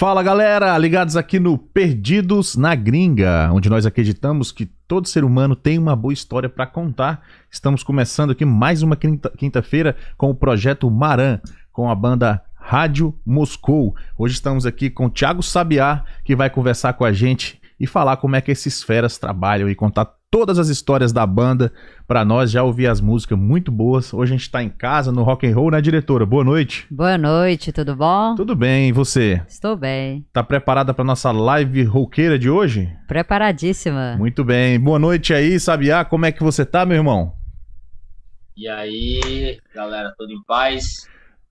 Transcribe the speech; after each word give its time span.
Fala 0.00 0.22
galera, 0.22 0.78
ligados 0.78 1.16
aqui 1.16 1.40
no 1.40 1.58
Perdidos 1.58 2.54
na 2.54 2.72
Gringa, 2.76 3.50
onde 3.52 3.68
nós 3.68 3.84
acreditamos 3.84 4.52
que 4.52 4.64
todo 4.64 5.08
ser 5.08 5.24
humano 5.24 5.56
tem 5.56 5.76
uma 5.76 5.96
boa 5.96 6.14
história 6.14 6.48
para 6.48 6.68
contar. 6.68 7.20
Estamos 7.50 7.82
começando 7.82 8.30
aqui 8.30 8.44
mais 8.44 8.80
uma 8.80 8.94
quinta-feira 8.94 9.96
com 10.16 10.30
o 10.30 10.34
projeto 10.36 10.88
Maran, 10.88 11.40
com 11.72 11.90
a 11.90 11.96
banda 11.96 12.40
Rádio 12.54 13.12
Moscou. 13.26 13.96
Hoje 14.16 14.34
estamos 14.34 14.64
aqui 14.64 14.88
com 14.88 15.06
o 15.06 15.10
Thiago 15.10 15.42
Sabiá, 15.42 16.04
que 16.24 16.36
vai 16.36 16.48
conversar 16.48 16.92
com 16.92 17.04
a 17.04 17.12
gente 17.12 17.60
e 17.80 17.84
falar 17.84 18.18
como 18.18 18.36
é 18.36 18.40
que 18.40 18.52
esses 18.52 18.80
feras 18.80 19.18
trabalham 19.18 19.68
e 19.68 19.74
contar 19.74 20.14
todas 20.30 20.58
as 20.58 20.68
histórias 20.68 21.12
da 21.12 21.26
banda 21.26 21.72
para 22.06 22.24
nós, 22.24 22.50
já 22.50 22.62
ouvir 22.62 22.86
as 22.86 23.00
músicas 23.00 23.38
muito 23.38 23.72
boas. 23.72 24.12
Hoje 24.12 24.32
a 24.32 24.36
gente 24.36 24.46
está 24.46 24.62
em 24.62 24.68
casa 24.68 25.10
no 25.10 25.22
rock 25.22 25.46
and 25.46 25.54
roll, 25.54 25.70
né, 25.70 25.80
diretora? 25.80 26.26
Boa 26.26 26.44
noite. 26.44 26.86
Boa 26.90 27.16
noite, 27.16 27.72
tudo 27.72 27.96
bom? 27.96 28.34
Tudo 28.34 28.54
bem, 28.54 28.88
e 28.88 28.92
você? 28.92 29.42
Estou 29.48 29.76
bem. 29.76 30.26
Tá 30.32 30.42
preparada 30.42 30.92
para 30.92 31.04
nossa 31.04 31.30
live 31.32 31.82
roqueira 31.84 32.38
de 32.38 32.50
hoje? 32.50 32.94
Preparadíssima. 33.06 34.16
Muito 34.16 34.44
bem. 34.44 34.78
Boa 34.78 34.98
noite 34.98 35.32
aí, 35.32 35.58
Sabiá. 35.58 36.04
Como 36.04 36.26
é 36.26 36.32
que 36.32 36.42
você 36.42 36.64
tá, 36.64 36.84
meu 36.84 36.96
irmão? 36.96 37.32
E 38.56 38.68
aí, 38.68 39.58
galera, 39.74 40.12
tudo 40.18 40.32
em 40.32 40.42
paz? 40.44 41.08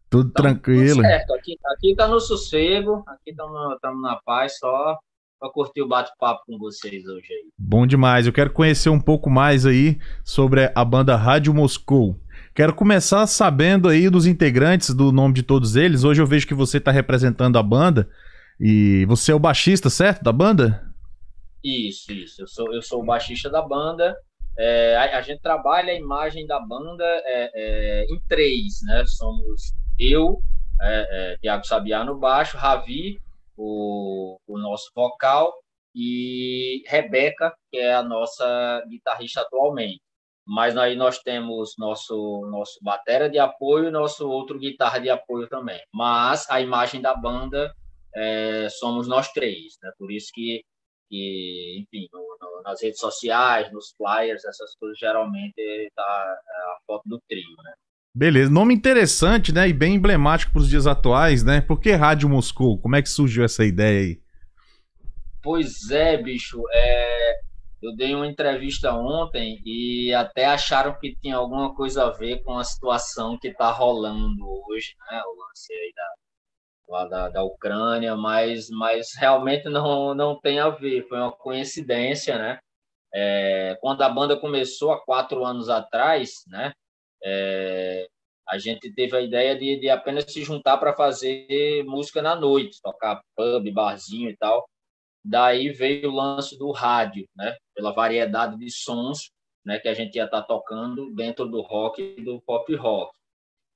Tudo 0.10 0.30
então, 0.30 0.44
tranquilo. 0.44 0.96
Tudo 0.96 1.02
certo, 1.02 1.34
aqui, 1.34 1.58
aqui 1.74 1.96
tá 1.96 2.08
no 2.08 2.20
sossego, 2.20 3.04
aqui 3.08 3.32
estamos 3.32 4.02
na 4.02 4.16
paz, 4.26 4.58
só 4.58 4.98
para 5.40 5.52
curtir 5.52 5.82
o 5.82 5.88
bate-papo 5.88 6.44
com 6.46 6.58
vocês 6.58 7.06
hoje 7.06 7.32
aí. 7.32 7.50
Bom 7.58 7.86
demais. 7.86 8.26
Eu 8.26 8.34
quero 8.34 8.52
conhecer 8.52 8.90
um 8.90 9.00
pouco 9.00 9.30
mais 9.30 9.66
aí 9.66 10.00
sobre 10.24 10.72
a 10.74 10.86
banda 10.86 11.16
Rádio 11.16 11.54
Moscou. 11.54 12.20
Quero 12.56 12.74
começar 12.74 13.26
sabendo 13.28 13.88
aí 13.88 14.10
dos 14.10 14.26
integrantes, 14.26 14.94
do 14.94 15.12
nome 15.12 15.36
de 15.36 15.44
todos 15.44 15.76
eles. 15.76 16.04
Hoje 16.04 16.22
eu 16.22 16.28
vejo 16.28 16.48
que 16.48 16.56
você 16.56 16.78
está 16.78 16.92
representando 16.92 17.58
a 17.58 17.64
banda 17.64 18.10
e 18.60 19.06
você 19.06 19.32
é 19.32 19.36
o 19.36 19.40
baixista, 19.40 19.90
certo, 19.90 20.24
da 20.24 20.32
banda? 20.32 20.84
Isso, 21.64 22.12
isso. 22.12 22.42
Eu 22.42 22.48
sou, 22.48 22.74
eu 22.74 22.82
sou 22.82 23.02
o 23.02 23.06
baixista 23.06 23.50
da 23.50 23.62
banda. 23.62 24.16
É, 24.58 24.98
a, 24.98 25.20
a, 25.20 25.22
gente 25.22 25.40
trabalha 25.40 25.92
a 25.92 25.96
imagem 25.96 26.48
da 26.48 26.60
banda 26.60 27.04
é, 27.04 27.52
é, 27.54 28.06
em 28.06 28.20
três, 28.28 28.80
né? 28.84 29.04
Somos 29.06 29.76
eu, 30.00 30.40
é, 30.82 31.34
é, 31.34 31.38
Tiago 31.38 31.64
Sabiá 31.64 32.04
no 32.04 32.18
baixo, 32.18 32.58
Ravi 32.58 33.20
o, 33.58 34.40
o 34.48 34.58
nosso 34.58 34.92
vocal, 34.96 35.54
e 35.96 36.84
Rebeca, 36.86 37.56
que 37.72 37.80
é 37.80 37.96
a 37.96 38.04
nossa 38.04 38.86
guitarrista 38.88 39.42
atualmente. 39.42 40.02
Mas 40.46 40.78
aí 40.78 40.96
nós 40.96 41.20
temos 41.20 41.74
nosso 41.78 42.48
nosso 42.52 42.80
batera 42.82 43.30
de 43.30 43.40
apoio 43.40 43.92
nosso 43.92 44.30
outro 44.30 44.60
guitarra 44.60 45.00
de 45.00 45.10
apoio 45.10 45.50
também. 45.50 45.82
Mas 45.94 46.50
a 46.50 46.62
imagem 46.62 47.02
da 47.02 47.16
banda 47.16 47.74
é, 48.16 48.70
somos 48.70 49.08
nós 49.08 49.32
três, 49.34 49.78
né? 49.82 49.92
Por 49.98 50.12
isso 50.12 50.30
que, 50.34 50.64
que 51.10 51.80
enfim, 51.82 52.08
no, 52.14 52.38
no, 52.40 52.62
nas 52.64 52.82
redes 52.82 53.00
sociais, 53.00 53.72
nos 53.74 53.94
flyers, 53.98 54.46
essas 54.46 54.76
coisas 54.76 54.98
geralmente 55.00 55.92
tá 55.96 56.04
a 56.04 56.78
foto 56.86 57.04
do 57.08 57.20
trio, 57.28 57.56
né? 57.64 57.74
Beleza, 58.14 58.50
nome 58.50 58.74
interessante, 58.74 59.54
né? 59.54 59.70
E 59.70 59.74
bem 59.74 59.96
emblemático 59.96 60.52
para 60.52 60.62
os 60.62 60.70
dias 60.70 60.88
atuais, 60.88 61.44
né? 61.44 61.62
Por 61.62 61.80
que 61.80 61.92
Rádio 61.92 62.28
Moscou? 62.28 62.80
Como 62.80 62.96
é 62.96 63.02
que 63.02 63.10
surgiu 63.10 63.44
essa 63.44 63.64
ideia 63.64 64.00
aí? 64.00 64.22
Pois 65.42 65.90
é, 65.92 66.18
bicho. 66.18 66.62
É... 66.74 67.40
Eu 67.82 67.96
dei 67.96 68.16
uma 68.16 68.26
entrevista 68.26 68.92
ontem 68.92 69.62
e 69.64 70.12
até 70.14 70.46
acharam 70.46 70.98
que 71.00 71.16
tinha 71.22 71.36
alguma 71.36 71.76
coisa 71.76 72.06
a 72.06 72.10
ver 72.10 72.42
com 72.44 72.58
a 72.58 72.64
situação 72.64 73.38
que 73.38 73.50
está 73.50 73.72
rolando 73.72 74.44
hoje, 74.68 74.96
né? 75.10 75.22
O 75.24 75.40
lance 75.40 75.72
aí 75.72 75.94
da, 76.90 77.06
da, 77.06 77.30
da 77.30 77.44
Ucrânia, 77.44 78.16
mas, 78.16 78.68
mas 78.72 79.10
realmente 79.16 79.70
não, 79.70 80.16
não 80.16 80.40
tem 80.40 80.60
a 80.60 80.70
ver. 80.70 81.08
Foi 81.08 81.20
uma 81.20 81.32
coincidência, 81.32 82.38
né? 82.38 82.60
É... 83.14 83.78
Quando 83.80 84.02
a 84.02 84.10
banda 84.10 84.36
começou 84.40 84.92
há 84.92 85.00
quatro 85.06 85.46
anos 85.46 85.70
atrás, 85.70 86.44
né? 86.48 86.74
É, 87.24 88.08
a 88.48 88.58
gente 88.58 88.92
teve 88.94 89.16
a 89.16 89.22
ideia 89.22 89.58
de, 89.58 89.80
de 89.80 89.90
apenas 89.90 90.32
se 90.32 90.44
juntar 90.44 90.78
para 90.78 90.96
fazer 90.96 91.84
música 91.86 92.22
na 92.22 92.36
noite, 92.36 92.82
tocar 92.82 93.22
pub, 93.36 93.72
barzinho 93.72 94.30
e 94.30 94.38
tal. 94.38 94.68
Daí 95.24 95.70
veio 95.70 96.10
o 96.10 96.16
lance 96.16 96.58
do 96.58 96.72
rádio, 96.72 97.28
né? 97.36 97.56
Pela 97.76 97.92
variedade 97.92 98.58
de 98.58 98.72
sons 98.72 99.32
né, 99.68 99.78
que 99.80 99.90
a 99.90 99.94
gente 99.94 100.16
ia 100.16 100.24
estar 100.24 100.42
tá 100.42 100.48
tocando 100.48 101.14
dentro 101.14 101.46
do 101.46 101.60
rock 101.60 102.02
e 102.02 102.24
do 102.24 102.42
pop 102.42 102.74
rock. 102.76 103.12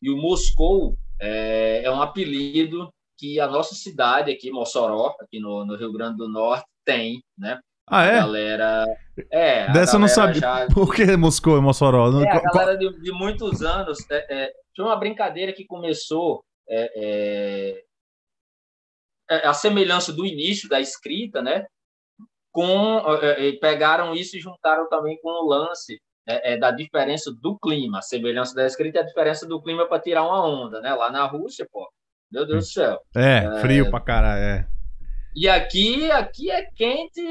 E 0.02 0.10
o 0.10 0.16
Moscou 0.16 0.98
é, 1.20 1.84
é 1.84 1.92
um 1.92 2.02
apelido 2.02 2.90
que 3.18 3.42
a 3.42 3.48
nossa 3.48 3.76
cidade 3.76 4.32
aqui, 4.32 4.50
Mossoró, 4.52 5.14
aqui 5.20 5.40
no, 5.40 5.66
no 5.66 5.76
Rio 5.76 5.92
Grande 5.92 6.18
do 6.18 6.30
Norte, 6.30 6.66
tem, 6.86 7.22
né? 7.38 7.60
Ah, 7.92 8.06
é? 8.06 8.20
A 8.20 8.22
galera. 8.22 8.86
É. 9.30 9.64
A 9.64 9.74
Dessa 9.74 9.98
eu 9.98 10.00
não 10.00 10.08
sabia. 10.08 10.40
Já... 10.40 10.68
Por 10.74 10.96
que 10.96 11.18
Moscou 11.18 11.58
e 11.58 11.62
Mossoró? 11.62 12.24
É, 12.24 12.30
a 12.30 12.40
galera 12.40 12.78
de, 12.78 12.90
de 13.02 13.12
muitos 13.12 13.62
anos. 13.62 14.00
É, 14.10 14.44
é, 14.44 14.54
tinha 14.74 14.88
uma 14.88 14.96
brincadeira 14.96 15.52
que 15.52 15.66
começou. 15.66 16.42
É, 16.70 16.90
é, 16.96 17.84
é, 19.30 19.46
a 19.46 19.54
semelhança 19.54 20.14
do 20.14 20.26
início 20.26 20.70
da 20.70 20.80
escrita, 20.80 21.42
né? 21.42 21.66
Com, 22.54 23.02
pegaram 23.60 24.14
isso 24.14 24.38
e 24.38 24.40
juntaram 24.42 24.88
também 24.90 25.18
com 25.22 25.30
o 25.30 25.48
lance 25.48 25.98
da 26.60 26.72
diferença 26.72 27.32
do 27.42 27.58
clima. 27.58 28.00
A 28.00 28.02
semelhança 28.02 28.54
da 28.54 28.66
escrita 28.66 29.00
é 29.00 29.02
a 29.02 29.06
diferença 29.06 29.48
do 29.48 29.62
clima 29.62 29.88
para 29.88 30.02
tirar 30.02 30.24
uma 30.24 30.46
onda, 30.46 30.82
né? 30.82 30.94
Lá 30.94 31.10
na 31.10 31.26
Rússia, 31.26 31.66
pô. 31.72 31.90
Meu 32.30 32.46
Deus 32.46 32.66
do 32.66 32.72
céu. 32.72 33.00
É, 33.16 33.62
frio 33.62 33.90
pra 33.90 34.02
caralho, 34.02 34.42
é. 34.42 34.68
E 35.36 35.48
aqui, 35.48 36.12
aqui 36.12 36.52
é 36.52 36.66
quente 36.76 37.22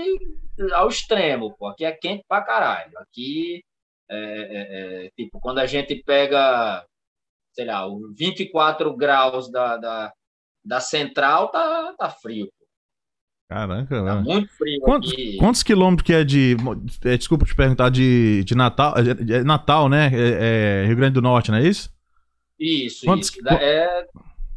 ao 0.73 0.89
extremo, 0.89 1.55
pô. 1.57 1.69
Aqui 1.69 1.85
é 1.85 1.93
quente 1.93 2.25
pra 2.27 2.43
caralho. 2.43 2.93
Aqui, 2.99 3.63
é, 4.11 4.17
é, 4.17 5.05
é, 5.07 5.11
tipo, 5.17 5.39
quando 5.41 5.59
a 5.59 5.67
gente 5.67 5.95
pega, 6.05 6.85
sei 7.53 7.67
lá, 7.67 7.87
24 8.17 8.97
graus 8.97 9.51
da, 9.51 9.77
da, 9.77 10.13
da 10.65 10.81
central, 10.81 11.51
tá, 11.51 11.95
tá 11.99 12.11
frio. 12.11 12.47
Pô. 12.47 12.67
Caraca, 13.49 14.05
tá 14.05 14.17
muito 14.17 14.49
frio 14.57 14.81
quantos, 14.81 15.13
aqui. 15.13 15.37
Quantos 15.37 15.63
quilômetros 15.63 16.07
que 16.07 16.13
é 16.13 16.25
de. 16.25 16.57
É, 17.05 17.17
desculpa 17.17 17.45
te 17.45 17.55
perguntar, 17.55 17.91
de, 17.91 18.45
de 18.45 18.55
Natal. 18.55 18.95
É, 18.97 19.39
é 19.39 19.45
Natal, 19.45 19.89
né? 19.89 20.09
Rio 20.87 20.97
Grande 20.97 21.15
do 21.15 21.23
Norte, 21.23 21.51
não 21.51 21.59
é 21.59 21.67
isso? 21.67 21.91
Isso, 22.59 23.05
quantos, 23.07 23.31
isso. 23.31 23.49
É, 23.49 24.07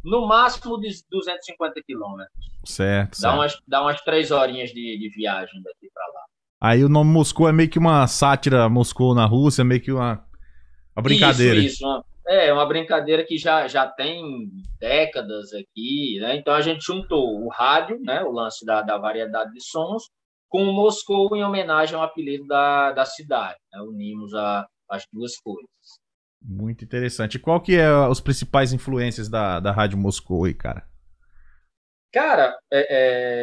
no 0.04 0.26
máximo 0.26 0.78
de 0.78 0.90
250 1.10 1.82
quilômetros. 1.82 2.52
Certo, 2.64 3.12
dá, 3.12 3.16
certo. 3.16 3.34
Umas, 3.34 3.58
dá 3.66 3.82
umas 3.82 4.00
três 4.02 4.30
horinhas 4.30 4.70
de, 4.70 4.98
de 4.98 5.08
viagem 5.16 5.62
daqui 5.62 5.88
para 5.92 6.06
lá. 6.06 6.24
Aí 6.60 6.84
o 6.84 6.88
nome 6.88 7.10
Moscou 7.10 7.48
é 7.48 7.52
meio 7.52 7.68
que 7.68 7.78
uma 7.78 8.06
sátira 8.06 8.68
Moscou 8.68 9.14
na 9.14 9.26
Rússia, 9.26 9.64
meio 9.64 9.80
que 9.80 9.92
uma, 9.92 10.24
uma 10.96 11.02
brincadeira. 11.02 11.58
Isso, 11.58 11.74
isso. 11.76 11.84
Uma, 11.86 12.04
é, 12.26 12.52
uma 12.52 12.66
brincadeira 12.66 13.24
que 13.24 13.36
já, 13.36 13.68
já 13.68 13.86
tem 13.86 14.50
décadas 14.78 15.52
aqui, 15.52 16.18
né? 16.20 16.36
Então 16.36 16.54
a 16.54 16.60
gente 16.60 16.84
juntou 16.84 17.42
o 17.42 17.48
rádio, 17.48 18.00
né? 18.00 18.22
O 18.22 18.30
lance 18.30 18.64
da, 18.64 18.80
da 18.80 18.96
variedade 18.96 19.52
de 19.52 19.62
sons, 19.62 20.04
com 20.48 20.62
o 20.62 20.72
Moscou 20.72 21.34
em 21.36 21.44
homenagem 21.44 21.96
ao 21.96 22.02
apelido 22.02 22.46
da, 22.46 22.92
da 22.92 23.04
cidade. 23.04 23.58
Né? 23.72 23.80
Unimos 23.82 24.32
a, 24.34 24.66
as 24.88 25.04
duas 25.12 25.36
coisas. 25.36 25.68
Muito 26.44 26.84
interessante. 26.84 27.38
Qual 27.38 27.60
que 27.60 27.74
é 27.74 27.90
os 28.06 28.20
principais 28.20 28.72
influências 28.72 29.30
da, 29.30 29.58
da 29.60 29.72
Rádio 29.72 29.96
Moscou 29.96 30.44
aí, 30.44 30.52
cara? 30.52 30.86
Cara, 32.12 32.56
é, 32.70 32.86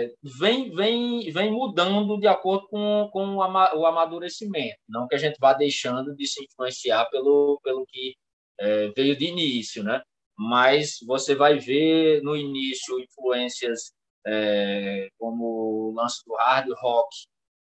é, 0.05 0.13
vem, 0.39 0.73
vem, 0.73 1.29
vem 1.31 1.51
mudando 1.51 2.17
de 2.19 2.27
acordo 2.27 2.67
com, 2.69 3.09
com 3.11 3.35
o, 3.35 3.43
ama, 3.43 3.75
o 3.75 3.85
amadurecimento. 3.85 4.77
Não 4.87 5.07
que 5.07 5.15
a 5.15 5.17
gente 5.17 5.37
vá 5.41 5.53
deixando 5.53 6.15
de 6.15 6.25
se 6.25 6.43
influenciar 6.45 7.09
pelo, 7.09 7.59
pelo 7.63 7.85
que 7.85 8.15
é, 8.59 8.89
veio 8.95 9.17
de 9.17 9.25
início, 9.25 9.83
né? 9.83 10.01
Mas 10.37 10.99
você 11.05 11.35
vai 11.35 11.59
ver 11.59 12.21
no 12.21 12.35
início 12.37 12.99
influências 12.99 13.91
é, 14.25 15.09
como 15.17 15.89
o 15.89 15.93
lance 15.93 16.23
do 16.25 16.35
hard 16.35 16.69
rock, 16.79 17.09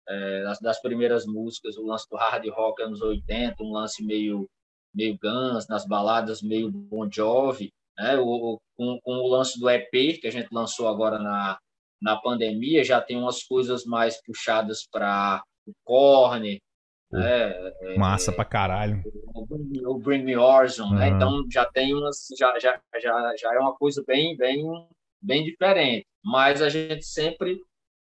é, 0.07 0.43
das, 0.43 0.59
das 0.59 0.81
primeiras 0.81 1.25
músicas, 1.25 1.77
o 1.77 1.85
lance 1.85 2.05
do 2.11 2.17
hard 2.17 2.47
rock 2.49 2.81
anos 2.83 3.01
80, 3.01 3.55
um 3.63 3.71
lance 3.71 4.05
meio 4.05 4.47
meio 4.93 5.17
Guns, 5.21 5.67
nas 5.67 5.85
baladas 5.85 6.41
meio 6.41 6.71
Bon 6.71 7.09
Jovi, 7.11 7.71
né? 7.97 8.17
O, 8.17 8.59
com, 8.75 8.99
com 9.01 9.13
o 9.13 9.27
lance 9.27 9.59
do 9.59 9.69
EP 9.69 10.19
que 10.19 10.27
a 10.27 10.31
gente 10.31 10.49
lançou 10.51 10.87
agora 10.87 11.19
na, 11.19 11.57
na 12.01 12.15
pandemia, 12.17 12.83
já 12.83 12.99
tem 12.99 13.17
umas 13.17 13.43
coisas 13.43 13.85
mais 13.85 14.21
puxadas 14.23 14.87
para 14.91 15.43
o 15.67 15.71
Korn, 15.83 16.59
né? 17.11 17.51
É, 17.81 17.97
Massa 17.97 18.31
é, 18.31 18.33
pra 18.33 18.45
caralho. 18.45 19.03
O, 19.85 19.99
Bring 19.99 20.23
Me 20.23 20.35
Horizon, 20.35 20.85
uhum. 20.85 20.95
né? 20.95 21.09
Então 21.09 21.45
já 21.51 21.65
tem 21.65 21.93
umas, 21.93 22.27
já, 22.37 22.57
já, 22.57 22.79
já, 23.01 23.35
já 23.37 23.53
é 23.53 23.59
uma 23.59 23.75
coisa 23.75 24.03
bem, 24.07 24.35
bem, 24.37 24.63
bem 25.21 25.43
diferente. 25.43 26.05
Mas 26.23 26.61
a 26.61 26.69
gente 26.69 27.03
sempre 27.03 27.61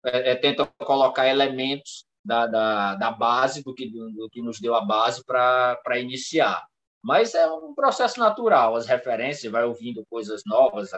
é, 0.04 0.32
é 0.32 0.34
tenta 0.36 0.66
colocar 0.78 1.28
elementos 1.28 2.04
da, 2.24 2.46
da, 2.46 2.94
da 2.94 3.10
base, 3.10 3.62
do 3.62 3.74
que, 3.74 3.88
do, 3.88 4.28
que 4.30 4.42
nos 4.42 4.60
deu 4.60 4.74
a 4.74 4.84
base 4.84 5.24
para 5.24 5.98
iniciar. 5.98 6.62
Mas 7.02 7.34
é 7.34 7.46
um 7.50 7.74
processo 7.74 8.20
natural, 8.20 8.76
as 8.76 8.86
referências, 8.86 9.50
vai 9.50 9.64
ouvindo 9.64 10.04
coisas 10.08 10.42
novas, 10.46 10.90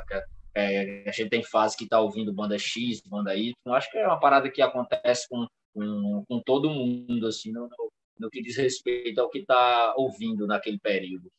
É, 0.55 1.05
a 1.09 1.13
gente 1.13 1.31
tem 1.31 1.43
fase 1.43 1.77
que 1.77 1.85
está 1.85 1.99
ouvindo 2.01 2.35
banda 2.35 2.59
X, 2.59 3.01
banda 3.07 3.35
Y. 3.35 3.55
Acho 3.69 3.91
que 3.91 3.99
é 3.99 4.07
uma 4.07 4.21
parada 4.21 4.51
que 4.51 4.61
acontece 4.61 5.27
com, 5.29 5.47
com, 5.75 6.25
com 6.29 6.43
todo 6.45 6.69
mundo, 6.69 7.27
assim, 7.27 7.53
no, 7.53 7.69
no, 8.19 8.29
que 8.29 8.43
diz 8.43 8.57
respeito 8.57 9.21
ao 9.21 9.31
que 9.31 9.39
está 9.39 9.95
ouvindo 9.97 10.47
naquele 10.47 10.79
período. 10.79 11.31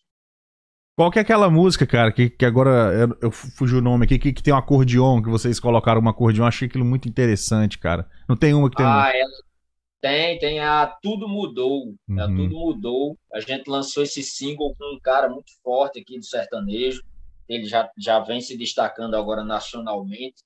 Qual 0.96 1.12
que 1.12 1.18
é 1.18 1.24
aquela 1.24 1.50
música, 1.50 1.88
cara, 1.88 2.12
que, 2.12 2.30
que 2.30 2.46
agora 2.46 2.94
eu, 2.94 3.18
eu 3.22 3.32
fugi 3.32 3.76
o 3.76 3.82
nome 3.82 4.06
aqui, 4.06 4.20
que, 4.20 4.32
que 4.32 4.44
tem 4.44 4.54
um 4.54 4.58
acordeon, 4.58 5.24
que 5.24 5.30
vocês 5.30 5.60
colocaram 5.60 6.02
um 6.02 6.10
acordeon, 6.10 6.46
achei 6.46 6.68
aquilo 6.68 6.86
muito 6.86 7.10
interessante, 7.10 7.80
cara. 7.80 8.08
Não 8.30 8.36
tem 8.36 8.54
uma 8.54 8.70
que 8.70 8.78
tem. 8.78 8.86
Ah, 8.86 9.12
é, 9.12 9.24
tem, 10.04 10.38
tem 10.38 10.60
a 10.60 10.86
Tudo 11.02 11.30
Mudou. 11.30 11.96
Uhum. 12.10 12.20
A 12.20 12.26
Tudo 12.26 12.60
Mudou. 12.60 13.18
A 13.34 13.40
gente 13.40 13.70
lançou 13.70 14.04
esse 14.04 14.22
single 14.22 14.76
com 14.76 14.96
um 14.96 15.00
cara 15.00 15.30
muito 15.30 15.50
forte 15.64 16.02
aqui 16.02 16.20
do 16.20 16.26
sertanejo. 16.26 17.02
Ele 17.48 17.64
já, 17.64 17.90
já 17.98 18.20
vem 18.20 18.42
se 18.42 18.58
destacando 18.58 19.16
agora 19.16 19.46
nacionalmente. 19.46 20.44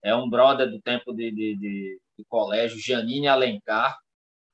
É 0.00 0.14
um 0.14 0.30
brother 0.30 0.70
do 0.70 0.80
tempo 0.80 1.12
de, 1.12 1.28
de, 1.32 1.56
de, 1.56 2.00
de 2.18 2.24
colégio, 2.28 2.78
Janine 2.80 3.26
Alencar. 3.26 3.98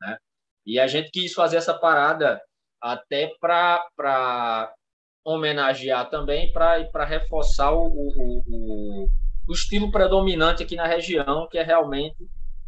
Né? 0.00 0.16
E 0.64 0.80
a 0.80 0.86
gente 0.86 1.10
quis 1.10 1.34
fazer 1.34 1.58
essa 1.58 1.74
parada 1.74 2.40
até 2.80 3.30
para 3.38 4.72
homenagear 5.22 6.08
também, 6.08 6.50
para 6.50 7.04
reforçar 7.04 7.72
o, 7.72 7.88
o, 7.88 8.42
o, 8.46 9.08
o 9.46 9.52
estilo 9.52 9.90
predominante 9.90 10.62
aqui 10.62 10.76
na 10.76 10.86
região, 10.86 11.46
que 11.50 11.58
é 11.58 11.62
realmente 11.62 12.16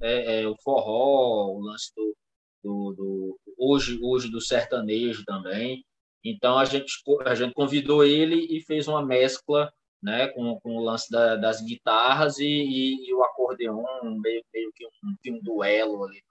é, 0.00 0.42
é, 0.42 0.48
o 0.48 0.54
forró, 0.62 1.52
o 1.54 1.60
lance 1.60 1.92
do, 1.94 2.16
do, 2.62 2.94
do, 2.96 3.38
hoje, 3.58 3.98
hoje 4.02 4.30
do 4.30 4.40
sertanejo 4.40 5.24
também. 5.24 5.84
Então 6.24 6.58
a 6.58 6.64
gente, 6.64 6.92
a 7.24 7.34
gente 7.34 7.54
convidou 7.54 8.04
ele 8.04 8.46
e 8.50 8.62
fez 8.62 8.88
uma 8.88 9.04
mescla 9.04 9.70
né, 10.02 10.28
com, 10.28 10.58
com 10.60 10.76
o 10.76 10.84
lance 10.84 11.10
da, 11.10 11.36
das 11.36 11.60
guitarras 11.60 12.38
e, 12.38 12.44
e, 12.44 13.08
e, 13.08 13.14
o 13.14 13.22
acordeon, 13.22 13.82
meio, 14.20 14.42
meio 14.54 14.70
que 14.74 14.86
um, 14.86 15.34
um 15.34 15.40
duelo 15.42 16.04
ali 16.04 16.22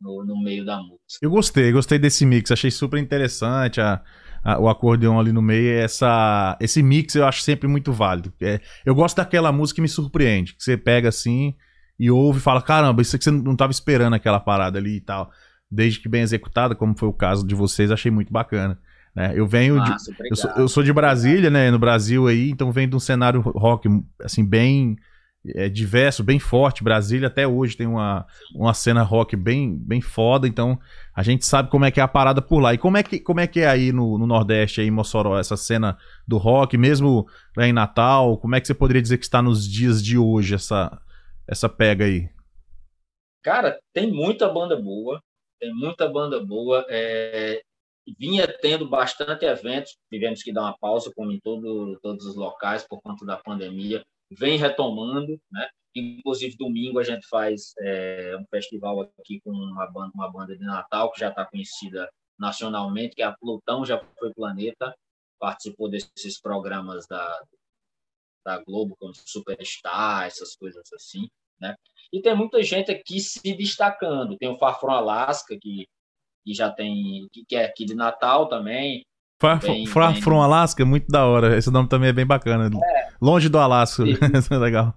no, 0.00 0.24
no, 0.24 0.42
meio 0.42 0.64
da 0.64 0.78
música. 0.78 1.18
Eu 1.20 1.30
gostei, 1.30 1.72
gostei 1.72 1.98
desse 1.98 2.26
mix, 2.26 2.50
achei 2.50 2.70
super 2.70 2.98
interessante 2.98 3.80
a, 3.80 4.02
a, 4.44 4.58
o 4.60 4.68
acordeon 4.68 5.18
ali 5.18 5.32
no 5.32 5.42
meio. 5.42 5.78
Essa, 5.78 6.56
esse 6.60 6.82
mix 6.82 7.14
eu 7.14 7.26
acho 7.26 7.42
sempre 7.42 7.68
muito 7.68 7.92
válido. 7.92 8.32
É, 8.40 8.60
eu 8.84 8.94
gosto 8.94 9.16
daquela 9.16 9.52
música 9.52 9.76
que 9.76 9.82
me 9.82 9.88
surpreende, 9.88 10.54
que 10.54 10.62
você 10.62 10.76
pega 10.76 11.08
assim 11.08 11.54
e 11.98 12.10
ouve 12.10 12.38
e 12.38 12.42
fala: 12.42 12.62
caramba, 12.62 13.02
isso 13.02 13.16
aqui 13.16 13.24
você 13.24 13.30
não 13.30 13.52
estava 13.52 13.70
esperando 13.70 14.14
aquela 14.14 14.40
parada 14.40 14.78
ali 14.78 14.96
e 14.96 15.00
tal. 15.00 15.30
Desde 15.70 16.00
que 16.00 16.08
bem 16.08 16.22
executada, 16.22 16.74
como 16.74 16.96
foi 16.96 17.08
o 17.08 17.12
caso 17.12 17.46
de 17.46 17.54
vocês, 17.54 17.90
achei 17.90 18.10
muito 18.10 18.32
bacana. 18.32 18.78
Né? 19.14 19.32
Eu 19.34 19.46
venho 19.46 19.76
Nossa, 19.76 20.12
de, 20.12 20.30
eu 20.30 20.36
sou, 20.36 20.50
eu, 20.52 20.68
sou, 20.68 20.82
de 20.82 20.92
Brasília, 20.92 21.50
né? 21.50 21.70
No 21.70 21.78
Brasil 21.78 22.26
aí, 22.26 22.50
então 22.50 22.72
venho 22.72 22.88
de 22.88 22.96
um 22.96 23.00
cenário 23.00 23.40
rock 23.40 23.88
assim 24.22 24.44
bem 24.44 24.96
é, 25.54 25.68
diverso, 25.68 26.22
bem 26.22 26.38
forte. 26.38 26.84
Brasília 26.84 27.28
até 27.28 27.46
hoje 27.46 27.76
tem 27.76 27.86
uma, 27.86 28.24
uma 28.54 28.72
cena 28.72 29.02
rock 29.02 29.36
bem, 29.36 29.76
bem 29.76 30.00
foda, 30.00 30.46
então 30.46 30.78
a 31.14 31.22
gente 31.22 31.44
sabe 31.44 31.70
como 31.70 31.84
é 31.84 31.90
que 31.90 32.00
é 32.00 32.02
a 32.02 32.08
parada 32.08 32.40
por 32.40 32.60
lá. 32.60 32.72
E 32.72 32.78
como 32.78 32.96
é 32.96 33.02
que, 33.02 33.18
como 33.18 33.40
é, 33.40 33.46
que 33.46 33.60
é 33.60 33.68
aí 33.68 33.92
no, 33.92 34.18
no 34.18 34.26
Nordeste, 34.26 34.80
aí 34.80 34.86
em 34.86 34.90
Mossoró, 34.90 35.38
essa 35.38 35.56
cena 35.56 35.96
do 36.26 36.38
rock, 36.38 36.78
mesmo 36.78 37.26
lá 37.56 37.66
em 37.66 37.72
Natal? 37.72 38.38
Como 38.38 38.54
é 38.54 38.60
que 38.60 38.66
você 38.66 38.74
poderia 38.74 39.02
dizer 39.02 39.18
que 39.18 39.24
está 39.24 39.42
nos 39.42 39.68
dias 39.68 40.02
de 40.02 40.16
hoje 40.16 40.54
essa, 40.54 40.98
essa 41.46 41.68
pega 41.68 42.04
aí? 42.04 42.28
Cara, 43.42 43.80
tem 43.92 44.10
muita 44.10 44.48
banda 44.48 44.76
boa, 44.76 45.22
tem 45.60 45.74
muita 45.74 46.08
banda 46.08 46.44
boa. 46.44 46.86
É, 46.88 47.62
vinha 48.18 48.46
tendo 48.60 48.88
bastante 48.88 49.44
eventos, 49.44 49.96
tivemos 50.10 50.42
que 50.42 50.52
dar 50.52 50.62
uma 50.62 50.78
pausa, 50.78 51.12
como 51.14 51.32
em 51.32 51.40
todo, 51.40 51.98
todos 52.00 52.24
os 52.26 52.36
locais, 52.36 52.86
por 52.86 53.00
conta 53.00 53.24
da 53.24 53.36
pandemia. 53.36 54.04
Vem 54.30 54.56
retomando, 54.56 55.38
né? 55.50 55.68
Inclusive, 55.94 56.56
domingo 56.56 56.98
a 56.98 57.02
gente 57.02 57.26
faz 57.28 57.74
é, 57.80 58.34
um 58.40 58.46
festival 58.50 59.00
aqui 59.00 59.40
com 59.44 59.50
uma 59.50 59.86
banda, 59.86 60.10
uma 60.14 60.30
banda 60.30 60.56
de 60.56 60.64
Natal 60.64 61.12
que 61.12 61.20
já 61.20 61.28
está 61.28 61.44
conhecida 61.44 62.08
nacionalmente, 62.38 63.14
que 63.14 63.22
é 63.22 63.26
a 63.26 63.36
Plutão 63.36 63.84
Já 63.84 64.02
Foi 64.18 64.32
Planeta, 64.32 64.94
participou 65.38 65.90
desses 65.90 66.40
programas 66.40 67.06
da, 67.06 67.42
da 68.44 68.62
Globo, 68.62 68.96
como 68.98 69.12
Superstar, 69.14 70.26
essas 70.26 70.56
coisas 70.56 70.82
assim, 70.92 71.28
né? 71.60 71.74
E 72.12 72.20
tem 72.20 72.34
muita 72.36 72.62
gente 72.62 72.90
aqui 72.90 73.20
se 73.20 73.54
destacando. 73.54 74.36
Tem 74.36 74.48
o 74.48 74.58
Farfron 74.58 74.92
Alaska, 74.92 75.56
que, 75.60 75.86
que 76.44 76.54
já 76.54 76.70
tem, 76.70 77.26
que, 77.32 77.56
é 77.56 77.64
aqui 77.64 77.84
de 77.84 77.94
Natal 77.94 78.48
também. 78.48 79.02
Farfron 79.88 80.40
Alaska, 80.40 80.84
muito 80.84 81.08
da 81.08 81.26
hora. 81.26 81.56
Esse 81.56 81.70
nome 81.70 81.88
também 81.88 82.10
é 82.10 82.12
bem 82.12 82.26
bacana. 82.26 82.70
É. 82.96 83.08
Longe 83.20 83.48
do 83.48 83.58
Alasca. 83.58 84.04
E, 84.04 84.12
é 84.54 84.58
legal. 84.58 84.94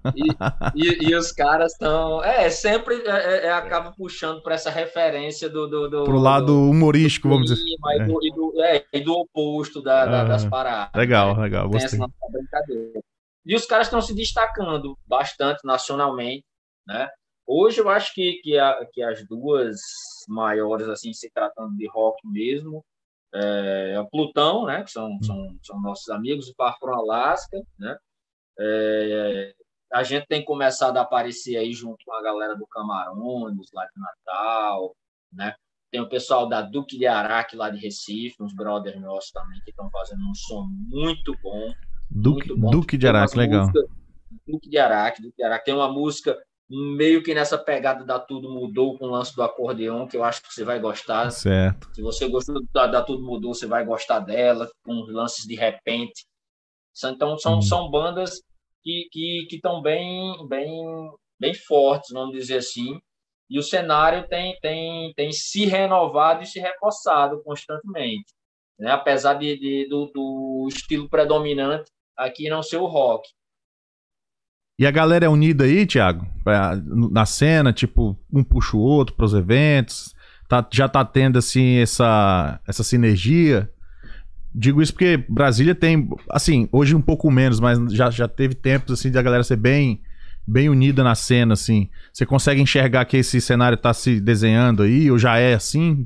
E, 0.76 0.84
e, 0.84 1.10
e, 1.10 1.16
os 1.16 1.32
caras 1.32 1.72
estão. 1.72 2.24
É, 2.24 2.50
sempre 2.50 2.96
é, 3.06 3.10
é, 3.10 3.46
é 3.48 3.52
acaba 3.52 3.92
puxando 3.92 4.44
para 4.44 4.54
essa 4.54 4.70
referência 4.70 5.50
do. 5.50 5.68
do, 5.68 5.90
do 5.90 6.04
Pro 6.04 6.20
lado 6.20 6.48
do, 6.48 6.70
humorístico, 6.70 7.28
vamos 7.28 7.50
dizer. 7.50 7.64
E 7.64 8.04
do, 8.04 8.20
e 8.24 8.32
do, 8.32 8.64
é, 8.64 8.86
e 8.94 9.00
do 9.00 9.14
oposto 9.14 9.82
da, 9.82 10.06
da, 10.06 10.24
das 10.26 10.46
paradas. 10.46 10.92
Legal, 10.96 11.36
né? 11.36 11.44
legal. 11.44 11.68
Gostei. 11.68 12.00
Tem 12.00 12.08
essa 12.08 12.32
brincadeira. 12.32 13.02
E 13.46 13.56
os 13.56 13.66
caras 13.66 13.88
estão 13.88 14.02
se 14.02 14.16
destacando 14.16 14.98
bastante 15.06 15.60
nacionalmente, 15.64 16.46
né? 16.88 17.10
Hoje 17.48 17.80
eu 17.80 17.90
acho 17.90 18.14
que, 18.14 18.42
que, 18.42 18.58
a, 18.58 18.86
que 18.92 19.04
as 19.04 19.26
duas 19.28 19.80
maiores, 20.28 20.88
assim, 20.88 21.14
se 21.14 21.30
tratando 21.32 21.76
de 21.78 21.88
rock 21.88 22.18
mesmo, 22.26 22.84
é, 23.34 24.00
o 24.00 24.10
Plutão, 24.10 24.66
né? 24.66 24.84
Que 24.84 24.92
são, 24.92 25.22
são, 25.22 25.58
são 25.62 25.82
nossos 25.82 26.10
amigos, 26.10 26.50
o 26.50 26.56
Parfum 26.56 26.90
Alaska, 26.94 27.62
né? 27.78 27.98
É, 28.60 29.54
a 29.94 30.04
gente 30.04 30.26
tem 30.28 30.44
começado 30.44 30.98
a 30.98 31.02
aparecer 31.02 31.58
aí 31.58 31.72
junto 31.72 32.04
com 32.06 32.14
a 32.14 32.22
galera 32.22 32.56
do 32.56 32.66
Camarões, 32.68 33.70
lá 33.74 33.86
de 33.86 34.02
Natal, 34.02 34.96
né? 35.32 35.56
Tem 35.92 36.02
o 36.02 36.10
pessoal 36.10 36.48
da 36.50 36.62
Duque 36.62 36.98
de 36.98 37.06
Araque, 37.06 37.56
lá 37.56 37.70
de 37.70 37.78
Recife, 37.78 38.42
uns 38.42 38.54
brothers 38.54 39.00
nossos 39.00 39.32
também, 39.32 39.62
que 39.64 39.70
estão 39.70 39.90
fazendo 39.92 40.28
um 40.28 40.34
som 40.34 40.66
muito 40.90 41.34
bom. 41.42 41.72
Duque, 42.10 42.54
Duque 42.56 42.98
de 42.98 43.08
Araque, 43.08 43.38
legal. 43.38 43.68
Música, 43.68 43.88
Duque 44.48 44.70
de 44.70 44.78
Araque, 44.78 45.22
Duque 45.22 45.38
de 45.38 45.44
Araque. 45.44 45.66
Tem 45.66 45.74
uma 45.74 45.92
música 45.92 46.38
meio 46.70 47.22
que 47.22 47.34
nessa 47.34 47.58
pegada 47.58 48.04
da 48.04 48.20
Tudo 48.20 48.50
Mudou 48.50 48.98
com 48.98 49.06
o 49.06 49.10
lance 49.10 49.36
do 49.36 49.44
acordeão, 49.44 50.08
que 50.08 50.18
eu 50.18 50.24
acho 50.24 50.42
que 50.42 50.54
você 50.54 50.64
vai 50.64 50.80
gostar. 50.80 51.30
Certo. 51.32 51.94
Se 51.94 52.02
você 52.02 52.28
gostou 52.28 52.64
da, 52.74 52.88
da 52.88 53.02
Tudo 53.02 53.24
Mudou, 53.24 53.54
você 53.54 53.68
vai 53.68 53.86
gostar 53.86 54.20
dela, 54.20 54.70
com 54.84 54.94
lances 55.08 55.46
de 55.46 55.56
repente. 55.56 56.26
Então, 57.04 57.38
são, 57.38 57.58
hum. 57.58 57.62
são 57.62 57.90
bandas 57.90 58.42
que 58.84 59.48
estão 59.52 59.82
bem, 59.82 60.48
bem, 60.48 61.12
bem 61.40 61.54
fortes, 61.54 62.12
vamos 62.12 62.36
dizer 62.36 62.58
assim. 62.58 63.00
E 63.50 63.60
o 63.60 63.64
cenário 63.64 64.28
tem, 64.28 64.58
tem, 64.60 65.14
tem 65.14 65.32
se 65.32 65.66
renovado 65.66 66.44
e 66.44 66.48
se 66.48 66.60
reforçado 66.60 67.42
constantemente. 67.44 68.34
Né? 68.80 68.92
Apesar 68.92 69.36
de, 69.36 69.58
de 69.58 69.88
do, 69.90 70.12
do 70.14 70.68
estilo 70.70 71.10
predominante 71.10 71.92
aqui 72.18 72.50
não 72.50 72.64
ser 72.64 72.78
o 72.78 72.86
rock. 72.86 73.28
E 74.78 74.86
a 74.86 74.92
galera 74.92 75.26
é 75.26 75.30
unida 75.30 75.64
aí, 75.64 75.86
Thiago? 75.86 76.28
Na 77.12 77.26
cena, 77.26 77.72
tipo, 77.72 78.18
um 78.32 78.44
puxa 78.44 78.76
o 78.76 78.82
outro 78.82 79.16
para 79.16 79.26
os 79.26 79.34
eventos. 79.34 80.14
Tá, 80.50 80.68
já 80.72 80.88
tá 80.88 81.04
tendo, 81.04 81.40
assim, 81.40 81.78
essa, 81.78 82.60
essa 82.68 82.84
sinergia. 82.84 83.70
Digo 84.54 84.82
isso 84.82 84.94
porque 84.94 85.18
Brasília 85.30 85.74
tem, 85.74 86.10
assim, 86.30 86.68
hoje 86.72 86.94
um 86.94 87.02
pouco 87.02 87.32
menos, 87.32 87.60
mas 87.60 87.80
já, 87.94 88.10
já 88.10 88.28
teve 88.28 88.54
tempos, 88.54 89.00
assim, 89.00 89.12
da 89.12 89.22
galera 89.22 89.44
ser 89.44 89.56
bem, 89.56 90.02
bem 90.46 90.70
unida 90.70 91.04
na 91.04 91.16
cena, 91.16 91.54
assim. 91.54 91.90
Você 92.12 92.26
consegue 92.26 92.62
enxergar 92.62 93.06
que 93.06 93.18
esse 93.18 93.40
cenário 93.40 93.78
tá 93.78 93.94
se 93.94 94.20
desenhando 94.20 94.84
aí, 94.84 95.10
ou 95.10 95.18
já 95.18 95.38
é 95.38 95.54
assim? 95.54 96.06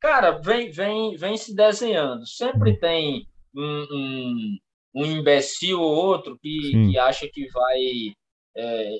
Cara, 0.00 0.32
vem, 0.32 0.70
vem, 0.70 1.16
vem 1.16 1.36
se 1.36 1.54
desenhando. 1.54 2.26
Sempre 2.26 2.78
tem 2.78 3.26
um, 3.54 3.86
um 3.92 4.58
um 4.94 5.04
imbecil 5.04 5.80
ou 5.80 5.94
outro 5.94 6.38
que, 6.38 6.90
que 6.90 6.98
acha 6.98 7.28
que 7.32 7.48
vai 7.50 7.78
é, 8.56 8.96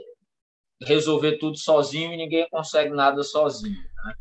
resolver 0.83 1.39
tudo 1.39 1.57
sozinho 1.57 2.13
e 2.13 2.17
ninguém 2.17 2.47
consegue 2.51 2.91
nada 2.91 3.23
sozinho. 3.23 3.77
Né? 4.05 4.15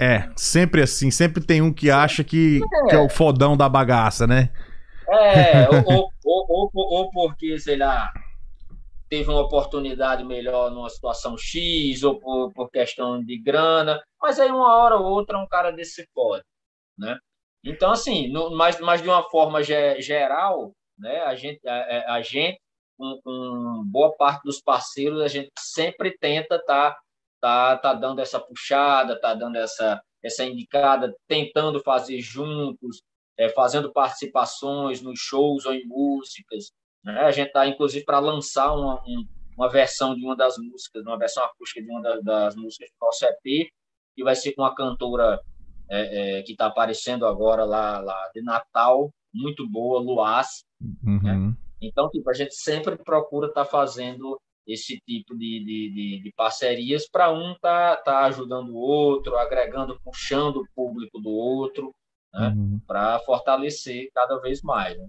É, 0.00 0.30
sempre 0.36 0.82
assim, 0.82 1.10
sempre 1.10 1.42
tem 1.42 1.62
um 1.62 1.72
que 1.72 1.90
acha 1.90 2.22
que 2.24 2.60
é, 2.84 2.88
que 2.88 2.94
é 2.94 2.98
o 2.98 3.08
fodão 3.08 3.56
da 3.56 3.68
bagaça, 3.68 4.26
né? 4.26 4.50
É, 5.08 5.68
ou, 5.86 6.10
ou, 6.24 6.46
ou, 6.48 6.70
ou, 6.74 7.10
porque, 7.10 7.58
sei 7.58 7.76
lá, 7.76 8.12
teve 9.08 9.30
uma 9.30 9.40
oportunidade 9.40 10.24
melhor 10.24 10.70
numa 10.70 10.88
situação 10.88 11.36
X, 11.36 12.02
ou 12.02 12.18
por, 12.18 12.52
por 12.52 12.70
questão 12.70 13.22
de 13.22 13.38
grana, 13.38 14.02
mas 14.20 14.38
aí 14.38 14.50
uma 14.50 14.76
hora 14.76 14.96
ou 14.96 15.04
outra 15.04 15.38
um 15.38 15.46
cara 15.46 15.70
desse 15.70 16.06
pode, 16.14 16.44
né? 16.96 17.18
Então, 17.64 17.90
assim, 17.90 18.28
no, 18.28 18.50
mas, 18.56 18.78
mas 18.80 19.02
de 19.02 19.08
uma 19.08 19.22
forma 19.30 19.62
geral, 19.62 20.72
né? 20.98 21.20
A 21.20 21.34
gente, 21.34 21.66
a, 21.66 22.14
a 22.14 22.22
gente 22.22 22.60
com, 22.98 23.84
boa 23.86 24.14
parte 24.16 24.42
dos 24.44 24.60
parceiros, 24.60 25.20
a 25.22 25.28
gente 25.28 25.50
sempre 25.58 26.16
tenta 26.18 26.62
tá, 26.64 26.96
tá, 27.40 27.76
tá 27.78 27.94
dando 27.94 28.20
essa 28.20 28.40
puxada, 28.40 29.18
tá 29.20 29.34
dando 29.34 29.56
essa, 29.56 30.00
essa 30.22 30.44
indicada, 30.44 31.14
tentando 31.28 31.80
fazer 31.80 32.20
juntos, 32.20 33.02
é, 33.38 33.48
fazendo 33.50 33.92
participações 33.92 35.00
nos 35.00 35.18
shows 35.20 35.64
ou 35.64 35.72
em 35.72 35.86
músicas, 35.86 36.72
Né? 37.08 37.20
A 37.20 37.30
gente 37.30 37.48
está, 37.48 37.66
inclusive, 37.66 38.04
para 38.04 38.18
lançar 38.18 38.74
uma, 38.74 39.02
uma 39.56 39.68
versão 39.68 40.14
de 40.14 40.22
uma 40.22 40.36
das 40.36 40.58
músicas, 40.58 41.02
uma 41.06 41.18
versão 41.18 41.42
acústica 41.42 41.82
de 41.82 41.90
uma 41.90 42.02
das, 42.02 42.22
das 42.22 42.54
músicas 42.54 42.90
do 42.90 43.06
nosso 43.06 43.24
EP, 43.24 43.70
que 44.14 44.22
vai 44.22 44.34
ser 44.34 44.52
com 44.52 44.62
uma 44.62 44.74
cantora 44.74 45.40
é, 45.90 46.38
é, 46.38 46.42
que 46.42 46.52
está 46.52 46.66
aparecendo 46.66 47.26
agora 47.26 47.64
lá, 47.64 47.98
lá 48.00 48.30
de 48.34 48.42
Natal, 48.42 49.10
muito 49.32 49.66
boa, 49.66 50.00
Luaz. 50.00 50.64
Uhum. 50.80 51.22
Né? 51.22 51.54
Então, 51.80 52.10
tipo, 52.10 52.28
a 52.28 52.34
gente 52.34 52.54
sempre 52.54 52.96
procura 52.96 53.48
estar 53.48 53.64
tá 53.64 53.70
fazendo 53.70 54.38
esse 54.66 55.00
tipo 55.06 55.34
de, 55.34 55.64
de, 55.64 55.94
de, 55.94 56.22
de 56.22 56.32
parcerias 56.36 57.08
para 57.08 57.32
um 57.32 57.54
tá, 57.58 57.96
tá 57.96 58.26
ajudando 58.26 58.68
o 58.68 58.76
outro, 58.76 59.38
agregando, 59.38 59.98
puxando 60.04 60.56
o 60.56 60.68
público 60.74 61.18
do 61.18 61.30
outro, 61.30 61.90
né? 62.34 62.48
Uhum. 62.48 62.80
para 62.86 63.18
fortalecer 63.20 64.10
cada 64.12 64.38
vez 64.38 64.60
mais. 64.60 64.98
Né? 64.98 65.08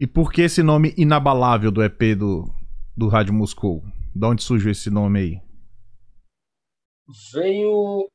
E 0.00 0.06
por 0.06 0.32
que 0.32 0.40
esse 0.40 0.62
nome 0.62 0.94
inabalável 0.96 1.70
do 1.70 1.84
EP 1.84 2.16
do, 2.18 2.50
do 2.96 3.06
Rádio 3.06 3.34
Moscou? 3.34 3.82
De 4.16 4.26
onde 4.26 4.42
surgiu 4.42 4.70
esse 4.70 4.88
nome 4.88 5.20
aí? 5.20 5.42
Veio 7.34 8.08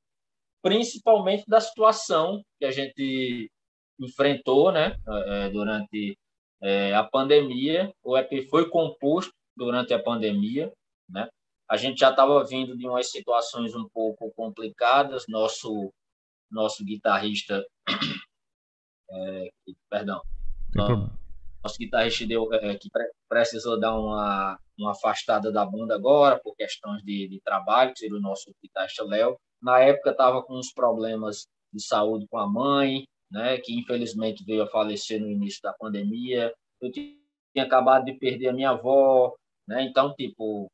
principalmente 0.64 1.44
da 1.48 1.62
situação 1.62 2.42
que 2.58 2.66
a 2.66 2.72
gente 2.72 3.52
enfrentou 4.00 4.72
né, 4.72 4.98
é, 5.28 5.50
durante 5.52 6.18
é, 6.60 6.96
a 6.96 7.04
pandemia. 7.04 7.94
O 8.04 8.18
EP 8.18 8.50
foi 8.50 8.68
composto 8.68 9.32
durante 9.56 9.94
a 9.94 10.02
pandemia. 10.02 10.74
Né? 11.08 11.30
A 11.70 11.78
gente 11.78 12.00
já 12.00 12.10
estava 12.10 12.44
vindo 12.44 12.76
de 12.76 12.88
umas 12.88 13.12
situações 13.12 13.76
um 13.76 13.88
pouco 13.94 14.34
complicadas. 14.36 15.26
Nosso, 15.30 15.94
nosso 16.52 16.84
guitarrista. 16.84 17.64
É, 19.08 19.50
perdão. 19.88 20.20
Nosso 21.66 21.80
guitarrista 21.80 22.28
deu, 22.28 22.48
é, 22.54 22.76
que 22.76 22.90
precisou 23.28 23.80
dar 23.80 23.98
uma, 23.98 24.56
uma 24.78 24.92
afastada 24.92 25.52
da 25.52 25.66
banda 25.66 25.96
agora 25.96 26.40
por 26.44 26.56
questões 26.56 27.02
de, 27.02 27.28
de 27.28 27.42
trabalho, 27.44 27.92
que 27.92 28.02
seria 28.02 28.16
o 28.16 28.22
nosso 28.22 28.54
guitarrista 28.64 29.04
Léo. 29.04 29.36
Na 29.60 29.80
época 29.80 30.12
estava 30.12 30.44
com 30.44 30.60
uns 30.60 30.72
problemas 30.72 31.48
de 31.74 31.84
saúde 31.84 32.28
com 32.30 32.38
a 32.38 32.48
mãe, 32.48 33.06
né, 33.32 33.58
que 33.58 33.74
infelizmente 33.74 34.46
veio 34.46 34.62
a 34.62 34.68
falecer 34.68 35.20
no 35.20 35.28
início 35.28 35.60
da 35.64 35.74
pandemia. 35.74 36.54
Eu 36.80 36.92
tinha 36.92 37.66
acabado 37.66 38.06
de 38.06 38.14
perder 38.14 38.50
a 38.50 38.54
minha 38.54 38.70
avó, 38.70 39.34
né? 39.68 39.84
Então, 39.90 40.14
tipo, 40.14 40.70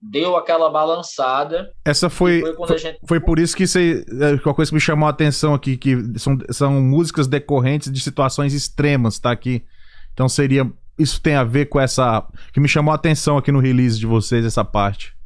deu 0.00 0.36
aquela 0.36 0.70
balançada. 0.70 1.72
Essa 1.84 2.08
foi 2.08 2.40
foi, 2.40 2.54
foi, 2.54 2.78
gente... 2.78 2.98
foi, 3.04 3.20
por 3.20 3.40
isso 3.40 3.56
que 3.56 3.66
você, 3.66 4.04
é, 4.08 4.46
uma 4.46 4.54
coisa 4.54 4.70
que 4.70 4.76
me 4.76 4.80
chamou 4.80 5.08
a 5.08 5.10
atenção 5.10 5.54
aqui 5.54 5.76
que 5.76 5.96
são, 6.20 6.38
são 6.50 6.80
músicas 6.80 7.26
decorrentes 7.26 7.90
de 7.90 8.00
situações 8.00 8.54
extremas, 8.54 9.18
tá 9.18 9.32
aqui. 9.32 9.64
Então 10.12 10.28
seria 10.28 10.70
isso 10.98 11.20
tem 11.20 11.34
a 11.34 11.44
ver 11.44 11.66
com 11.66 11.80
essa 11.80 12.28
que 12.52 12.60
me 12.60 12.68
chamou 12.68 12.92
a 12.92 12.96
atenção 12.96 13.38
aqui 13.38 13.50
no 13.50 13.58
release 13.58 13.98
de 13.98 14.06
vocês 14.06 14.44
essa 14.44 14.64
parte. 14.64 15.16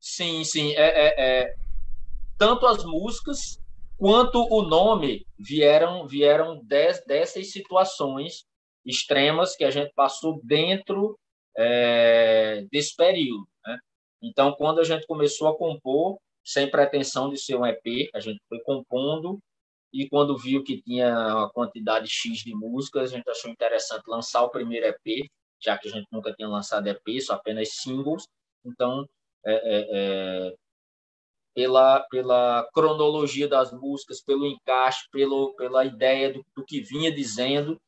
Sim, 0.00 0.42
sim, 0.44 0.72
é, 0.72 0.84
é, 0.84 1.14
é 1.18 1.54
tanto 2.38 2.66
as 2.66 2.84
músicas 2.84 3.58
quanto 3.98 4.46
o 4.50 4.62
nome 4.62 5.26
vieram 5.38 6.06
vieram 6.06 6.62
des, 6.64 7.02
dessas 7.06 7.50
situações 7.50 8.44
extremas 8.84 9.56
que 9.56 9.64
a 9.64 9.70
gente 9.70 9.92
passou 9.94 10.40
dentro 10.42 11.18
é, 11.56 12.64
desse 12.70 12.94
período. 12.94 13.46
Né? 13.66 13.78
Então, 14.22 14.52
quando 14.52 14.80
a 14.80 14.84
gente 14.84 15.06
começou 15.06 15.48
a 15.48 15.56
compor, 15.56 16.18
sem 16.44 16.70
pretensão 16.70 17.28
de 17.28 17.36
ser 17.36 17.56
um 17.56 17.66
EP, 17.66 18.08
a 18.14 18.20
gente 18.20 18.40
foi 18.48 18.60
compondo 18.60 19.40
e 19.96 20.08
quando 20.10 20.36
viu 20.36 20.62
que 20.62 20.82
tinha 20.82 21.08
uma 21.08 21.50
quantidade 21.50 22.08
X 22.08 22.40
de 22.40 22.54
músicas, 22.54 23.10
a 23.10 23.16
gente 23.16 23.30
achou 23.30 23.50
interessante 23.50 24.04
lançar 24.06 24.42
o 24.42 24.50
primeiro 24.50 24.86
EP, 24.86 25.26
já 25.58 25.78
que 25.78 25.88
a 25.88 25.90
gente 25.90 26.06
nunca 26.12 26.34
tinha 26.34 26.46
lançado 26.46 26.86
EP, 26.86 27.20
só 27.20 27.32
apenas 27.32 27.72
singles. 27.72 28.28
Então, 28.62 29.08
é, 29.44 29.54
é, 29.54 29.86
é 29.90 30.54
pela, 31.54 32.00
pela 32.10 32.68
cronologia 32.74 33.48
das 33.48 33.72
músicas, 33.72 34.22
pelo 34.22 34.44
encaixe, 34.44 35.08
pelo, 35.10 35.54
pela 35.54 35.86
ideia 35.86 36.30
do, 36.30 36.44
do 36.54 36.62
que 36.62 36.82
vinha 36.82 37.10
dizendo, 37.10 37.80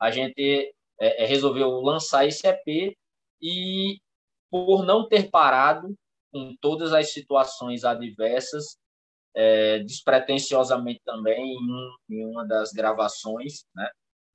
a 0.00 0.10
gente 0.10 0.74
é, 1.00 1.22
é 1.22 1.26
resolveu 1.26 1.70
lançar 1.80 2.26
esse 2.26 2.44
EP 2.44 2.96
e, 3.40 4.00
por 4.50 4.84
não 4.84 5.06
ter 5.06 5.30
parado 5.30 5.94
com 6.32 6.56
todas 6.60 6.92
as 6.92 7.12
situações 7.12 7.84
adversas, 7.84 8.76
é, 9.34 9.78
despretensiosamente 9.80 11.00
também, 11.04 11.54
em, 11.54 12.14
em, 12.16 12.24
uma 12.26 12.46
das 12.46 12.72
gravações, 12.72 13.64
né, 13.74 13.88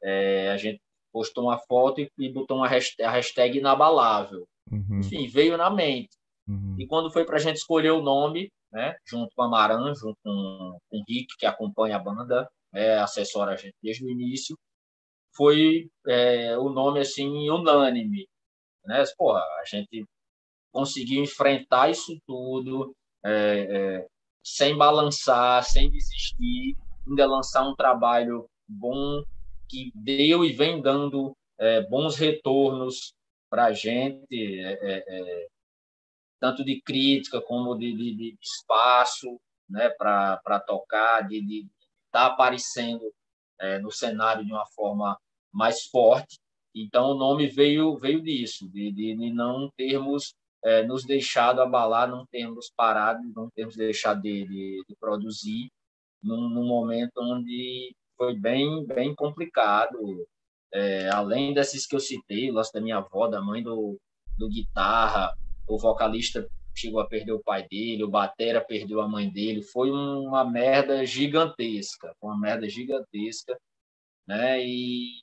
é, 0.03 0.49
a 0.49 0.57
gente 0.57 0.81
postou 1.11 1.45
uma 1.45 1.57
foto 1.57 2.01
e, 2.01 2.11
e 2.17 2.31
botou 2.31 2.57
uma 2.57 2.67
hashtag, 2.67 3.03
a 3.03 3.11
hashtag 3.11 3.57
inabalável. 3.57 4.47
Uhum. 4.71 4.99
Enfim, 4.99 5.27
veio 5.27 5.57
na 5.57 5.69
mente. 5.69 6.15
Uhum. 6.47 6.75
E 6.79 6.85
quando 6.87 7.11
foi 7.11 7.25
para 7.25 7.37
a 7.37 7.39
gente 7.39 7.57
escolher 7.57 7.91
o 7.91 8.01
nome, 8.01 8.51
né, 8.71 8.95
junto 9.05 9.29
com 9.35 9.43
a 9.43 9.49
Maran, 9.49 9.93
junto 9.95 10.17
com, 10.23 10.77
com 10.89 10.97
o 10.97 11.03
Rick, 11.07 11.35
que 11.37 11.45
acompanha 11.45 11.95
a 11.95 11.99
banda, 11.99 12.49
é, 12.73 12.97
assessora 12.97 13.53
a 13.53 13.55
gente 13.55 13.75
desde 13.81 14.05
o 14.05 14.09
início, 14.09 14.57
foi 15.35 15.89
é, 16.07 16.57
o 16.57 16.69
nome 16.69 16.99
assim 16.99 17.49
unânime. 17.49 18.27
Né? 18.85 19.03
Porra, 19.17 19.39
a 19.39 19.63
gente 19.65 20.05
conseguiu 20.71 21.23
enfrentar 21.23 21.89
isso 21.89 22.17
tudo 22.25 22.93
é, 23.23 23.31
é, 23.69 24.07
sem 24.47 24.77
balançar, 24.77 25.61
sem 25.63 25.91
desistir, 25.91 26.77
ainda 27.05 27.25
lançar 27.25 27.67
um 27.67 27.75
trabalho 27.75 28.49
bom 28.65 29.21
que 29.67 29.91
deu 29.93 30.45
e 30.45 30.53
vem 30.53 30.81
dando 30.81 31.35
é, 31.59 31.81
bons 31.81 32.15
retornos 32.15 33.13
para 33.49 33.65
a 33.65 33.73
gente. 33.73 34.59
É, 34.61 35.03
é, 35.05 35.47
tanto 36.39 36.63
de 36.63 36.81
crítica 36.81 37.41
como 37.41 37.75
de, 37.75 37.93
de, 37.93 38.15
de 38.15 38.37
espaço 38.41 39.37
né, 39.69 39.89
para 39.89 40.63
tocar, 40.65 41.27
de 41.27 41.39
estar 41.39 41.67
tá 42.11 42.25
aparecendo 42.27 43.11
é, 43.59 43.79
no 43.79 43.91
cenário 43.91 44.45
de 44.45 44.51
uma 44.53 44.65
forma 44.67 45.19
mais 45.51 45.87
forte. 45.87 46.39
Então, 46.73 47.11
o 47.11 47.17
nome 47.17 47.47
veio, 47.47 47.97
veio 47.97 48.21
disso, 48.21 48.69
de, 48.69 48.91
de, 48.91 49.15
de 49.15 49.33
não 49.33 49.69
termos 49.75 50.35
é, 50.67 50.83
nos 50.83 51.05
deixado 51.05 51.61
abalar, 51.61 52.09
não 52.09 52.25
termos 52.25 52.69
parado, 52.75 53.21
não 53.33 53.49
termos 53.49 53.77
deixado 53.77 54.21
de, 54.21 54.45
de, 54.45 54.83
de 54.87 54.95
produzir 54.99 55.71
num, 56.21 56.49
num, 56.49 56.67
momento 56.67 57.13
onde 57.21 57.95
foi 58.17 58.37
bem, 58.37 58.85
bem 58.85 59.15
complicado. 59.15 59.97
É, 60.73 61.09
além 61.09 61.53
desses 61.53 61.87
que 61.87 61.95
eu 61.95 62.01
citei, 62.01 62.51
lance 62.51 62.73
da 62.73 62.81
minha 62.81 62.97
avó, 62.97 63.27
da 63.29 63.41
mãe 63.41 63.63
do, 63.63 63.97
do 64.37 64.49
guitarra, 64.49 65.33
o 65.69 65.77
vocalista 65.77 66.45
chegou 66.75 66.99
a 66.99 67.07
perder 67.07 67.31
o 67.31 67.41
pai 67.41 67.65
dele, 67.69 68.03
o 68.03 68.09
batera 68.09 68.59
perdeu 68.59 68.99
a 68.99 69.07
mãe 69.07 69.29
dele, 69.31 69.61
foi 69.63 69.89
uma 69.89 70.43
merda 70.43 71.05
gigantesca, 71.05 72.13
uma 72.21 72.37
merda 72.37 72.67
gigantesca, 72.67 73.57
né? 74.27 74.61
E, 74.61 75.21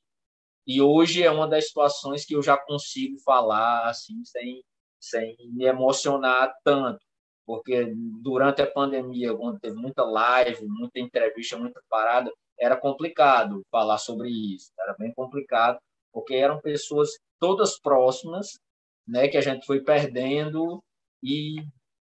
e 0.67 0.81
hoje 0.81 1.23
é 1.23 1.31
uma 1.31 1.47
das 1.47 1.67
situações 1.69 2.25
que 2.25 2.35
eu 2.35 2.43
já 2.43 2.57
consigo 2.57 3.19
falar 3.21 3.91
assim 3.91 4.25
sem 4.25 4.63
sem 5.09 5.37
me 5.53 5.65
emocionar 5.65 6.55
tanto, 6.65 7.01
porque 7.47 7.93
durante 8.23 8.63
a 8.63 8.71
pandemia, 8.71 9.35
quando 9.35 9.61
teve 9.61 9.77
muita 9.77 10.05
live, 10.05 10.67
muita 10.67 10.99
entrevista, 10.99 11.59
muita 11.59 11.81
parada, 11.89 12.31
era 12.59 12.77
complicado 12.77 13.63
falar 13.71 13.99
sobre 13.99 14.29
isso, 14.31 14.73
era 14.79 14.95
bem 14.99 15.13
complicado, 15.13 15.79
porque 16.13 16.35
eram 16.35 16.61
pessoas 16.61 17.11
todas 17.39 17.79
próximas 17.79 18.59
né, 19.07 19.29
que 19.29 19.37
a 19.37 19.41
gente 19.41 19.67
foi 19.67 19.83
perdendo. 19.83 20.83
E 21.23 21.57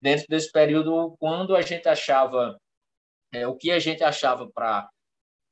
dentro 0.01 0.27
desse 0.29 0.51
período, 0.51 1.15
quando 1.19 1.55
a 1.55 1.63
gente 1.63 1.89
achava 1.89 2.57
é, 3.33 3.47
o 3.47 3.57
que 3.57 3.71
a 3.71 3.79
gente 3.79 4.03
achava 4.03 4.49
para 4.53 4.89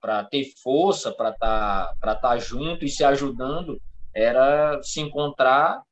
para 0.00 0.25
ter 0.26 0.45
força, 0.62 1.12
para 1.12 1.30
estar 1.30 1.88
tá, 1.88 1.95
para 2.00 2.12
estar 2.12 2.28
tá 2.28 2.38
junto 2.38 2.85
e 2.85 2.88
se 2.88 3.02
ajudando, 3.02 3.80
era 4.14 4.80
se 4.80 5.00
encontrar 5.00 5.83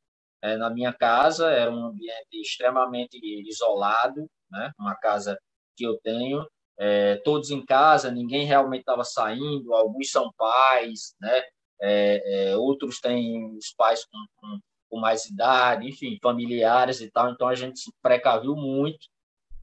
é, 0.43 0.57
na 0.57 0.71
minha 0.71 0.93
casa, 0.93 1.50
era 1.50 1.71
um 1.71 1.87
ambiente 1.87 2.40
extremamente 2.40 3.19
isolado, 3.49 4.28
né? 4.50 4.73
Uma 4.78 4.95
casa 4.95 5.38
que 5.76 5.85
eu 5.85 5.99
tenho, 6.02 6.47
é, 6.78 7.16
todos 7.16 7.50
em 7.50 7.64
casa, 7.64 8.11
ninguém 8.11 8.45
realmente 8.45 8.81
estava 8.81 9.05
saindo, 9.05 9.75
alguns 9.75 10.11
são 10.11 10.33
pais, 10.37 11.14
né? 11.21 11.43
É, 11.81 12.50
é 12.50 12.57
outros 12.57 13.00
têm 13.00 13.57
os 13.57 13.73
pais 13.76 14.05
com, 14.07 14.19
com 14.37 14.59
com 14.88 15.00
mais 15.00 15.26
idade, 15.26 15.88
enfim, 15.88 16.19
familiares 16.23 17.00
e 17.00 17.11
tal. 17.11 17.31
Então 17.31 17.49
a 17.49 17.55
gente 17.55 17.78
se 17.78 17.93
precaviu 18.02 18.55
muito 18.57 19.07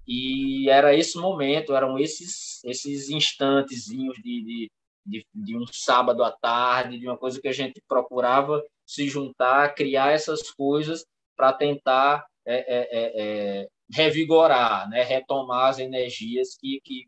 e 0.07 0.69
era 0.69 0.95
esse 0.95 1.17
momento, 1.17 1.73
eram 1.73 1.97
esses 1.97 2.63
esses 2.63 3.09
instantezinhos 3.09 4.15
de, 4.17 4.43
de, 4.43 4.71
de, 5.05 5.27
de 5.33 5.57
um 5.57 5.65
sábado 5.71 6.23
à 6.23 6.31
tarde, 6.31 6.99
de 6.99 7.07
uma 7.07 7.17
coisa 7.17 7.41
que 7.41 7.47
a 7.47 7.53
gente 7.53 7.81
procurava 7.87 8.63
se 8.85 9.07
juntar, 9.07 9.73
criar 9.75 10.11
essas 10.11 10.51
coisas 10.51 11.05
para 11.35 11.53
tentar 11.53 12.25
é, 12.45 12.55
é, 12.55 12.87
é, 12.91 13.61
é, 13.61 13.67
revigorar, 13.91 14.89
né, 14.89 15.03
retomar 15.03 15.69
as 15.69 15.79
energias 15.79 16.55
que, 16.59 16.79
que 16.83 17.07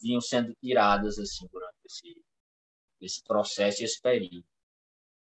vinham 0.00 0.20
sendo 0.20 0.52
tiradas 0.62 1.18
assim 1.18 1.46
durante 1.52 1.74
esse, 1.86 2.16
esse 3.00 3.22
processo 3.24 3.82
e 3.82 3.84
esse 3.84 4.00
período. 4.00 4.44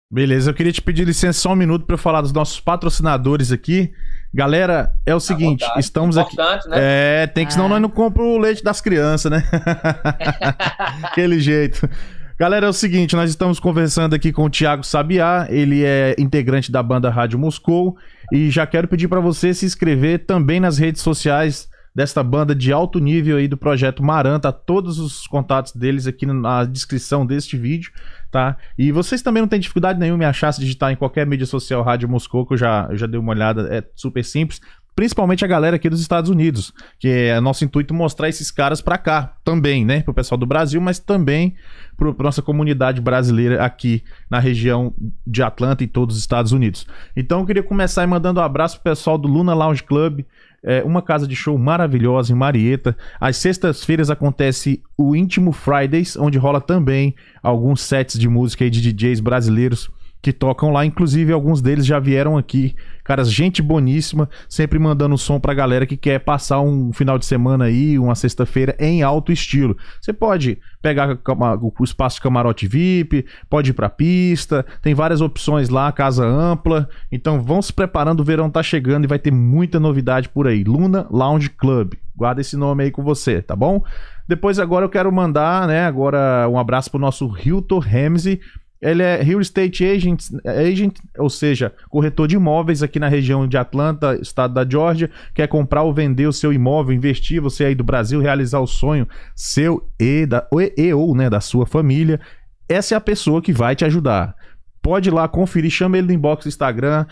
Beleza, 0.08 0.50
eu 0.50 0.54
queria 0.54 0.72
te 0.72 0.80
pedir 0.80 1.04
licença 1.04 1.40
só 1.40 1.52
um 1.52 1.56
minuto 1.56 1.84
para 1.84 1.94
eu 1.94 1.98
falar 1.98 2.20
dos 2.20 2.32
nossos 2.32 2.60
patrocinadores 2.60 3.50
aqui. 3.50 3.92
Galera, 4.32 4.94
é 5.04 5.12
o 5.12 5.18
seguinte, 5.18 5.62
vontade. 5.62 5.80
estamos 5.80 6.16
aqui. 6.16 6.32
Importante, 6.34 6.68
né? 6.68 6.76
É, 6.78 7.26
tem 7.26 7.44
que, 7.44 7.52
senão 7.52 7.66
Ah. 7.66 7.70
nós 7.70 7.82
não 7.82 7.90
compramos 7.90 8.36
o 8.36 8.38
leite 8.38 8.62
das 8.62 8.80
crianças, 8.80 9.32
né? 9.32 9.42
Aquele 11.02 11.40
jeito. 11.40 11.88
Galera, 12.38 12.66
é 12.66 12.68
o 12.68 12.72
seguinte, 12.74 13.16
nós 13.16 13.30
estamos 13.30 13.58
conversando 13.58 14.12
aqui 14.14 14.30
com 14.30 14.44
o 14.44 14.50
Thiago 14.50 14.84
Sabiá, 14.84 15.46
ele 15.48 15.82
é 15.82 16.14
integrante 16.18 16.70
da 16.70 16.82
banda 16.82 17.08
Rádio 17.08 17.38
Moscou 17.38 17.96
e 18.30 18.50
já 18.50 18.66
quero 18.66 18.86
pedir 18.86 19.08
para 19.08 19.20
você 19.20 19.54
se 19.54 19.64
inscrever 19.64 20.26
também 20.26 20.60
nas 20.60 20.76
redes 20.76 21.00
sociais 21.00 21.66
desta 21.94 22.22
banda 22.22 22.54
de 22.54 22.70
alto 22.74 22.98
nível 22.98 23.38
aí 23.38 23.48
do 23.48 23.56
projeto 23.56 24.02
Maranta, 24.02 24.52
todos 24.52 24.98
os 24.98 25.26
contatos 25.26 25.72
deles 25.72 26.06
aqui 26.06 26.26
na 26.26 26.66
descrição 26.66 27.24
deste 27.24 27.56
vídeo, 27.56 27.90
tá? 28.30 28.58
E 28.76 28.92
vocês 28.92 29.22
também 29.22 29.40
não 29.40 29.48
têm 29.48 29.58
dificuldade 29.58 29.98
nenhuma 29.98 30.24
em 30.24 30.26
achar 30.26 30.52
se 30.52 30.60
digitar 30.60 30.92
em 30.92 30.96
qualquer 30.96 31.26
mídia 31.26 31.46
social 31.46 31.82
Rádio 31.82 32.06
Moscou, 32.06 32.44
que 32.44 32.52
eu 32.52 32.58
já, 32.58 32.86
eu 32.90 32.98
já 32.98 33.06
dei 33.06 33.18
uma 33.18 33.32
olhada, 33.32 33.74
é 33.74 33.82
super 33.94 34.22
simples. 34.22 34.60
Principalmente 34.96 35.44
a 35.44 35.48
galera 35.48 35.76
aqui 35.76 35.90
dos 35.90 36.00
Estados 36.00 36.30
Unidos, 36.30 36.72
que 36.98 37.06
é 37.06 37.38
nosso 37.38 37.62
intuito 37.62 37.92
mostrar 37.92 38.30
esses 38.30 38.50
caras 38.50 38.80
pra 38.80 38.96
cá 38.96 39.36
também, 39.44 39.84
né? 39.84 40.00
Pro 40.00 40.14
pessoal 40.14 40.38
do 40.38 40.46
Brasil, 40.46 40.80
mas 40.80 40.98
também 40.98 41.54
pro, 41.98 42.16
nossa 42.18 42.40
comunidade 42.40 42.98
brasileira 42.98 43.62
aqui 43.62 44.02
na 44.30 44.38
região 44.38 44.94
de 45.26 45.42
Atlanta 45.42 45.84
e 45.84 45.86
todos 45.86 46.16
os 46.16 46.22
Estados 46.22 46.50
Unidos. 46.50 46.86
Então 47.14 47.40
eu 47.40 47.46
queria 47.46 47.62
começar 47.62 48.06
mandando 48.06 48.40
um 48.40 48.42
abraço 48.42 48.80
pro 48.80 48.90
pessoal 48.90 49.18
do 49.18 49.28
Luna 49.28 49.52
Lounge 49.52 49.82
Club, 49.82 50.24
é 50.62 50.82
uma 50.82 51.02
casa 51.02 51.28
de 51.28 51.36
show 51.36 51.56
maravilhosa 51.58 52.32
em 52.32 52.36
Marieta. 52.36 52.96
Às 53.20 53.36
sextas-feiras 53.36 54.08
acontece 54.08 54.82
o 54.96 55.14
Íntimo 55.14 55.52
Fridays, 55.52 56.16
onde 56.16 56.38
rola 56.38 56.60
também 56.60 57.14
alguns 57.42 57.82
sets 57.82 58.18
de 58.18 58.28
música 58.28 58.68
de 58.68 58.80
DJs 58.80 59.20
brasileiros 59.20 59.90
que 60.26 60.32
tocam 60.32 60.72
lá. 60.72 60.84
Inclusive, 60.84 61.32
alguns 61.32 61.62
deles 61.62 61.86
já 61.86 62.00
vieram 62.00 62.36
aqui. 62.36 62.74
Caras, 63.04 63.32
gente 63.32 63.62
boníssima, 63.62 64.28
sempre 64.48 64.76
mandando 64.76 65.16
som 65.16 65.38
pra 65.38 65.54
galera 65.54 65.86
que 65.86 65.96
quer 65.96 66.18
passar 66.18 66.60
um 66.60 66.92
final 66.92 67.16
de 67.16 67.24
semana 67.24 67.66
aí, 67.66 67.96
uma 67.96 68.16
sexta-feira 68.16 68.74
em 68.80 69.04
alto 69.04 69.30
estilo. 69.30 69.76
Você 70.00 70.12
pode 70.12 70.58
pegar 70.82 71.16
o 71.60 71.84
espaço 71.84 72.16
de 72.16 72.22
camarote 72.22 72.66
VIP, 72.66 73.24
pode 73.48 73.70
ir 73.70 73.74
pra 73.74 73.88
pista, 73.88 74.66
tem 74.82 74.94
várias 74.94 75.20
opções 75.20 75.68
lá, 75.68 75.92
casa 75.92 76.26
ampla. 76.26 76.88
Então 77.12 77.40
vão 77.40 77.62
se 77.62 77.72
preparando, 77.72 78.18
o 78.18 78.24
verão 78.24 78.50
tá 78.50 78.64
chegando 78.64 79.04
e 79.04 79.08
vai 79.08 79.20
ter 79.20 79.30
muita 79.30 79.78
novidade 79.78 80.28
por 80.28 80.48
aí. 80.48 80.64
Luna 80.64 81.06
Lounge 81.08 81.50
Club. 81.50 81.94
Guarda 82.16 82.40
esse 82.40 82.56
nome 82.56 82.82
aí 82.82 82.90
com 82.90 83.04
você, 83.04 83.40
tá 83.40 83.54
bom? 83.54 83.84
Depois 84.26 84.58
agora 84.58 84.84
eu 84.84 84.88
quero 84.88 85.12
mandar, 85.12 85.68
né, 85.68 85.86
agora 85.86 86.48
um 86.50 86.58
abraço 86.58 86.90
pro 86.90 86.98
nosso 86.98 87.32
Hilton 87.38 87.78
Ramsey. 87.78 88.40
Ele 88.80 89.02
é 89.02 89.22
Real 89.22 89.40
Estate 89.40 89.84
Agent, 89.84 90.24
agent, 90.44 90.96
ou 91.18 91.30
seja, 91.30 91.72
corretor 91.88 92.28
de 92.28 92.36
imóveis 92.36 92.82
aqui 92.82 92.98
na 92.98 93.08
região 93.08 93.48
de 93.48 93.56
Atlanta, 93.56 94.18
estado 94.20 94.52
da 94.52 94.68
Georgia. 94.68 95.10
Quer 95.34 95.48
comprar 95.48 95.82
ou 95.82 95.94
vender 95.94 96.26
o 96.26 96.32
seu 96.32 96.52
imóvel, 96.52 96.94
investir, 96.94 97.40
você 97.40 97.64
aí 97.64 97.74
do 97.74 97.84
Brasil, 97.84 98.20
realizar 98.20 98.60
o 98.60 98.66
sonho 98.66 99.08
seu 99.34 99.88
e, 99.98 100.26
da, 100.26 100.46
e, 100.52 100.88
e 100.88 100.92
ou 100.92 101.14
né, 101.14 101.30
da 101.30 101.40
sua 101.40 101.66
família. 101.66 102.20
Essa 102.68 102.94
é 102.94 102.98
a 102.98 103.00
pessoa 103.00 103.40
que 103.40 103.52
vai 103.52 103.74
te 103.74 103.84
ajudar. 103.84 104.34
Pode 104.82 105.08
ir 105.08 105.12
lá 105.12 105.26
conferir, 105.26 105.70
chama 105.70 105.96
ele 105.96 106.08
no 106.08 106.12
inbox 106.12 106.44
do 106.44 106.48
Instagram. 106.48 107.06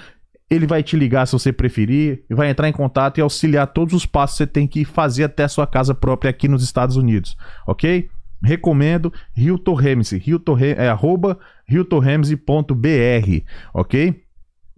Ele 0.50 0.66
vai 0.66 0.83
te 0.83 0.97
ligar 0.97 1.26
se 1.26 1.33
você 1.33 1.52
preferir, 1.52 2.25
vai 2.30 2.50
entrar 2.50 2.68
em 2.68 2.73
contato 2.73 3.18
e 3.18 3.23
auxiliar 3.23 3.66
todos 3.68 3.94
os 3.94 4.04
passos 4.04 4.37
que 4.37 4.44
você 4.44 4.47
tem 4.47 4.66
que 4.66 4.85
fazer 4.85 5.25
até 5.25 5.44
a 5.44 5.49
sua 5.49 5.66
casa 5.66 5.94
própria 5.94 6.28
aqui 6.28 6.47
nos 6.47 6.62
Estados 6.62 6.97
Unidos, 6.97 7.35
ok? 7.66 8.11
Recomendo 8.42 9.12
Hilton 9.35 9.75
Ramsey, 9.75 10.23
Hilton, 10.25 10.59
é, 10.59 10.88
arroba 10.88 11.38
hiltonramsey.br, 11.68 13.42
ok? 13.73 14.25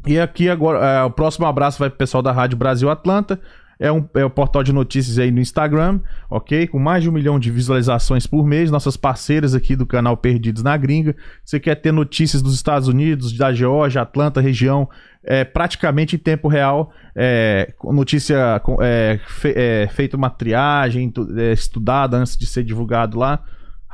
E 0.06 0.20
aqui 0.20 0.48
agora, 0.48 0.84
é, 0.84 1.02
o 1.02 1.10
próximo 1.10 1.46
abraço 1.46 1.78
vai 1.78 1.90
pro 1.90 1.98
pessoal 1.98 2.22
da 2.22 2.32
Rádio 2.32 2.56
Brasil 2.56 2.88
Atlanta. 2.88 3.40
É, 3.78 3.92
um, 3.92 4.08
é 4.14 4.26
portal 4.28 4.62
de 4.62 4.72
notícias 4.72 5.18
aí 5.18 5.30
no 5.30 5.38
Instagram, 5.38 6.00
ok? 6.30 6.66
Com 6.66 6.78
mais 6.78 7.02
de 7.02 7.10
um 7.10 7.12
milhão 7.12 7.38
de 7.38 7.50
visualizações 7.50 8.26
por 8.26 8.46
mês. 8.46 8.70
Nossas 8.70 8.96
parceiras 8.96 9.54
aqui 9.54 9.76
do 9.76 9.84
canal 9.84 10.16
Perdidos 10.16 10.62
na 10.62 10.76
Gringa. 10.76 11.14
Você 11.44 11.60
quer 11.60 11.74
ter 11.74 11.92
notícias 11.92 12.40
dos 12.40 12.54
Estados 12.54 12.88
Unidos, 12.88 13.36
da 13.36 13.52
Geórgia, 13.52 14.00
Atlanta, 14.00 14.40
região, 14.40 14.88
é, 15.22 15.44
praticamente 15.44 16.16
em 16.16 16.18
tempo 16.18 16.48
real. 16.48 16.90
É, 17.14 17.74
notícia 17.84 18.62
é, 18.80 19.20
fe, 19.26 19.52
é, 19.54 19.88
feita 19.92 20.16
uma 20.16 20.30
triagem, 20.30 21.12
é, 21.36 21.52
estudada 21.52 22.16
antes 22.16 22.36
de 22.36 22.46
ser 22.46 22.64
divulgado 22.64 23.18
lá. 23.18 23.44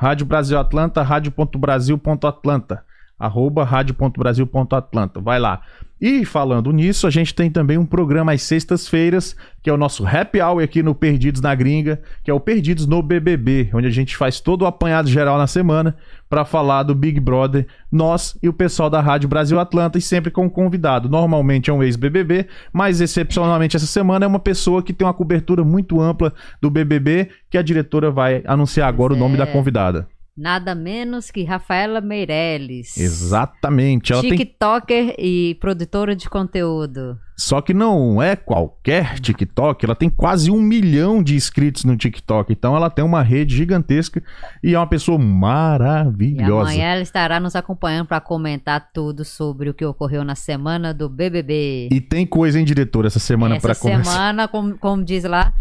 Rádio 0.02 0.26
Brasil 0.26 0.58
Atlanta, 0.58 1.00
rádio.brasil.atlanta 1.00 2.82
arroba 3.16 3.62
rádio.brasil.atlanta. 3.62 5.20
Vai 5.20 5.38
lá. 5.38 5.60
E 6.02 6.24
falando 6.24 6.72
nisso, 6.72 7.06
a 7.06 7.10
gente 7.10 7.32
tem 7.32 7.48
também 7.48 7.78
um 7.78 7.86
programa 7.86 8.32
às 8.32 8.42
sextas-feiras, 8.42 9.36
que 9.62 9.70
é 9.70 9.72
o 9.72 9.76
nosso 9.76 10.04
Happy 10.04 10.40
Hour 10.40 10.60
aqui 10.60 10.82
no 10.82 10.96
Perdidos 10.96 11.40
na 11.40 11.54
Gringa, 11.54 12.00
que 12.24 12.30
é 12.30 12.34
o 12.34 12.40
Perdidos 12.40 12.88
no 12.88 13.00
BBB, 13.00 13.70
onde 13.72 13.86
a 13.86 13.90
gente 13.90 14.16
faz 14.16 14.40
todo 14.40 14.62
o 14.62 14.66
apanhado 14.66 15.08
geral 15.08 15.38
na 15.38 15.46
semana 15.46 15.94
para 16.28 16.44
falar 16.44 16.82
do 16.82 16.92
Big 16.92 17.20
Brother, 17.20 17.68
nós 17.90 18.36
e 18.42 18.48
o 18.48 18.52
pessoal 18.52 18.90
da 18.90 19.00
Rádio 19.00 19.28
Brasil 19.28 19.60
Atlanta, 19.60 19.96
e 19.96 20.00
sempre 20.00 20.32
com 20.32 20.46
um 20.46 20.50
convidado. 20.50 21.08
Normalmente 21.08 21.70
é 21.70 21.72
um 21.72 21.84
ex-BBB, 21.84 22.48
mas 22.72 23.00
excepcionalmente 23.00 23.76
essa 23.76 23.86
semana 23.86 24.24
é 24.24 24.28
uma 24.28 24.40
pessoa 24.40 24.82
que 24.82 24.92
tem 24.92 25.06
uma 25.06 25.14
cobertura 25.14 25.62
muito 25.62 26.00
ampla 26.00 26.32
do 26.60 26.68
BBB, 26.68 27.28
que 27.48 27.56
a 27.56 27.62
diretora 27.62 28.10
vai 28.10 28.42
anunciar 28.44 28.88
agora 28.88 29.12
o 29.12 29.16
nome 29.16 29.34
É. 29.34 29.38
da 29.38 29.46
convidada. 29.46 30.08
Nada 30.36 30.74
menos 30.74 31.30
que 31.30 31.44
Rafaela 31.44 32.00
Meirelles. 32.00 32.96
Exatamente. 32.96 34.12
Ela 34.12 34.22
tem 34.22 34.30
TikToker 34.36 35.14
e 35.18 35.56
produtora 35.60 36.16
de 36.16 36.28
conteúdo. 36.30 37.18
Só 37.36 37.60
que 37.60 37.74
não 37.74 38.22
é 38.22 38.36
qualquer 38.36 39.18
TikTok, 39.18 39.84
ela 39.84 39.96
tem 39.96 40.08
quase 40.08 40.50
um 40.50 40.60
milhão 40.60 41.22
de 41.22 41.34
inscritos 41.34 41.84
no 41.84 41.96
TikTok, 41.96 42.52
então 42.52 42.76
ela 42.76 42.88
tem 42.88 43.04
uma 43.04 43.20
rede 43.22 43.56
gigantesca 43.56 44.22
e 44.62 44.74
é 44.74 44.78
uma 44.78 44.86
pessoa 44.86 45.18
E 45.20 45.24
maravilhosa. 45.24 46.70
amanhã 46.70 46.92
ela 46.92 47.02
estará 47.02 47.40
nos 47.40 47.56
acompanhando 47.56 48.06
para 48.06 48.20
comentar 48.20 48.90
tudo 48.92 49.24
sobre 49.24 49.68
o 49.70 49.74
que 49.74 49.84
ocorreu 49.84 50.22
na 50.24 50.34
semana 50.34 50.94
do 50.94 51.08
BBB. 51.08 51.88
E 51.90 52.00
tem 52.00 52.24
coisa, 52.26 52.58
hein, 52.60 52.64
diretor, 52.64 53.06
essa 53.06 53.18
semana 53.18 53.56
Essa 53.56 53.66
pra 53.68 53.74
começar. 53.74 54.04
semana, 54.12 54.46
como, 54.46 54.78
como 54.78 55.04
diz 55.04 55.24
lá, 55.24 55.52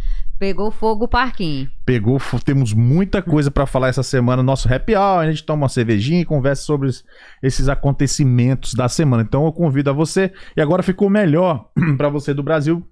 pegou 0.41 0.71
fogo 0.71 1.05
o 1.05 1.07
parquinho. 1.07 1.69
Pegou, 1.85 2.19
temos 2.43 2.73
muita 2.73 3.21
coisa 3.21 3.51
pra 3.51 3.67
falar 3.67 3.89
essa 3.89 4.01
semana. 4.01 4.41
Nosso 4.41 4.73
happy 4.73 4.95
hour, 4.95 5.19
a 5.19 5.29
gente 5.29 5.43
toma 5.45 5.61
uma 5.63 5.69
cervejinha 5.69 6.19
e 6.21 6.25
conversa 6.25 6.63
sobre 6.63 6.89
es- 6.89 7.03
esses 7.43 7.69
acontecimentos 7.69 8.73
da 8.73 8.89
semana. 8.89 9.21
Então 9.21 9.45
eu 9.45 9.53
convido 9.53 9.91
a 9.91 9.93
você. 9.93 10.33
E 10.57 10.61
agora 10.61 10.81
ficou 10.81 11.11
melhor 11.11 11.69
pra 11.95 12.09
você 12.09 12.33
do 12.33 12.41
Brasil, 12.41 12.83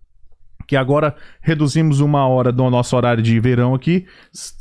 que 0.69 0.75
agora 0.75 1.15
reduzimos 1.41 1.99
uma 1.99 2.27
hora 2.27 2.51
do 2.51 2.69
nosso 2.69 2.95
horário 2.95 3.23
de 3.23 3.39
verão 3.39 3.73
aqui. 3.73 4.05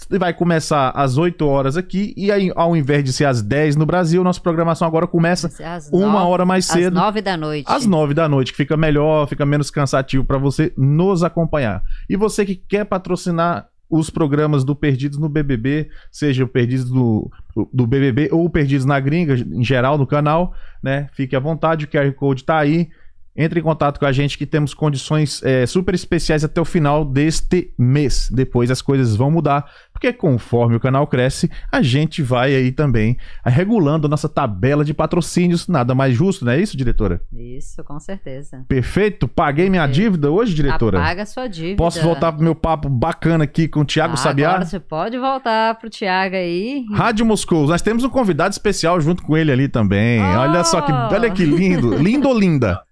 Vai 0.09 0.33
começar 0.33 0.89
às 0.95 1.19
8 1.19 1.47
horas 1.47 1.77
aqui. 1.77 2.15
E 2.17 2.33
aí, 2.33 2.51
ao 2.57 2.75
invés 2.75 3.05
de 3.05 3.13
ser 3.13 3.27
às 3.27 3.43
10 3.43 3.77
no 3.77 3.85
Brasil, 3.85 4.25
nossa 4.25 4.41
programação 4.41 4.89
agora 4.89 5.07
começa 5.07 5.49
Às 5.63 5.91
uma 5.93 6.13
nove- 6.13 6.27
hora 6.31 6.47
mais 6.47 6.65
Às 6.65 6.73
cedo. 6.73 6.95
nove 6.95 7.21
da 7.21 7.37
noite. 7.37 7.67
Às 7.69 7.85
nove 7.85 8.15
da 8.15 8.27
noite, 8.27 8.53
que 8.53 8.57
fica 8.57 8.75
melhor, 8.75 9.29
fica 9.29 9.45
menos 9.45 9.71
cansativo 9.71 10.25
para 10.25 10.39
você 10.39 10.73
nos 10.79 11.23
acompanhar. 11.23 11.83
E 12.09 12.17
você 12.17 12.47
que 12.47 12.57
quer 12.57 12.87
patrocinar 12.87 13.69
os 13.91 14.09
programas 14.09 14.65
do 14.65 14.75
Perdidos 14.75 15.19
no 15.19 15.29
BBB, 15.29 15.91
seja 16.11 16.43
o 16.43 16.49
Perdidos 16.49 16.89
do, 16.91 17.31
do 17.71 17.87
BBB 17.87 18.31
ou 18.33 18.47
o 18.47 18.51
Perdidos 18.51 18.87
na 18.87 18.99
Gringa, 18.99 19.35
em 19.35 19.63
geral, 19.63 19.99
no 19.99 20.07
canal, 20.07 20.55
né? 20.83 21.09
Fique 21.13 21.37
à 21.37 21.41
vontade, 21.41 21.85
o 21.85 21.89
QR 21.89 22.11
Code 22.15 22.45
tá 22.45 22.57
aí. 22.57 22.89
Entre 23.37 23.61
em 23.61 23.63
contato 23.63 24.01
com 24.01 24.07
a 24.07 24.13
gente 24.13 24.37
que 24.37 24.45
temos 24.47 24.75
condições 24.75 25.43
é, 25.45 25.65
super 25.65 25.95
especiais 25.95 26.43
até 26.45 26.61
o 26.61 26.65
final 26.65 27.05
deste 27.05 27.73
mês. 27.79 28.29
Depois 28.33 28.71
as 28.71 28.83
coisas 28.83 29.15
vão 29.15 29.31
mudar, 29.31 29.65
porque 29.93 30.13
conforme 30.13 30.75
o 30.77 30.81
canal 30.81 31.07
cresce, 31.07 31.51
a 31.71 31.81
gente 31.81 32.23
vai 32.23 32.55
aí 32.55 32.73
também 32.73 33.17
regulando 33.45 34.07
a 34.07 34.11
nossa 34.11 34.29
tabela 34.29 34.85
de 34.85 34.93
patrocínios. 34.93 35.69
Nada 35.69 35.95
mais 35.95 36.15
justo, 36.15 36.45
não 36.45 36.53
é 36.53 36.61
isso, 36.61 36.77
diretora? 36.77 37.21
Isso, 37.33 37.83
com 37.85 37.99
certeza. 38.01 38.65
Perfeito? 38.69 39.29
Paguei 39.29 39.71
minha 39.71 39.87
dívida 39.87 40.31
hoje, 40.31 40.55
diretora? 40.55 40.99
Apaga 40.99 41.25
sua 41.27 41.47
dívida. 41.47 41.77
Posso 41.77 42.03
voltar 42.03 42.33
pro 42.33 42.43
meu 42.43 42.55
papo 42.55 42.89
bacana 42.89 43.45
aqui 43.45 43.69
com 43.69 43.81
o 43.81 43.85
Thiago 43.85 44.15
Ah, 44.15 44.17
Sabiá? 44.17 44.51
Agora 44.51 44.65
você 44.65 44.81
pode 44.81 45.17
voltar 45.19 45.77
pro 45.79 45.89
Thiago 45.89 46.35
aí. 46.35 46.85
Rádio 46.93 47.25
Moscou. 47.25 47.67
Nós 47.67 47.83
temos 47.83 48.03
um 48.05 48.09
convidado 48.09 48.53
especial 48.53 49.01
junto 49.01 49.23
com 49.23 49.37
ele 49.37 49.53
ali 49.53 49.69
também. 49.69 50.21
Oh! 50.21 50.39
Olha 50.41 50.65
só 50.65 50.81
que, 50.81 50.93
olha 50.93 51.31
que 51.31 51.45
lindo. 51.45 51.95
Lindo 51.97 52.29
ou 52.29 52.39
linda? 52.39 52.83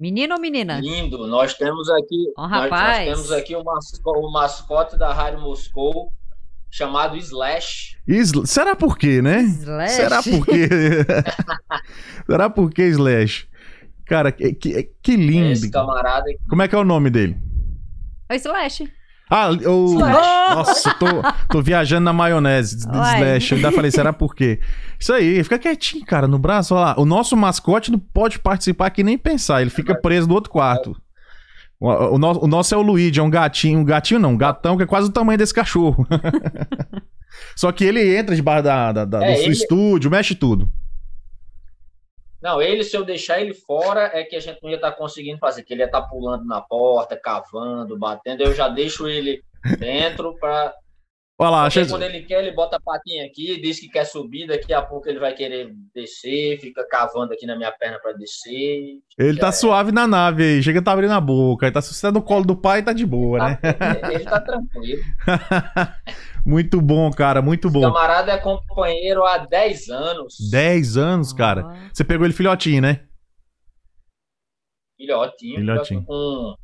Menino 0.00 0.34
ou 0.34 0.40
menina? 0.40 0.78
Lindo. 0.78 1.26
Nós 1.26 1.54
temos 1.54 1.88
aqui, 1.90 2.32
Ó, 2.36 2.48
nós, 2.48 2.70
nós 2.70 2.98
temos 2.98 3.32
aqui 3.32 3.56
o, 3.56 3.64
masco- 3.64 4.18
o 4.18 4.32
mascote 4.32 4.96
da 4.96 5.12
Rádio 5.12 5.40
Moscou, 5.40 6.12
chamado 6.70 7.16
Slash. 7.16 7.96
Isla- 8.06 8.46
Será 8.46 8.76
por 8.76 8.96
quê, 8.96 9.20
né? 9.20 9.40
Slash. 9.42 9.92
Será 9.94 10.22
por 10.22 10.46
quê? 10.46 10.68
Será 12.30 12.48
por 12.50 12.70
quê, 12.70 12.82
Slash? 12.84 13.48
Cara, 14.06 14.30
que, 14.30 14.52
que, 14.52 14.90
que 15.02 15.16
lindo. 15.16 15.50
Esse 15.50 15.70
camarada 15.70 16.24
Como 16.48 16.62
é 16.62 16.68
que 16.68 16.74
é 16.76 16.78
o 16.78 16.84
nome 16.84 17.10
dele? 17.10 17.36
Oi, 18.30 18.36
Slash. 18.36 18.88
Ah, 19.30 19.50
eu. 19.60 19.94
Nossa, 19.98 20.94
tô, 20.94 21.06
tô 21.50 21.60
viajando 21.60 22.04
na 22.04 22.12
maionese. 22.12 22.76
de. 22.78 22.82
Slash. 22.84 23.50
Eu 23.52 23.56
ainda 23.56 23.72
falei, 23.72 23.90
será 23.90 24.12
por 24.12 24.34
quê? 24.34 24.60
Isso 25.00 25.12
aí, 25.12 25.42
fica 25.44 25.58
quietinho, 25.58 26.04
cara, 26.04 26.26
no 26.26 26.38
braço. 26.38 26.74
Olha 26.74 26.84
lá. 26.86 26.94
O 26.98 27.04
nosso 27.04 27.36
mascote 27.36 27.90
não 27.92 27.98
pode 27.98 28.38
participar 28.38 28.86
aqui 28.86 29.02
nem 29.04 29.16
pensar. 29.16 29.60
Ele 29.60 29.70
fica 29.70 29.94
preso 29.94 30.26
no 30.28 30.34
outro 30.34 30.50
quarto. 30.50 30.96
O, 31.80 31.88
o 31.88 32.18
nosso, 32.18 32.44
o 32.44 32.46
nosso 32.48 32.74
é 32.74 32.76
o 32.78 32.82
Luigi, 32.82 33.20
é 33.20 33.22
um 33.22 33.30
gatinho. 33.30 33.78
Um 33.78 33.84
gatinho 33.84 34.18
não, 34.18 34.30
um 34.32 34.36
gatão 34.36 34.76
que 34.76 34.82
é 34.82 34.86
quase 34.86 35.08
o 35.08 35.12
tamanho 35.12 35.38
desse 35.38 35.54
cachorro. 35.54 36.04
Só 37.54 37.70
que 37.70 37.84
ele 37.84 38.16
entra 38.16 38.34
debaixo 38.34 38.64
da, 38.64 38.90
da, 38.92 39.04
da- 39.04 39.24
É, 39.24 39.30
do 39.32 39.36
seu 39.36 39.44
ele- 39.44 39.52
estúdio, 39.52 40.10
mexe 40.10 40.34
tudo. 40.34 40.68
Não, 42.42 42.62
ele, 42.62 42.84
se 42.84 42.96
eu 42.96 43.04
deixar 43.04 43.40
ele 43.40 43.52
fora, 43.52 44.10
é 44.14 44.22
que 44.22 44.36
a 44.36 44.40
gente 44.40 44.60
não 44.62 44.70
ia 44.70 44.76
estar 44.76 44.92
conseguindo 44.92 45.38
fazer, 45.38 45.62
que 45.64 45.74
ele 45.74 45.82
ia 45.82 45.86
estar 45.86 46.02
pulando 46.02 46.44
na 46.44 46.60
porta, 46.60 47.16
cavando, 47.16 47.98
batendo. 47.98 48.42
Eu 48.44 48.54
já 48.54 48.68
deixo 48.68 49.08
ele 49.08 49.42
dentro 49.78 50.34
para. 50.40 50.72
Olha 51.40 51.50
lá, 51.50 51.70
Porque 51.70 51.86
quando 51.86 52.02
ele 52.02 52.22
quer, 52.22 52.42
ele 52.42 52.52
bota 52.52 52.78
a 52.78 52.80
patinha 52.80 53.24
aqui, 53.24 53.60
diz 53.60 53.78
que 53.78 53.88
quer 53.88 54.04
subir, 54.04 54.48
daqui 54.48 54.74
a 54.74 54.82
pouco 54.82 55.08
ele 55.08 55.20
vai 55.20 55.32
querer 55.32 55.72
descer, 55.94 56.58
fica 56.58 56.84
cavando 56.84 57.32
aqui 57.32 57.46
na 57.46 57.54
minha 57.56 57.70
perna 57.70 57.96
para 58.00 58.12
descer. 58.14 58.98
ele 59.16 59.38
tá 59.38 59.46
é. 59.46 59.52
suave 59.52 59.92
na 59.92 60.04
nave 60.04 60.42
aí, 60.42 60.62
chega 60.64 60.82
tá 60.82 60.90
abrindo 60.90 61.12
a 61.12 61.20
boca. 61.20 61.66
Ele 61.66 61.72
tá, 61.72 61.80
você 61.80 62.02
tá 62.04 62.10
no 62.10 62.22
colo 62.22 62.44
do 62.44 62.56
pai, 62.56 62.82
tá 62.82 62.92
de 62.92 63.06
boa, 63.06 63.38
né? 63.38 63.58
Ele, 63.62 64.16
ele 64.16 64.24
tá 64.24 64.40
tranquilo. 64.40 65.00
muito 66.44 66.80
bom, 66.80 67.08
cara, 67.12 67.40
muito 67.40 67.68
O 67.68 67.70
bom. 67.70 67.82
camarada 67.82 68.32
é 68.32 68.38
companheiro 68.38 69.24
há 69.24 69.38
10 69.38 69.90
anos. 69.90 70.34
10 70.50 70.96
anos, 70.96 71.32
cara. 71.32 71.72
Você 71.92 72.02
pegou 72.02 72.26
ele 72.26 72.34
filhotinho, 72.34 72.82
né? 72.82 73.02
Filhotinho. 74.96 75.54
Filhotinho. 75.54 76.00
filhotinho 76.00 76.04
Com 76.04 76.56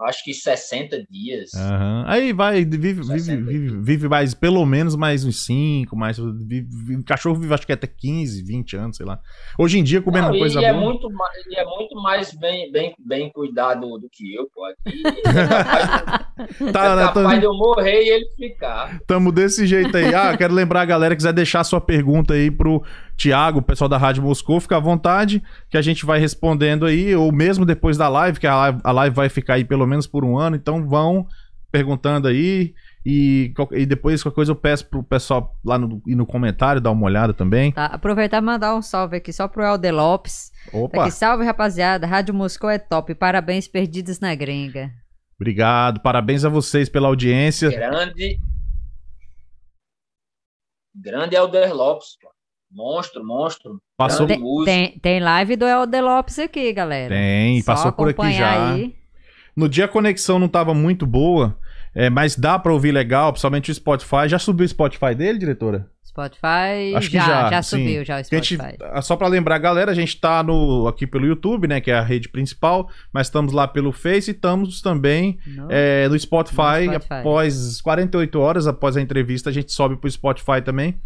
acho 0.00 0.24
que 0.24 0.32
60 0.34 1.04
dias. 1.10 1.50
Aham. 1.54 2.04
Aí 2.06 2.32
vai, 2.32 2.64
vive, 2.64 2.76
vive, 2.78 3.04
60. 3.04 3.42
vive, 3.44 3.80
vive 3.80 4.08
mais, 4.08 4.34
pelo 4.34 4.64
menos 4.66 4.96
mais 4.96 5.24
uns 5.24 5.44
5, 5.44 5.96
mais. 5.96 6.18
Vive, 6.18 7.02
cachorro 7.04 7.36
vive 7.40 7.54
acho 7.54 7.66
que 7.66 7.72
até 7.72 7.86
15, 7.86 8.42
20 8.42 8.76
anos, 8.76 8.96
sei 8.96 9.06
lá. 9.06 9.18
Hoje 9.58 9.78
em 9.78 9.84
dia, 9.84 10.02
comendo 10.02 10.30
Não, 10.30 10.38
coisa 10.38 10.60
e 10.60 10.64
é 10.64 10.72
boa. 10.72 10.84
muito 10.84 11.08
mais, 11.10 11.46
e 11.46 11.54
é 11.56 11.64
muito 11.64 11.94
mais 12.02 12.34
bem, 12.34 12.70
bem, 12.72 12.94
bem 12.98 13.30
cuidado 13.30 13.86
do 13.98 14.08
que 14.10 14.34
eu, 14.34 14.48
pô. 14.52 14.64
Aqui 14.64 15.02
é 15.26 15.48
capaz, 15.48 16.72
Tá, 16.72 16.84
é 16.86 16.96
né, 16.96 17.02
capaz 17.04 17.38
de 17.40 17.46
eu 17.46 17.54
morrer 17.54 18.02
e 18.02 18.08
ele 18.08 18.26
ficar. 18.36 18.98
tamo 19.06 19.30
desse 19.30 19.66
jeito 19.66 19.96
aí. 19.96 20.12
Ah, 20.14 20.36
quero 20.36 20.52
lembrar 20.54 20.80
a 20.82 20.86
galera 20.86 21.14
que 21.14 21.18
quiser 21.18 21.32
deixar 21.32 21.62
sua 21.64 21.80
pergunta 21.80 22.34
aí 22.34 22.50
pro 22.50 22.82
Thiago, 23.22 23.60
o 23.60 23.62
pessoal 23.62 23.88
da 23.88 23.96
Rádio 23.96 24.20
Moscou, 24.20 24.58
fica 24.58 24.76
à 24.76 24.80
vontade, 24.80 25.40
que 25.70 25.76
a 25.76 25.82
gente 25.82 26.04
vai 26.04 26.18
respondendo 26.18 26.84
aí, 26.84 27.14
ou 27.14 27.30
mesmo 27.30 27.64
depois 27.64 27.96
da 27.96 28.08
live, 28.08 28.40
que 28.40 28.48
a 28.48 28.56
live, 28.56 28.80
a 28.82 28.90
live 28.90 29.14
vai 29.14 29.28
ficar 29.28 29.54
aí 29.54 29.64
pelo 29.64 29.86
menos 29.86 30.08
por 30.08 30.24
um 30.24 30.36
ano, 30.36 30.56
então 30.56 30.88
vão 30.88 31.28
perguntando 31.70 32.26
aí. 32.26 32.74
E, 33.06 33.52
e 33.72 33.86
depois 33.86 34.22
qualquer 34.22 34.34
coisa 34.34 34.52
eu 34.52 34.56
peço 34.56 34.86
pro 34.86 35.04
pessoal 35.04 35.56
lá 35.64 35.78
no, 35.78 36.02
e 36.04 36.16
no 36.16 36.26
comentário 36.26 36.80
dar 36.80 36.90
uma 36.90 37.06
olhada 37.06 37.32
também. 37.32 37.70
Tá, 37.70 37.86
aproveitar 37.86 38.38
e 38.38 38.40
mandar 38.40 38.74
um 38.74 38.82
salve 38.82 39.16
aqui 39.16 39.32
só 39.32 39.46
pro 39.46 39.62
Helder 39.62 39.94
Lopes. 39.94 40.50
Tá 40.70 40.78
Opa! 40.78 41.02
aqui, 41.02 41.12
salve 41.12 41.44
rapaziada, 41.44 42.06
Rádio 42.06 42.34
Moscou 42.34 42.70
é 42.70 42.78
top, 42.78 43.14
parabéns 43.14 43.68
perdidos 43.68 44.18
na 44.18 44.34
gringa. 44.34 44.90
Obrigado, 45.36 46.00
parabéns 46.00 46.44
a 46.44 46.48
vocês 46.48 46.88
pela 46.88 47.06
audiência. 47.06 47.70
Grande. 47.70 48.38
Grande 50.94 51.36
Elder 51.36 51.72
Lopes, 51.72 52.16
pô. 52.20 52.32
Monstro, 52.74 53.24
monstro. 53.24 53.78
Passou, 53.96 54.26
Tem, 54.26 54.40
tem, 54.64 54.98
tem 54.98 55.20
live 55.20 55.56
do 55.56 55.66
Helder 55.66 56.02
Lopes 56.02 56.38
aqui, 56.38 56.72
galera. 56.72 57.14
tem, 57.14 57.60
Só 57.60 57.72
passou 57.72 57.92
por 57.92 58.08
aqui 58.08 58.32
já. 58.32 58.72
aí. 58.72 58.94
No 59.54 59.68
dia 59.68 59.84
a 59.84 59.88
conexão 59.88 60.38
não 60.38 60.48
tava 60.48 60.72
muito 60.72 61.06
boa, 61.06 61.58
é, 61.94 62.08
mas 62.08 62.34
dá 62.34 62.58
pra 62.58 62.72
ouvir 62.72 62.90
legal, 62.92 63.30
principalmente 63.32 63.70
o 63.70 63.74
Spotify. 63.74 64.26
Já 64.28 64.38
subiu 64.38 64.64
o 64.64 64.68
Spotify 64.68 65.14
dele, 65.14 65.38
diretora? 65.38 65.86
Spotify 66.02 66.94
Acho 66.94 67.10
que 67.10 67.16
já, 67.16 67.24
já, 67.24 67.50
já, 67.50 67.62
sim. 67.62 67.78
subiu 67.78 68.04
já 68.04 68.14
o 68.14 68.18
a 68.18 68.22
gente- 68.22 68.54
Spotify. 68.56 68.76
ah, 68.80 69.00
só 69.02 69.16
pra 69.16 69.28
lembrar, 69.28 69.58
galera, 69.58 69.90
a 69.92 69.94
gente 69.94 70.18
tá 70.20 70.42
no, 70.42 70.86
aqui 70.86 71.06
pelo 71.06 71.26
YouTube, 71.26 71.66
né, 71.66 71.80
que 71.80 71.90
é 71.90 71.94
a 71.94 72.02
rede 72.02 72.28
principal, 72.28 72.88
mas 73.12 73.26
estamos 73.28 73.52
lá 73.52 73.66
pelo 73.68 73.92
Face 73.92 74.30
e 74.30 74.34
estamos 74.34 74.80
também 74.82 75.38
No- 75.46 75.68
é, 75.70 76.08
no 76.08 76.18
Spotify, 76.18 76.86
No 76.86 76.92
Spotify. 76.94 77.14
após 77.14 77.80
48 77.80 78.38
horas 78.40 78.66
após 78.66 78.96
a 78.96 79.00
entrevista, 79.00 79.48
a 79.48 79.52
gente 79.52 79.72
sobe 79.72 79.96
pro 79.96 80.10
Spotify 80.10 80.60
também. 80.62 80.96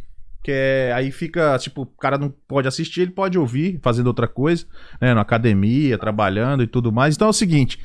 Que 0.46 0.52
é, 0.52 0.92
aí 0.94 1.10
fica, 1.10 1.58
tipo, 1.58 1.82
o 1.82 1.86
cara 1.86 2.16
não 2.16 2.32
pode 2.46 2.68
assistir, 2.68 3.00
ele 3.00 3.10
pode 3.10 3.36
ouvir, 3.36 3.80
fazendo 3.82 4.06
outra 4.06 4.28
coisa, 4.28 4.64
né? 5.00 5.12
Na 5.12 5.22
academia, 5.22 5.98
trabalhando 5.98 6.62
e 6.62 6.68
tudo 6.68 6.92
mais. 6.92 7.16
Então 7.16 7.26
é 7.26 7.30
o 7.30 7.32
seguinte: 7.32 7.80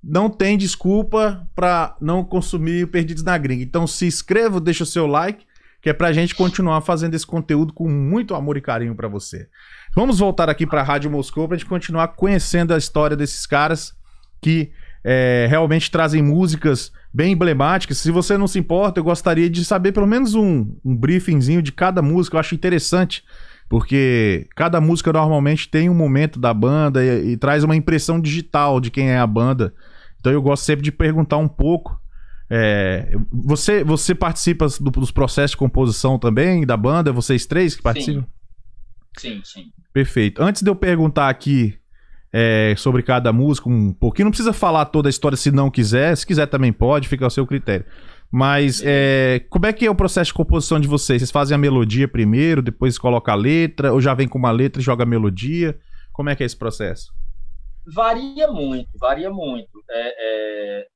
não 0.00 0.30
tem 0.30 0.56
desculpa 0.56 1.44
pra 1.56 1.96
não 2.00 2.22
consumir 2.22 2.86
Perdidos 2.86 3.24
na 3.24 3.36
Gringa. 3.36 3.64
Então 3.64 3.84
se 3.84 4.06
inscreva, 4.06 4.60
deixa 4.60 4.84
o 4.84 4.86
seu 4.86 5.08
like, 5.08 5.44
que 5.82 5.90
é 5.90 5.92
pra 5.92 6.12
gente 6.12 6.36
continuar 6.36 6.82
fazendo 6.82 7.14
esse 7.14 7.26
conteúdo 7.26 7.72
com 7.72 7.88
muito 7.88 8.36
amor 8.36 8.56
e 8.56 8.60
carinho 8.60 8.94
pra 8.94 9.08
você. 9.08 9.48
Vamos 9.92 10.20
voltar 10.20 10.48
aqui 10.48 10.64
pra 10.64 10.84
Rádio 10.84 11.10
Moscou 11.10 11.48
pra 11.48 11.56
gente 11.56 11.68
continuar 11.68 12.06
conhecendo 12.14 12.72
a 12.72 12.78
história 12.78 13.16
desses 13.16 13.44
caras 13.44 13.92
que 14.40 14.70
é, 15.02 15.48
realmente 15.50 15.90
trazem 15.90 16.22
músicas 16.22 16.92
bem 17.14 17.32
emblemáticas. 17.32 17.98
Se 17.98 18.10
você 18.10 18.36
não 18.36 18.48
se 18.48 18.58
importa, 18.58 18.98
eu 18.98 19.04
gostaria 19.04 19.48
de 19.48 19.64
saber 19.64 19.92
pelo 19.92 20.06
menos 20.06 20.34
um, 20.34 20.76
um 20.84 20.96
briefingzinho 20.96 21.62
de 21.62 21.70
cada 21.70 22.02
música. 22.02 22.36
Eu 22.36 22.40
acho 22.40 22.54
interessante, 22.56 23.22
porque 23.68 24.48
cada 24.56 24.80
música 24.80 25.12
normalmente 25.12 25.68
tem 25.68 25.88
um 25.88 25.94
momento 25.94 26.40
da 26.40 26.52
banda 26.52 27.04
e, 27.04 27.32
e 27.32 27.36
traz 27.36 27.62
uma 27.62 27.76
impressão 27.76 28.20
digital 28.20 28.80
de 28.80 28.90
quem 28.90 29.10
é 29.10 29.18
a 29.18 29.26
banda. 29.26 29.72
Então 30.18 30.32
eu 30.32 30.42
gosto 30.42 30.64
sempre 30.64 30.82
de 30.82 30.90
perguntar 30.90 31.36
um 31.38 31.48
pouco. 31.48 31.96
é, 32.50 33.14
você, 33.32 33.84
você 33.84 34.14
participa 34.14 34.66
do- 34.80 34.90
dos 34.90 35.10
processos 35.10 35.52
de 35.52 35.56
composição 35.56 36.18
também 36.18 36.66
da 36.66 36.76
banda? 36.76 37.12
Vocês 37.12 37.46
três 37.46 37.74
que 37.76 37.82
participam? 37.82 38.26
Sim, 39.18 39.40
sim. 39.44 39.66
Perfeito. 39.92 40.42
Antes 40.42 40.62
de 40.62 40.68
eu 40.68 40.74
perguntar 40.74 41.28
aqui 41.28 41.78
é, 42.36 42.74
sobre 42.76 43.00
cada 43.04 43.32
música 43.32 43.68
um 43.68 43.92
pouquinho, 43.92 44.24
não 44.24 44.32
precisa 44.32 44.52
falar 44.52 44.86
toda 44.86 45.08
a 45.08 45.10
história 45.10 45.36
se 45.36 45.52
não 45.52 45.70
quiser. 45.70 46.16
Se 46.16 46.26
quiser 46.26 46.46
também 46.46 46.72
pode, 46.72 47.06
fica 47.06 47.24
ao 47.24 47.30
seu 47.30 47.46
critério. 47.46 47.86
Mas 48.28 48.82
é, 48.84 49.46
como 49.48 49.66
é 49.66 49.72
que 49.72 49.86
é 49.86 49.90
o 49.90 49.94
processo 49.94 50.30
de 50.30 50.34
composição 50.34 50.80
de 50.80 50.88
vocês? 50.88 51.20
Vocês 51.20 51.30
fazem 51.30 51.54
a 51.54 51.58
melodia 51.58 52.08
primeiro, 52.08 52.60
depois 52.60 52.98
coloca 52.98 53.30
a 53.30 53.36
letra, 53.36 53.92
ou 53.92 54.00
já 54.00 54.12
vem 54.14 54.26
com 54.26 54.36
uma 54.36 54.50
letra 54.50 54.82
e 54.82 54.84
joga 54.84 55.04
a 55.04 55.06
melodia? 55.06 55.78
Como 56.12 56.28
é 56.28 56.34
que 56.34 56.42
é 56.42 56.46
esse 56.46 56.56
processo? 56.56 57.12
Varia 57.86 58.50
muito, 58.50 58.88
varia 58.98 59.30
muito. 59.30 59.70
É, 59.88 60.80
é, 60.80 60.86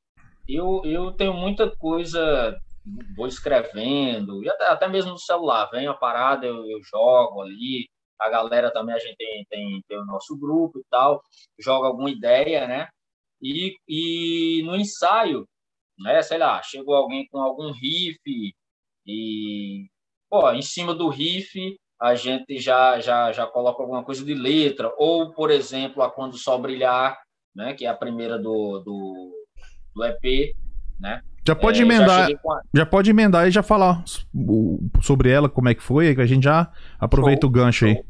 eu, 0.48 0.83
eu 0.85 1.12
tenho 1.12 1.35
muita 1.35 1.70
coisa, 1.77 2.59
vou 3.16 3.29
escrevendo, 3.29 4.40
até, 4.51 4.64
até 4.72 4.88
mesmo 4.88 5.12
no 5.12 5.18
celular, 5.18 5.68
vem 5.70 5.87
a 5.87 5.94
parada, 5.94 6.46
eu, 6.46 6.66
eu 6.68 6.81
jogo 6.83 7.42
ali, 7.42 7.87
a 8.18 8.28
galera 8.28 8.72
também, 8.72 8.94
a 8.94 8.98
gente 8.98 9.16
tem, 9.16 9.46
tem, 9.48 9.83
tem 9.88 9.98
o 9.98 10.04
nosso 10.04 10.37
grupo 10.37 10.78
e 10.78 10.85
tal, 10.90 11.22
joga 11.59 11.88
alguma 11.88 12.11
ideia, 12.11 12.66
né? 12.66 12.88
E, 13.40 13.76
e 13.88 14.62
no 14.64 14.76
ensaio, 14.76 15.48
né, 15.98 16.22
sei 16.22 16.38
lá, 16.38 16.62
chegou 16.62 16.94
alguém 16.94 17.26
com 17.28 17.38
algum 17.40 17.70
riff 17.72 18.18
e, 19.07 19.87
pô, 20.28 20.50
em 20.52 20.62
cima 20.62 20.94
do 20.94 21.09
riff 21.09 21.78
a 22.00 22.14
gente 22.14 22.59
já, 22.59 23.00
já, 23.00 23.33
já 23.33 23.46
coloca 23.46 23.83
alguma 23.83 24.04
coisa 24.04 24.24
de 24.24 24.35
letra, 24.35 24.92
ou, 24.96 25.33
por 25.33 25.50
exemplo, 25.50 26.02
a 26.02 26.11
Quando 26.11 26.38
Sol 26.38 26.61
Brilhar, 26.61 27.18
né, 27.54 27.74
que 27.74 27.85
é 27.87 27.88
a 27.88 27.96
primeira 27.96 28.38
do, 28.38 28.78
do, 28.81 29.46
do 29.94 30.04
EP, 30.04 30.54
né? 31.00 31.20
Já 31.48 31.56
pode 31.56 31.80
É, 31.80 31.84
já 31.87 31.94
emendar, 31.94 32.38
com 32.42 32.52
a- 32.52 32.62
já 32.74 32.87
pode 32.87 33.11
emendar 33.11 33.48
e 33.48 33.50
já 33.50 33.62
falar 33.62 34.04
sobre 35.02 35.30
ela, 35.30 35.48
como 35.48 35.68
é 35.68 35.74
que 35.74 35.82
foi, 35.82 36.14
que 36.14 36.20
a 36.20 36.26
gente 36.26 36.44
já 36.44 36.70
aproveita 36.98 37.42
Show, 37.42 37.50
o 37.50 37.52
gancho 37.52 37.87
aí. 37.87 37.94
show. 37.94 38.04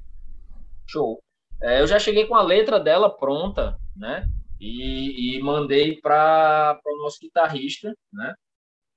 Show. 0.87 1.23
É, 1.63 1.81
eu 1.81 1.87
já 1.87 1.99
cheguei 1.99 2.27
com 2.27 2.35
a 2.35 2.43
letra 2.43 2.79
dela 2.81 3.09
pronta, 3.11 3.79
né? 3.97 4.25
E, 4.61 5.37
e 5.37 5.43
mandei 5.43 6.01
para 6.01 6.79
o 6.85 7.03
nosso 7.03 7.19
guitarrista, 7.21 7.95
né? 8.13 8.35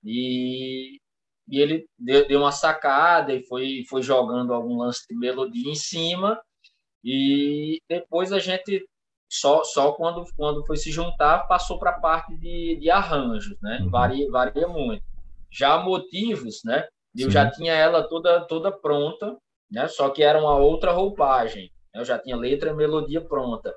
E, 0.03 0.97
e 1.47 1.59
ele 1.59 1.85
deu, 1.99 2.27
deu 2.27 2.39
uma 2.39 2.51
sacada 2.51 3.33
e 3.33 3.45
foi, 3.45 3.83
foi 3.89 4.01
jogando 4.01 4.53
algum 4.53 4.77
lance 4.77 5.05
de 5.07 5.15
melodia 5.15 5.69
em 5.69 5.75
cima. 5.75 6.39
E 7.03 7.79
depois 7.89 8.31
a 8.31 8.39
gente, 8.39 8.83
só, 9.33 9.63
só 9.63 9.93
quando, 9.93 10.25
quando 10.35 10.65
foi 10.65 10.75
se 10.75 10.91
juntar, 10.91 11.47
passou 11.47 11.79
para 11.79 11.91
a 11.91 11.99
parte 11.99 12.35
de, 12.35 12.77
de 12.81 12.89
arranjos, 12.91 13.55
né? 13.61 13.79
Uhum. 13.81 13.89
Varia, 13.89 14.29
varia 14.29 14.67
muito. 14.67 15.01
Já 15.49 15.77
motivos, 15.77 16.61
né? 16.65 16.85
Eu 17.17 17.25
Sim. 17.27 17.31
já 17.31 17.49
tinha 17.49 17.73
ela 17.73 18.03
toda, 18.03 18.41
toda 18.41 18.71
pronta, 18.71 19.37
né? 19.71 19.87
Só 19.87 20.09
que 20.09 20.21
era 20.21 20.37
uma 20.39 20.57
outra 20.57 20.91
roupagem. 20.91 21.71
né? 21.93 22.01
Eu 22.01 22.05
já 22.05 22.19
tinha 22.19 22.35
letra 22.35 22.71
e 22.71 22.73
melodia 22.73 23.21
pronta. 23.21 23.73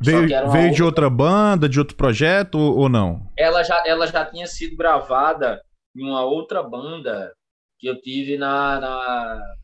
Veio, 0.00 0.28
veio 0.50 0.72
de 0.72 0.82
outra- 0.82 1.06
outra 1.06 1.10
banda, 1.10 1.68
de 1.68 1.78
outro 1.78 1.96
projeto 1.96 2.56
ou, 2.58 2.78
ou 2.78 2.88
não? 2.88 3.28
Ela 3.36 3.62
já, 3.64 3.82
ela 3.86 4.06
já 4.06 4.24
tinha 4.24 4.46
sido 4.46 4.76
gravada 4.76 5.60
em 5.96 6.04
uma 6.04 6.24
outra 6.24 6.62
banda 6.62 7.32
que 7.80 7.88
eu 7.88 8.00
tive 8.00 8.36
na, 8.36 8.80
na- 8.80 9.54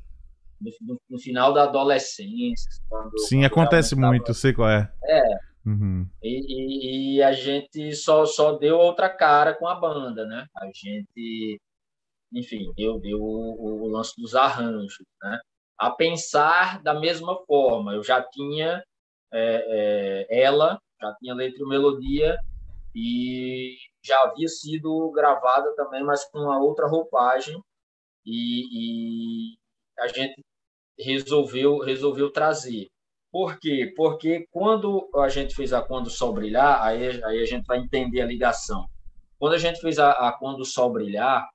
no, 0.61 1.01
no- 1.09 1.18
final 1.18 1.53
da 1.53 1.64
adolescência. 1.64 2.68
quando- 2.88 3.18
Sim, 3.20 3.37
quando 3.40 3.44
acontece 3.46 3.94
muito, 3.96 4.35
sei 4.35 4.53
qual 4.53 4.68
é. 4.68 4.92
Uhum. 5.64 6.07
E, 6.23 6.29
e, 6.29 7.16
e, 7.16 7.23
a 7.23 7.33
gente 7.33 7.94
só, 7.94 8.25
só 8.25 8.53
deu 8.57 8.79
outra 8.79 9.09
cara 9.11 9.55
com 9.55 9.66
a 9.68 9.75
banda, 9.75 10.25
né? 10.27 10.46
A 10.57 10.66
gente, 10.75 11.61
enfim, 12.33 12.73
deu, 12.77 12.99
deu 12.99 13.20
o, 13.20 13.85
o 13.85 13.88
lance 13.88 14.14
dos 14.20 14.35
arranjos, 14.35 15.05
né? 15.23 15.38
A 15.79 15.90
pensar 15.90 16.83
da 16.83 16.99
mesma 16.99 17.37
forma. 17.46 17.94
Eu 17.94 18.03
já 18.03 18.23
tinha 18.23 18.83
é, 19.33 20.27
é, 20.31 20.42
ela, 20.42 20.81
já 21.01 21.14
tinha 21.20 21.35
letra 21.35 21.62
e 21.62 21.68
melodia, 21.68 22.38
e 22.94 23.77
já 24.03 24.20
havia 24.23 24.49
sido 24.49 25.11
gravada 25.12 25.73
também, 25.77 26.03
mas 26.03 26.25
com 26.25 26.38
uma 26.40 26.59
outra 26.59 26.87
roupagem, 26.88 27.62
e, 28.27 29.53
e 29.55 29.59
a 29.99 30.09
gente 30.09 30.42
resolveu, 31.03 31.79
resolveu 31.79 32.31
trazer. 32.31 32.89
Por 33.33 33.59
quê? 33.59 33.93
Porque 33.97 34.47
quando 34.51 35.09
a 35.17 35.29
gente 35.29 35.55
fez 35.55 35.73
a 35.73 35.81
Quando 35.81 36.09
o 36.09 36.11
Sol 36.11 36.33
Brilhar, 36.33 36.83
aí, 36.83 37.23
aí 37.25 37.41
a 37.41 37.47
gente 37.47 37.65
vai 37.65 37.79
entender 37.79 38.21
a 38.21 38.27
ligação. 38.27 38.87
Quando 39.39 39.55
a 39.55 39.59
gente 39.59 39.81
fez 39.81 39.99
a, 39.99 40.11
a 40.11 40.33
Quando 40.33 40.61
o 40.61 40.65
Sol 40.65 40.93
Brilhar, 40.93 41.49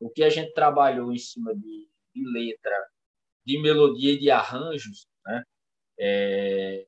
o 0.00 0.10
que 0.10 0.22
a 0.22 0.28
gente 0.28 0.52
trabalhou 0.52 1.12
em 1.12 1.18
cima 1.18 1.54
de, 1.54 1.88
de 2.14 2.32
letra, 2.32 2.76
de 3.46 3.60
melodia 3.60 4.12
e 4.12 4.18
de 4.18 4.30
arranjos, 4.30 5.06
né? 5.24 5.42
É, 5.98 6.86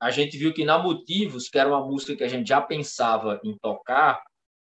a 0.00 0.10
gente 0.10 0.36
viu 0.36 0.52
que 0.52 0.64
na 0.64 0.78
Motivos, 0.78 1.48
que 1.48 1.58
era 1.58 1.68
uma 1.68 1.84
música 1.84 2.14
que 2.14 2.24
a 2.24 2.28
gente 2.28 2.46
já 2.48 2.60
pensava 2.60 3.40
em 3.42 3.56
tocar, 3.58 4.22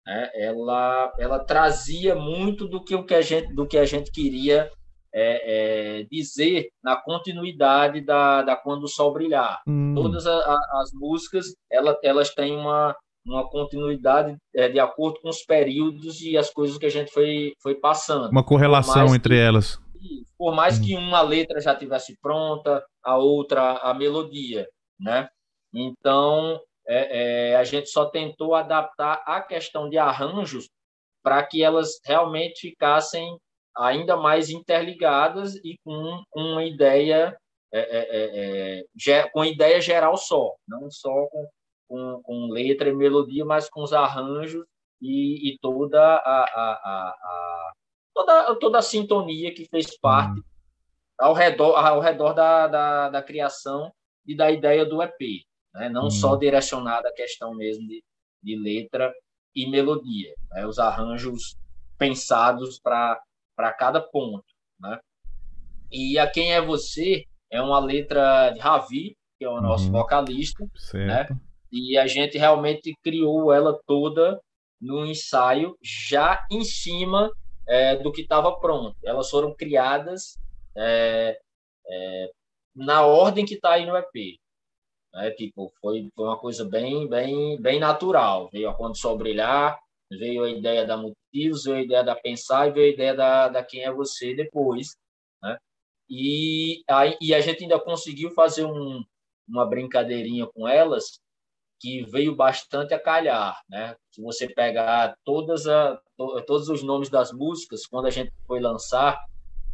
né? 0.06 0.30
ela, 0.34 1.12
ela 1.18 1.44
trazia 1.44 2.14
muito 2.14 2.68
do 2.68 2.82
que, 2.82 2.94
o 2.94 3.04
que, 3.04 3.14
a, 3.14 3.20
gente, 3.20 3.52
do 3.52 3.66
que 3.66 3.76
a 3.76 3.84
gente 3.84 4.12
queria 4.12 4.70
é, 5.14 6.00
é, 6.00 6.02
dizer 6.10 6.68
na 6.82 6.96
continuidade 6.96 8.00
da, 8.00 8.42
da 8.42 8.56
Quando 8.56 8.84
o 8.84 8.88
Sol 8.88 9.12
Brilhar. 9.12 9.62
Hum. 9.66 9.94
Todas 9.94 10.26
a, 10.26 10.34
a, 10.34 10.80
as 10.82 10.90
músicas 10.92 11.46
ela, 11.70 11.96
elas 12.02 12.30
têm 12.30 12.56
uma, 12.56 12.96
uma 13.24 13.48
continuidade 13.48 14.36
é, 14.54 14.68
de 14.68 14.80
acordo 14.80 15.20
com 15.20 15.28
os 15.28 15.44
períodos 15.44 16.20
e 16.20 16.36
as 16.36 16.50
coisas 16.50 16.76
que 16.76 16.86
a 16.86 16.90
gente 16.90 17.12
foi, 17.12 17.52
foi 17.62 17.76
passando. 17.76 18.30
Uma 18.30 18.44
correlação 18.44 19.14
entre 19.14 19.36
que, 19.36 19.40
elas. 19.40 19.80
Por 20.36 20.52
mais 20.52 20.78
hum. 20.78 20.82
que 20.82 20.96
uma 20.96 21.22
letra 21.22 21.60
já 21.60 21.76
tivesse 21.76 22.18
pronta, 22.20 22.84
a 23.02 23.16
outra 23.16 23.78
a 23.78 23.94
melodia, 23.94 24.66
né? 24.98 25.28
Então 25.72 26.60
é, 26.86 27.52
é, 27.52 27.56
a 27.56 27.64
gente 27.64 27.88
só 27.88 28.06
tentou 28.06 28.54
adaptar 28.54 29.22
a 29.26 29.40
questão 29.40 29.88
de 29.88 29.96
arranjos 29.96 30.68
para 31.22 31.42
que 31.42 31.62
elas 31.62 31.98
realmente 32.04 32.68
ficassem 32.68 33.38
ainda 33.76 34.16
mais 34.16 34.50
interligadas 34.50 35.56
e 35.56 35.78
com, 35.84 36.22
uma 36.34 36.64
ideia 36.64 37.36
é, 37.72 37.80
é, 37.80 38.84
é, 38.84 39.10
é 39.10 39.28
com 39.30 39.44
ideia 39.44 39.80
geral 39.80 40.16
só, 40.16 40.54
não 40.66 40.90
só 40.90 41.26
com, 41.26 41.48
com, 41.88 42.22
com, 42.22 42.46
letra 42.50 42.88
e 42.88 42.94
melodia, 42.94 43.44
mas 43.44 43.68
com 43.68 43.82
os 43.82 43.92
arranjos 43.92 44.64
e, 45.02 45.50
e 45.50 45.58
toda 45.58 46.00
a, 46.00 46.18
a, 46.18 46.72
a, 46.72 47.08
a, 47.08 47.72
toda, 48.14 48.54
toda 48.56 48.78
a 48.78 48.82
sintonia 48.82 49.52
que 49.52 49.66
fez 49.66 49.98
parte 49.98 50.38
uhum. 50.38 50.44
ao 51.18 51.34
redor, 51.34 51.74
ao 51.74 52.00
redor 52.00 52.32
da, 52.32 52.68
da, 52.68 53.10
da 53.10 53.22
criação 53.22 53.92
e 54.24 54.36
da 54.36 54.50
ideia 54.50 54.86
do 54.86 55.02
EP, 55.02 55.44
né? 55.74 55.88
não 55.88 56.10
só 56.10 56.36
direcionada 56.36 57.08
à 57.08 57.12
questão 57.12 57.54
mesmo 57.54 57.86
de, 57.88 58.02
de 58.42 58.56
letra 58.56 59.12
e 59.54 59.68
melodia, 59.68 60.32
né? 60.52 60.66
os 60.66 60.78
arranjos 60.78 61.56
pensados 61.98 62.78
para 62.78 63.20
para 63.56 63.72
cada 63.72 64.00
ponto, 64.00 64.44
né? 64.78 64.98
E 65.90 66.18
a 66.18 66.28
quem 66.28 66.52
é 66.52 66.60
você 66.60 67.24
é 67.50 67.62
uma 67.62 67.78
letra 67.78 68.50
de 68.50 68.58
Ravi, 68.58 69.16
que 69.38 69.44
é 69.44 69.48
o 69.48 69.60
nosso 69.60 69.86
uhum. 69.86 69.92
vocalista, 69.92 70.66
certo. 70.76 71.32
né? 71.34 71.40
E 71.70 71.98
a 71.98 72.06
gente 72.06 72.38
realmente 72.38 72.94
criou 73.02 73.52
ela 73.52 73.78
toda 73.86 74.40
no 74.80 75.04
ensaio, 75.04 75.76
já 75.82 76.44
em 76.50 76.64
cima 76.64 77.30
é, 77.66 77.96
do 77.96 78.12
que 78.12 78.22
estava 78.22 78.58
pronto. 78.58 78.96
Elas 79.04 79.30
foram 79.30 79.54
criadas 79.54 80.38
é, 80.76 81.38
é, 81.88 82.30
na 82.74 83.04
ordem 83.04 83.44
que 83.44 83.54
está 83.54 83.72
aí 83.72 83.86
no 83.86 83.96
EP. 83.96 84.38
Né? 85.12 85.30
Tipo, 85.32 85.72
foi, 85.80 86.08
foi 86.14 86.26
uma 86.26 86.38
coisa 86.38 86.64
bem, 86.64 87.08
bem, 87.08 87.60
bem 87.60 87.78
natural. 87.78 88.48
Veio 88.52 88.68
a 88.68 88.74
Quando 88.74 88.98
Sol 88.98 89.16
Brilhar, 89.16 89.78
veio 90.10 90.44
a 90.44 90.50
ideia 90.50 90.86
da 90.86 90.96
motivos, 91.34 91.64
veio 91.64 91.76
a 91.76 91.82
ideia 91.82 92.04
da 92.04 92.14
pensar 92.14 92.68
e 92.68 92.72
veio 92.72 92.86
a 92.86 92.94
ideia 92.94 93.14
da, 93.14 93.48
da 93.48 93.64
quem 93.64 93.82
é 93.82 93.92
você 93.92 94.34
depois, 94.34 94.96
né? 95.42 95.58
E, 96.08 96.82
a, 96.88 97.06
e 97.20 97.34
a 97.34 97.40
gente 97.40 97.64
ainda 97.64 97.80
conseguiu 97.80 98.30
fazer 98.30 98.64
um, 98.64 99.02
uma 99.48 99.66
brincadeirinha 99.66 100.46
com 100.46 100.68
elas 100.68 101.18
que 101.80 102.02
veio 102.04 102.34
bastante 102.34 102.94
a 102.94 103.00
calhar, 103.00 103.60
né? 103.68 103.96
Se 104.10 104.22
você 104.22 104.48
pegar 104.48 105.16
todas 105.24 105.66
a, 105.66 106.00
to, 106.16 106.42
todos 106.46 106.68
os 106.68 106.82
nomes 106.82 107.10
das 107.10 107.32
músicas, 107.32 107.86
quando 107.86 108.06
a 108.06 108.10
gente 108.10 108.32
foi 108.46 108.60
lançar, 108.60 109.18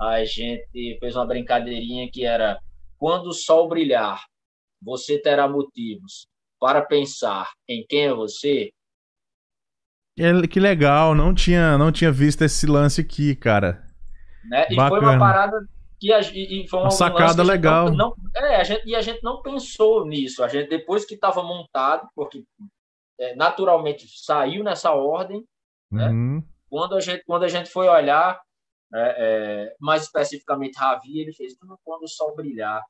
a 0.01 0.25
gente 0.25 0.99
fez 0.99 1.15
uma 1.15 1.27
brincadeirinha 1.27 2.11
que 2.11 2.25
era 2.25 2.59
quando 2.99 3.29
o 3.29 3.35
sol 3.35 3.69
brilhar, 3.69 4.25
você 4.83 5.19
terá 5.19 5.47
motivos 5.47 6.27
para 6.59 6.83
pensar 6.83 7.51
em 7.69 7.85
quem 7.87 8.07
é 8.07 8.15
você, 8.15 8.73
que 10.49 10.61
legal, 10.61 11.15
não 11.15 11.35
tinha, 11.35 11.79
não 11.79 11.91
tinha 11.91 12.13
visto 12.13 12.43
esse 12.43 12.67
lance 12.67 13.01
aqui, 13.01 13.35
cara. 13.35 13.85
Né? 14.45 14.67
E 14.71 14.75
foi 14.75 15.01
uma 15.01 15.19
parada 15.19 15.67
que 15.99 16.13
a, 16.13 16.21
e 16.21 16.67
foi 16.69 16.79
uma, 16.79 16.87
uma 16.87 16.91
sacada 16.91 17.43
legal. 17.43 17.93
Não, 17.93 18.15
é, 18.35 18.57
a 18.57 18.65
gente, 18.65 18.89
e 18.89 18.97
a 18.97 19.03
gente 19.03 19.23
não 19.23 19.43
pensou 19.43 20.07
nisso. 20.07 20.43
A 20.43 20.49
gente 20.49 20.69
depois 20.69 21.05
que 21.05 21.15
estava 21.15 21.43
montado, 21.43 22.09
porque 22.15 22.43
é, 23.19 23.35
naturalmente 23.37 24.07
saiu 24.09 24.65
nessa 24.65 24.93
ordem, 24.93 25.45
né? 25.91 26.09
Uhum. 26.09 26.43
Quando 26.71 26.95
a 26.95 27.01
gente 27.01 27.23
quando 27.25 27.43
a 27.43 27.49
gente 27.49 27.69
foi 27.69 27.89
olhar, 27.89 28.41
é, 28.95 29.17
é, 29.19 29.77
mais 29.79 30.03
especificamente 30.05 30.79
Ravi, 30.79 31.21
ele 31.21 31.33
fez 31.33 31.55
quando 31.85 32.03
o 32.03 32.09
sol 32.09 32.35
brilhar. 32.35 32.83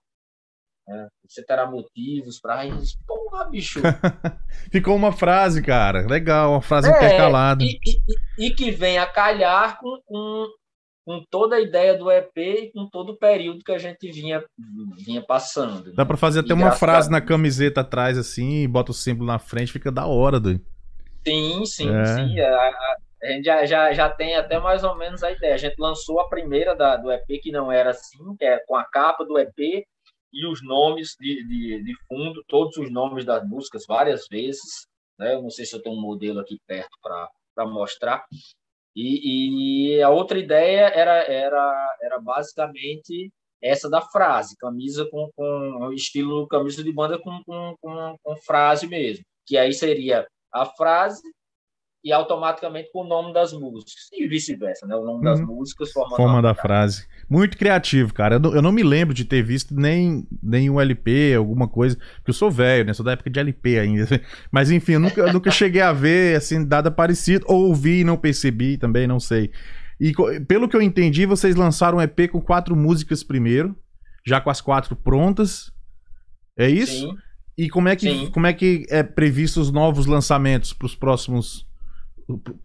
É, 0.88 1.06
você 1.28 1.44
terá 1.44 1.70
motivos 1.70 2.40
para. 2.40 2.62
Porra, 3.06 3.44
bicho. 3.48 3.80
Ficou 4.72 4.96
uma 4.96 5.12
frase, 5.12 5.62
cara. 5.62 6.06
Legal, 6.06 6.52
uma 6.52 6.62
frase 6.62 6.88
é, 6.88 6.90
intercalada. 6.90 7.62
E, 7.62 7.78
e, 7.86 8.46
e, 8.46 8.50
que 8.50 8.70
vem 8.72 8.98
a 8.98 9.06
calhar 9.06 9.78
com, 9.78 10.00
com, 10.04 10.46
com, 11.04 11.22
toda 11.30 11.56
a 11.56 11.60
ideia 11.60 11.96
do 11.96 12.10
EP 12.10 12.36
e 12.36 12.72
com 12.72 12.88
todo 12.90 13.12
o 13.12 13.16
período 13.16 13.62
que 13.62 13.70
a 13.70 13.78
gente 13.78 14.10
vinha, 14.10 14.42
vinha 14.96 15.22
passando. 15.22 15.92
Dá 15.94 16.02
né? 16.02 16.04
para 16.04 16.16
fazer 16.16 16.40
até 16.40 16.54
uma 16.54 16.72
frase 16.72 17.10
na 17.10 17.20
camiseta 17.20 17.82
atrás, 17.82 18.18
assim, 18.18 18.62
e 18.62 18.68
bota 18.68 18.90
o 18.90 18.94
símbolo 18.94 19.26
na 19.26 19.38
frente, 19.38 19.72
fica 19.72 19.92
da 19.92 20.06
hora, 20.06 20.40
doido. 20.40 20.64
Sim, 21.24 21.64
sim, 21.66 21.94
é. 21.94 22.04
sim. 22.04 22.40
A, 22.40 22.48
a, 22.48 22.96
a, 23.22 23.26
gente 23.28 23.44
já, 23.44 23.64
já, 23.64 23.92
já 23.92 24.08
tem 24.08 24.34
até 24.34 24.58
mais 24.58 24.82
ou 24.82 24.96
menos 24.96 25.22
a 25.22 25.30
ideia. 25.30 25.54
A 25.54 25.58
gente 25.58 25.76
lançou 25.78 26.18
a 26.18 26.28
primeira 26.28 26.74
da, 26.74 26.96
do 26.96 27.12
EP, 27.12 27.26
que 27.40 27.52
não 27.52 27.70
era 27.70 27.90
assim, 27.90 28.18
que 28.36 28.44
é 28.44 28.58
com 28.66 28.74
a 28.74 28.84
capa 28.84 29.24
do 29.24 29.38
EP 29.38 29.84
e 30.32 30.46
os 30.46 30.62
nomes 30.62 31.16
de, 31.18 31.44
de, 31.46 31.82
de, 31.82 31.94
fundo, 32.06 32.42
todos 32.46 32.76
os 32.76 32.90
nomes 32.90 33.24
das 33.24 33.46
músicas, 33.48 33.84
várias 33.86 34.26
vezes. 34.30 34.86
Né? 35.18 35.34
Eu 35.34 35.42
não 35.42 35.50
sei 35.50 35.64
se 35.64 35.74
eu 35.74 35.82
tenho 35.82 35.96
um 35.96 36.00
modelo 36.00 36.40
aqui 36.40 36.58
perto 36.66 36.96
para 37.02 37.66
mostrar. 37.66 38.24
E, 38.94 39.96
e, 39.96 40.02
a 40.02 40.10
outra 40.10 40.38
ideia 40.38 40.88
era, 40.88 41.22
era, 41.24 41.96
era 42.02 42.20
basicamente 42.20 43.30
essa 43.62 43.88
da 43.90 44.00
frase, 44.00 44.56
camisa 44.56 45.06
com, 45.10 45.30
com 45.36 45.92
estilo 45.92 46.48
camisa 46.48 46.82
de 46.82 46.92
banda 46.92 47.18
com, 47.18 47.42
com, 47.44 47.76
com, 47.80 48.16
com 48.22 48.36
frase 48.36 48.86
mesmo. 48.86 49.24
Que 49.46 49.56
aí 49.56 49.72
seria 49.72 50.26
a 50.52 50.66
frase 50.66 51.22
e 52.02 52.12
automaticamente 52.12 52.90
com 52.92 53.04
o 53.04 53.06
nome 53.06 53.32
das 53.32 53.52
músicas. 53.52 54.08
E 54.12 54.26
vice-versa, 54.26 54.86
né? 54.86 54.96
O 54.96 55.04
nome 55.04 55.22
das 55.22 55.40
músicas 55.40 55.92
formando 55.92 56.16
Forma 56.16 56.42
da 56.42 56.54
frase. 56.54 57.06
Muito 57.28 57.58
criativo, 57.58 58.14
cara. 58.14 58.36
Eu 58.36 58.40
não, 58.40 58.54
eu 58.54 58.62
não, 58.62 58.72
me 58.72 58.82
lembro 58.82 59.14
de 59.14 59.24
ter 59.24 59.42
visto 59.42 59.74
nem, 59.74 60.26
nem 60.42 60.70
um 60.70 60.80
LP, 60.80 61.34
alguma 61.34 61.68
coisa. 61.68 61.96
Porque 62.16 62.30
eu 62.30 62.34
sou 62.34 62.50
velho, 62.50 62.86
né? 62.86 62.94
Sou 62.94 63.04
da 63.04 63.12
época 63.12 63.28
de 63.28 63.38
LP 63.38 63.78
ainda. 63.78 64.06
Mas 64.50 64.70
enfim, 64.70 64.92
eu 64.92 65.00
nunca, 65.00 65.20
eu 65.20 65.32
nunca 65.32 65.50
cheguei 65.50 65.82
a 65.82 65.92
ver, 65.92 66.36
assim, 66.36 66.64
nada 66.64 66.90
parecido. 66.90 67.44
Ou 67.48 67.68
ouvi 67.68 68.00
e 68.00 68.04
não 68.04 68.16
percebi 68.16 68.78
também, 68.78 69.06
não 69.06 69.20
sei. 69.20 69.50
E 70.00 70.12
pelo 70.46 70.68
que 70.68 70.76
eu 70.76 70.82
entendi, 70.82 71.26
vocês 71.26 71.54
lançaram 71.54 71.98
um 71.98 72.00
EP 72.00 72.30
com 72.30 72.40
quatro 72.40 72.74
músicas 72.74 73.22
primeiro. 73.22 73.76
Já 74.26 74.40
com 74.40 74.48
as 74.48 74.60
quatro 74.60 74.96
prontas. 74.96 75.70
É 76.58 76.68
isso? 76.68 77.10
Sim. 77.10 77.16
E 77.58 77.68
como 77.68 77.90
é 77.90 77.96
que, 77.96 78.30
como 78.30 78.46
é, 78.46 78.54
que 78.54 78.86
é 78.88 79.02
previsto 79.02 79.60
os 79.60 79.70
novos 79.70 80.06
lançamentos 80.06 80.72
para 80.72 80.86
os 80.86 80.94
próximos 80.94 81.69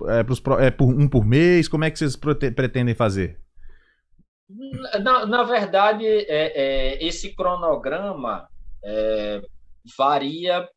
é, 0.07 0.23
pros, 0.23 0.41
é 0.59 0.71
por, 0.71 0.87
um 0.87 1.07
por 1.07 1.25
mês? 1.25 1.67
Como 1.67 1.83
é 1.83 1.91
que 1.91 1.97
vocês 1.97 2.15
pretendem 2.15 2.93
fazer? 2.93 3.39
Na, 5.01 5.25
na 5.25 5.43
verdade, 5.43 6.05
é, 6.05 6.27
é, 6.27 7.03
esse 7.05 7.35
cronograma 7.35 8.47
é, 8.83 9.41
varia 9.97 10.67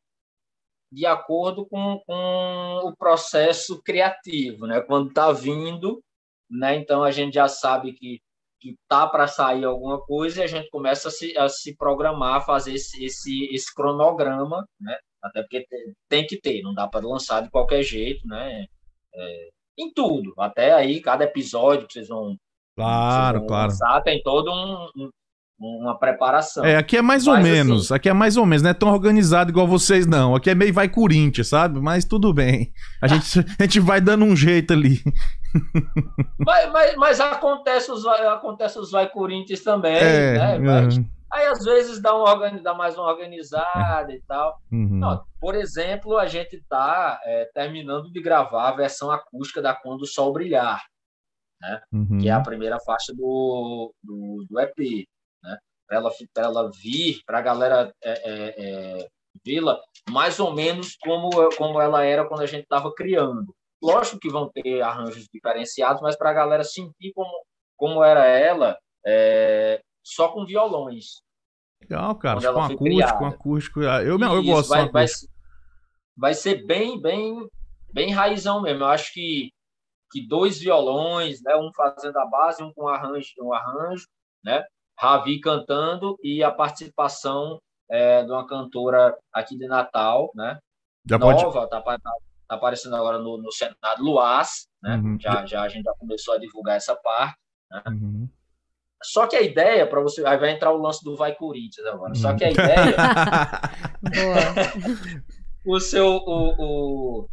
de 0.91 1.05
acordo 1.05 1.67
com, 1.67 2.01
com, 2.07 2.81
o 2.85 2.97
processo 2.97 3.83
criativo, 3.83 4.67
né? 4.67 4.81
Quando 4.81 5.09
está 5.09 5.31
vindo, 5.33 6.03
né? 6.51 6.77
Então 6.77 7.05
a 7.05 7.11
gente 7.11 7.35
já 7.35 7.49
sabe 7.49 7.93
que 7.93 8.23
que 8.61 8.77
tá 8.89 9.07
para 9.07 9.27
sair 9.27 9.65
alguma 9.65 10.01
coisa 10.01 10.41
e 10.41 10.45
a 10.45 10.47
gente 10.47 10.69
começa 10.71 11.09
a 11.09 11.11
se, 11.11 11.37
a 11.39 11.49
se 11.49 11.77
programar, 11.77 12.37
a 12.37 12.41
fazer 12.41 12.75
esse, 12.75 13.05
esse, 13.05 13.45
esse 13.55 13.73
cronograma, 13.75 14.67
né? 14.81 14.97
Até 15.23 15.43
porque 15.43 15.67
tem 16.09 16.27
que 16.27 16.41
ter, 16.41 16.63
não 16.63 16.75
dá 16.75 16.87
para 16.87 17.07
lançar 17.07 17.43
de 17.43 17.51
qualquer 17.51 17.83
jeito, 17.83 18.27
né? 18.27 18.67
É, 19.19 19.49
em 19.79 19.93
tudo, 19.93 20.33
até 20.39 20.73
aí 20.73 21.01
cada 21.01 21.25
episódio 21.25 21.87
que 21.87 21.93
vocês 21.93 22.09
vão, 22.09 22.37
claro, 22.77 23.39
vocês 23.39 23.39
vão 23.39 23.47
claro. 23.47 23.71
lançar 23.71 24.03
tem 24.03 24.23
todo 24.23 24.51
um, 24.51 25.05
um 25.05 25.11
uma 25.59 25.99
preparação. 25.99 26.65
É, 26.65 26.77
aqui 26.77 26.97
é 26.97 27.03
mais 27.03 27.27
Mas, 27.27 27.37
ou 27.37 27.43
menos, 27.43 27.87
assim, 27.87 27.95
aqui 27.95 28.09
é 28.09 28.13
mais 28.13 28.37
ou 28.37 28.47
menos, 28.47 28.63
não 28.63 28.71
é 28.71 28.75
tão 28.75 28.91
organizado 28.91 29.51
igual 29.51 29.67
vocês 29.67 30.07
não. 30.07 30.35
Aqui 30.35 30.51
é 30.51 30.55
meio 30.55 30.73
vai 30.73 30.89
Corinthians, 30.89 31.49
sabe? 31.49 31.81
Mas 31.81 32.05
tudo 32.05 32.33
bem. 32.33 32.73
A 33.03 33.09
gente, 33.09 33.41
a 33.59 33.63
gente 33.65 33.81
vai 33.81 34.01
dando 34.01 34.25
um 34.25 34.37
jeito 34.37 34.73
ali. 34.73 35.03
Mas, 36.39 36.71
mas, 36.71 36.97
mas 36.97 37.21
acontece, 37.21 37.91
os, 37.91 38.07
acontece 38.07 38.79
os 38.79 38.91
vai 38.91 39.09
Corinthians 39.09 39.61
também, 39.63 39.97
é, 39.97 40.59
né? 40.59 40.59
Uhum. 40.59 41.05
Aí 41.33 41.47
às 41.47 41.65
vezes 41.65 42.01
dá, 42.01 42.15
um, 42.15 42.63
dá 42.63 42.75
mais 42.75 42.97
uma 42.97 43.09
organizada 43.09 44.13
e 44.13 44.21
tal. 44.29 44.59
Uhum. 44.71 44.99
Não, 44.99 45.23
por 45.41 45.55
exemplo, 45.55 46.19
a 46.19 46.27
gente 46.27 46.57
está 46.57 47.21
é, 47.25 47.51
terminando 47.55 48.11
de 48.11 48.21
gravar 48.21 48.69
a 48.69 48.77
versão 48.77 49.11
acústica 49.11 49.63
da 49.63 49.75
Quando 49.75 50.03
o 50.03 50.07
Sol 50.07 50.33
Brilhar, 50.33 50.85
né? 51.61 51.81
Uhum. 51.93 52.19
que 52.19 52.29
é 52.29 52.33
a 52.33 52.41
primeira 52.41 52.79
faixa 52.81 53.13
do, 53.15 53.93
do, 54.03 54.47
do 54.49 54.61
EP 54.61 55.07
para 55.89 55.99
ela, 55.99 56.11
ela 56.37 56.71
vir, 56.71 57.23
para 57.27 57.39
a 57.39 57.43
galera 57.43 57.93
é, 58.03 58.11
é, 58.11 58.55
é, 58.59 59.09
vê-la 59.45 59.81
mais 60.11 60.39
ou 60.39 60.53
menos 60.53 60.97
como, 60.97 61.31
como 61.57 61.81
ela 61.81 62.05
era 62.05 62.27
quando 62.29 62.43
a 62.43 62.47
gente 62.47 62.65
estava 62.65 62.93
criando. 62.95 63.55
Lógico 63.83 64.19
que 64.19 64.31
vão 64.31 64.51
ter 64.51 64.83
arranjos 64.83 65.27
diferenciados, 65.33 66.03
mas 66.03 66.17
para 66.17 66.31
a 66.31 66.35
galera 66.35 66.65
sentir 66.65 67.13
como, 67.15 67.31
como 67.77 68.05
era 68.05 68.27
ela, 68.27 68.77
é, 69.07 69.81
só 70.05 70.29
com 70.29 70.45
violões. 70.45 71.23
Legal, 71.83 72.15
cara. 72.17 72.41
Com 72.53 72.61
acústico, 72.61 73.19
com 73.19 73.27
acústico. 73.27 73.83
Eu, 73.83 74.19
não, 74.19 74.35
eu 74.35 74.43
gosto 74.43 74.69
vai, 74.69 74.89
vai, 74.89 75.07
vai 76.17 76.35
ser 76.35 76.67
bem, 76.67 77.01
bem, 77.01 77.49
bem 77.93 78.13
raizão 78.13 78.61
mesmo. 78.61 78.83
Eu 78.83 78.89
acho 78.89 79.13
que, 79.13 79.53
que 80.11 80.27
dois 80.27 80.59
violões, 80.59 81.43
né, 81.43 81.57
um 81.57 81.73
fazendo 81.73 82.19
a 82.19 82.27
base, 82.27 82.63
um 82.63 82.73
com 82.73 82.89
arranjo, 82.89 83.33
um 83.41 83.53
arranjo, 83.53 84.07
né? 84.45 84.65
Ravi 84.99 85.41
cantando 85.41 86.19
e 86.23 86.43
a 86.43 86.51
participação 86.51 87.61
é, 87.89 88.25
de 88.25 88.31
uma 88.31 88.47
cantora 88.47 89.17
aqui 89.33 89.57
de 89.57 89.67
Natal, 89.67 90.31
né? 90.35 90.59
Já 91.09 91.19
Nova, 91.19 91.53
pode... 91.53 91.71
tá, 91.71 91.81
tá, 91.81 91.99
tá, 91.99 92.13
aparecendo 92.49 92.97
agora 92.97 93.19
no, 93.19 93.39
no 93.39 93.53
Senado, 93.53 94.03
Luaz, 94.03 94.67
né? 94.83 94.97
Uhum. 94.97 95.19
Já, 95.21 95.47
já 95.47 95.63
a 95.63 95.69
gente 95.69 95.85
já 95.85 95.95
começou 95.95 96.35
a 96.35 96.39
divulgar 96.39 96.77
essa 96.77 96.97
parte, 96.97 97.39
né? 97.71 97.83
Uhum. 97.87 98.29
Só 99.03 99.27
que 99.27 99.37
a 99.37 99.43
ideia 99.43 99.87
para 99.87 100.01
você, 100.01 100.27
aí 100.27 100.37
vai 100.39 100.51
entrar 100.51 100.73
o 100.73 100.81
lance 100.81 101.05
do 101.05 101.17
Vai 101.17 101.35
Corinthians 101.35 101.87
agora. 101.87 102.15
Só 102.15 102.35
que 102.35 102.45
a 102.45 102.51
ideia, 102.51 102.97
o 105.65 105.79
seu 105.79 106.07
o, 106.07 106.55
o, 106.59 107.29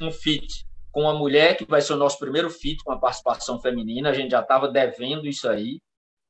um 0.00 0.10
fit 0.10 0.66
com 0.90 1.02
uma 1.02 1.12
mulher 1.12 1.56
que 1.56 1.64
vai 1.66 1.80
ser 1.80 1.92
o 1.92 1.98
nosso 1.98 2.18
primeiro 2.18 2.48
fit 2.48 2.82
com 2.84 2.92
a 2.92 2.98
participação 2.98 3.60
feminina. 3.60 4.10
A 4.10 4.12
gente 4.14 4.30
já 4.30 4.40
estava 4.40 4.68
devendo 4.68 5.26
isso 5.26 5.48
aí 5.48 5.78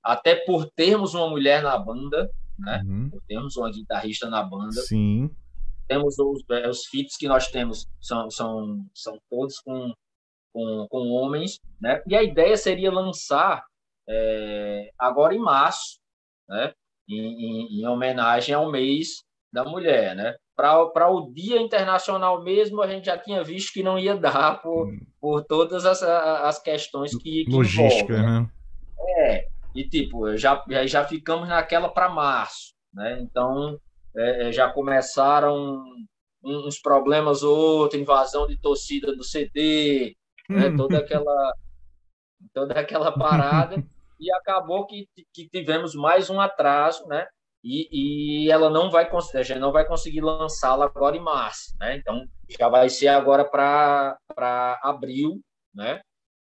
até 0.02 0.34
por 0.34 0.66
termos 0.70 1.14
uma 1.14 1.28
mulher 1.28 1.62
na 1.62 1.78
banda, 1.78 2.30
né? 2.58 2.82
Uhum. 2.84 3.10
Por 3.10 3.22
termos 3.28 3.56
uma 3.56 3.70
guitarrista 3.70 4.28
na 4.28 4.42
banda. 4.42 4.80
Sim. 4.82 5.30
Temos 5.86 6.18
os, 6.18 6.42
é, 6.50 6.68
os 6.68 6.86
feats 6.86 7.16
que 7.16 7.28
nós 7.28 7.48
temos 7.48 7.86
são, 8.00 8.30
são, 8.30 8.86
são 8.94 9.18
todos 9.30 9.60
com, 9.60 9.92
com, 10.52 10.86
com 10.88 11.10
homens, 11.10 11.60
né? 11.80 12.02
E 12.06 12.16
a 12.16 12.22
ideia 12.22 12.56
seria 12.56 12.90
lançar 12.90 13.64
é, 14.08 14.90
agora 14.98 15.34
em 15.34 15.38
março, 15.38 15.98
né? 16.48 16.72
Em, 17.08 17.16
em, 17.16 17.80
em, 17.80 17.86
homenagem 17.86 18.54
ao 18.54 18.70
mês 18.70 19.24
da 19.52 19.64
mulher, 19.64 20.14
né? 20.14 20.36
Para 20.56 21.10
o 21.10 21.32
Dia 21.32 21.60
Internacional 21.60 22.42
mesmo, 22.42 22.80
a 22.80 22.86
gente 22.86 23.06
já 23.06 23.18
tinha 23.18 23.42
visto 23.42 23.72
que 23.72 23.82
não 23.82 23.98
ia 23.98 24.16
dar 24.16 24.62
por, 24.62 24.88
hum. 24.88 25.00
por 25.20 25.44
todas 25.44 25.84
as, 25.84 26.02
as 26.02 26.58
questões 26.60 27.16
que, 27.16 27.44
que 27.44 27.50
Logística, 27.50 28.14
envolvem, 28.14 28.22
né? 28.22 28.40
né? 28.40 28.48
É, 29.16 29.48
e 29.74 29.88
tipo, 29.88 30.36
já, 30.36 30.62
já 30.86 31.04
ficamos 31.04 31.48
naquela 31.48 31.88
para 31.88 32.08
março, 32.08 32.74
né? 32.92 33.20
Então 33.20 33.78
é, 34.16 34.48
é 34.48 34.52
já 34.52 34.70
começaram 34.70 35.84
uns 36.42 36.78
problemas 36.78 37.42
outros, 37.42 38.00
invasão 38.00 38.46
de 38.46 38.56
torcida 38.58 39.14
do 39.14 39.24
CD, 39.24 40.16
né? 40.48 40.68
Hum. 40.68 40.76
toda 40.76 40.98
aquela 40.98 41.52
toda 42.52 42.74
aquela 42.78 43.12
parada 43.12 43.82
e 44.24 44.32
acabou 44.32 44.86
que, 44.86 45.06
que 45.32 45.48
tivemos 45.48 45.94
mais 45.94 46.30
um 46.30 46.40
atraso, 46.40 47.06
né? 47.06 47.26
E, 47.62 48.44
e 48.46 48.50
ela 48.50 48.68
não 48.68 48.90
vai 48.90 49.08
a 49.10 49.42
gente 49.42 49.58
não 49.58 49.72
vai 49.72 49.86
conseguir 49.86 50.20
lançá-la 50.20 50.84
agora 50.84 51.16
em 51.16 51.20
março, 51.20 51.74
né? 51.78 51.96
Então 51.96 52.26
já 52.58 52.68
vai 52.68 52.88
ser 52.90 53.08
agora 53.08 53.44
para 53.44 54.18
abril, 54.82 55.40
né? 55.74 56.00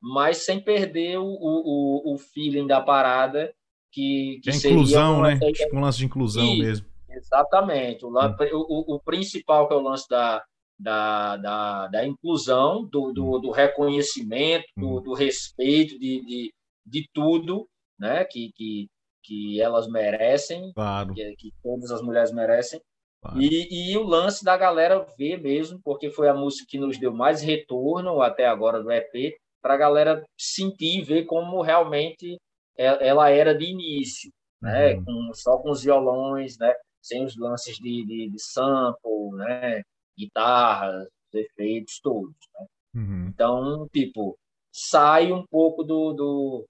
mas 0.01 0.45
sem 0.45 0.59
perder 0.59 1.19
o, 1.19 1.25
o, 1.25 2.15
o 2.15 2.17
feeling 2.17 2.65
da 2.65 2.81
parada, 2.81 3.53
que, 3.91 4.39
que, 4.43 4.49
é 4.49 4.55
inclusão, 4.55 5.21
né? 5.21 5.37
Tipo 5.53 5.77
um 5.77 5.81
lance 5.81 5.99
de 5.99 6.05
inclusão 6.05 6.43
e, 6.43 6.59
mesmo. 6.59 6.87
Exatamente. 7.09 8.03
O, 8.03 8.09
hum. 8.09 8.35
o, 8.53 8.95
o, 8.95 8.99
principal 8.99 9.67
que 9.67 9.73
é 9.73 9.77
o 9.77 9.81
lance 9.81 10.07
da, 10.09 10.43
da, 10.79 11.37
da, 11.37 11.87
da 11.87 12.05
inclusão, 12.05 12.83
do, 12.85 13.11
do, 13.13 13.35
hum. 13.35 13.41
do 13.41 13.51
reconhecimento, 13.51 14.65
do, 14.75 14.97
hum. 14.97 15.01
do, 15.01 15.13
respeito 15.13 15.99
de, 15.99 16.25
de, 16.25 16.53
de 16.85 17.07
tudo 17.13 17.67
né? 18.01 18.25
que, 18.25 18.51
que, 18.55 18.87
que 19.23 19.61
elas 19.61 19.87
merecem, 19.87 20.71
claro. 20.73 21.13
que, 21.13 21.35
que 21.35 21.51
todas 21.61 21.91
as 21.91 22.01
mulheres 22.01 22.31
merecem. 22.31 22.81
Claro. 23.21 23.39
E, 23.39 23.91
e 23.91 23.97
o 23.97 24.03
lance 24.03 24.43
da 24.43 24.57
galera 24.57 25.05
ver 25.17 25.39
mesmo, 25.39 25.79
porque 25.83 26.09
foi 26.09 26.27
a 26.27 26.33
música 26.33 26.65
que 26.67 26.79
nos 26.79 26.97
deu 26.97 27.13
mais 27.13 27.41
retorno 27.43 28.19
até 28.21 28.47
agora 28.47 28.81
do 28.81 28.91
EP, 28.91 29.35
para 29.61 29.75
a 29.75 29.77
galera 29.77 30.23
sentir 30.35 30.99
e 30.99 31.03
ver 31.03 31.25
como 31.25 31.61
realmente 31.61 32.37
ela 32.75 33.29
era 33.29 33.53
de 33.53 33.65
início, 33.65 34.31
né? 34.59 34.95
Uhum. 34.95 35.05
Com, 35.05 35.33
só 35.35 35.57
com 35.59 35.69
os 35.69 35.83
violões, 35.83 36.57
né? 36.57 36.73
Sem 36.99 37.23
os 37.23 37.37
lances 37.37 37.75
de, 37.75 38.05
de, 38.05 38.29
de 38.31 38.39
sample, 38.39 39.29
né? 39.35 39.81
Guitarras, 40.17 41.07
efeitos 41.31 41.99
todos, 42.01 42.35
né? 42.55 42.65
uhum. 42.95 43.27
Então, 43.27 43.87
tipo, 43.93 44.35
sai 44.71 45.31
um 45.31 45.45
pouco 45.49 45.83
do, 45.83 46.13
do, 46.13 46.67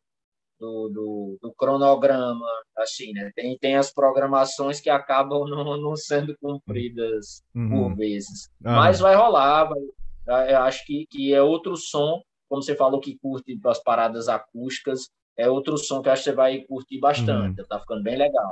do, 0.60 0.90
do, 0.90 1.38
do, 1.42 1.54
cronograma, 1.54 2.48
assim, 2.78 3.12
né? 3.14 3.32
Tem, 3.36 3.58
tem 3.58 3.76
as 3.76 3.94
programações 3.94 4.80
que 4.80 4.90
acabam 4.90 5.48
não, 5.48 5.78
não 5.80 5.96
sendo 5.96 6.36
cumpridas 6.42 7.42
uhum. 7.56 7.70
por 7.70 7.96
vezes. 7.96 8.50
Ah. 8.64 8.76
Mas 8.76 9.00
vai 9.00 9.16
rolar, 9.16 9.70
vai, 10.26 10.54
eu 10.54 10.60
acho 10.60 10.86
que, 10.86 11.06
que 11.10 11.34
é 11.34 11.42
outro 11.42 11.76
som 11.76 12.22
como 12.52 12.62
você 12.62 12.76
falou 12.76 13.00
que 13.00 13.18
curte 13.18 13.58
as 13.66 13.82
paradas 13.82 14.28
acústicas, 14.28 15.08
é 15.38 15.50
outro 15.50 15.78
som 15.78 16.02
que 16.02 16.10
acho 16.10 16.24
que 16.24 16.30
você 16.32 16.36
vai 16.36 16.60
curtir 16.64 17.00
bastante. 17.00 17.62
Uhum. 17.62 17.68
Tá 17.68 17.80
ficando 17.80 18.04
bem 18.04 18.18
legal. 18.18 18.52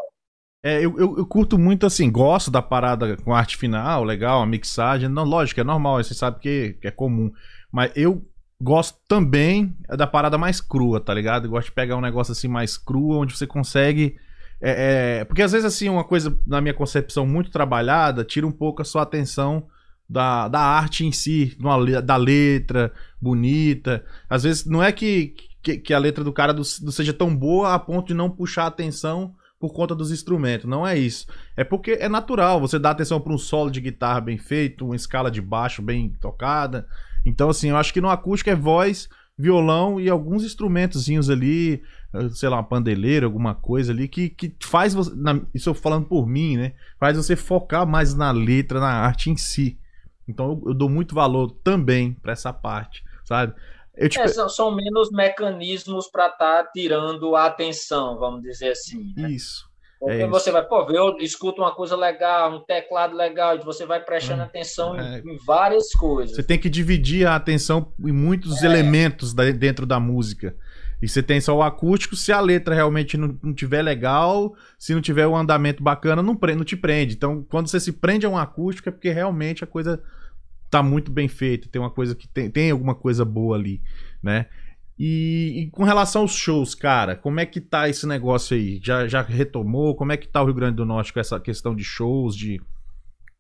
É, 0.64 0.78
eu, 0.78 0.98
eu, 0.98 1.18
eu, 1.18 1.26
curto 1.26 1.58
muito 1.60 1.86
assim, 1.86 2.10
gosto 2.10 2.50
da 2.50 2.62
parada 2.62 3.18
com 3.18 3.34
arte 3.34 3.58
final, 3.58 4.06
legal, 4.06 4.42
a 4.42 4.46
mixagem. 4.46 5.10
Não, 5.10 5.26
lógico, 5.26 5.60
é 5.60 5.66
normal, 5.66 6.02
você 6.02 6.14
sabe 6.14 6.40
que, 6.40 6.78
que 6.82 6.88
é 6.88 6.92
comum. 6.92 7.30
Mas 7.70 7.92
eu 7.94 8.26
gosto 8.62 9.00
também 9.08 9.76
da 9.88 10.06
parada 10.06 10.38
mais 10.38 10.60
crua, 10.60 11.00
tá 11.00 11.14
ligado? 11.14 11.46
Eu 11.46 11.52
gosto 11.52 11.68
de 11.68 11.74
pegar 11.74 11.96
um 11.96 12.02
negócio 12.02 12.32
assim 12.32 12.48
mais 12.48 12.78
cru, 12.78 13.12
onde 13.12 13.36
você 13.36 13.48
consegue. 13.48 14.18
É, 14.62 15.20
é, 15.20 15.26
porque 15.26 15.42
às 15.42 15.52
vezes, 15.52 15.66
assim, 15.66 15.88
uma 15.88 16.04
coisa, 16.04 16.38
na 16.46 16.60
minha 16.60 16.74
concepção, 16.74 17.26
muito 17.26 17.50
trabalhada, 17.50 18.26
tira 18.26 18.46
um 18.46 18.52
pouco 18.52 18.82
a 18.82 18.86
sua 18.86 19.04
atenção 19.04 19.68
da, 20.10 20.48
da 20.48 20.60
arte 20.60 21.06
em 21.06 21.12
si, 21.12 21.58
da 22.04 22.18
letra 22.18 22.92
bonita. 23.22 24.04
Às 24.30 24.44
vezes 24.44 24.66
não 24.66 24.84
é 24.84 24.92
que, 24.92 25.36
que, 25.62 25.78
que 25.78 25.94
a 25.94 26.00
letra 26.00 26.24
do 26.24 26.34
cara 26.34 26.54
do, 26.54 26.62
do 26.62 26.92
seja 26.92 27.14
tão 27.14 27.34
boa 27.34 27.74
a 27.74 27.80
ponto 27.80 28.08
de 28.08 28.14
não 28.14 28.30
puxar 28.30 28.66
atenção 28.66 29.36
por 29.60 29.74
conta 29.74 29.94
dos 29.94 30.12
instrumentos. 30.12 30.70
Não 30.70 30.88
é 30.88 30.98
isso. 30.98 31.28
É 31.56 31.64
porque 31.64 31.92
é 31.92 32.10
natural. 32.10 32.60
Você 32.60 32.80
dá 32.80 32.92
atenção 32.92 33.22
para 33.22 33.34
um 33.34 33.38
solo 33.38 33.70
de 33.70 33.80
guitarra 33.80 34.20
bem 34.20 34.38
feito, 34.38 34.86
uma 34.86 34.96
escala 34.96 35.30
de 35.30 35.42
baixo 35.42 35.82
bem 35.82 36.10
tocada. 36.20 36.88
Então, 37.26 37.50
assim, 37.50 37.70
eu 37.70 37.78
acho 37.78 37.94
que 37.94 38.02
no 38.02 38.10
acústico 38.10 38.50
é 38.50 38.56
voz, 38.56 39.10
violão 39.38 40.00
e 40.00 40.10
alguns 40.10 40.44
instrumentozinhos 40.44 41.30
ali, 41.30 41.82
eh, 42.14 42.30
sei 42.30 42.50
lá, 42.50 42.58
uma 42.58 42.64
pandeleira, 42.64 43.26
alguma 43.26 43.56
coisa 43.56 43.94
ali, 43.94 44.08
que, 44.08 44.30
que 44.30 44.54
faz 44.62 44.94
você. 44.94 45.12
Na, 45.16 45.40
isso 45.54 45.70
eu 45.70 45.74
falando 45.74 46.06
por 46.06 46.28
mim, 46.28 46.58
né? 46.58 46.74
Faz 47.00 47.16
você 47.16 47.36
focar 47.36 47.88
mais 47.88 48.14
na 48.14 48.32
letra, 48.32 48.80
na 48.80 48.92
arte 48.92 49.30
em 49.30 49.38
si. 49.38 49.80
Então 50.28 50.52
eu, 50.52 50.70
eu 50.70 50.74
dou 50.74 50.90
muito 50.90 51.16
valor 51.16 51.52
também 51.64 52.14
para 52.14 52.34
essa 52.34 52.52
parte, 52.52 53.04
sabe? 53.24 53.54
Eu, 53.96 54.10
tipo... 54.10 54.24
é, 54.24 54.28
são, 54.28 54.48
são, 54.50 54.76
menos 54.76 55.10
mecanismos 55.12 56.08
para 56.08 56.28
estar 56.28 56.64
tá 56.64 56.72
tirando 56.72 57.36
a 57.36 57.46
atenção, 57.46 58.18
vamos 58.18 58.42
dizer 58.42 58.72
assim. 58.72 59.14
Né? 59.16 59.32
Isso. 59.32 59.69
Porque 60.00 60.22
é 60.22 60.28
você 60.28 60.50
vai, 60.50 60.64
pô, 60.64 60.90
eu 60.92 61.18
escuto 61.18 61.62
uma 61.62 61.76
coisa 61.76 61.96
legal, 61.96 62.56
um 62.56 62.62
teclado 62.62 63.16
legal, 63.16 63.58
e 63.58 63.64
você 63.64 63.86
vai 63.86 64.00
prestando 64.00 64.42
hum, 64.42 64.46
atenção 64.46 64.98
é. 64.98 65.20
em, 65.20 65.34
em, 65.34 65.38
várias 65.46 65.92
coisas. 65.92 66.38
Você 66.38 66.44
tem 66.44 66.58
que 66.58 66.70
dividir 66.70 67.28
a 67.28 67.36
atenção 67.36 67.92
em 68.00 68.12
muitos 68.14 68.64
é. 68.64 68.66
elementos 68.66 69.34
da, 69.34 69.52
dentro 69.52 69.86
da 69.86 70.00
música. 70.00 70.56
E 71.02 71.08
você 71.08 71.22
tem 71.22 71.40
só 71.42 71.56
o 71.56 71.62
acústico, 71.62 72.16
se 72.16 72.32
a 72.32 72.40
letra 72.40 72.76
realmente 72.76 73.18
não, 73.18 73.38
não 73.42 73.54
tiver 73.54 73.82
legal, 73.82 74.54
se 74.78 74.94
não 74.94 75.02
tiver 75.02 75.28
um 75.28 75.36
andamento 75.36 75.84
bacana, 75.84 76.22
não, 76.24 76.38
não 76.42 76.64
te 76.64 76.78
prende. 76.78 77.16
Então, 77.16 77.46
quando 77.50 77.68
você 77.68 77.80
se 77.80 77.92
prende 77.92 78.26
a 78.26 78.30
um 78.30 78.38
acústico, 78.38 78.88
é 78.88 78.92
porque 78.92 79.10
realmente 79.10 79.64
a 79.64 79.68
coisa 79.68 80.02
tá 80.70 80.84
muito 80.84 81.12
bem 81.12 81.28
feita, 81.28 81.68
tem 81.70 81.82
uma 81.82 81.90
coisa 81.90 82.16
que 82.16 82.28
tem, 82.28 82.50
tem 82.50 82.72
alguma 82.72 82.94
coisa 82.94 83.26
boa 83.26 83.58
ali, 83.58 83.82
né? 84.22 84.46
E, 85.00 85.62
e, 85.62 85.70
com 85.72 85.86
relação 85.86 86.24
aos 86.24 86.34
shows, 86.34 86.76
cara, 86.76 87.16
como 87.16 87.40
é 87.40 87.46
que 87.46 87.62
tá 87.62 87.88
esse 87.88 88.06
negócio 88.06 88.58
aí? 88.58 88.82
Já, 88.84 89.08
já 89.08 89.22
retomou? 89.22 89.96
Como 89.96 90.12
é 90.12 90.18
que 90.18 90.28
tá 90.28 90.42
o 90.42 90.46
Rio 90.46 90.54
Grande 90.54 90.76
do 90.76 90.86
Norte 90.86 91.14
com 91.14 91.22
essa 91.22 91.40
questão 91.40 91.74
de 91.74 91.86
shows, 91.86 92.36
de, 92.36 92.62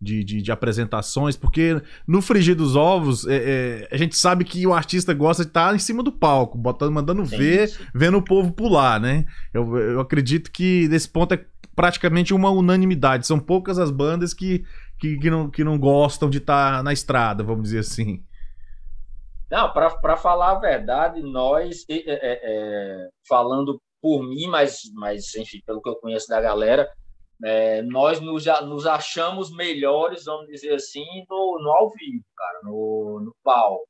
de, 0.01 0.23
de, 0.23 0.41
de 0.41 0.51
apresentações? 0.53 1.35
Porque 1.35 1.81
no 2.07 2.21
Frigir 2.21 2.55
dos 2.55 2.77
Ovos, 2.77 3.27
é, 3.27 3.35
é, 3.35 3.89
a 3.91 3.97
gente 3.97 4.15
sabe 4.15 4.45
que 4.45 4.65
o 4.65 4.73
artista 4.73 5.13
gosta 5.13 5.43
de 5.43 5.49
estar 5.49 5.71
tá 5.71 5.75
em 5.75 5.79
cima 5.79 6.01
do 6.01 6.13
palco, 6.13 6.57
botando, 6.57 6.93
mandando 6.93 7.25
sim, 7.25 7.35
ver, 7.35 7.67
sim. 7.67 7.83
vendo 7.93 8.17
o 8.17 8.23
povo 8.23 8.53
pular, 8.53 8.97
né? 8.97 9.25
Eu, 9.53 9.75
eu 9.75 9.99
acredito 9.99 10.49
que 10.49 10.87
nesse 10.87 11.09
ponto 11.09 11.33
é 11.33 11.45
praticamente 11.75 12.33
uma 12.33 12.49
unanimidade. 12.49 13.27
São 13.27 13.37
poucas 13.37 13.77
as 13.77 13.91
bandas 13.91 14.33
que, 14.33 14.63
que, 14.97 15.17
que, 15.17 15.29
não, 15.29 15.49
que 15.49 15.65
não 15.65 15.77
gostam 15.77 16.29
de 16.29 16.37
estar 16.37 16.77
tá 16.77 16.83
na 16.83 16.93
estrada, 16.93 17.43
vamos 17.43 17.63
dizer 17.63 17.79
assim. 17.79 18.23
Não, 19.49 19.71
para 19.73 20.15
falar 20.15 20.51
a 20.51 20.59
verdade, 20.59 21.21
nós, 21.21 21.83
é, 21.89 21.95
é, 21.95 22.39
é, 22.43 23.09
falando 23.27 23.81
por 24.01 24.21
mim, 24.23 24.47
mas, 24.47 24.81
mas 24.93 25.33
enfim, 25.35 25.59
pelo 25.65 25.81
que 25.81 25.89
eu 25.89 25.95
conheço 25.95 26.27
da 26.27 26.39
galera, 26.39 26.91
é, 27.43 27.81
nós 27.81 28.19
nos, 28.19 28.45
nos, 28.45 28.85
achamos 28.85 29.51
melhores, 29.51 30.25
vamos 30.25 30.47
dizer 30.47 30.73
assim, 30.73 31.05
no, 31.29 31.59
no 31.61 31.71
ao 31.71 31.89
vivo, 31.91 32.23
cara, 32.37 32.59
no, 32.63 33.21
no 33.25 33.35
palco, 33.43 33.87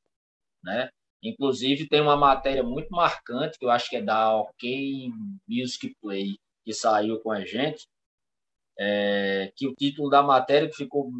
né? 0.64 0.88
Inclusive, 1.22 1.88
tem 1.88 2.00
uma 2.00 2.16
matéria 2.16 2.62
muito 2.62 2.88
marcante, 2.90 3.58
que 3.58 3.64
eu 3.64 3.70
acho 3.70 3.90
que 3.90 3.96
é 3.96 4.02
da 4.02 4.34
OK 4.36 5.10
Music 5.46 5.94
Play, 6.00 6.38
que 6.64 6.72
saiu 6.72 7.20
com 7.20 7.30
a 7.30 7.44
gente, 7.44 7.86
é, 8.82 9.52
que 9.54 9.68
o 9.68 9.74
título 9.74 10.08
da 10.08 10.22
matéria 10.22 10.66
que 10.66 10.74
ficou 10.76 11.10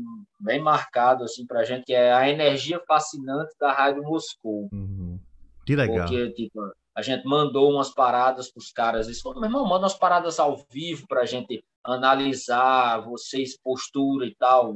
bem 0.40 0.58
marcado 0.58 1.24
assim 1.24 1.46
para 1.46 1.61
a 1.61 1.64
gente 1.64 1.84
que 1.84 1.92
é 1.92 2.11
a 2.11 2.26
energia 2.26 2.80
fascinante 2.88 3.54
da 3.61 3.70
rádio 3.70 4.02
Moscou. 4.02 4.70
Uhum. 4.72 5.20
Que 5.66 5.76
legal. 5.76 6.06
Porque 6.06 6.30
tipo, 6.30 6.58
a 6.94 7.02
gente 7.02 7.26
mandou 7.26 7.70
umas 7.70 7.92
paradas 7.92 8.50
para 8.50 8.61
os 8.61 8.72
caras, 8.72 9.06
eles 9.06 9.20
falaram, 9.20 9.42
meu 9.42 9.50
irmão, 9.50 9.64
manda 9.64 9.82
umas 9.82 9.94
paradas 9.94 10.40
ao 10.40 10.56
vivo 10.72 11.06
para 11.06 11.20
a 11.20 11.26
gente 11.26 11.62
analisar 11.84 13.00
vocês 13.00 13.58
postura 13.62 14.24
e 14.24 14.34
tal, 14.34 14.74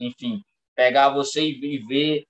enfim, 0.00 0.42
pegar 0.74 1.10
você 1.10 1.42
e 1.42 1.78
ver 1.78 2.26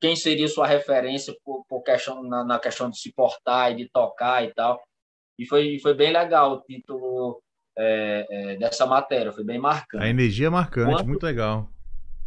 quem 0.00 0.14
seria 0.14 0.46
sua 0.48 0.66
referência 0.66 1.36
por, 1.44 1.64
por 1.68 1.82
questão 1.82 2.22
na, 2.22 2.44
na, 2.44 2.58
questão 2.58 2.88
de 2.88 2.98
se 2.98 3.12
portar 3.12 3.72
e 3.72 3.76
de 3.76 3.88
tocar 3.90 4.44
e 4.44 4.54
tal. 4.54 4.80
E 5.38 5.46
foi, 5.46 5.78
foi 5.80 5.92
bem 5.92 6.12
legal 6.12 6.52
o 6.52 6.60
título 6.62 7.42
é, 7.76 8.26
é, 8.30 8.56
dessa 8.56 8.86
matéria, 8.86 9.32
foi 9.32 9.44
bem 9.44 9.58
marcante. 9.58 10.04
A 10.04 10.08
energia 10.08 10.48
é 10.48 10.50
marcante, 10.50 10.92
Quanto, 10.92 11.06
muito 11.06 11.24
legal. 11.24 11.70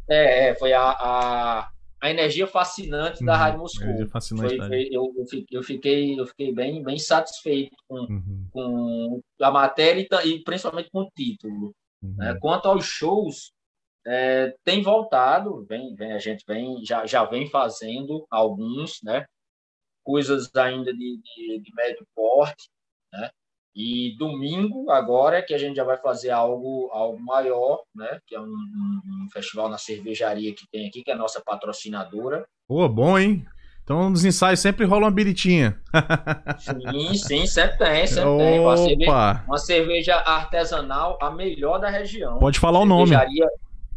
É, 0.09 0.49
é 0.49 0.55
foi 0.55 0.73
a, 0.73 0.83
a, 0.83 1.69
a, 2.01 2.09
energia 2.09 2.47
fascinante 2.47 3.19
uhum, 3.19 3.25
da 3.25 3.37
Rádio 3.37 3.59
Moscou. 3.59 4.07
Fascinante 4.07 4.57
foi, 4.57 4.67
foi, 4.67 4.89
eu, 4.91 5.13
eu, 5.51 5.63
fiquei, 5.63 6.19
eu 6.19 6.25
fiquei 6.25 6.53
bem, 6.53 6.83
bem 6.83 6.97
satisfeito 6.97 7.75
com, 7.87 7.99
uhum. 7.99 8.47
com 8.51 9.21
a 9.41 9.51
matéria 9.51 10.01
e, 10.01 10.27
e, 10.27 10.43
principalmente 10.43 10.89
com 10.91 11.01
o 11.01 11.11
título. 11.15 11.73
Uhum. 12.01 12.15
Né? 12.17 12.37
Quanto 12.41 12.67
aos 12.67 12.85
shows, 12.85 13.51
é, 14.05 14.53
tem 14.63 14.81
voltado, 14.81 15.65
vem, 15.65 15.95
vem, 15.95 16.11
a 16.11 16.19
gente 16.19 16.43
vem, 16.47 16.83
já, 16.83 17.05
já 17.05 17.23
vem 17.23 17.49
fazendo 17.49 18.25
alguns, 18.29 18.99
né? 19.03 19.25
coisas 20.03 20.53
ainda 20.55 20.93
de, 20.93 21.17
de, 21.17 21.59
de 21.59 21.75
médio 21.75 22.05
porte, 22.13 22.69
né? 23.11 23.31
E 23.75 24.15
domingo, 24.17 24.91
agora, 24.91 25.41
que 25.41 25.53
a 25.53 25.57
gente 25.57 25.75
já 25.75 25.83
vai 25.83 25.97
fazer 25.97 26.29
algo, 26.29 26.89
algo 26.91 27.19
maior, 27.19 27.81
né? 27.95 28.19
Que 28.27 28.35
é 28.35 28.39
um, 28.39 28.43
um, 28.43 29.01
um 29.25 29.27
festival 29.31 29.67
na 29.67 29.79
cervejaria 29.79 30.53
que 30.53 30.67
tem 30.71 30.87
aqui, 30.87 31.03
que 31.03 31.09
é 31.09 31.13
a 31.13 31.17
nossa 31.17 31.41
patrocinadora. 31.43 32.45
Pô, 32.67 32.87
bom, 32.87 33.17
hein? 33.17 33.45
Então, 33.83 34.09
nos 34.09 34.23
ensaios 34.23 34.59
sempre 34.59 34.85
rola 34.85 35.05
uma 35.05 35.11
biritinha. 35.11 35.77
sim, 36.59 37.13
sim, 37.15 37.45
sempre 37.45 37.77
tem, 37.79 38.07
sempre 38.07 38.29
Opa. 38.29 38.43
tem. 38.43 38.59
Uma 38.59 38.77
cerveja, 38.77 39.43
uma 39.47 39.57
cerveja, 39.57 40.15
artesanal, 40.17 41.17
a 41.21 41.31
melhor 41.31 41.79
da 41.79 41.89
região. 41.89 42.39
Pode 42.39 42.59
falar 42.59 42.79
o 42.79 42.85
nome. 42.85 43.11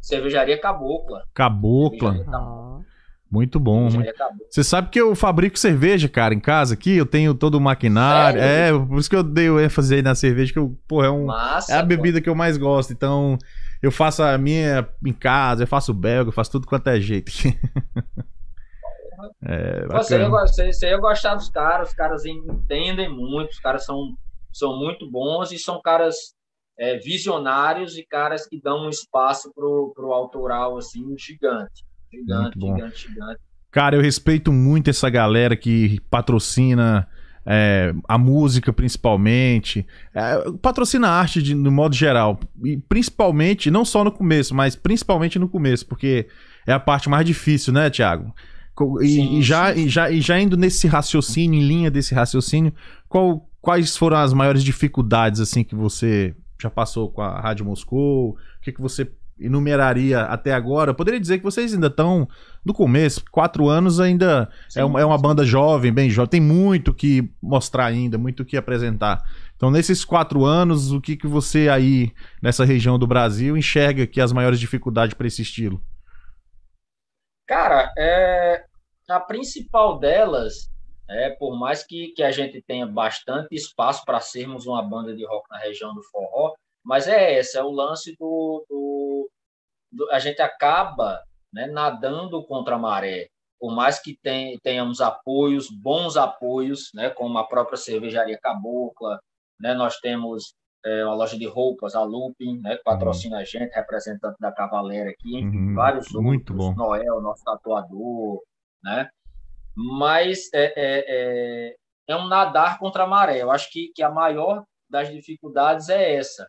Cervejaria 0.01 0.59
Cabocla. 0.59 1.23
Cabocla. 1.35 2.13
Cervejaria 2.13 2.25
Cabocla. 2.25 2.87
Muito 3.37 3.61
bom. 3.61 3.91
Muito... 3.91 4.11
Você 4.49 4.65
sabe 4.65 4.89
que 4.89 4.99
eu 4.99 5.15
fabrico 5.15 5.59
cerveja, 5.59 6.09
cara, 6.09 6.33
em 6.33 6.41
casa 6.41 6.73
aqui. 6.73 6.97
Eu 6.97 7.05
tenho 7.05 7.35
todo 7.35 7.57
o 7.57 7.61
maquinário. 7.61 8.41
Sério? 8.41 8.77
É, 8.77 8.87
por 8.87 8.99
isso 8.99 9.11
que 9.11 9.17
eu 9.17 9.23
dei 9.23 9.51
o 9.51 9.61
ênfase 9.61 9.97
aí 9.97 10.01
na 10.01 10.15
cerveja, 10.15 10.55
que 10.55 10.59
eu, 10.59 10.75
pô, 10.89 11.05
é, 11.05 11.11
um, 11.11 11.27
Massa, 11.27 11.75
é 11.75 11.77
a 11.77 11.83
bebida 11.83 12.19
pô. 12.19 12.25
que 12.25 12.31
eu 12.31 12.35
mais 12.35 12.57
gosto. 12.57 12.95
Então, 12.95 13.37
eu 13.83 13.93
faço 13.93 14.23
a 14.23 14.39
minha 14.39 14.89
em 15.05 15.13
casa, 15.13 15.65
eu 15.65 15.67
faço 15.67 15.93
belga, 15.93 16.31
eu 16.31 16.33
faço 16.33 16.53
tudo 16.53 16.67
quanto 16.67 16.89
é 16.89 16.99
jeito. 16.99 17.31
é, 19.45 19.87
você, 19.89 20.27
você, 20.27 20.73
você 20.73 20.89
ia 20.89 20.97
gostar 20.97 21.35
dos 21.35 21.51
caras, 21.51 21.91
os 21.91 21.95
caras 21.95 22.25
entendem 22.25 23.15
muito, 23.15 23.51
os 23.51 23.61
caras 23.61 23.85
são, 23.85 24.15
são 24.51 24.79
muito 24.79 25.11
bons 25.11 25.53
e 25.53 25.59
são 25.59 25.83
caras 25.83 26.17
é, 26.79 26.97
visionários 26.97 27.99
e 27.99 28.03
caras 28.03 28.47
que 28.47 28.59
dão 28.59 28.87
um 28.87 28.89
espaço 28.89 29.53
pro, 29.55 29.93
pro 29.95 30.15
autoral 30.15 30.79
assim 30.79 31.15
gigante. 31.19 31.85
Gigante, 32.21 32.59
gigante, 32.59 33.09
gigante. 33.09 33.41
Cara, 33.71 33.97
eu 33.97 34.01
respeito 34.01 34.53
muito 34.53 34.89
essa 34.89 35.11
galera 35.11 35.57
que 35.57 36.01
patrocina 36.11 37.07
é, 37.45 37.95
a 38.09 38.19
música, 38.19 38.73
principalmente. 38.73 39.87
É, 40.13 40.51
patrocina 40.61 41.09
a 41.09 41.13
arte 41.13 41.41
de, 41.41 41.55
no 41.55 41.71
modo 41.71 41.95
geral. 41.95 42.41
E 42.65 42.77
principalmente, 42.77 43.71
não 43.71 43.85
só 43.85 44.03
no 44.03 44.11
começo, 44.11 44.55
mas 44.55 44.75
principalmente 44.75 45.39
no 45.39 45.49
começo, 45.49 45.87
porque 45.87 46.27
é 46.67 46.73
a 46.73 46.81
parte 46.81 47.09
mais 47.09 47.25
difícil, 47.25 47.73
né, 47.73 47.89
Thiago? 47.89 48.35
E, 49.01 49.09
sim, 49.09 49.39
e 49.39 49.43
já, 49.43 49.73
sim. 49.73 49.85
E, 49.85 49.89
já, 49.89 50.11
e 50.11 50.21
já 50.21 50.41
indo 50.41 50.57
nesse 50.57 50.87
raciocínio, 50.87 51.61
em 51.61 51.67
linha 51.67 51.91
desse 51.91 52.15
raciocínio, 52.15 52.75
qual, 53.09 53.49
quais 53.61 53.97
foram 53.97 54.19
as 54.19 54.33
maiores 54.33 54.65
dificuldades 54.65 55.41
assim 55.41 55.63
que 55.63 55.75
você 55.75 56.35
já 56.61 56.69
passou 56.69 57.11
com 57.11 57.23
a 57.23 57.41
Rádio 57.41 57.65
Moscou? 57.65 58.31
O 58.31 58.37
que, 58.61 58.73
que 58.73 58.81
você 58.81 59.11
enumeraria 59.39 60.23
até 60.23 60.53
agora, 60.53 60.91
eu 60.91 60.95
poderia 60.95 61.21
dizer 61.21 61.39
que 61.39 61.45
vocês 61.45 61.75
ainda 61.75 61.89
estão 61.89 62.27
no 62.65 62.73
começo, 62.73 63.23
quatro 63.31 63.69
anos 63.69 64.01
ainda 64.01 64.51
sim, 64.69 64.81
é, 64.81 64.85
uma, 64.85 65.01
é 65.01 65.05
uma 65.05 65.19
banda 65.19 65.45
jovem, 65.45 65.93
bem 65.93 66.09
jovem, 66.09 66.31
tem 66.31 66.41
muito 66.41 66.95
que 66.95 67.31
mostrar 67.43 67.87
ainda, 67.87 68.17
muito 68.17 68.45
que 68.45 68.57
apresentar. 68.57 69.23
Então, 69.55 69.71
nesses 69.71 70.05
quatro 70.05 70.45
anos, 70.45 70.93
o 70.93 71.01
que, 71.01 71.17
que 71.17 71.27
você 71.27 71.69
aí, 71.69 72.13
nessa 72.43 72.65
região 72.65 72.99
do 72.99 73.07
Brasil, 73.07 73.57
enxerga 73.57 74.07
que 74.07 74.21
as 74.21 74.33
maiores 74.33 74.59
dificuldades 74.59 75.15
para 75.15 75.27
esse 75.27 75.43
estilo? 75.43 75.83
Cara, 77.47 77.93
é, 77.97 78.65
a 79.09 79.21
principal 79.21 79.99
delas, 79.99 80.71
é, 81.09 81.31
por 81.31 81.59
mais 81.59 81.85
que, 81.85 82.09
que 82.09 82.23
a 82.23 82.31
gente 82.31 82.61
tenha 82.63 82.87
bastante 82.87 83.55
espaço 83.55 84.05
para 84.05 84.21
sermos 84.21 84.67
uma 84.67 84.83
banda 84.83 85.15
de 85.15 85.25
rock 85.25 85.49
na 85.51 85.59
região 85.59 85.95
do 85.95 86.03
forró, 86.03 86.55
mas 86.87 87.09
é 87.09 87.39
essa, 87.39 87.59
é 87.59 87.63
o 87.65 87.71
lance 87.71 88.15
do, 88.17 88.65
do, 88.71 89.31
do 89.91 90.11
a 90.13 90.21
gente 90.21 90.41
acaba 90.41 91.21
né, 91.53 91.67
nadando 91.67 92.47
contra 92.47 92.77
a 92.77 92.79
maré. 92.79 93.27
Por 93.59 93.75
mais 93.75 93.99
que 93.99 94.17
tem, 94.23 94.57
tenhamos 94.61 95.01
apoios, 95.01 95.69
bons 95.69 96.17
apoios, 96.17 96.91
né, 96.95 97.11
como 97.11 97.37
a 97.39 97.49
própria 97.49 97.77
cervejaria 97.77 98.39
Cabocla, 98.41 99.19
né, 99.59 99.75
nós 99.75 99.99
temos 99.99 100.55
é, 100.85 101.05
uma 101.05 101.15
loja 101.15 101.37
de 101.37 101.47
roupas, 101.47 101.97
a 101.97 102.05
Lupin, 102.05 102.61
né, 102.61 102.77
que 102.77 102.85
patrocina 102.85 103.39
a 103.39 103.45
gente, 103.45 103.75
representante 103.75 104.37
da 104.39 104.53
Cavaleira 104.53 105.11
aqui, 105.11 105.39
enfim, 105.39 105.69
uhum, 105.71 105.75
vários 105.75 106.13
muito 106.13 106.53
outros, 106.53 106.57
bom. 106.57 106.75
Noel, 106.77 107.21
nosso 107.21 107.43
tatuador, 107.43 108.43
né? 108.85 109.11
Mas 109.75 110.49
é, 110.55 110.67
é, 110.77 111.05
é, 111.09 111.77
é 112.09 112.17
um 112.17 112.29
nadar 112.29 112.79
contra 112.79 113.03
a 113.03 113.07
maré. 113.07 113.43
Eu 113.43 113.51
acho 113.51 113.71
que, 113.73 113.91
que 113.95 114.03
a 114.03 114.11
maior 114.11 114.65
das 114.89 115.11
dificuldades 115.11 115.89
é 115.89 116.15
essa, 116.15 116.47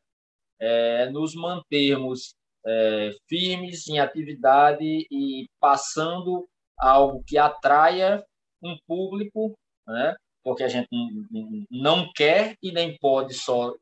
é, 0.60 1.10
nos 1.10 1.36
mantermos 1.36 2.36
é, 2.66 3.12
firmes 3.28 3.88
em 3.88 4.00
atividade 4.00 5.08
e 5.12 5.48
passando 5.60 6.48
algo 6.78 7.24
que 7.26 7.38
atraia 7.38 8.24
um 8.62 8.76
público, 8.88 9.58
né? 9.88 10.16
porque 10.48 10.64
a 10.64 10.70
gente 10.70 10.88
não 11.70 12.10
quer 12.16 12.56
e 12.64 12.72
nem 12.72 12.98
pode 13.00 13.34
só 13.34 13.74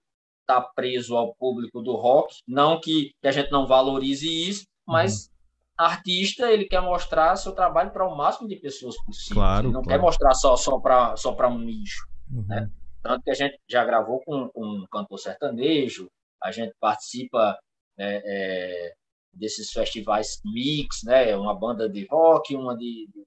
estar 0.42 0.62
tá 0.62 0.72
preso 0.76 1.16
ao 1.16 1.36
público 1.36 1.80
do 1.80 1.96
rock, 1.96 2.38
não 2.48 2.80
que, 2.80 3.12
a 3.24 3.32
gente 3.32 3.52
não 3.52 3.68
valorize 3.68 4.28
isso, 4.28 4.66
mas 4.88 5.28
uhum. 5.28 5.86
artista 5.86 6.52
ele 6.52 6.66
quer 6.66 6.82
mostrar 6.82 7.36
seu 7.36 7.52
trabalho 7.52 7.92
para 7.92 8.08
o 8.08 8.18
máximo 8.18 8.48
de 8.48 8.56
pessoas 8.56 8.96
possível. 9.04 9.36
Claro, 9.36 9.68
ele 9.68 9.74
não 9.74 9.84
claro. 9.84 10.00
quer 10.00 10.04
mostrar 10.04 10.34
só 10.34 10.56
só 10.56 10.80
para 10.80 11.16
só 11.16 11.34
para 11.34 11.50
um 11.50 11.60
nicho, 11.60 12.04
uhum. 12.32 12.46
né? 12.48 12.68
Tanto 13.04 13.24
que 13.24 13.30
a 13.30 13.36
gente 13.36 13.60
já 13.70 13.86
gravou 13.86 14.20
com, 14.26 14.50
com 14.50 14.66
um 14.66 14.86
cantor 14.92 15.20
sertanejo, 15.20 16.08
a 16.44 16.52
gente 16.52 16.74
participa 16.80 17.58
é, 17.98 18.22
é, 18.26 18.94
desses 19.34 19.72
festivais 19.72 20.40
mix, 20.46 21.02
né? 21.04 21.36
Uma 21.36 21.54
banda 21.54 21.90
de 21.90 22.06
rock, 22.08 22.56
uma 22.56 22.76
de, 22.76 23.08
de, 23.14 23.24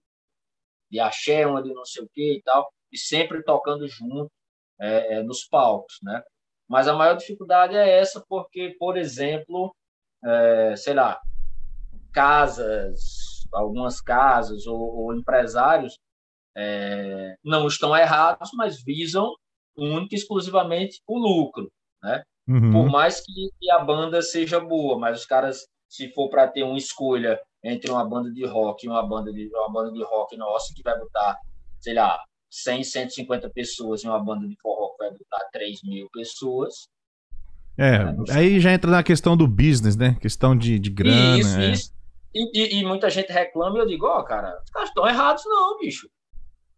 de 0.90 1.00
axé, 1.00 1.46
uma 1.46 1.62
de 1.62 1.72
não 1.72 1.84
sei 1.84 2.04
o 2.04 2.08
que 2.12 2.38
e 2.38 2.42
tal, 2.42 2.70
e 2.92 2.98
sempre 2.98 3.42
tocando 3.42 3.86
junto, 3.88 4.30
é, 4.80 5.14
é, 5.14 5.22
nos 5.22 5.44
palcos, 5.44 5.98
né? 6.02 6.22
Mas 6.68 6.86
a 6.88 6.94
maior 6.94 7.16
dificuldade 7.16 7.74
é 7.76 7.98
essa, 7.98 8.24
porque, 8.28 8.76
por 8.78 8.96
exemplo, 8.96 9.74
é, 10.24 10.76
sei 10.76 10.94
lá, 10.94 11.20
casas, 12.12 13.00
algumas 13.52 14.00
casas 14.00 14.66
ou, 14.66 14.78
ou 14.78 15.14
empresários 15.14 15.98
é, 16.56 17.36
não 17.44 17.66
estão 17.66 17.96
errados, 17.96 18.50
mas 18.54 18.82
visam 18.82 19.32
única 19.76 20.14
e 20.14 20.18
exclusivamente 20.18 21.00
o 21.06 21.18
lucro, 21.18 21.70
né? 22.02 22.22
Uhum. 22.48 22.72
Por 22.72 22.90
mais 22.90 23.20
que, 23.20 23.50
a 23.70 23.78
banda 23.80 24.22
seja 24.22 24.58
boa, 24.58 24.98
mas 24.98 25.20
os 25.20 25.26
caras, 25.26 25.66
se 25.86 26.10
for 26.12 26.30
para 26.30 26.48
ter 26.48 26.62
uma 26.62 26.78
escolha 26.78 27.38
entre 27.62 27.90
uma 27.90 28.08
banda 28.08 28.30
de 28.32 28.46
rock 28.46 28.86
e 28.86 28.88
uma 28.88 29.06
banda 29.06 29.30
de 29.32 29.50
uma 29.52 29.70
banda 29.70 29.92
de 29.92 30.02
rock 30.02 30.36
nossa 30.36 30.72
que 30.74 30.82
vai 30.82 30.98
botar, 30.98 31.36
sei 31.80 31.92
lá, 31.94 32.18
100, 32.50 32.84
150 32.84 33.50
pessoas 33.50 34.02
em 34.02 34.08
uma 34.08 34.22
banda 34.22 34.48
de 34.48 34.56
forró 34.62 34.90
que 34.90 35.04
vai 35.04 35.10
botar 35.10 35.44
3 35.52 35.82
mil 35.82 36.08
pessoas. 36.10 36.88
É, 37.76 37.98
aí 38.32 38.58
já 38.58 38.72
entra 38.72 38.90
na 38.90 39.02
questão 39.02 39.36
do 39.36 39.46
business, 39.46 39.96
né? 39.96 40.16
Questão 40.20 40.56
de, 40.56 40.78
de 40.78 40.90
grana. 40.90 41.38
Isso, 41.38 41.58
é. 41.58 41.70
isso. 41.70 41.92
E, 42.34 42.50
e, 42.58 42.80
e, 42.80 42.84
muita 42.84 43.10
gente 43.10 43.30
reclama 43.32 43.78
e 43.78 43.80
eu 43.80 43.86
digo, 43.86 44.06
ó, 44.06 44.20
oh, 44.20 44.24
cara, 44.24 44.60
os 44.64 44.70
caras 44.70 44.88
estão 44.88 45.06
errados 45.06 45.44
não, 45.46 45.78
bicho. 45.78 46.08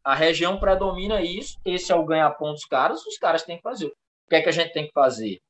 A 0.02 0.14
região 0.14 0.58
predomina 0.58 1.20
isso, 1.22 1.58
esse 1.64 1.92
é 1.92 1.94
o 1.94 2.04
ganha-pão 2.04 2.52
dos 2.52 2.64
caras, 2.64 3.04
os 3.04 3.18
caras 3.18 3.42
têm 3.42 3.56
que 3.56 3.62
fazer. 3.62 3.86
O 3.86 4.28
que 4.28 4.36
é 4.36 4.42
que 4.42 4.48
a 4.48 4.52
gente 4.52 4.72
tem 4.72 4.86
que 4.86 4.92
fazer? 4.92 5.40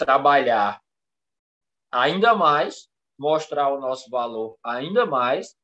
Trabalhar 0.00 0.80
ainda 1.92 2.34
mais, 2.34 2.88
mostrar 3.18 3.68
o 3.68 3.78
nosso 3.78 4.08
valor 4.08 4.56
ainda 4.64 5.04
mais 5.04 5.54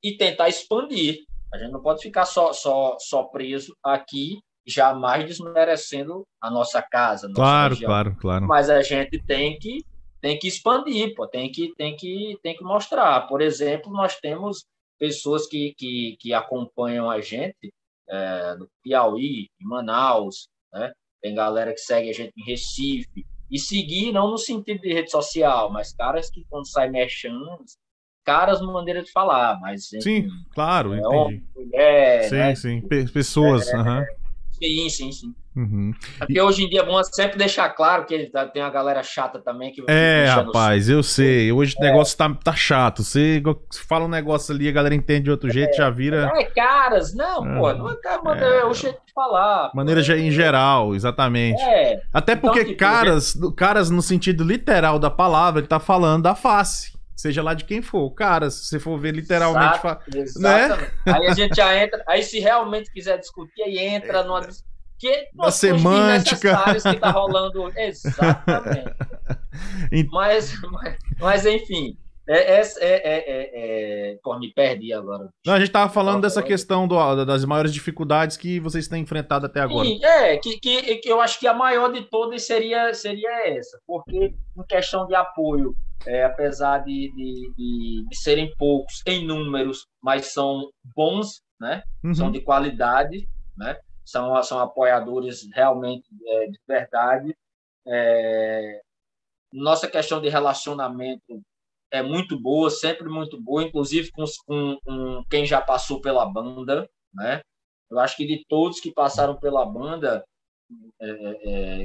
e 0.00 0.16
tentar 0.16 0.48
expandir. 0.48 1.24
A 1.52 1.58
gente 1.58 1.72
não 1.72 1.82
pode 1.82 2.00
ficar 2.00 2.24
só, 2.24 2.52
só, 2.52 2.96
só 3.00 3.24
preso 3.24 3.76
aqui, 3.82 4.40
jamais 4.64 5.26
desmerecendo 5.26 6.24
a 6.40 6.48
nossa 6.48 6.80
casa. 6.80 7.26
Nossa 7.26 7.40
claro, 7.40 7.74
região. 7.74 7.88
claro, 7.88 8.16
claro. 8.16 8.46
Mas 8.46 8.70
a 8.70 8.82
gente 8.82 9.20
tem 9.24 9.58
que 9.58 9.84
tem 10.20 10.38
que 10.38 10.46
expandir, 10.46 11.16
pô, 11.16 11.26
tem 11.26 11.50
que 11.50 11.74
tem 11.74 11.96
que 11.96 12.38
tem 12.40 12.56
que 12.56 12.62
mostrar. 12.62 13.26
Por 13.26 13.40
exemplo, 13.40 13.92
nós 13.92 14.14
temos 14.20 14.64
pessoas 14.96 15.48
que, 15.48 15.74
que, 15.76 16.16
que 16.20 16.32
acompanham 16.32 17.10
a 17.10 17.20
gente 17.20 17.74
é, 18.08 18.54
no 18.54 18.68
Piauí, 18.80 19.48
em 19.60 19.64
Manaus, 19.64 20.46
né? 20.72 20.92
Tem 21.22 21.34
galera 21.34 21.72
que 21.72 21.80
segue 21.80 22.10
a 22.10 22.12
gente 22.12 22.32
em 22.36 22.44
Recife. 22.44 23.24
E 23.50 23.58
seguir 23.58 24.12
não 24.12 24.30
no 24.30 24.38
sentido 24.38 24.80
de 24.80 24.92
rede 24.92 25.10
social, 25.10 25.70
mas 25.70 25.92
caras 25.92 26.30
que 26.30 26.44
quando 26.48 26.66
sai 26.66 26.90
mexendo, 26.90 27.64
caras 28.24 28.60
maneira 28.62 29.02
de 29.02 29.12
falar, 29.12 29.60
mas 29.60 29.88
sim, 29.88 30.26
claro, 30.54 30.94
é, 30.94 31.06
homem, 31.06 31.44
mulher, 31.54 32.28
sim, 32.28 32.36
né? 32.36 32.54
sim, 32.54 32.82
pessoas, 33.12 33.68
é, 33.68 33.76
uhum. 33.76 34.04
sim, 34.52 34.88
sim, 34.88 35.12
sim. 35.12 35.34
Uhum. 35.54 35.92
Porque 36.18 36.40
hoje 36.40 36.64
em 36.64 36.68
dia 36.68 36.80
é 36.80 36.86
bom 36.86 37.02
sempre 37.04 37.36
deixar 37.36 37.68
claro 37.70 38.06
que 38.06 38.30
tá, 38.30 38.46
tem 38.46 38.62
uma 38.62 38.70
galera 38.70 39.02
chata 39.02 39.38
também 39.38 39.70
que 39.70 39.84
É, 39.86 40.26
rapaz, 40.26 40.88
eu 40.88 41.02
sei. 41.02 41.52
Hoje 41.52 41.74
o 41.78 41.84
é. 41.84 41.88
negócio 41.88 42.16
tá, 42.16 42.34
tá 42.42 42.54
chato. 42.54 43.02
Você 43.02 43.42
fala 43.86 44.06
um 44.06 44.08
negócio 44.08 44.54
ali, 44.54 44.68
a 44.68 44.72
galera 44.72 44.94
entende 44.94 45.24
de 45.24 45.30
outro 45.30 45.50
jeito, 45.50 45.70
é. 45.70 45.76
já 45.76 45.90
vira. 45.90 46.32
É, 46.34 46.44
caras, 46.44 47.14
não, 47.14 47.44
ah, 47.44 47.58
pô, 47.58 47.72
não 47.74 47.90
é, 47.90 47.96
cara, 47.96 48.38
é, 48.40 48.64
o 48.64 48.72
jeito 48.72 49.00
de 49.06 49.12
falar. 49.12 49.70
Maneira 49.74 50.02
pô. 50.02 50.12
em 50.12 50.30
geral, 50.30 50.94
exatamente. 50.94 51.62
É. 51.62 52.00
Até 52.12 52.32
então, 52.32 52.42
porque 52.42 52.60
então, 52.60 52.72
tipo, 52.72 52.78
caras, 52.78 53.38
caras, 53.56 53.90
no 53.90 54.00
sentido 54.00 54.44
literal 54.44 54.98
da 54.98 55.10
palavra, 55.10 55.60
ele 55.60 55.68
tá 55.68 55.78
falando 55.78 56.22
da 56.22 56.34
face. 56.34 56.92
Seja 57.14 57.42
lá 57.42 57.54
de 57.54 57.64
quem 57.64 57.82
for. 57.82 58.10
Cara, 58.10 58.50
se 58.50 58.64
você 58.64 58.80
for 58.80 58.98
ver 58.98 59.14
literalmente. 59.14 59.74
Exato, 59.76 59.80
fa... 59.80 60.40
Né? 60.40 60.90
Aí 61.06 61.26
a 61.28 61.34
gente 61.34 61.54
já 61.54 61.76
entra. 61.76 62.02
Aí, 62.08 62.22
se 62.22 62.40
realmente 62.40 62.90
quiser 62.90 63.18
discutir, 63.18 63.62
aí 63.62 63.78
entra 63.78 64.24
numa 64.24 64.40
que 65.02 65.28
na 65.34 65.50
semântica 65.50 66.56
que 66.80 67.00
tá 67.00 67.10
rolando 67.10 67.72
exatamente. 67.76 68.94
mas, 70.12 70.54
mas, 70.70 70.98
mas, 71.18 71.44
enfim, 71.46 71.98
é, 72.28 72.60
é, 72.60 72.62
é, 72.80 74.12
é, 74.12 74.18
Pô, 74.22 74.38
me 74.38 74.52
perdi 74.54 74.92
agora. 74.92 75.28
Não, 75.44 75.54
a 75.54 75.58
gente 75.58 75.72
tava 75.72 75.92
falando 75.92 76.22
dessa 76.22 76.40
questão 76.40 76.86
do, 76.86 77.24
das 77.24 77.44
maiores 77.44 77.74
dificuldades 77.74 78.36
que 78.36 78.60
vocês 78.60 78.86
têm 78.86 79.02
enfrentado 79.02 79.46
até 79.46 79.58
agora. 79.60 79.88
Sim, 79.88 80.04
é, 80.04 80.36
que, 80.36 80.60
que, 80.60 80.96
que 80.98 81.08
eu 81.08 81.20
acho 81.20 81.40
que 81.40 81.48
a 81.48 81.54
maior 81.54 81.92
de 81.92 82.02
todas 82.02 82.46
seria, 82.46 82.94
seria 82.94 83.48
essa, 83.48 83.80
porque 83.84 84.32
em 84.56 84.62
questão 84.68 85.04
de 85.08 85.16
apoio, 85.16 85.74
é, 86.06 86.22
apesar 86.22 86.78
de, 86.84 87.12
de, 87.16 87.52
de, 87.56 88.06
de, 88.08 88.16
serem 88.16 88.54
poucos 88.56 89.02
em 89.04 89.26
números, 89.26 89.84
mas 90.00 90.26
são 90.26 90.70
bons, 90.94 91.42
né? 91.60 91.82
Uhum. 92.04 92.14
São 92.14 92.30
de 92.30 92.40
qualidade, 92.40 93.26
né? 93.56 93.76
São, 94.04 94.42
são 94.42 94.58
apoiadores 94.58 95.48
realmente 95.52 96.08
é, 96.26 96.46
de 96.46 96.58
verdade. 96.66 97.36
É, 97.86 98.80
nossa 99.52 99.88
questão 99.88 100.20
de 100.20 100.28
relacionamento 100.28 101.42
é 101.90 102.02
muito 102.02 102.40
boa, 102.40 102.70
sempre 102.70 103.08
muito 103.08 103.40
boa, 103.40 103.62
inclusive 103.62 104.10
com, 104.10 104.24
com, 104.46 104.78
com, 104.82 105.24
quem 105.28 105.44
já 105.44 105.60
passou 105.60 106.00
pela 106.00 106.24
banda, 106.24 106.88
né? 107.12 107.42
Eu 107.90 107.98
acho 107.98 108.16
que 108.16 108.26
de 108.26 108.44
todos 108.48 108.80
que 108.80 108.90
passaram 108.90 109.36
pela 109.36 109.66
banda, 109.66 110.24
é, 110.98 111.10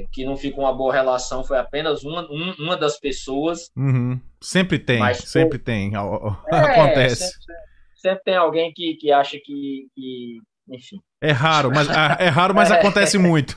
é, 0.00 0.04
que 0.10 0.24
não 0.24 0.36
ficou 0.36 0.64
uma 0.64 0.72
boa 0.72 0.92
relação 0.92 1.44
foi 1.44 1.58
apenas 1.58 2.04
uma, 2.04 2.22
um, 2.30 2.54
uma 2.58 2.76
das 2.76 2.98
pessoas. 2.98 3.70
Uhum. 3.76 4.18
Sempre 4.40 4.78
tem, 4.78 4.98
Mas, 4.98 5.18
sempre 5.18 5.58
pô, 5.58 5.64
tem. 5.66 5.92
É, 6.50 6.56
Acontece. 6.56 7.28
Sempre, 7.28 7.54
sempre, 7.94 8.24
tem 8.24 8.36
alguém 8.36 8.72
que, 8.72 8.94
que 8.94 9.12
acha 9.12 9.38
que, 9.38 9.88
que 9.94 10.40
enfim. 10.70 11.00
É 11.20 11.32
raro, 11.32 11.70
mas 11.70 11.88
ah, 11.90 12.16
é 12.20 12.28
raro, 12.28 12.54
mas 12.54 12.70
é. 12.70 12.78
acontece 12.78 13.18
muito. 13.18 13.56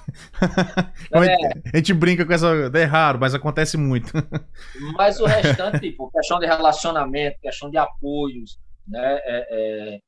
É. 1.14 1.70
A 1.74 1.78
gente 1.78 1.94
brinca 1.94 2.26
com 2.26 2.34
essa. 2.34 2.48
É 2.74 2.84
raro, 2.84 3.20
mas 3.20 3.34
acontece 3.34 3.78
muito. 3.78 4.12
Mas 4.98 5.20
o 5.20 5.26
restante, 5.26 5.80
tipo, 5.80 6.10
questão 6.12 6.40
de 6.40 6.46
relacionamento, 6.46 7.40
questão 7.42 7.70
de 7.70 7.78
apoios, 7.78 8.58
né? 8.88 9.20
É, 9.24 9.48
é, 9.52 10.00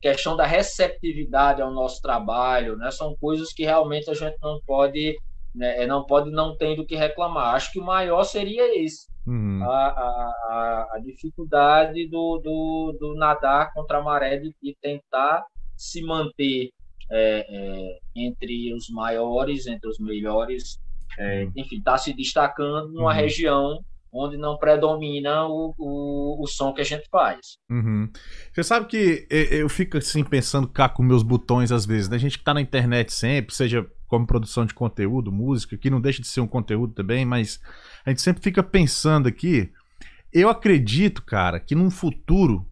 questão 0.00 0.36
da 0.36 0.46
receptividade 0.46 1.60
ao 1.60 1.70
nosso 1.70 2.00
trabalho, 2.00 2.76
né? 2.76 2.90
São 2.90 3.16
coisas 3.20 3.52
que 3.52 3.64
realmente 3.64 4.10
a 4.10 4.14
gente 4.14 4.36
não 4.42 4.60
pode, 4.66 5.16
né? 5.54 5.82
É, 5.82 5.86
não 5.86 6.04
pode 6.04 6.30
não 6.30 6.56
tem 6.56 6.76
do 6.76 6.86
que 6.86 6.96
reclamar. 6.96 7.54
Acho 7.54 7.72
que 7.72 7.80
o 7.80 7.84
maior 7.84 8.24
seria 8.24 8.82
esse. 8.82 9.06
Uhum. 9.26 9.62
A, 9.62 9.86
a, 9.86 10.88
a, 10.94 10.98
dificuldade 11.00 12.08
do, 12.08 12.38
do, 12.38 12.96
do 12.98 13.14
nadar 13.14 13.72
contra 13.72 13.98
a 13.98 14.02
maré 14.02 14.36
de 14.36 14.76
tentar 14.80 15.44
se 15.76 16.02
manter 16.02 16.70
é, 17.10 17.46
é, 17.48 17.98
entre 18.16 18.74
os 18.74 18.88
maiores, 18.88 19.66
entre 19.66 19.88
os 19.88 19.98
melhores, 19.98 20.78
é, 21.18 21.44
uhum. 21.44 21.52
enfim, 21.56 21.76
está 21.76 21.98
se 21.98 22.12
destacando 22.14 22.90
numa 22.92 23.10
uhum. 23.10 23.16
região 23.16 23.84
onde 24.12 24.36
não 24.36 24.58
predomina 24.58 25.46
o, 25.46 25.74
o, 25.78 26.42
o, 26.42 26.46
som 26.46 26.72
que 26.74 26.82
a 26.82 26.84
gente 26.84 27.08
faz. 27.10 27.56
Uhum. 27.70 28.10
Você 28.52 28.62
sabe 28.62 28.86
que 28.86 29.26
eu 29.30 29.68
fico 29.70 29.96
assim 29.96 30.22
pensando 30.22 30.68
cá 30.68 30.86
com 30.88 31.02
meus 31.02 31.22
botões 31.22 31.72
às 31.72 31.86
vezes, 31.86 32.10
né? 32.10 32.16
A 32.16 32.20
gente 32.20 32.38
que 32.38 32.44
tá 32.44 32.52
na 32.52 32.60
internet 32.60 33.12
sempre, 33.12 33.54
seja 33.54 33.86
como 34.06 34.26
produção 34.26 34.66
de 34.66 34.74
conteúdo, 34.74 35.32
música, 35.32 35.78
que 35.78 35.88
não 35.88 35.98
deixa 35.98 36.20
de 36.20 36.28
ser 36.28 36.42
um 36.42 36.46
conteúdo 36.46 36.92
também, 36.92 37.24
mas 37.24 37.58
a 38.04 38.10
gente 38.10 38.20
sempre 38.20 38.42
fica 38.42 38.62
pensando 38.62 39.26
aqui. 39.26 39.72
Eu 40.30 40.50
acredito, 40.50 41.22
cara, 41.22 41.58
que 41.58 41.74
num 41.74 41.90
futuro 41.90 42.66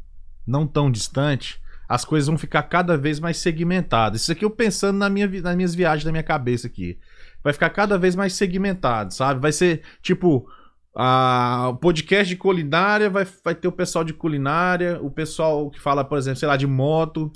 não 0.46 0.66
tão 0.66 0.90
distante, 0.90 1.58
as 1.90 2.04
coisas 2.04 2.28
vão 2.28 2.38
ficar 2.38 2.62
cada 2.62 2.96
vez 2.96 3.18
mais 3.18 3.38
segmentadas. 3.38 4.22
Isso 4.22 4.30
aqui 4.30 4.44
eu 4.44 4.50
pensando 4.50 4.96
na 4.96 5.10
minha, 5.10 5.26
nas 5.26 5.56
minhas 5.56 5.74
viagens 5.74 6.04
da 6.04 6.12
minha 6.12 6.22
cabeça 6.22 6.68
aqui. 6.68 7.00
Vai 7.42 7.52
ficar 7.52 7.68
cada 7.70 7.98
vez 7.98 8.14
mais 8.14 8.34
segmentado, 8.34 9.12
sabe? 9.12 9.40
Vai 9.40 9.50
ser 9.50 9.82
tipo. 10.00 10.48
O 10.94 11.74
podcast 11.76 12.28
de 12.28 12.36
culinária 12.36 13.10
vai, 13.10 13.26
vai 13.44 13.56
ter 13.56 13.66
o 13.66 13.72
pessoal 13.72 14.04
de 14.04 14.12
culinária, 14.12 15.00
o 15.02 15.10
pessoal 15.10 15.68
que 15.68 15.80
fala, 15.80 16.04
por 16.04 16.16
exemplo, 16.16 16.38
sei 16.38 16.46
lá, 16.46 16.56
de 16.56 16.66
moto. 16.66 17.32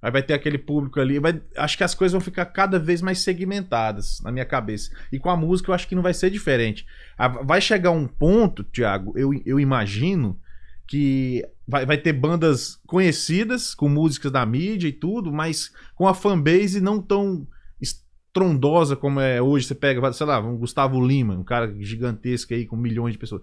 Aí 0.00 0.10
vai 0.10 0.22
ter 0.22 0.32
aquele 0.32 0.56
público 0.56 0.98
ali. 1.00 1.18
Vai, 1.18 1.42
acho 1.58 1.76
que 1.76 1.84
as 1.84 1.94
coisas 1.94 2.12
vão 2.12 2.20
ficar 2.20 2.46
cada 2.46 2.78
vez 2.78 3.02
mais 3.02 3.18
segmentadas 3.18 4.22
na 4.22 4.32
minha 4.32 4.46
cabeça. 4.46 4.90
E 5.12 5.18
com 5.18 5.28
a 5.28 5.36
música 5.36 5.70
eu 5.70 5.74
acho 5.74 5.86
que 5.86 5.94
não 5.94 6.02
vai 6.02 6.14
ser 6.14 6.30
diferente. 6.30 6.86
Vai 7.44 7.60
chegar 7.60 7.90
um 7.90 8.06
ponto, 8.06 8.64
Thiago, 8.64 9.12
eu, 9.18 9.32
eu 9.44 9.60
imagino, 9.60 10.38
que 10.86 11.44
vai, 11.68 11.84
vai 11.84 11.98
ter 11.98 12.14
bandas 12.14 12.80
conhecidas, 12.86 13.74
com 13.74 13.88
músicas 13.88 14.32
da 14.32 14.44
mídia 14.46 14.88
e 14.88 14.92
tudo, 14.92 15.30
mas 15.30 15.70
com 15.94 16.08
a 16.08 16.14
fanbase 16.14 16.80
não 16.80 17.02
tão 17.02 17.46
estrondosa 17.78 18.96
como 18.96 19.20
é 19.20 19.42
hoje. 19.42 19.66
Você 19.66 19.74
pega, 19.74 20.12
sei 20.14 20.26
lá, 20.26 20.40
um 20.40 20.56
Gustavo 20.56 20.98
Lima, 21.04 21.34
um 21.34 21.44
cara 21.44 21.72
gigantesco 21.78 22.54
aí 22.54 22.64
com 22.64 22.76
milhões 22.76 23.12
de 23.12 23.18
pessoas. 23.18 23.42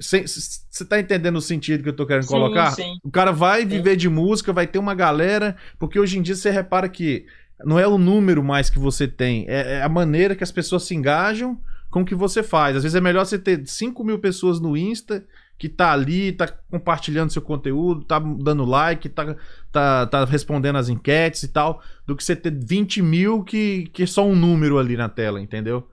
Você 0.00 0.84
tá 0.84 0.98
entendendo 0.98 1.36
o 1.36 1.42
sentido 1.42 1.82
que 1.82 1.88
eu 1.90 1.96
tô 1.96 2.06
querendo 2.06 2.24
sim, 2.24 2.30
colocar? 2.30 2.72
Sim. 2.72 2.96
O 3.04 3.10
cara 3.10 3.30
vai 3.30 3.64
viver 3.64 3.96
de 3.96 4.08
música, 4.08 4.52
vai 4.52 4.66
ter 4.66 4.78
uma 4.78 4.94
galera, 4.94 5.56
porque 5.78 6.00
hoje 6.00 6.18
em 6.18 6.22
dia 6.22 6.34
você 6.34 6.50
repara 6.50 6.88
que 6.88 7.24
não 7.64 7.78
é 7.78 7.86
o 7.86 7.98
número 7.98 8.42
mais 8.42 8.68
que 8.68 8.78
você 8.78 9.06
tem, 9.06 9.44
é, 9.46 9.74
é 9.74 9.82
a 9.82 9.88
maneira 9.88 10.34
que 10.34 10.42
as 10.42 10.50
pessoas 10.50 10.82
se 10.84 10.94
engajam 10.94 11.60
com 11.90 12.00
o 12.00 12.04
que 12.04 12.14
você 12.14 12.42
faz. 12.42 12.74
Às 12.76 12.82
vezes 12.82 12.96
é 12.96 13.00
melhor 13.00 13.24
você 13.24 13.38
ter 13.38 13.64
5 13.64 14.02
mil 14.02 14.18
pessoas 14.18 14.58
no 14.58 14.76
Insta 14.76 15.24
que 15.58 15.68
tá 15.68 15.92
ali, 15.92 16.32
tá 16.32 16.48
compartilhando 16.70 17.30
seu 17.32 17.42
conteúdo, 17.42 18.04
tá 18.04 18.18
dando 18.18 18.64
like, 18.64 19.08
tá, 19.08 19.36
tá, 19.70 20.06
tá 20.06 20.24
respondendo 20.24 20.76
as 20.76 20.88
enquetes 20.88 21.42
e 21.44 21.48
tal, 21.52 21.80
do 22.06 22.16
que 22.16 22.24
você 22.24 22.34
ter 22.34 22.52
20 22.52 23.00
mil 23.00 23.44
que, 23.44 23.86
que 23.92 24.02
é 24.02 24.06
só 24.06 24.24
um 24.24 24.34
número 24.34 24.78
ali 24.78 24.96
na 24.96 25.08
tela, 25.08 25.40
entendeu? 25.40 25.88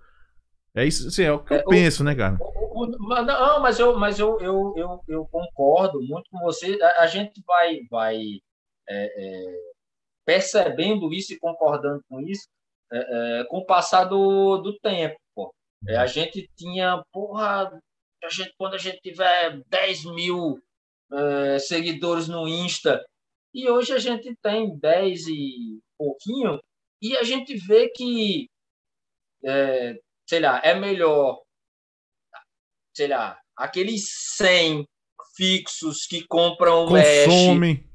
É 0.76 0.86
isso, 0.86 1.08
assim, 1.08 1.24
é 1.24 1.32
o 1.32 1.40
que 1.40 1.54
eu 1.54 1.58
É, 1.58 1.64
o- 1.66 1.70
penso, 1.70 2.04
né, 2.04 2.16
cara? 2.16 2.38
O- 2.40 2.86
o- 2.86 2.98
mas 3.08 3.26
Não, 3.26 3.60
mas 3.62 3.80
eu, 3.80 3.98
mas 4.00 4.20
eu, 4.20 4.40
eu, 4.40 4.74
eu, 4.78 5.02
eu 5.08 5.26
concordo 5.32 6.02
muito 6.02 6.30
com 6.32 6.40
você. 6.40 6.78
A, 6.82 7.04
a 7.04 7.08
gente 7.08 7.42
vai, 7.46 7.80
vai 7.90 8.18
é, 8.90 9.06
é, 9.50 9.56
percebendo 10.26 11.14
isso 11.14 11.34
e 11.34 11.40
concordando 11.40 12.02
com 12.10 12.20
isso 12.22 12.48
é, 12.92 13.42
é, 13.42 13.44
com 13.46 13.60
o 13.60 13.66
passar 13.66 14.06
do, 14.06 14.58
do 14.60 14.78
tempo. 14.80 15.18
Pô. 15.36 15.54
É, 15.88 15.98
a 15.98 16.06
gente 16.06 16.50
tinha, 16.56 17.04
porra, 17.12 17.72
a 18.24 18.30
gente, 18.30 18.54
quando 18.58 18.76
a 18.76 18.78
gente 18.78 19.00
tiver 19.02 19.62
10 19.68 20.06
mil 20.06 20.60
é, 21.12 21.60
seguidores 21.60 22.28
no 22.28 22.48
Insta, 22.48 23.04
e 23.54 23.70
hoje 23.70 23.94
a 23.94 24.00
gente 24.00 24.36
tem 24.42 24.78
10 24.78 25.28
e 25.28 25.80
pouquinho, 25.98 26.60
e 27.02 27.18
a 27.18 27.24
gente 27.24 27.56
vê 27.56 27.90
que, 27.90 28.48
é, 29.44 30.00
sei 30.28 30.40
lá, 30.40 30.62
é 30.64 30.76
melhor 30.76 31.42
sei 33.00 33.08
lá, 33.08 33.40
aqueles 33.56 34.10
100 34.36 34.86
fixos 35.36 36.06
que 36.06 36.26
compram 36.28 36.92
mesh, 36.92 37.26
Consome. 37.26 37.89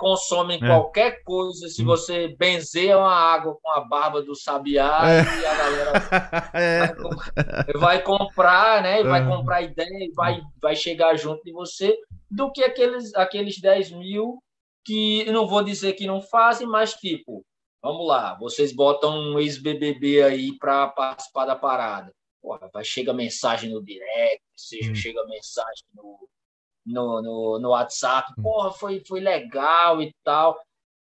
Consomem 0.00 0.58
É. 0.62 0.66
qualquer 0.66 1.22
coisa, 1.22 1.68
se 1.68 1.82
Hum. 1.82 1.84
você 1.86 2.28
benzer 2.36 2.96
uma 2.96 3.14
água 3.14 3.56
com 3.62 3.70
a 3.70 3.80
barba 3.82 4.22
do 4.22 4.34
sabiá 4.34 5.02
É. 5.08 5.22
e 5.22 5.46
a 5.46 5.54
galera 5.54 5.92
é, 6.54 6.86
vai, 6.86 6.94
com- 6.96 7.78
vai 7.78 8.02
comprar, 8.02 8.82
né? 8.82 9.02
Vai 9.04 9.24
comprar 9.26 9.62
ideia 9.62 10.04
e 10.04 10.10
vai, 10.12 10.40
vai 10.60 10.74
chegar 10.74 11.14
junto 11.16 11.42
de 11.44 11.52
você, 11.52 11.96
do 12.30 12.50
que 12.50 12.64
aqueles, 12.64 13.14
aqueles 13.14 13.60
10 13.60 13.90
mil 13.92 14.42
que 14.84 15.30
não 15.30 15.46
vou 15.46 15.62
dizer 15.62 15.92
que 15.92 16.06
não 16.06 16.22
fazem, 16.22 16.66
mas 16.66 16.94
tipo, 16.94 17.44
vamos 17.82 18.06
lá, 18.08 18.34
vocês 18.40 18.72
botam 18.74 19.12
um 19.16 19.38
ex-BBB 19.38 20.22
aí 20.22 20.56
para 20.58 20.88
participar 20.88 21.44
da 21.44 21.54
parada. 21.54 22.10
Porra, 22.42 22.70
vai 22.72 22.82
chega 22.82 23.12
mensagem 23.12 23.70
no 23.70 23.84
direct, 23.84 24.42
seja 24.56 24.90
Hum. 24.90 24.94
chega 24.94 25.22
mensagem 25.26 25.84
no, 25.94 26.18
no, 26.86 27.20
no, 27.22 27.58
no 27.58 27.68
WhatsApp, 27.70 28.32
Hum. 28.38 28.42
porra, 28.42 28.70
foi, 28.72 29.02
foi 29.06 29.20
legal 29.20 30.00
e 30.02 30.12
tal. 30.24 30.58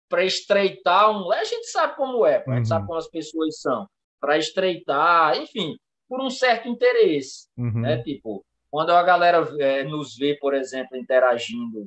Para 0.09 0.25
estreitar 0.25 1.11
um. 1.11 1.33
A 1.33 1.45
gente 1.45 1.67
sabe 1.67 1.97
como 1.97 2.25
é, 2.25 2.37
a 2.37 2.39
gente 2.51 2.59
Uhum. 2.59 2.65
sabe 2.65 2.87
como 2.87 2.99
as 2.99 3.09
pessoas 3.09 3.59
são. 3.61 3.87
Para 4.21 4.39
estreitar, 4.39 5.37
enfim, 5.37 5.77
por 6.09 6.21
um 6.23 6.31
certo 6.31 6.69
interesse 6.69 7.49
uhum. 7.59 7.81
né? 7.81 8.03
Tipo, 8.03 8.45
quando 8.71 8.91
a 8.91 9.03
galera 9.03 9.47
é, 9.59 9.83
nos 9.85 10.17
vê, 10.17 10.35
por 10.41 10.55
exemplo, 10.55 10.97
interagindo 10.97 11.87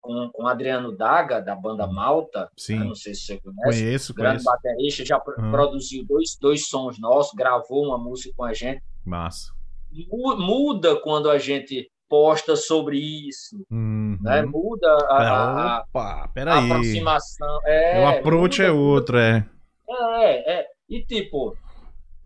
com, 0.00 0.28
com 0.32 0.46
Adriano 0.46 0.94
Daga, 0.94 1.40
da 1.40 1.54
banda 1.56 1.86
Malta, 1.86 2.40
né? 2.42 2.48
Sim, 2.58 2.78
não 2.80 2.94
sei 2.94 3.14
se 3.14 3.22
você 3.22 3.40
conhece, 3.40 3.80
conheço, 3.82 4.14
grande 4.14 4.44
conheço. 4.44 4.62
baterista, 4.62 5.04
já 5.04 5.16
Uhum. 5.16 5.50
produziu 5.50 6.04
dois, 6.04 6.36
dois 6.38 6.66
sons 6.68 6.98
nossos, 7.00 7.32
gravou 7.34 7.86
uma 7.86 7.98
música 7.98 8.34
com 8.36 8.44
a 8.44 8.52
gente. 8.52 8.82
Massa. 9.04 9.52
Mu- 9.90 10.36
Muda 10.36 10.96
quando 11.00 11.30
a 11.30 11.38
gente 11.38 11.90
posta 12.08 12.56
sobre 12.56 12.98
isso, 12.98 13.56
Uhum. 13.70 14.18
né? 14.22 14.42
Muda 14.42 14.88
a, 15.08 15.84
Opa, 15.88 16.30
a 16.36 16.58
aproximação. 16.58 17.60
É, 17.64 18.00
o 18.00 18.08
approach 18.08 18.60
muda, 18.60 18.68
é 18.68 18.72
outro, 18.72 19.18
é. 19.18 19.46
É, 19.88 20.52
é. 20.60 20.66
E 20.88 21.04
tipo, 21.04 21.56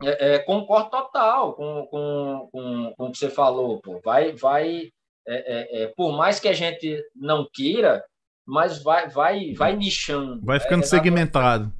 é, 0.02 0.34
é, 0.34 0.38
concordo 0.40 0.90
total 0.90 1.54
com, 1.54 1.86
com, 1.90 2.48
com, 2.52 2.94
com 2.96 3.04
o 3.06 3.12
que 3.12 3.18
você 3.18 3.30
falou, 3.30 3.80
pô. 3.80 4.00
Vai, 4.04 4.32
vai, 4.32 4.90
é, 5.26 5.82
é, 5.82 5.82
é, 5.82 5.86
por 5.96 6.12
mais 6.16 6.38
que 6.40 6.48
a 6.48 6.52
gente 6.52 7.02
não 7.14 7.46
queira, 7.52 8.04
mas 8.46 8.82
vai, 8.82 9.08
vai, 9.08 9.52
vai 9.54 9.76
nichando. 9.76 10.40
Vai 10.44 10.58
ficando 10.60 10.82
é, 10.82 10.86
segmentado. 10.86 11.72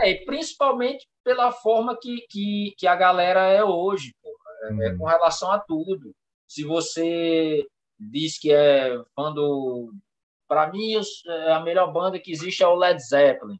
É, 0.00 0.10
e 0.10 0.24
principalmente 0.24 1.06
pela 1.24 1.52
forma 1.52 1.96
que, 2.00 2.24
que, 2.30 2.74
que 2.78 2.86
a 2.86 2.94
galera 2.96 3.46
é 3.46 3.62
hoje, 3.64 4.12
pô. 4.22 4.28
É, 4.28 4.86
é 4.86 4.90
Uhum. 4.92 4.98
com 4.98 5.04
relação 5.04 5.50
a 5.52 5.58
tudo. 5.58 6.12
Se 6.54 6.62
você 6.62 7.66
diz 7.98 8.38
que 8.38 8.52
é 8.52 8.96
fã 9.16 9.32
do. 9.32 9.92
Para 10.46 10.70
mim, 10.70 10.92
é, 11.26 11.52
a 11.52 11.58
melhor 11.58 11.92
banda 11.92 12.16
que 12.20 12.30
existe 12.30 12.62
é 12.62 12.68
o 12.68 12.76
Led 12.76 13.02
Zeppelin. 13.04 13.58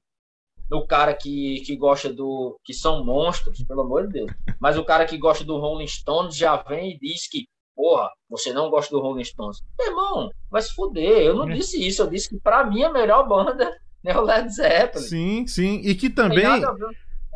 O 0.73 0.87
cara 0.87 1.13
que, 1.13 1.61
que 1.67 1.75
gosta 1.75 2.13
do. 2.13 2.57
que 2.63 2.73
são 2.73 3.05
monstros, 3.05 3.65
pelo 3.65 3.81
amor 3.81 4.07
de 4.07 4.13
Deus. 4.13 4.31
Mas 4.61 4.79
o 4.79 4.85
cara 4.85 5.07
que 5.07 5.19
gosta 5.19 5.43
do 5.45 5.59
Rolling 5.59 5.89
Stones 5.89 6.37
já 6.37 6.55
vem 6.57 6.93
e 6.93 6.99
diz 7.01 7.29
que, 7.29 7.49
porra, 7.75 8.09
você 8.31 8.53
não 8.53 8.71
gosta 8.71 8.95
do 8.95 9.03
Rolling 9.03 9.25
Stones. 9.25 9.61
Meu 9.77 9.89
irmão, 9.89 10.31
vai 10.49 10.63
se 10.63 10.73
fuder. 10.73 11.19
Eu 11.27 11.35
não 11.35 11.51
É. 11.51 11.55
disse 11.55 11.85
isso. 11.85 12.01
Eu 12.03 12.07
disse 12.07 12.29
que 12.29 12.39
para 12.39 12.63
mim 12.63 12.85
a 12.85 12.93
melhor 12.93 13.27
banda 13.27 13.77
é 14.07 14.17
o 14.17 14.23
Led 14.23 14.49
Zeppelin. 14.55 15.05
Sim, 15.05 15.47
sim. 15.49 15.81
E 15.83 15.97
que 15.97 16.09
também. 16.09 16.45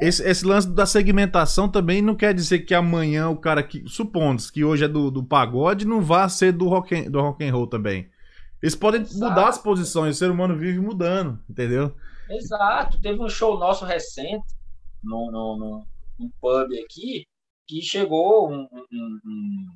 Esse, 0.00 0.22
esse 0.22 0.44
lance 0.46 0.68
da 0.68 0.86
segmentação 0.86 1.68
também 1.68 2.00
não 2.00 2.14
quer 2.14 2.32
dizer 2.32 2.60
que 2.60 2.74
amanhã 2.74 3.28
o 3.28 3.36
cara 3.36 3.62
que. 3.62 3.82
Supondo 3.88 4.42
que 4.52 4.64
hoje 4.64 4.84
é 4.84 4.88
do, 4.88 5.10
do 5.10 5.24
pagode, 5.24 5.84
não 5.86 6.00
vá 6.00 6.28
ser 6.28 6.52
do 6.52 6.68
rock, 6.68 6.94
and, 6.94 7.10
do 7.10 7.20
rock 7.20 7.44
and 7.44 7.52
roll 7.52 7.66
também. 7.66 8.08
Eles 8.62 8.74
podem 8.76 9.00
Exato. 9.02 9.28
mudar 9.28 9.48
as 9.48 9.58
posições, 9.58 10.16
o 10.16 10.18
ser 10.18 10.30
humano 10.30 10.56
vive 10.56 10.78
mudando, 10.80 11.40
entendeu? 11.48 11.94
Exato. 12.30 13.00
Teve 13.00 13.20
um 13.22 13.28
show 13.28 13.58
nosso 13.58 13.84
recente, 13.84 14.46
num, 15.02 15.30
num, 15.30 15.56
num, 15.56 15.84
num 16.18 16.30
pub 16.40 16.68
aqui, 16.84 17.24
que 17.66 17.80
chegou 17.82 18.50
um, 18.50 18.68
um, 18.92 19.18
um- 19.24 19.66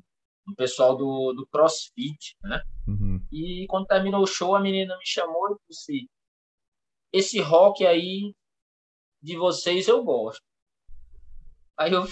um 0.49 0.55
pessoal 0.55 0.97
do, 0.97 1.31
do 1.33 1.47
CrossFit, 1.51 2.35
né? 2.43 2.61
Uhum. 2.87 3.21
E 3.31 3.65
quando 3.69 3.85
terminou 3.87 4.21
o 4.23 4.27
show, 4.27 4.55
a 4.55 4.59
menina 4.61 4.93
me 4.97 5.05
chamou 5.05 5.51
e 5.51 5.55
disse: 5.69 6.09
Esse 7.13 7.39
rock 7.39 7.85
aí 7.85 8.33
de 9.23 9.37
vocês 9.37 9.87
eu 9.87 10.03
gosto. 10.03 10.41
Aí 11.77 11.91
eu, 11.93 12.05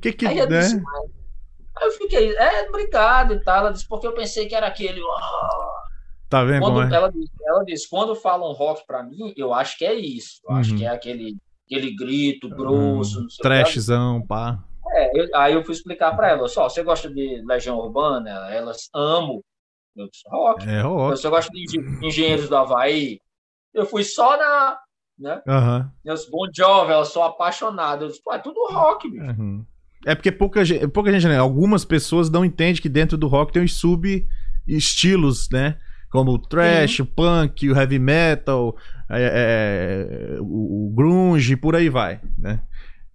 que 0.00 0.12
que, 0.12 0.26
aí 0.26 0.38
eu 0.38 0.48
né? 0.48 0.60
disse, 0.60 0.76
aí 0.76 1.86
eu 1.86 1.90
fiquei, 1.92 2.36
é, 2.36 2.68
obrigado 2.68 3.34
e 3.34 3.42
tal. 3.42 3.58
Ela 3.58 3.72
disse, 3.72 3.86
porque 3.88 4.06
eu 4.06 4.14
pensei 4.14 4.46
que 4.46 4.54
era 4.54 4.66
aquele. 4.68 5.00
"Ah". 5.02 5.82
Tá 6.28 6.42
vendo 6.44 6.60
Quando 6.62 6.82
é? 6.82 6.96
ela, 6.96 7.10
disse, 7.12 7.32
ela 7.44 7.64
disse, 7.64 7.88
quando 7.88 8.14
falam 8.16 8.52
rock 8.52 8.84
pra 8.86 9.02
mim, 9.02 9.32
eu 9.36 9.52
acho 9.54 9.76
que 9.78 9.84
é 9.84 9.94
isso. 9.94 10.40
Eu 10.48 10.56
acho 10.56 10.72
Uhum. 10.72 10.78
que 10.78 10.84
é 10.84 10.88
aquele, 10.88 11.36
aquele 11.66 11.94
grito 11.94 12.48
grosso. 12.48 13.18
Hum, 13.18 13.22
não 13.22 13.28
sei 13.30 13.34
o 13.34 13.36
que. 13.36 13.42
trashzão, 13.42 14.26
pá. 14.26 14.58
É, 14.88 15.20
eu- 15.20 15.28
aí 15.36 15.52
eu 15.54 15.62
fui 15.64 15.72
explicar 15.74 16.16
pra 16.16 16.30
ela, 16.30 16.48
só, 16.48 16.68
você 16.68 16.82
gosta 16.82 17.08
de 17.12 17.42
Legião 17.46 17.76
Urbana? 17.78 18.30
Elas 18.52 18.88
amo. 18.94 19.44
Eu 19.94 20.08
disse, 20.10 20.22
rock. 20.28 20.68
É 20.68 20.80
rock. 20.80 21.16
Você 21.16 21.28
gosta 21.28 21.50
de 21.52 21.62
Engen- 21.62 21.98
Engenheiros 22.02 22.48
do 22.48 22.56
Havaí? 22.56 23.20
Eu 23.72 23.86
fui 23.86 24.02
só 24.02 24.36
na. 24.36 24.78
Né? 25.18 25.40
Aham. 25.48 25.90
Eu 26.04 26.14
disse, 26.14 26.30
Bon 26.30 26.46
Jovi, 26.54 26.92
eu 26.92 27.04
sou 27.04 27.22
apaixonado. 27.22 28.04
Eu 28.04 28.08
disse, 28.08 28.22
pô, 28.22 28.32
é 28.34 28.38
tudo 28.38 28.66
rock, 28.70 29.10
bicho. 29.10 29.24
Uhum. 29.24 29.64
É 30.04 30.14
porque 30.14 30.30
pouca 30.30 30.64
gente, 30.64 30.86
pouca 30.88 31.10
gente, 31.10 31.26
né? 31.26 31.38
Algumas 31.38 31.84
pessoas 31.84 32.30
não 32.30 32.44
entendem 32.44 32.80
que 32.80 32.88
dentro 32.88 33.16
do 33.16 33.26
rock 33.26 33.52
tem 33.52 33.64
os 33.64 33.74
sub-estilos, 33.74 35.48
né? 35.50 35.76
Como 36.10 36.32
o 36.32 36.38
thrash, 36.38 37.00
o 37.00 37.06
punk, 37.06 37.68
o 37.68 37.76
heavy 37.76 37.98
metal, 37.98 38.76
é, 39.10 40.36
é, 40.36 40.40
o, 40.40 40.86
o 40.86 40.94
grunge, 40.94 41.56
por 41.56 41.74
aí 41.74 41.88
vai, 41.88 42.20
né? 42.38 42.60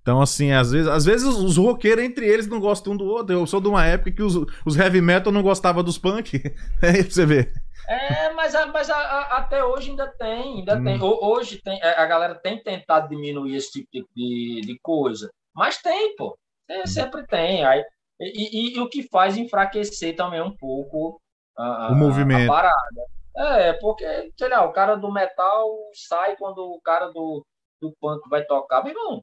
Então, 0.02 0.20
assim, 0.22 0.52
às 0.52 0.72
vezes, 0.72 0.88
às 0.88 1.06
vezes 1.06 1.28
os 1.28 1.58
roqueiros 1.58 2.04
entre 2.04 2.28
eles 2.28 2.48
não 2.48 2.60
gostam 2.60 2.94
um 2.94 2.98
do 2.98 3.06
outro. 3.06 3.34
Eu 3.36 3.46
sou 3.46 3.62
de 3.62 3.68
uma 3.68 3.86
época 3.86 4.12
que 4.12 4.24
os, 4.24 4.36
os 4.66 4.76
heavy 4.78 5.00
metal 5.02 5.32
não 5.32 5.44
gostavam 5.44 5.84
dos 5.84 5.98
punk. 5.98 6.42
É 6.82 7.04
pra 7.04 7.12
você 7.12 7.26
ver. 7.26 7.54
É, 7.88 8.32
mas, 8.34 8.54
mas 8.74 8.90
a- 8.90 8.96
a- 8.98 9.38
até 9.38 9.64
hoje 9.64 9.90
ainda 9.92 10.08
tem, 10.08 10.60
ainda 10.60 10.78
Hum. 10.78 10.84
tem. 10.84 11.00
Ho- 11.02 11.20
Hoje 11.22 11.62
tem, 11.62 11.82
a 11.84 12.02
a 12.04 12.06
galera 12.06 12.36
tem 12.36 12.62
tentado 12.62 13.10
diminuir 13.10 13.56
esse 13.56 13.72
tipo 13.72 14.08
de, 14.16 14.62
de, 14.62 14.80
coisa. 14.82 15.30
Mas 15.54 15.78
tem, 15.78 16.16
pô. 16.16 16.38
Tem- 16.68 16.86
sempre 16.88 17.26
tem. 17.28 17.64
Aí, 17.66 17.84
e, 18.20 18.74
e- 18.74 18.78
e 18.78 18.80
o 18.80 18.90
que 18.90 19.08
faz 19.10 19.36
enfraquecer 19.38 20.16
também 20.16 20.42
um 20.42 20.56
pouco 20.56 21.20
a, 21.58 21.88
a- 21.88 21.92
O 21.92 21.96
movimento. 21.96 22.50
a 22.52 22.56
parada. 22.56 23.02
É, 23.38 23.74
porque, 23.74 24.06
sei 24.38 24.50
lá, 24.50 24.66
o 24.66 24.74
cara 24.74 24.96
do 24.96 25.12
metal 25.12 25.68
sai 25.94 26.36
quando 26.38 26.60
o 26.60 26.82
cara 26.82 27.08
do, 27.10 27.46
do 27.82 27.94
punk 28.00 28.28
vai 28.30 28.44
tocar. 28.46 28.84
Meu 28.84 28.94
irmão, 28.94 29.22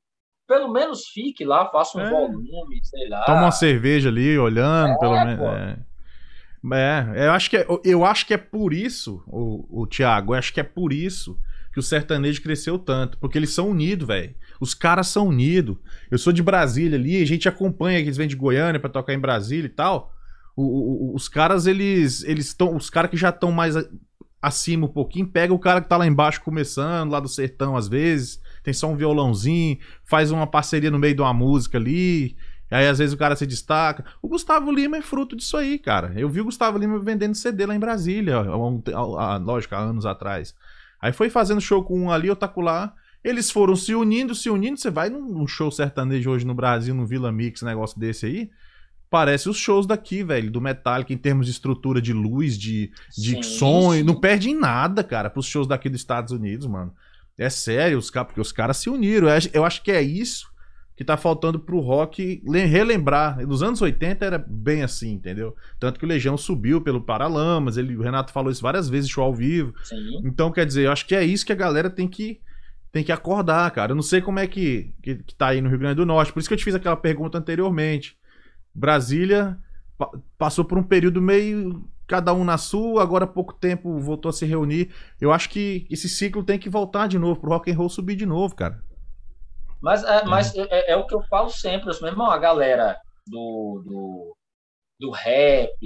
pelo 0.49 0.72
menos 0.72 1.07
fique 1.09 1.44
lá, 1.44 1.66
faça 1.70 1.99
um 1.99 2.01
É. 2.01 2.11
volume, 2.11 2.80
sei 2.82 3.09
lá. 3.09 3.22
Toma 3.24 3.42
uma 3.42 3.51
cerveja 3.53 4.09
ali, 4.09 4.36
olhando, 4.38 4.92
É, 4.94 4.99
pelo 4.99 5.12
menos. 5.24 5.44
É. 5.46 5.78
É, 6.72 7.26
eu 7.26 7.32
acho 7.32 7.49
que 7.51 7.57
é, 7.57 7.66
eu 7.84 8.05
acho 8.05 8.26
que 8.26 8.34
é 8.34 8.36
por 8.36 8.72
isso, 8.72 9.22
o, 9.28 9.82
o 9.82 9.86
Thiago, 9.86 10.34
eu 10.34 10.38
acho 10.38 10.53
que 10.53 10.59
é 10.59 10.64
por 10.64 10.92
isso 10.92 11.38
que 11.72 11.78
o 11.78 11.82
sertanejo 11.82 12.42
cresceu 12.42 12.78
tanto, 12.78 13.16
porque 13.18 13.38
eles 13.38 13.51
são 13.55 13.68
unidos, 13.70 14.07
velho. 14.09 14.34
Os 14.61 14.74
caras 14.74 15.07
são 15.07 15.28
unidos. 15.28 15.76
Eu 16.11 16.18
sou 16.18 16.32
de 16.32 16.42
Brasília 16.42 16.99
ali, 16.99 17.22
a 17.22 17.26
gente 17.26 17.49
acompanha 17.49 17.99
que 18.01 18.07
eles 18.07 18.16
vêm 18.16 18.26
de 18.26 18.34
Goiânia 18.34 18.80
pra 18.80 18.90
tocar 18.90 19.14
em 19.14 19.18
Brasília 19.20 19.66
e 19.66 19.70
tal. 19.70 20.12
O- 20.57 21.12
o- 21.12 21.14
os 21.14 21.28
caras, 21.28 21.66
eles 21.68 22.24
eles 22.24 22.46
estão, 22.46 22.74
os 22.74 22.90
caras 22.90 23.11
que 23.11 23.16
já 23.16 23.28
estão 23.28 23.53
mais 23.53 23.76
acima 24.42 24.86
um 24.86 24.90
pouquinho, 24.92 25.28
pega 25.28 25.55
o 25.55 25.59
cara 25.59 25.80
que 25.80 25.88
tá 25.88 25.96
lá 25.96 26.07
embaixo 26.07 26.40
começando, 26.42 27.12
lá 27.12 27.20
do 27.20 27.28
sertão 27.28 27.76
às 27.76 27.86
vezes, 27.86 28.40
tem 28.62 28.74
só 28.74 28.88
um 28.88 28.96
violãozinho, 28.96 29.78
faz 30.04 30.30
uma 30.30 30.46
parceria 30.46 30.90
no 30.90 30.98
meio 30.98 31.14
de 31.14 31.20
uma 31.20 31.32
música 31.32 31.78
ali 31.78 32.36
Aí 32.70 32.86
às 32.86 32.98
vezes 32.98 33.14
o 33.14 33.18
cara 33.18 33.34
se 33.34 33.46
destaca. 33.46 34.04
O 34.20 34.28
Gustavo 34.28 34.70
Lima 34.70 34.98
é 34.98 35.02
fruto 35.02 35.34
disso 35.34 35.56
aí, 35.56 35.78
cara. 35.78 36.12
Eu 36.16 36.28
vi 36.28 36.40
o 36.40 36.44
Gustavo 36.44 36.78
Lima 36.78 36.98
vendendo 36.98 37.34
CD 37.34 37.64
lá 37.64 37.74
em 37.74 37.80
Brasília, 37.80 38.40
lógico, 38.42 39.74
há 39.74 39.78
anos 39.78 40.04
atrás. 40.04 40.54
Aí 41.00 41.12
foi 41.12 41.30
fazendo 41.30 41.61
show 41.61 41.82
com 41.82 41.98
um 41.98 42.11
ali, 42.11 42.28
outro 42.28 42.61
lá. 42.61 42.94
Eles 43.24 43.50
foram 43.50 43.74
se 43.74 43.94
unindo, 43.94 44.34
se 44.34 44.50
unindo. 44.50 44.78
Você 44.78 44.90
vai 44.90 45.09
num 45.09 45.46
show 45.46 45.70
sertanejo 45.70 46.30
hoje 46.30 46.46
no 46.46 46.54
Brasil, 46.54 46.94
no 46.94 47.06
Vila 47.06 47.32
Mix, 47.32 47.62
negócio 47.62 47.98
desse 47.98 48.26
aí. 48.26 48.50
Parece 49.11 49.48
os 49.48 49.56
shows 49.56 49.86
daqui, 49.86 50.22
velho, 50.22 50.50
do 50.50 50.61
Metallica, 50.61 51.14
em 51.14 51.16
termos 51.16 51.46
de 51.46 51.52
estrutura 51.52 52.00
de 52.00 52.12
luz, 52.12 52.59
de, 52.59 52.92
de 53.16 53.36
Sim, 53.36 53.42
som. 53.42 53.94
Não 54.04 54.14
perde 54.14 54.50
em 54.50 54.54
nada, 54.54 55.02
cara, 55.02 55.30
pros 55.30 55.46
shows 55.46 55.66
daqui 55.66 55.88
dos 55.88 56.00
Estados 56.00 56.30
Unidos, 56.30 56.66
mano. 56.66 56.92
É 57.39 57.49
sério, 57.49 57.97
os, 57.99 58.11
ca- 58.11 58.24
porque 58.24 58.41
os 58.41 58.51
caras 58.53 58.76
se 58.78 58.91
uniram. 58.91 59.28
Eu 59.53 59.64
acho- 59.64 59.82
que 59.82 59.91
é 59.93 60.03
isso 60.03 60.49
que 60.97 61.05
tá 61.05 61.16
faltando 61.16 61.61
pro 61.61 61.78
rock 61.78 62.43
le- 62.45 62.64
relembrar. 62.64 63.47
Nos 63.47 63.62
anos 63.62 63.80
80 63.80 64.24
era 64.26 64.36
bem 64.36 64.82
assim, 64.82 65.12
entendeu? 65.12 65.55
Tanto 65.78 65.97
que 66.01 66.05
o 66.05 66.09
Legião 66.09 66.36
subiu 66.36 66.80
pelo 66.80 67.01
Paralamas, 67.01 67.76
ele, 67.76 67.97
o 67.97 68.03
Renato 68.03 68.32
falou 68.32 68.51
isso 68.51 68.61
várias 68.62 68.89
vezes, 68.89 69.09
show 69.09 69.22
ao 69.22 69.32
vivo. 69.32 69.72
Sim. 69.84 70.20
Então, 70.24 70.51
quer 70.51 70.66
dizer, 70.66 70.86
eu 70.86 70.93
acho 70.93 71.07
que 71.07 71.14
é 71.14 71.22
isso 71.24 71.47
que 71.47 71.53
a 71.53 71.57
galera 71.57 71.89
tem 71.89 72.09
que, 72.09 72.41
tem 72.91 73.05
que 73.05 73.12
acordar, 73.12 73.70
cara. 73.70 73.93
Eu 73.93 73.97
não 73.97 74.03
sei 74.03 74.20
como 74.20 74.41
é 74.41 74.49
que, 74.49 74.93
que, 75.01 75.14
que 75.22 75.34
tá 75.36 75.49
aí 75.49 75.61
no 75.61 75.68
Rio 75.68 75.78
Grande 75.78 75.95
do 75.97 76.07
Norte. 76.07 76.32
Por 76.32 76.41
isso 76.41 76.49
que 76.49 76.55
eu 76.55 76.59
te 76.59 76.64
fiz 76.64 76.74
aquela 76.74 76.97
pergunta 76.97 77.39
anteriormente. 77.39 78.16
Brasília 78.74 79.57
pa- 79.97 80.11
passou 80.36 80.64
por 80.64 80.78
um 80.78 80.82
período 80.82 81.20
meio. 81.22 81.89
Cada 82.09 82.32
um 82.32 82.42
na 82.42 82.56
sua, 82.56 83.02
agora 83.02 83.24
há 83.24 83.28
pouco 83.28 83.52
tempo 83.52 84.00
voltou 84.00 84.30
a 84.30 84.32
se 84.32 84.46
reunir. 84.46 84.92
Eu 85.20 85.30
acho 85.30 85.50
que 85.50 85.86
esse 85.90 86.09
ciclo 86.09 86.42
tem 86.42 86.59
que 86.59 86.70
voltar 86.70 87.06
de 87.06 87.18
novo, 87.18 87.38
pro 87.38 87.50
rock 87.50 87.70
and 87.70 87.76
roll 87.76 87.90
subir 87.90 88.16
de 88.16 88.24
novo, 88.24 88.56
cara. 88.56 88.82
Mas, 89.80 90.02
é, 90.02 90.24
mas 90.24 90.56
é, 90.56 90.92
é 90.92 90.96
o 90.96 91.06
que 91.06 91.14
eu 91.14 91.22
falo 91.24 91.50
sempre, 91.50 91.86
meu 92.00 92.11
irmão, 92.11 92.30
a 92.30 92.38
galera 92.38 92.96
do, 93.26 93.82
do, 93.86 94.36
do 94.98 95.11
rap, 95.11 95.78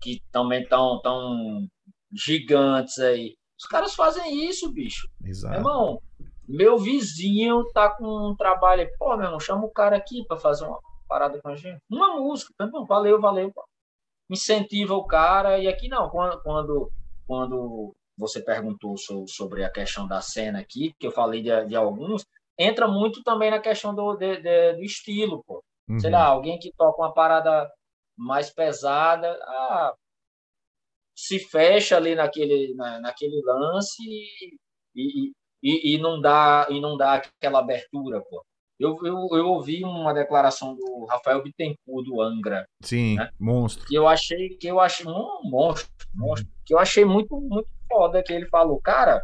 que 0.00 0.20
também 0.30 0.62
estão 0.62 1.00
tão 1.00 1.66
gigantes 2.14 2.98
aí, 2.98 3.34
os 3.58 3.66
caras 3.66 3.94
fazem 3.94 4.48
isso, 4.48 4.72
bicho. 4.72 5.08
Meu 5.20 5.30
Exato. 5.30 5.56
irmão, 5.56 6.00
meu 6.48 6.78
vizinho 6.78 7.64
tá 7.72 7.90
com 7.90 8.30
um 8.30 8.36
trabalho 8.36 8.82
aí, 8.82 8.88
pô, 8.98 9.16
meu 9.16 9.26
irmão, 9.26 9.40
chama 9.40 9.64
o 9.64 9.70
cara 9.70 9.96
aqui 9.96 10.24
para 10.26 10.36
fazer 10.36 10.64
uma 10.64 10.78
parada 11.08 11.40
com 11.40 11.48
a 11.48 11.56
gente. 11.56 11.80
Uma 11.90 12.16
música, 12.16 12.52
meu 12.58 12.68
irmão, 12.68 12.86
valeu, 12.86 13.20
valeu. 13.20 13.50
pô. 13.52 13.64
Incentiva 14.30 14.94
o 14.94 15.06
cara, 15.06 15.58
e 15.58 15.68
aqui 15.68 15.88
não, 15.88 16.10
quando, 16.10 16.40
quando, 16.42 16.92
quando 17.26 17.96
você 18.16 18.42
perguntou 18.42 18.96
so- 18.98 19.26
sobre 19.26 19.64
a 19.64 19.70
questão 19.70 20.06
da 20.06 20.20
cena 20.20 20.60
aqui, 20.60 20.94
que 20.98 21.06
eu 21.06 21.12
falei 21.12 21.42
de, 21.42 21.64
de 21.66 21.76
alguns, 21.76 22.26
entra 22.58 22.86
muito 22.88 23.22
também 23.22 23.50
na 23.50 23.60
questão 23.60 23.94
do, 23.94 24.16
de- 24.16 24.40
de- 24.42 24.74
do 24.74 24.82
estilo, 24.82 25.42
pô. 25.44 25.62
Sei 25.96 26.10
Uhum. 26.10 26.16
lá, 26.16 26.26
alguém 26.26 26.58
que 26.58 26.72
toca 26.76 27.00
uma 27.02 27.12
parada 27.14 27.70
mais 28.16 28.50
pesada, 28.50 29.32
ah, 29.44 29.94
se 31.14 31.38
fecha 31.38 31.96
ali 31.96 32.14
naquele, 32.14 32.74
na, 32.74 33.00
naquele 33.00 33.42
lance 33.44 34.02
e, 34.02 34.56
e, 34.94 35.32
e, 35.62 35.94
e 35.94 35.98
não 35.98 36.20
dá, 36.20 36.66
e 36.70 36.80
não 36.80 36.96
dá 36.96 37.14
aquela 37.14 37.58
abertura, 37.60 38.20
pô. 38.22 38.44
Eu, 38.78 38.96
eu, 39.04 39.28
eu 39.32 39.46
ouvi 39.48 39.82
uma 39.84 40.12
declaração 40.14 40.74
do 40.76 41.04
Rafael 41.06 41.42
Bittencourt, 41.42 42.04
do 42.06 42.20
Angra, 42.22 42.64
Sim, 42.82 43.16
né? 43.16 43.28
monstro. 43.38 43.84
que 43.86 43.94
eu 43.94 44.06
achei 44.06 44.50
que 44.56 44.68
eu 44.68 44.78
achei 44.78 45.04
um 45.06 45.40
monstro, 45.50 45.90
monstro, 46.14 46.48
que 46.64 46.72
eu 46.72 46.78
achei 46.78 47.04
muito 47.04 47.40
muito 47.40 47.68
foda 47.90 48.22
que 48.22 48.32
ele 48.32 48.46
falou, 48.46 48.80
cara, 48.80 49.20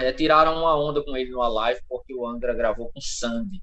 é, 0.00 0.12
tiraram 0.12 0.56
uma 0.58 0.76
onda 0.78 1.02
com 1.04 1.16
ele 1.16 1.30
numa 1.30 1.48
live 1.48 1.80
porque 1.88 2.14
o 2.14 2.26
Angra 2.26 2.54
gravou 2.54 2.90
com 2.92 3.00
Sandy. 3.00 3.60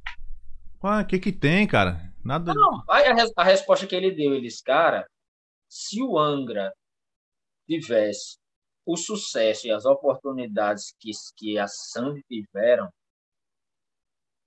Ah, 0.83 1.01
o 1.01 1.05
que 1.05 1.19
que 1.19 1.31
tem, 1.31 1.65
cara? 1.67 2.11
Nada. 2.23 2.53
Não, 2.53 2.83
aí 2.89 3.05
a, 3.05 3.13
res- 3.13 3.31
a 3.37 3.43
resposta 3.43 3.87
que 3.87 3.95
ele 3.95 4.11
deu, 4.11 4.33
eles, 4.35 4.61
cara, 4.61 5.07
se 5.69 6.01
o 6.01 6.17
Angra 6.19 6.73
tivesse 7.67 8.37
o 8.85 8.97
sucesso 8.97 9.67
e 9.67 9.71
as 9.71 9.85
oportunidades 9.85 10.93
que, 10.99 11.11
que 11.37 11.57
a 11.57 11.67
Sandy 11.67 12.21
tiveram, 12.27 12.89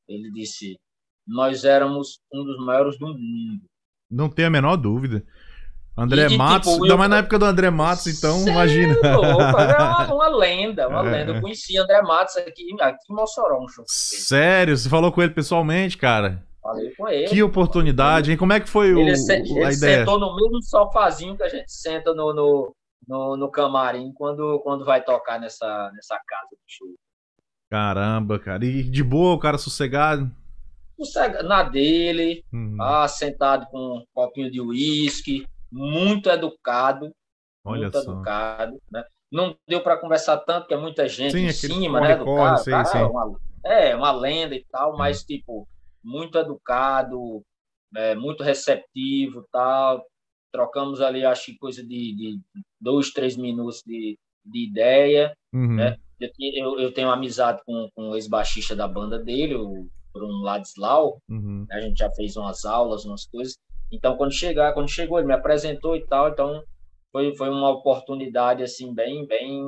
ele 0.08 0.30
disse, 0.32 0.78
nós 1.26 1.64
éramos 1.64 2.18
um 2.32 2.44
dos 2.44 2.58
maiores 2.64 2.98
do 2.98 3.06
mundo. 3.08 3.62
Não 4.10 4.28
tem 4.28 4.44
a 4.44 4.50
menor 4.50 4.76
dúvida. 4.76 5.24
André 5.96 6.26
E- 6.28 6.34
e, 6.34 6.36
Matos, 6.36 6.72
tipo, 6.72 6.82
ainda 6.84 6.94
eu- 6.94 6.98
mais 6.98 7.10
na 7.10 7.18
época 7.18 7.38
do 7.38 7.44
André 7.44 7.70
Matos, 7.70 8.06
então, 8.08 8.38
Cê 8.40 8.50
imagina. 8.50 8.94
é 9.02 9.14
louco, 9.14 9.40
é 9.40 9.76
uma, 9.78 10.14
uma 10.14 10.28
lenda, 10.28 10.88
uma 10.88 11.06
É. 11.08 11.10
lenda. 11.12 11.32
Eu 11.36 11.40
conheci 11.40 11.78
André 11.78 12.02
Matos 12.02 12.36
aqui, 12.36 12.66
aqui 12.80 12.98
em 13.10 13.14
Mossoró, 13.14 13.62
um 13.62 13.68
show. 13.68 13.84
Sério, 13.86 14.76
você 14.76 14.88
falou 14.88 15.12
com 15.12 15.22
ele 15.22 15.32
pessoalmente, 15.32 15.96
cara? 15.96 16.44
Falei 16.60 16.90
com 16.96 17.08
ele. 17.08 17.28
Que 17.28 17.42
oportunidade, 17.42 18.30
hein? 18.32 18.36
Como 18.36 18.52
é 18.52 18.58
que 18.58 18.68
foi 18.68 18.92
o, 18.92 18.98
Ele, 18.98 19.16
se- 19.16 19.32
o- 19.32 19.36
ele 19.58 19.64
a 19.64 19.72
ideia? 19.72 19.98
sentou 19.98 20.18
no 20.18 20.34
mesmo 20.34 20.60
sofazinho 20.62 21.36
que 21.36 21.42
a 21.44 21.48
gente 21.48 21.70
senta 21.70 22.12
no, 22.12 22.34
no, 22.34 22.74
no, 23.06 23.36
no 23.36 23.50
camarim 23.50 24.12
quando, 24.14 24.58
quando 24.64 24.84
vai 24.84 25.00
tocar 25.04 25.38
nessa, 25.38 25.90
nessa 25.94 26.18
casa 26.26 26.48
do 26.50 26.58
show. 26.66 26.88
Caramba, 27.70 28.38
cara. 28.38 28.64
E 28.64 28.82
de 28.82 29.02
boa, 29.02 29.34
o 29.34 29.38
cara 29.38 29.58
sossegado. 29.58 30.30
Sossega- 30.96 31.42
Na 31.42 31.62
dele, 31.62 32.44
Uhum. 32.52 32.76
ah, 32.80 33.08
sentado 33.08 33.66
com 33.66 33.98
um 33.98 34.04
copinho 34.14 34.50
de 34.50 34.60
uísque, 34.60 35.46
muito 35.70 36.30
educado, 36.30 37.10
Olha 37.64 37.82
muito 37.82 38.00
só. 38.00 38.12
educado, 38.12 38.80
né? 38.90 39.04
Não 39.32 39.56
deu 39.66 39.82
para 39.82 39.96
conversar 39.96 40.36
tanto, 40.38 40.60
porque 40.62 40.74
é 40.74 40.78
muita 40.78 41.08
gente 41.08 41.32
Sim, 41.32 41.46
em 41.46 41.52
cima, 41.52 42.00
né, 42.00 42.16
do 42.16 42.24
cara. 42.24 42.56
sei, 42.58 42.72
cara 42.72 42.84
sei. 42.84 43.00
É, 43.00 43.04
uma, 43.06 43.40
é 43.64 43.96
uma 43.96 44.12
lenda 44.12 44.54
e 44.54 44.64
tal, 44.70 44.96
mas 44.96 45.24
tipo 45.24 45.66
muito 46.04 46.38
educado, 46.38 47.42
é, 47.96 48.14
muito 48.14 48.44
receptivo, 48.44 49.44
tal. 49.50 50.04
Trocamos 50.52 51.00
ali, 51.00 51.24
acho 51.24 51.46
que 51.46 51.58
coisa 51.58 51.82
de, 51.82 52.14
de 52.14 52.40
dois, 52.80 53.10
três 53.10 53.36
minutos 53.36 53.82
de, 53.84 54.16
de 54.44 54.68
ideia. 54.68 55.36
Uhum. 55.52 55.74
né? 55.74 55.96
Eu, 56.38 56.78
eu, 56.78 56.92
tenho 56.92 57.10
amizade 57.10 57.62
com, 57.64 57.88
com 57.94 58.10
o 58.10 58.14
ex-baixista 58.14 58.74
da 58.74 58.86
banda 58.88 59.18
dele, 59.18 59.54
o 59.54 59.88
Bruno 60.12 60.42
Ladislau. 60.42 61.18
Uhum. 61.28 61.66
A 61.70 61.80
gente 61.80 61.98
já 61.98 62.10
fez 62.12 62.36
umas 62.36 62.64
aulas, 62.64 63.04
umas 63.04 63.26
coisas. 63.26 63.56
Então, 63.92 64.16
quando 64.16 64.32
chegar, 64.32 64.72
quando 64.72 64.88
chegou, 64.88 65.18
ele 65.18 65.28
me 65.28 65.34
apresentou 65.34 65.96
e 65.96 66.06
tal. 66.06 66.28
Então, 66.28 66.62
foi, 67.12 67.34
foi 67.36 67.48
uma 67.48 67.70
oportunidade 67.70 68.62
assim 68.62 68.92
bem, 68.94 69.26
bem, 69.26 69.62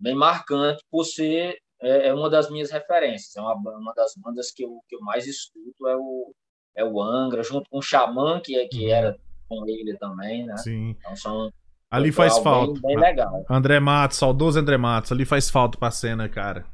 bem 0.00 0.14
marcante 0.14 0.82
por 0.90 1.04
ser 1.04 1.56
é, 1.80 2.08
é 2.08 2.14
uma 2.14 2.30
das 2.30 2.50
minhas 2.50 2.70
referências. 2.70 3.34
É 3.36 3.40
uma, 3.40 3.54
uma 3.54 3.92
das 3.94 4.14
bandas 4.16 4.50
que 4.50 4.64
eu, 4.64 4.80
que 4.88 4.96
eu 4.96 5.00
mais 5.00 5.26
escuto 5.26 5.88
é 5.88 5.96
o 5.96 6.32
é 6.74 6.82
o 6.84 7.02
Angra, 7.02 7.42
junto 7.42 7.68
com 7.68 7.78
o 7.78 7.82
Xamã, 7.82 8.40
que, 8.40 8.58
é, 8.58 8.66
que 8.66 8.86
Uhum. 8.86 8.92
era 8.92 9.18
com 9.46 9.68
ele 9.68 9.96
também, 9.98 10.46
né? 10.46 10.56
Sim. 10.56 10.90
Então, 10.90 11.14
são 11.14 11.52
Ali 11.92 12.10
foi 12.10 12.28
faz 12.28 12.42
falta. 12.42 12.80
Bem, 12.80 12.96
bem 12.96 13.04
legal. 13.04 13.44
André 13.50 13.78
Matos, 13.78 14.16
saudoso 14.16 14.58
André 14.58 14.78
Matos, 14.78 15.12
ali 15.12 15.26
faz 15.26 15.50
falta 15.50 15.76
pra 15.76 15.90
cena, 15.90 16.26
cara. 16.28 16.64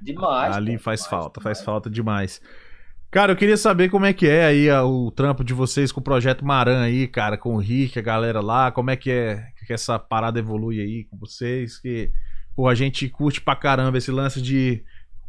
Demais. 0.00 0.56
ali 0.56 0.78
faz 0.78 1.00
demais, 1.00 1.10
falta, 1.10 1.40
faz 1.40 1.58
demais. 1.58 1.64
falta 1.64 1.90
demais. 1.90 2.40
Cara, 3.10 3.32
eu 3.32 3.36
queria 3.36 3.56
saber 3.56 3.90
como 3.90 4.06
é 4.06 4.12
que 4.12 4.28
é 4.28 4.44
aí 4.44 4.70
o 4.70 5.10
trampo 5.10 5.42
de 5.42 5.54
vocês 5.54 5.90
com 5.90 6.00
o 6.00 6.04
projeto 6.04 6.44
Maran 6.44 6.82
aí, 6.82 7.08
cara, 7.08 7.36
com 7.36 7.54
o 7.54 7.58
Rick, 7.58 7.98
a 7.98 8.02
galera 8.02 8.40
lá, 8.40 8.70
como 8.70 8.90
é 8.90 8.96
que 8.96 9.10
é 9.10 9.46
que 9.66 9.72
essa 9.72 9.98
parada 9.98 10.38
evolui 10.38 10.80
aí 10.80 11.04
com 11.04 11.16
vocês, 11.16 11.78
que 11.78 12.10
pô, 12.54 12.68
a 12.68 12.74
gente 12.74 13.08
curte 13.08 13.40
pra 13.40 13.56
caramba 13.56 13.98
esse 13.98 14.10
lance 14.10 14.40
de 14.42 14.84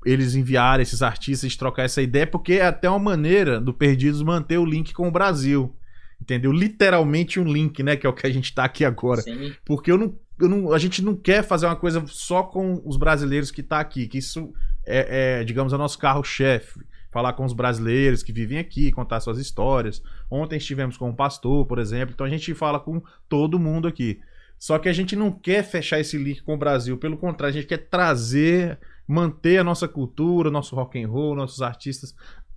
eles 0.05 0.36
enviarem 0.36 0.83
esses 0.83 1.01
artistas, 1.01 1.51
de 1.51 1.57
trocar 1.57 1.83
essa 1.83 2.01
ideia, 2.01 2.27
porque 2.27 2.53
é 2.53 2.65
até 2.65 2.88
uma 2.89 2.99
maneira 2.99 3.59
do 3.59 3.73
Perdidos 3.73 4.21
manter 4.21 4.57
o 4.57 4.65
link 4.65 4.93
com 4.93 5.07
o 5.07 5.11
Brasil. 5.11 5.75
Entendeu? 6.22 6.51
Literalmente 6.51 7.39
um 7.39 7.43
link, 7.43 7.82
né? 7.84 7.95
Que 7.95 8.07
é 8.07 8.09
o 8.09 8.13
que 8.13 8.26
a 8.26 8.32
gente 8.32 8.53
tá 8.53 8.63
aqui 8.63 8.84
agora. 8.86 9.22
Sim, 9.22 9.53
Porque 9.66 9.91
eu 9.91 9.97
não, 9.97 10.18
eu 10.39 10.49
não- 10.49 10.72
a 10.74 10.78
gente 10.80 11.03
não 11.03 11.16
quer 11.16 11.43
fazer 11.43 11.66
uma 11.66 11.76
coisa 11.76 12.03
só 12.07 12.43
com 12.43 12.82
os 12.86 12.97
brasileiros 12.97 13.51
que 13.51 13.61
tá 13.61 13.80
aqui, 13.80 14.07
que 14.07 14.18
isso 14.18 14.51
é, 14.86 15.39
é, 15.39 15.43
digamos, 15.43 15.74
é 15.74 15.76
o 15.76 15.80
nosso 15.80 15.99
carro-chefe. 15.99 16.80
Falar 17.11 17.34
com 17.34 17.45
os 17.45 17.53
brasileiros 17.53 18.22
que 18.24 18.34
vivem 18.34 18.57
aqui, 18.57 18.91
contar 18.91 19.20
suas 19.22 19.38
histórias. 19.38 20.01
Ontem 20.30 20.57
estivemos 20.57 20.97
com 20.97 21.09
um 21.09 21.16
pastor, 21.16 21.66
por 21.66 21.80
exemplo, 21.80 22.13
então 22.13 22.26
a 22.26 22.30
gente 22.30 22.53
fala 22.53 22.80
com 22.80 23.01
todo 23.30 23.57
mundo 23.59 23.88
aqui. 23.88 24.20
Só 24.59 24.78
que 24.80 24.89
a 24.89 24.93
gente 24.93 25.16
não 25.16 25.32
quer 25.32 25.63
fechar 25.63 25.99
esse 25.99 26.18
link 26.18 26.41
com 26.43 26.55
o 26.55 26.57
Brasil, 26.57 26.97
pelo 26.97 27.18
contrário, 27.18 27.55
a 27.55 27.61
gente 27.61 27.68
quer 27.70 27.88
trazer, 27.89 28.80
manter 29.07 29.59
a 29.59 29.63
nossa 29.63 29.88
cultura, 29.88 30.49
nosso 30.49 30.76
rock 30.76 31.01
and 31.01 31.07
roll, 31.07 31.36
nossos 31.36 31.61
artistas, 31.61 32.16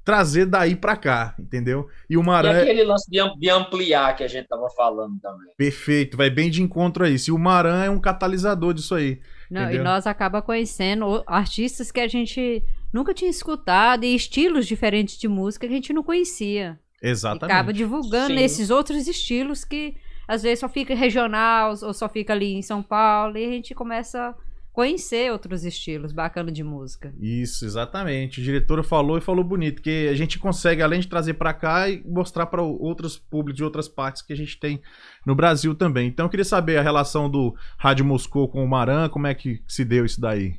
trazer 0.09 0.47
daí 0.47 0.75
pra 0.75 0.97
cá, 0.97 1.35
entendeu? 1.39 1.87
E 2.09 2.17
o 2.17 2.23
E 2.23 2.25
Maran 2.25 2.51
é 2.53 2.63
aquele 2.63 2.83
lance 2.83 3.11
de 3.11 3.21
am- 3.21 3.37
de 3.39 3.51
ampliar 3.51 4.17
que 4.17 4.25
a 4.25 4.27
gente 4.27 4.45
estava 4.45 4.67
falando 4.71 5.21
também. 5.21 5.49
perfeito, 5.55 6.17
vai 6.17 6.31
bem 6.31 6.49
de 6.51 6.63
encontro 6.63 7.05
a 7.05 7.11
isso. 7.11 7.29
E 7.29 7.33
o 7.35 7.39
Maran 7.39 7.85
é 7.85 7.91
um 7.91 8.01
catalisador 8.01 8.73
disso 8.73 8.95
aí. 8.95 9.21
Não, 9.51 9.65
Entendeu? 9.65 9.83
e 9.83 9.85
nós 9.85 10.07
acaba 10.07 10.41
conhecendo 10.41 11.23
artistas 11.27 11.91
que 11.91 12.01
a 12.01 12.09
gente 12.09 12.63
nunca 12.91 13.13
tinha 13.13 13.31
escutado 13.31 14.03
e 14.05 14.15
estilos 14.15 14.67
diferentes 14.67 15.19
de 15.19 15.29
música 15.29 15.67
que 15.67 15.73
a 15.75 15.77
gente 15.77 15.93
não 15.93 16.03
conhecia. 16.03 16.79
E 17.03 17.09
Exatamente. 17.09 17.45
acaba 17.53 17.71
divulgando 17.71 18.33
Sim. 18.35 18.43
esses 18.43 18.71
outros 18.71 19.07
estilos 19.07 19.63
que 19.63 19.95
às 20.27 20.43
vezes 20.43 20.61
só 20.61 20.71
fica 20.71 20.95
regional 20.95 21.75
ou 21.83 21.93
só 21.93 22.09
fica 22.09 22.33
ali 22.33 22.55
em 22.55 22.63
São 22.63 22.83
Paulo 22.83 23.37
e 23.37 23.45
a 23.45 23.51
gente 23.51 23.75
começa 23.75 24.29
a 24.29 24.35
conhecer 24.79 25.33
outros 25.33 25.65
estilos 25.65 26.13
bacanas 26.13 26.53
de 26.53 26.63
música. 26.63 27.13
Isso, 27.19 27.65
exatamente. 27.65 28.39
O 28.39 28.45
diretor 28.45 28.85
falou 28.85 29.19
e 29.19 29.21
falou 29.21 29.43
bonito, 29.43 29.83
que 29.83 30.07
a 30.07 30.15
gente 30.15 30.39
consegue, 30.39 30.81
além 30.81 31.01
de 31.01 31.09
trazer 31.09 31.35
para 31.35 31.53
cá, 31.53 31.91
e 31.91 32.01
mostrar 32.05 32.47
para 32.47 32.63
outros 32.63 33.19
públicos 33.19 33.57
de 33.57 33.65
outras 33.65 33.89
partes 33.89 34.23
que 34.23 34.33
a 34.33 34.37
gente 34.37 34.57
tem 34.61 34.81
no 35.27 35.35
Brasil 35.35 35.75
também. 35.75 36.07
Então 36.07 36.27
eu 36.27 36.31
queria 36.31 36.45
saber 36.45 36.77
a 36.77 36.83
relação 36.83 37.29
do 37.29 37.57
Rádio 37.77 38.05
Moscou 38.05 38.49
com 38.49 38.63
o 38.63 38.69
Maran, 38.69 39.09
como 39.09 39.27
é 39.27 39.35
que 39.35 39.61
se 39.67 39.85
deu 39.85 40.05
isso 40.05 40.21
daí? 40.21 40.55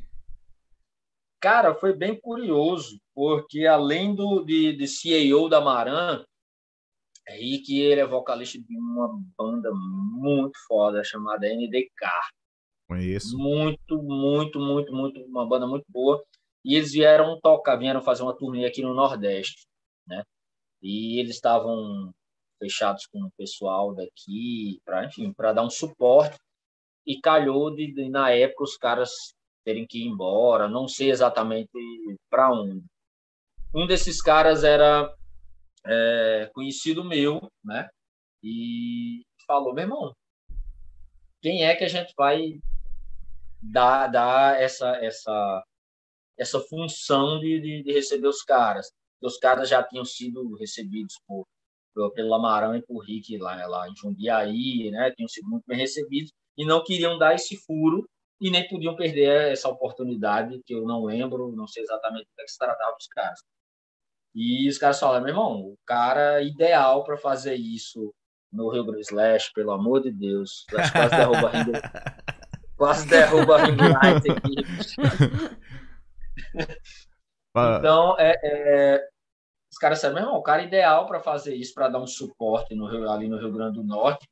Cara, 1.40 1.74
foi 1.74 1.96
bem 1.96 2.20
curioso, 2.20 3.00
porque 3.16 3.66
além 3.66 4.14
do 4.14 4.44
de, 4.44 4.76
de 4.76 4.86
CEO 4.86 5.48
da 5.48 5.62
Maran, 5.62 6.26
Rick 7.26 7.74
ele 7.74 8.02
é 8.02 8.06
vocalista 8.06 8.60
de 8.60 8.78
uma 8.78 9.18
banda 9.38 9.72
muito 9.74 10.60
foda 10.68 11.06
chamada 11.06 11.48
NDK. 11.48 12.06
Conheço. 12.90 13.38
Muito, 13.38 14.02
muito, 14.02 14.60
muito, 14.60 14.92
muito, 14.92 15.24
uma 15.26 15.48
banda 15.48 15.68
muito 15.68 15.86
boa. 15.90 16.24
E 16.66 16.76
eles 16.76 16.92
vieram 16.92 17.40
tocar, 17.40 17.76
vieram 17.76 18.02
fazer 18.02 18.24
uma 18.24 18.36
turnê 18.36 18.66
aqui 18.66 18.82
no 18.82 18.96
Nordeste, 18.96 19.68
né? 20.08 20.24
E 20.82 21.20
eles 21.20 21.36
estavam 21.36 22.12
fechados 22.58 23.06
com 23.06 23.20
o 23.20 23.32
pessoal 23.38 23.94
daqui, 23.94 24.82
para 24.84 25.06
enfim, 25.06 25.32
para 25.32 25.54
dar 25.54 25.64
um 25.64 25.70
suporte. 25.70 26.36
E 27.06 27.22
calhou 27.22 27.74
de, 27.74 27.94
de, 27.94 28.10
na 28.10 28.32
época 28.32 28.64
os 28.64 28.76
caras 28.76 29.12
terem 29.64 29.86
que 29.86 30.00
ir 30.00 30.08
embora, 30.08 30.68
não 30.68 30.88
sei 30.88 31.12
exatamente 31.12 31.70
para 32.28 32.52
onde. 32.52 32.84
Um 33.74 33.86
desses 33.86 34.20
caras 34.20 34.64
era 34.64 35.14
é, 35.86 36.50
conhecido 36.56 37.04
meu, 37.04 37.40
né? 37.64 37.88
E 38.44 39.22
falou, 39.46 39.76
meu 39.76 39.84
irmão, 39.84 40.14
quem 41.40 41.64
é 41.64 41.76
que 41.76 41.84
a 41.84 41.88
gente 41.88 42.14
vai 42.18 42.60
dar, 43.62 44.08
dar 44.08 44.62
essa, 44.62 44.96
essa, 44.98 45.64
essa 46.38 46.60
função 46.62 47.40
de, 47.40 47.60
de, 47.60 47.84
de 47.84 47.92
receber 47.92 48.28
os 48.28 48.44
caras. 48.44 48.92
Os 49.22 49.38
caras 49.38 49.70
já 49.70 49.84
tinham 49.84 50.06
sido 50.06 50.56
recebidos 50.56 51.16
por, 51.28 51.46
pelo 52.14 52.34
Amarão 52.34 52.76
e 52.76 52.82
por 52.82 53.04
Rick 53.04 53.38
lá, 53.38 53.68
lá 53.68 53.90
em 53.90 53.96
Jundiaí, 53.96 54.90
né? 54.92 55.12
tinham 55.16 55.28
sido 55.28 55.50
muito 55.50 55.64
bem 55.68 55.78
recebidos 55.78 56.32
e 56.58 56.66
não 56.66 56.84
queriam 56.84 57.18
dar 57.18 57.36
esse 57.36 57.58
furo 57.58 58.08
e 58.42 58.50
nem 58.50 58.68
podiam 58.68 58.96
perder 58.96 59.52
essa 59.52 59.68
oportunidade, 59.68 60.62
que 60.66 60.74
eu 60.74 60.86
não 60.86 61.04
lembro, 61.04 61.52
não 61.52 61.68
sei 61.68 61.84
exatamente 61.84 62.24
do 62.24 62.36
que, 62.36 62.42
é 62.42 62.46
que 62.46 62.52
se 62.52 62.58
tratava 62.58 62.96
dos 62.96 63.08
caras. 63.08 63.40
E 64.34 64.70
os 64.70 64.78
caras 64.78 65.00
falaram, 65.00 65.24
meu 65.26 65.34
irmão, 65.34 65.60
o 65.62 65.78
cara 65.86 66.42
ideal 66.42 67.04
para 67.04 67.18
fazer 67.18 67.56
isso 67.56 68.14
no 68.52 68.70
Rio 68.70 68.86
Grande 68.86 69.02
Slash, 69.02 69.52
pelo 69.54 69.72
amor 69.72 70.02
de 70.02 70.12
Deus, 70.12 70.66
quase 70.94 71.16
derruba 71.16 71.52
Quase 72.80 73.06
derruba 73.10 73.58
a 73.58 73.66
ring 73.66 73.76
light 73.76 74.32
aqui. 74.32 74.56
então, 77.78 78.18
é, 78.18 78.40
é, 78.42 79.10
os 79.70 79.78
caras 79.78 80.00
sabem, 80.00 80.24
o 80.24 80.42
cara 80.42 80.64
ideal 80.64 81.06
para 81.06 81.20
fazer 81.20 81.54
isso, 81.56 81.74
para 81.74 81.90
dar 81.90 82.00
um 82.00 82.08
suporte 82.08 82.74
no 82.74 82.88
Rio, 82.88 83.10
ali 83.10 83.28
no 83.28 83.38
Rio 83.38 83.52
Grande 83.52 83.80
do 83.80 83.84
Norte. 83.84 84.26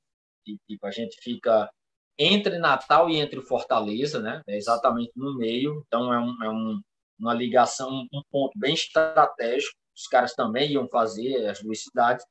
E, 0.45 0.57
tipo, 0.65 0.87
a 0.87 0.91
gente 0.91 1.19
fica 1.21 1.69
entre 2.17 2.57
Natal 2.57 3.09
e 3.09 3.17
entre 3.17 3.41
Fortaleza, 3.41 4.21
né? 4.21 4.41
É 4.47 4.55
exatamente 4.55 5.11
no 5.13 5.37
meio. 5.37 5.83
Então, 5.85 6.13
é, 6.13 6.17
um, 6.17 6.43
é 6.45 6.49
um, 6.49 6.79
uma 7.19 7.33
ligação, 7.33 8.07
um 8.13 8.21
ponto 8.31 8.57
bem 8.57 8.75
estratégico. 8.75 9.75
Os 9.93 10.07
caras 10.07 10.33
também 10.33 10.71
iam 10.71 10.87
fazer 10.87 11.47
as 11.47 11.61
duas 11.61 11.83
cidades. 11.83 12.25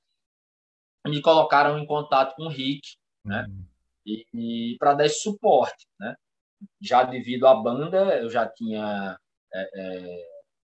Me 1.06 1.20
colocaram 1.20 1.78
em 1.78 1.84
contato 1.84 2.34
com 2.36 2.44
o 2.44 2.48
Rick, 2.48 2.96
né? 3.22 3.44
Uhum 3.46 3.75
e, 4.06 4.24
e 4.32 4.76
para 4.78 4.94
dar 4.94 5.06
esse 5.06 5.20
suporte, 5.20 5.86
né? 5.98 6.14
Já 6.80 7.02
devido 7.04 7.46
à 7.46 7.54
banda, 7.54 8.18
eu 8.18 8.30
já 8.30 8.48
tinha 8.48 9.18
é, 9.52 9.70
é, 9.74 10.26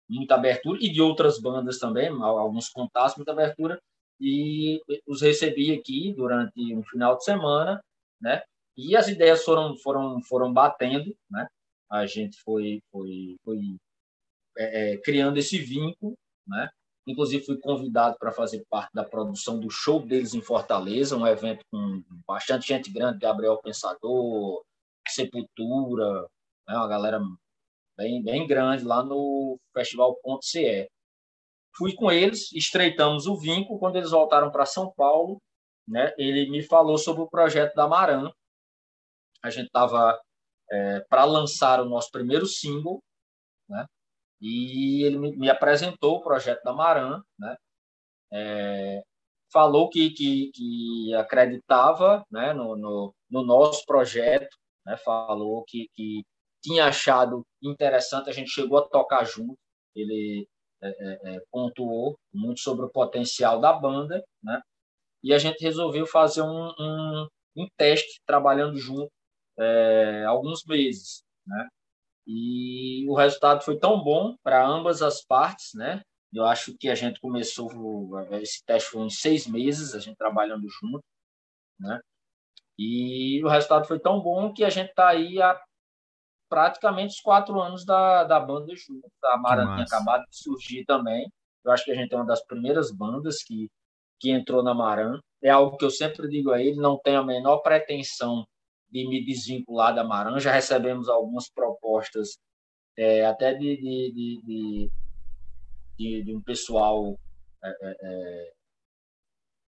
muita 0.09 0.35
abertura 0.35 0.79
e 0.81 0.89
de 0.89 1.01
outras 1.01 1.39
bandas 1.39 1.77
também, 1.79 2.07
alguns 2.07 2.69
contatos, 2.69 3.17
muita 3.17 3.31
abertura 3.31 3.79
e 4.19 4.81
os 5.07 5.21
recebi 5.21 5.73
aqui 5.73 6.13
durante 6.13 6.73
um 6.73 6.83
final 6.83 7.17
de 7.17 7.23
semana, 7.23 7.83
né? 8.21 8.41
E 8.77 8.95
as 8.95 9.07
ideias 9.07 9.43
foram 9.43 9.75
foram 9.77 10.21
foram 10.23 10.53
batendo, 10.53 11.15
né? 11.29 11.47
A 11.89 12.05
gente 12.05 12.37
foi 12.41 12.81
foi 12.91 13.37
foi 13.43 13.59
é, 14.57 14.93
é 14.93 14.97
criando 14.97 15.37
esse 15.37 15.59
vínculo, 15.59 16.15
né? 16.47 16.69
Inclusive, 17.07 17.45
fui 17.45 17.59
convidado 17.59 18.17
para 18.19 18.31
fazer 18.31 18.65
parte 18.69 18.91
da 18.93 19.03
produção 19.03 19.59
do 19.59 19.69
show 19.69 20.03
deles 20.03 20.33
em 20.33 20.41
Fortaleza, 20.41 21.15
um 21.15 21.27
evento 21.27 21.63
com 21.71 22.03
bastante 22.27 22.67
gente 22.67 22.91
grande, 22.91 23.19
Gabriel 23.19 23.59
Pensador, 23.61 24.63
Sepultura, 25.07 26.21
né, 26.67 26.75
uma 26.75 26.87
galera 26.87 27.19
bem, 27.95 28.23
bem 28.23 28.47
grande 28.47 28.83
lá 28.83 29.03
no 29.03 29.59
Festival.ce. 29.73 30.89
Fui 31.77 31.93
com 31.93 32.11
eles, 32.11 32.51
estreitamos 32.53 33.27
o 33.27 33.37
vínculo. 33.37 33.79
Quando 33.79 33.97
eles 33.97 34.11
voltaram 34.11 34.49
para 34.49 34.65
São 34.65 34.91
Paulo, 34.95 35.39
né, 35.87 36.11
ele 36.17 36.49
me 36.49 36.63
falou 36.63 36.97
sobre 36.97 37.21
o 37.21 37.29
projeto 37.29 37.75
da 37.75 37.87
Maran. 37.87 38.31
A 39.43 39.49
gente 39.51 39.67
estava 39.67 40.19
é, 40.71 41.01
para 41.01 41.25
lançar 41.25 41.79
o 41.81 41.85
nosso 41.85 42.09
primeiro 42.11 42.47
single, 42.47 42.99
né? 43.69 43.85
E 44.45 45.03
ele 45.03 45.17
me, 45.17 45.49
apresentou 45.49 46.17
o 46.17 46.21
projeto 46.21 46.61
da 46.63 46.71
Maran, 46.71 47.23
né? 47.39 47.57
É, 48.31 49.03
falou 49.51 49.89
que, 49.89 50.11
que, 50.11 50.51
que, 50.53 51.13
acreditava 51.15 52.23
né, 52.29 52.53
no, 52.53 52.75
no, 52.75 53.15
no 53.29 53.43
nosso 53.43 53.85
projeto, 53.85 54.55
né? 54.85 54.97
falou 54.97 55.63
que, 55.65 55.89
que 55.95 56.23
tinha 56.61 56.85
achado 56.85 57.45
interessante, 57.63 58.29
a 58.29 58.33
gente 58.33 58.49
chegou 58.49 58.77
a 58.77 58.87
tocar 58.87 59.23
junto, 59.25 59.57
ele 59.95 60.47
é, 60.81 60.89
é, 60.89 61.35
é 61.35 61.41
pontuou 61.51 62.17
muito 62.33 62.59
sobre 62.59 62.85
o 62.85 62.91
potencial 62.91 63.59
da 63.59 63.73
banda, 63.73 64.23
né? 64.43 64.61
e 65.23 65.33
a 65.33 65.39
gente 65.39 65.63
resolveu 65.63 66.05
fazer 66.05 66.41
um, 66.43 66.73
um, 66.79 67.27
um 67.55 67.67
teste 67.77 68.21
trabalhando 68.27 68.77
junto 68.77 69.11
é, 69.57 70.25
alguns 70.25 70.63
meses, 70.65 71.23
né? 71.47 71.67
E 72.27 73.05
o 73.07 73.15
resultado 73.15 73.63
foi 73.63 73.77
tão 73.77 74.03
bom 74.03 74.35
para 74.43 74.65
ambas 74.65 75.01
as 75.01 75.23
partes, 75.23 75.73
né? 75.75 76.01
Eu 76.33 76.45
acho 76.45 76.75
que 76.77 76.89
a 76.89 76.95
gente 76.95 77.19
começou 77.19 77.69
esse 78.41 78.63
teste 78.65 78.89
foi 78.89 79.03
em 79.03 79.09
seis 79.09 79.47
meses, 79.47 79.93
a 79.93 79.99
gente 79.99 80.17
trabalhando 80.17 80.67
junto, 80.67 81.03
né? 81.79 81.99
E 82.77 83.41
o 83.43 83.47
resultado 83.47 83.87
foi 83.87 83.99
tão 83.99 84.19
bom 84.19 84.53
que 84.53 84.63
a 84.63 84.69
gente 84.69 84.89
está 84.89 85.09
aí 85.09 85.41
há 85.41 85.57
praticamente 86.49 87.15
os 87.15 87.21
quatro 87.21 87.59
anos 87.61 87.85
da, 87.85 88.23
da 88.23 88.39
banda 88.39 88.75
junto. 88.75 89.07
A 89.23 89.37
Mara 89.37 89.65
tinha 89.65 89.83
acabado 89.83 90.25
de 90.29 90.37
surgir 90.37 90.83
também. 90.85 91.29
Eu 91.63 91.71
acho 91.71 91.85
que 91.85 91.91
a 91.91 91.95
gente 91.95 92.13
é 92.13 92.17
uma 92.17 92.25
das 92.25 92.45
primeiras 92.45 92.91
bandas 92.91 93.41
que, 93.43 93.69
que 94.19 94.29
entrou 94.31 94.61
na 94.61 94.73
Maran. 94.73 95.19
É 95.41 95.49
algo 95.49 95.77
que 95.77 95.85
eu 95.85 95.89
sempre 95.89 96.27
digo 96.27 96.51
a 96.51 96.61
ele, 96.61 96.77
não 96.77 96.99
tenho 96.99 97.19
a 97.19 97.25
menor 97.25 97.59
pretensão 97.59 98.45
de 98.91 99.07
me 99.07 99.23
desvincular 99.23 99.93
da 99.93 100.03
Maran. 100.03 100.39
Já 100.39 100.51
recebemos 100.51 101.09
algumas 101.09 101.49
propostas, 101.49 102.37
é, 102.97 103.25
até 103.25 103.53
de, 103.53 103.77
de, 103.77 104.89
de, 105.97 106.23
de, 106.23 106.35
um 106.35 106.41
pessoal 106.41 107.17
é, 107.63 107.69
é, 107.69 107.97
é, 108.03 108.51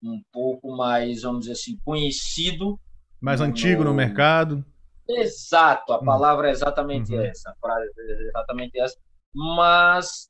um 0.04 0.22
pouco 0.32 0.76
mais, 0.76 1.24
vamos 1.24 1.42
dizer 1.42 1.54
assim, 1.54 1.78
conhecido. 1.84 2.80
Mais 3.22 3.40
no, 3.40 3.48
antigo 3.48 3.84
no 3.84 3.94
mercado. 3.94 4.64
Exato, 5.08 5.94
a 5.94 6.00
hum. 6.00 6.06
palavra 6.06 6.50
é 6.50 6.52
exatamente 6.52 7.14
uhum. 7.14 7.22
essa, 7.22 7.52
a 7.52 7.56
frase 7.56 7.92
é 7.98 8.28
exatamente 8.28 8.80
essa, 8.80 8.98
mas 9.34 10.30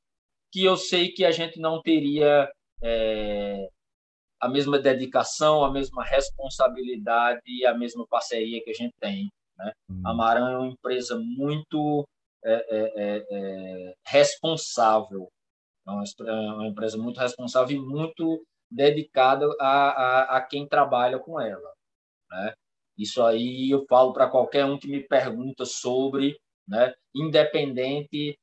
que 0.51 0.63
eu 0.63 0.75
sei 0.75 1.09
que 1.11 1.23
a 1.23 1.31
gente 1.31 1.59
não 1.59 1.81
teria 1.81 2.49
é, 2.83 3.69
a 4.45 4.49
mesma 4.49 4.77
dedicação, 4.77 5.65
a 5.65 5.71
mesma 5.71 6.03
responsabilidade 6.03 7.41
e 7.47 7.65
a 7.65 7.73
mesma 7.73 8.05
parceria 8.07 8.63
que 8.63 8.69
a 8.69 8.73
gente 8.73 8.93
tem. 8.99 9.27
Né? 9.57 9.73
Hum. 9.89 10.01
A 10.05 10.13
Maran 10.13 10.51
é 10.51 10.57
uma 10.57 10.67
empresa 10.67 11.19
muito 11.19 12.07
é, 12.43 12.53
é, 12.53 12.93
é, 12.95 13.25
é 13.31 13.93
responsável, 14.05 15.27
é 15.87 15.91
uma, 15.91 16.03
é 16.03 16.31
uma, 16.31 16.67
empresa 16.67 16.95
muito 16.95 17.19
responsável 17.19 17.75
e 17.75 17.79
muito 17.79 18.45
dedicada 18.69 19.47
a, 19.59 19.89
a, 19.89 20.37
a 20.37 20.41
quem 20.41 20.67
trabalha 20.67 21.17
com 21.17 21.41
ela. 21.41 21.73
Né? 22.29 22.53
Isso 22.99 23.23
aí 23.23 23.71
eu 23.71 23.83
falo 23.89 24.13
para 24.13 24.29
qualquer 24.29 24.63
um 24.65 24.77
que 24.77 24.87
me 24.87 25.01
pergunta 25.01 25.65
sobre, 25.65 26.37
né? 26.67 26.93
independente 27.15 28.37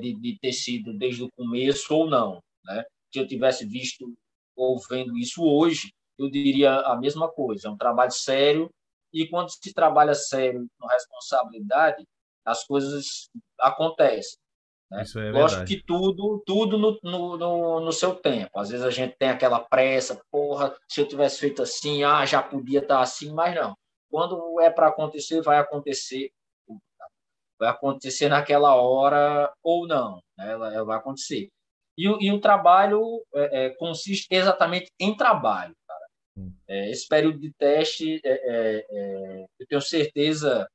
de, 0.00 0.12
de 0.20 0.38
ter 0.38 0.52
sido 0.52 0.92
desde 0.96 1.24
o 1.24 1.30
começo 1.34 1.94
ou 1.94 2.08
não. 2.08 2.42
Né? 2.64 2.84
Se 3.12 3.18
eu 3.18 3.26
tivesse 3.26 3.66
visto 3.66 4.14
ou 4.56 4.78
vendo 4.88 5.16
isso 5.18 5.44
hoje, 5.44 5.92
eu 6.18 6.30
diria 6.30 6.74
a 6.80 6.96
mesma 6.96 7.30
coisa. 7.30 7.68
É 7.68 7.70
um 7.70 7.76
trabalho 7.76 8.10
sério 8.10 8.70
e 9.12 9.28
quando 9.28 9.50
se 9.50 9.72
trabalha 9.72 10.14
sério 10.14 10.66
com 10.78 10.88
responsabilidade, 10.88 12.04
as 12.44 12.64
coisas 12.64 13.28
acontecem. 13.60 14.38
Né? 14.90 15.02
Isso 15.02 15.18
é 15.18 15.30
Lógico 15.30 15.60
verdade. 15.60 15.76
que 15.76 15.82
tudo, 15.84 16.42
tudo 16.46 16.78
no, 16.78 16.98
no, 17.02 17.80
no, 17.80 17.92
seu 17.92 18.14
tempo. 18.14 18.58
Às 18.58 18.70
vezes 18.70 18.84
a 18.84 18.90
gente 18.90 19.16
tem 19.18 19.28
aquela 19.28 19.60
pressa, 19.60 20.20
porra, 20.30 20.76
se 20.88 21.00
eu 21.00 21.08
tivesse 21.08 21.40
feito 21.40 21.62
assim, 21.62 22.04
ah, 22.04 22.24
já 22.24 22.42
podia 22.42 22.80
estar 22.80 23.00
assim, 23.00 23.32
mas 23.32 23.54
não. 23.54 23.74
Quando 24.10 24.60
é 24.60 24.70
para 24.70 24.88
acontecer, 24.88 25.42
vai 25.42 25.58
acontecer. 25.58 26.30
vai 27.58 27.68
acontecer 27.68 28.28
naquela 28.28 28.74
hora 28.74 29.52
ou 29.62 29.86
não, 29.86 30.20
né? 30.38 30.56
vai 30.56 30.96
acontecer. 30.96 31.48
E, 31.96 32.04
e 32.04 32.32
o 32.32 32.40
trabalho 32.40 33.24
é, 33.34 33.66
é, 33.66 33.70
consiste 33.76 34.26
exatamente 34.30 34.92
em 35.00 35.16
trabalho, 35.16 35.74
cara. 35.86 36.06
Hum. 36.36 36.52
É, 36.68 36.90
esse 36.90 37.08
período 37.08 37.38
de 37.38 37.52
teste, 37.54 38.20
é, 38.24 38.30
é, 38.30 38.86
é, 38.90 39.46
eu 39.58 39.66
tenho 39.66 39.80
certeza, 39.80 40.68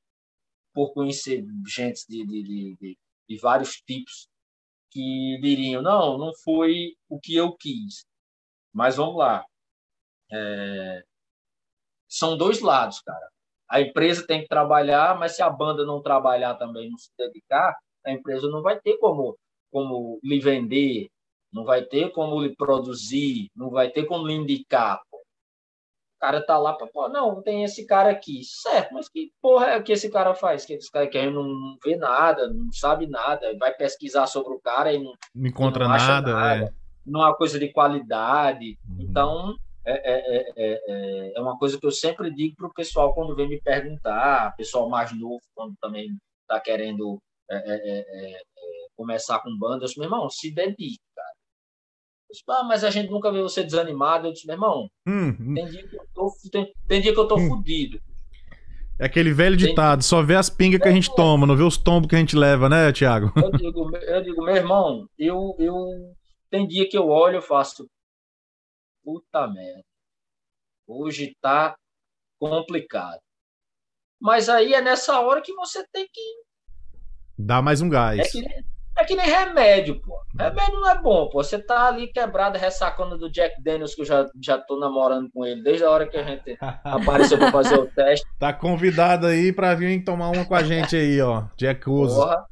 por 0.73 0.93
conhecer 0.93 1.43
gente 1.67 2.05
de, 2.07 2.25
de, 2.25 2.75
de, 2.79 2.97
de 3.29 3.37
vários 3.37 3.75
tipos, 3.81 4.27
que 4.89 5.39
diriam, 5.41 5.81
não, 5.81 6.17
não 6.17 6.31
foi 6.43 6.95
o 7.09 7.19
que 7.19 7.35
eu 7.35 7.55
quis. 7.55 8.05
Mas 8.73 8.97
vamos 8.97 9.17
lá. 9.17 9.45
são 12.09 12.37
dois 12.37 12.61
lados, 12.61 13.01
cara. 13.01 13.29
A 13.69 13.79
empresa 13.81 14.25
tem 14.27 14.41
que 14.41 14.47
trabalhar, 14.47 15.17
mas 15.17 15.35
se 15.35 15.41
a 15.41 15.49
banda 15.49 15.85
não 15.85 16.01
trabalhar 16.01 16.55
também, 16.55 16.89
não 16.89 16.97
se 16.97 17.09
dedicar, 17.17 17.73
a 18.05 18.11
empresa 18.11 18.49
não 18.49 18.61
vai 18.61 18.79
ter 18.79 18.97
como 18.97 19.37
como 19.71 20.19
lhe 20.23 20.39
vender, 20.39 21.09
não 21.51 21.63
vai 21.63 21.83
ter 21.83 22.11
como 22.11 22.41
lhe 22.41 22.55
produzir, 22.55 23.49
não 23.55 23.69
vai 23.69 23.89
ter 23.89 24.05
como 24.05 24.27
lhe 24.27 24.33
indicar. 24.33 25.01
Pô. 25.09 25.17
O 25.17 26.19
cara 26.19 26.45
tá 26.45 26.57
lá 26.57 26.73
para, 26.73 26.87
pô, 26.87 27.09
não, 27.09 27.41
tem 27.41 27.63
esse 27.63 27.85
cara 27.85 28.11
aqui, 28.11 28.41
certo, 28.43 28.93
mas 28.93 29.09
que 29.09 29.31
porra 29.41 29.71
é 29.71 29.81
que 29.81 29.91
esse 29.91 30.09
cara 30.09 30.35
faz? 30.35 30.65
Que 30.65 30.73
esse 30.73 30.91
cara 30.91 31.07
que 31.07 31.29
não 31.29 31.77
vê 31.83 31.95
nada, 31.95 32.47
não 32.47 32.71
sabe 32.71 33.07
nada, 33.07 33.57
vai 33.57 33.73
pesquisar 33.73 34.27
sobre 34.27 34.53
o 34.53 34.59
cara 34.59 34.93
e 34.93 35.03
não, 35.03 35.13
não 35.33 35.47
encontra 35.47 35.85
não 35.87 35.97
nada, 35.97 36.33
nada. 36.33 36.65
É. 36.65 36.73
não 37.05 37.21
é 37.21 37.25
uma 37.25 37.35
coisa 37.35 37.57
de 37.57 37.69
qualidade. 37.69 38.77
Uhum. 38.87 38.97
Então, 38.99 39.55
é, 39.83 40.13
é, 40.13 40.53
é, 40.55 41.33
é, 41.35 41.41
uma 41.41 41.57
coisa 41.57 41.79
que 41.79 41.85
eu 41.85 41.91
sempre 41.91 42.31
digo 42.31 42.55
para 42.55 42.67
o 42.67 42.73
pessoal 42.73 43.15
quando 43.15 43.35
vem 43.35 43.49
me 43.49 43.59
perguntar, 43.59 44.55
pessoal 44.55 44.87
mais 44.87 45.11
novo, 45.17 45.41
quando 45.55 45.73
também 45.81 46.15
está 46.43 46.59
querendo 46.59 47.19
começar 49.01 49.39
com 49.39 49.57
banda, 49.57 49.83
eu 49.83 49.87
disse, 49.87 49.99
meu 49.99 50.05
irmão, 50.05 50.29
se 50.29 50.53
dedique, 50.53 51.01
cara. 51.15 51.33
Eu 52.29 52.33
disse, 52.33 52.43
ah, 52.47 52.63
mas 52.63 52.83
a 52.83 52.91
gente 52.91 53.09
nunca 53.09 53.31
vê 53.31 53.41
você 53.41 53.63
desanimado. 53.63 54.27
Eu 54.27 54.33
disse, 54.33 54.45
meu 54.45 54.55
irmão, 54.55 54.87
hum, 55.07 55.53
tem, 55.55 55.65
dia 55.65 55.87
que 55.87 55.95
eu 55.97 56.07
tô, 56.13 56.31
tem, 56.51 56.73
tem 56.87 57.01
dia 57.01 57.13
que 57.13 57.19
eu 57.19 57.27
tô 57.27 57.35
hum. 57.35 57.47
fudido. 57.47 57.99
É 58.99 59.05
aquele 59.05 59.33
velho 59.33 59.57
ditado, 59.57 60.03
só 60.03 60.21
vê 60.21 60.35
as 60.35 60.47
pingas 60.47 60.79
que 60.79 60.87
a 60.87 60.91
gente 60.91 61.13
toma, 61.15 61.47
não 61.47 61.57
vê 61.57 61.63
os 61.63 61.75
tombos 61.75 62.07
que 62.07 62.15
a 62.15 62.19
gente 62.19 62.35
leva, 62.35 62.69
né, 62.69 62.91
Tiago? 62.91 63.33
Eu 63.35 63.51
digo, 63.51 63.97
eu 63.97 64.23
digo, 64.23 64.43
meu 64.43 64.55
irmão, 64.55 65.07
eu, 65.17 65.55
eu 65.57 66.13
tem 66.51 66.67
dia 66.67 66.87
que 66.87 66.95
eu 66.95 67.07
olho 67.07 67.39
e 67.39 67.41
faço, 67.41 67.87
puta 69.03 69.47
merda, 69.47 69.81
hoje 70.85 71.35
tá 71.41 71.75
complicado. 72.39 73.19
Mas 74.21 74.49
aí 74.49 74.75
é 74.75 74.81
nessa 74.81 75.19
hora 75.19 75.41
que 75.41 75.53
você 75.53 75.83
tem 75.91 76.07
que. 76.13 76.21
Dá 77.39 77.59
mais 77.59 77.81
um 77.81 77.89
gás. 77.89 78.19
É 78.19 78.23
que, 78.29 78.70
é 78.97 79.03
que 79.05 79.15
nem 79.15 79.25
remédio, 79.25 79.99
pô. 80.01 80.19
Remédio 80.37 80.79
não 80.79 80.89
é 80.89 81.01
bom, 81.01 81.29
pô. 81.29 81.43
Você 81.43 81.57
tá 81.57 81.87
ali 81.87 82.07
quebrado, 82.07 82.57
ressacando 82.57 83.17
do 83.17 83.31
Jack 83.31 83.61
Daniels, 83.61 83.95
que 83.95 84.01
eu 84.01 84.05
já, 84.05 84.27
já 84.41 84.57
tô 84.57 84.79
namorando 84.79 85.29
com 85.31 85.45
ele 85.45 85.63
desde 85.63 85.83
a 85.83 85.89
hora 85.89 86.07
que 86.07 86.17
a 86.17 86.23
gente 86.23 86.57
apareceu 86.83 87.37
pra 87.37 87.51
fazer 87.51 87.75
o 87.75 87.87
teste. 87.87 88.25
Tá 88.39 88.53
convidado 88.53 89.27
aí 89.27 89.51
pra 89.51 89.73
vir 89.73 90.03
tomar 90.03 90.29
uma 90.29 90.45
com 90.45 90.55
a 90.55 90.63
gente 90.63 90.95
aí, 90.95 91.21
ó. 91.21 91.43
Jack 91.57 91.89
Uso. 91.89 92.15
Porra. 92.15 92.50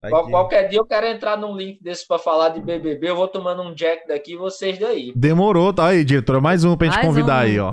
Qual, 0.00 0.30
qualquer 0.30 0.68
dia 0.68 0.78
eu 0.78 0.86
quero 0.86 1.06
entrar 1.06 1.36
num 1.36 1.56
link 1.56 1.82
desse 1.82 2.06
para 2.06 2.20
falar 2.20 2.50
de 2.50 2.60
BBB, 2.60 3.10
eu 3.10 3.16
vou 3.16 3.26
tomando 3.26 3.62
um 3.62 3.74
jack 3.74 4.06
daqui 4.06 4.34
e 4.34 4.36
vocês 4.36 4.78
daí. 4.78 5.12
Demorou, 5.16 5.72
tá 5.72 5.86
aí, 5.86 6.04
diretor. 6.04 6.40
Mais 6.40 6.62
um 6.62 6.76
pra 6.76 6.86
gente 6.86 6.94
mais 6.94 7.06
convidar 7.06 7.38
um 7.38 7.40
aí, 7.40 7.58
ó. 7.58 7.72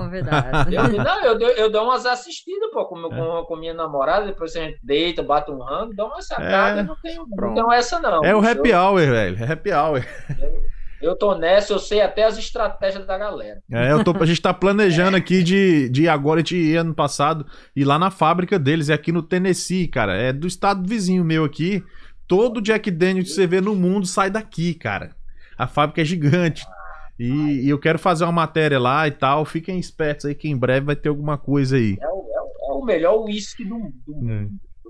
eu, 0.72 1.04
não, 1.04 1.24
eu, 1.24 1.38
dou, 1.38 1.50
eu 1.50 1.72
dou 1.72 1.84
umas 1.84 2.04
assistidas, 2.04 2.72
pô, 2.74 2.84
com, 2.86 2.98
é. 2.98 3.10
com, 3.10 3.46
com, 3.46 3.56
minha 3.58 3.76
namorada, 3.76 4.26
depois 4.26 4.56
a 4.56 4.62
gente 4.62 4.80
deita, 4.82 5.22
bate 5.22 5.52
um 5.52 5.60
rango, 5.60 5.96
dá 5.96 6.06
uma 6.06 6.20
sacada, 6.20 6.82
é, 6.82 6.84
não, 6.84 6.96
tenho, 7.00 7.28
não 7.30 7.72
essa 7.72 8.00
não. 8.00 8.26
É 8.26 8.36
o 8.36 8.40
happy 8.40 8.70
eu, 8.70 8.80
hour, 8.80 9.00
velho, 9.00 9.44
é 9.44 9.52
happy 9.52 9.72
hour. 9.72 10.04
Eu, 10.40 11.10
eu 11.10 11.16
tô 11.16 11.36
nessa, 11.36 11.74
eu 11.74 11.80
sei 11.80 12.02
até 12.02 12.24
as 12.24 12.40
estratégias 12.40 13.06
da 13.06 13.16
galera. 13.20 13.62
É, 13.72 13.92
eu 13.92 14.04
tô, 14.04 14.16
a 14.20 14.26
gente 14.26 14.42
tá 14.42 14.52
planejando 14.52 15.16
aqui 15.16 15.44
de, 15.44 15.90
de 15.90 16.08
agora, 16.08 16.40
a 16.40 16.42
gente 16.42 16.56
ir 16.56 16.78
ano 16.78 16.96
passado, 16.96 17.46
ir 17.76 17.84
lá 17.84 18.00
na 18.00 18.10
fábrica 18.10 18.58
deles, 18.58 18.90
é 18.90 18.96
aqui 18.96 19.12
no 19.12 19.22
Tennessee, 19.22 19.88
cara, 19.88 20.16
é 20.16 20.34
do 20.34 20.48
estado 20.48 20.88
vizinho 20.90 21.24
meu 21.24 21.44
aqui, 21.44 21.84
Todo 22.28 22.62
Jack 22.62 22.90
Daniels 22.90 23.30
que 23.30 23.36
você 23.36 23.48
vê 23.48 23.62
no 23.62 23.76
mundo 23.76 24.06
sai 24.06 24.30
daqui, 24.30 24.74
cara. 24.74 25.16
A 25.58 25.68
fábrica 25.68 26.02
é 26.02 26.06
gigante. 26.06 26.66
E, 27.18 27.66
e, 27.66 27.70
eu 27.70 27.80
quero 27.80 27.98
fazer 27.98 28.26
uma 28.26 28.32
matéria 28.32 28.80
lá 28.80 29.08
e 29.08 29.12
tal. 29.12 29.46
Fiquem 29.46 29.80
espertos 29.80 30.26
aí 30.26 30.36
que 30.36 30.50
em 30.50 30.58
breve 30.58 30.88
vai 30.88 30.96
ter 30.96 31.10
alguma 31.10 31.38
coisa 31.38 31.78
aí. 31.78 31.98
É 32.02 32.08
o, 32.08 32.26
é 32.30 32.72
é 32.72 32.74
o 32.74 32.84
melhor 32.84 33.24
uísque 33.24 33.64
do 33.64 33.76
mundo. 33.76 33.94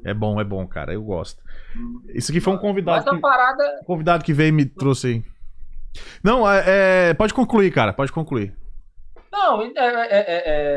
É. 0.03 0.11
é. 0.11 0.13
bom, 0.13 0.39
é 0.39 0.43
bom, 0.43 0.65
cara. 0.65 0.93
Eu 0.93 1.03
gosto. 1.03 1.41
Isso 2.13 2.31
aqui 2.31 2.39
foi 2.39 2.53
um 2.53 2.57
convidado. 2.57 3.05
Mas 3.05 3.15
a 3.15 3.19
parada... 3.19 3.77
Que, 3.79 3.85
convidado 3.85 4.23
que 4.23 4.33
veio 4.33 4.49
e 4.49 4.51
me 4.51 4.65
trouxe 4.65 5.07
aí. 5.07 5.23
Não, 6.23 6.49
é, 6.49 7.09
é, 7.09 7.13
pode 7.13 7.33
concluir, 7.33 7.71
cara. 7.71 7.93
Pode 7.93 8.11
concluir. 8.11 8.55
Não, 9.31 9.61
é, 9.61 9.71
é, 9.75 10.23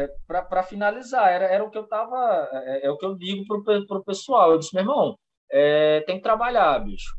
é 0.02 0.08
para 0.26 0.62
finalizar, 0.64 1.28
era, 1.28 1.44
era 1.44 1.64
o 1.64 1.70
que 1.70 1.78
eu 1.78 1.84
tava. 1.84 2.48
É, 2.82 2.90
o 2.90 2.98
que 2.98 3.06
eu 3.06 3.14
digo 3.14 3.46
pro, 3.46 3.86
pro 3.86 4.04
pessoal. 4.04 4.52
Eu 4.52 4.58
disse, 4.58 4.74
meu 4.74 4.82
irmão, 4.82 5.16
é, 5.50 6.00
tem 6.02 6.16
que 6.16 6.22
trabalhar, 6.22 6.78
bicho. 6.80 7.16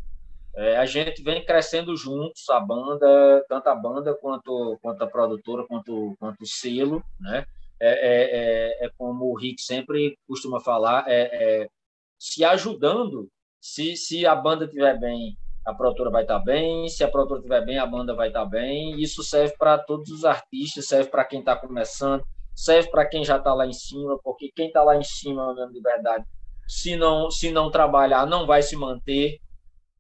É, 0.56 0.78
a 0.78 0.86
gente 0.86 1.22
vem 1.22 1.46
crescendo 1.46 1.96
juntos, 1.96 2.50
a 2.50 2.60
banda, 2.60 3.46
tanto 3.48 3.68
a 3.68 3.76
banda 3.76 4.14
quanto, 4.16 4.78
quanto 4.82 5.04
a 5.04 5.08
produtora, 5.08 5.66
quanto, 5.66 6.16
quanto 6.20 6.42
o 6.42 6.48
selo, 6.48 7.04
né? 7.20 7.46
É, 7.80 7.90
é, 7.90 8.84
é, 8.84 8.86
é 8.86 8.90
como 8.98 9.26
o 9.32 9.38
Rick 9.38 9.62
sempre 9.62 10.18
costuma 10.28 10.60
falar, 10.60 11.06
é, 11.08 11.30
é, 11.32 11.70
se 12.18 12.44
ajudando. 12.44 13.30
Se, 13.62 13.96
se 13.96 14.26
a 14.26 14.36
banda 14.36 14.66
estiver 14.66 15.00
bem, 15.00 15.38
a 15.66 15.74
produtora 15.74 16.10
vai 16.10 16.24
estar 16.24 16.40
bem. 16.40 16.88
Se 16.90 17.04
a 17.04 17.08
produtora 17.08 17.40
estiver 17.40 17.66
bem, 17.66 17.78
a 17.78 17.86
banda 17.86 18.14
vai 18.14 18.28
estar 18.28 18.46
bem. 18.46 19.00
Isso 19.00 19.24
serve 19.24 19.56
para 19.58 19.78
todos 19.78 20.10
os 20.10 20.26
artistas, 20.26 20.88
serve 20.88 21.10
para 21.10 21.26
quem 21.26 21.40
está 21.40 21.56
começando, 21.56 22.24
serve 22.56 22.90
para 22.90 23.06
quem 23.06 23.24
já 23.24 23.38
está 23.38 23.54
lá 23.54 23.66
em 23.66 23.74
cima, 23.74 24.20
porque 24.24 24.52
quem 24.54 24.68
está 24.68 24.84
lá 24.84 24.96
em 24.96 25.04
cima, 25.04 25.54
mesmo 25.54 25.74
de 25.74 25.82
verdade, 25.82 26.26
se 26.70 26.96
não, 26.96 27.32
se 27.32 27.52
não 27.52 27.72
trabalhar, 27.72 28.28
não 28.28 28.46
vai 28.46 28.62
se 28.62 28.76
manter. 28.76 29.40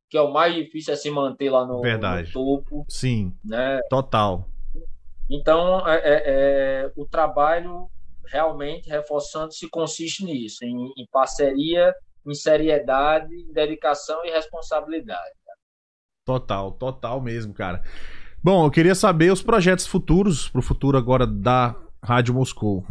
Que 0.07 0.17
é 0.17 0.21
o 0.21 0.31
mais 0.31 0.53
difícil 0.53 0.93
é 0.93 0.97
se 0.97 1.09
manter 1.09 1.49
lá 1.49 1.65
no, 1.65 1.81
no 1.81 2.31
topo. 2.31 2.85
Sim. 2.87 3.33
Né? 3.43 3.79
Total. 3.89 4.47
Então, 5.29 5.87
é, 5.87 5.97
é, 5.97 6.23
é, 6.25 6.91
o 6.95 7.05
trabalho 7.05 7.87
realmente 8.27 8.89
reforçando 8.89 9.51
se 9.51 9.67
consiste 9.69 10.23
nisso, 10.23 10.63
em, 10.63 10.75
em 10.97 11.07
parceria, 11.11 11.93
em 12.25 12.33
seriedade, 12.33 13.33
em 13.33 13.51
dedicação 13.51 14.23
e 14.25 14.29
responsabilidade. 14.29 15.33
Total, 16.25 16.71
total 16.71 17.19
mesmo, 17.21 17.53
cara. 17.53 17.81
Bom, 18.43 18.65
eu 18.65 18.71
queria 18.71 18.93
saber 18.93 19.31
os 19.31 19.41
projetos 19.41 19.87
futuros, 19.87 20.49
para 20.49 20.59
o 20.59 20.63
futuro 20.63 20.97
agora 20.97 21.25
da 21.25 21.75
Rádio 22.03 22.33
Moscou. 22.33 22.85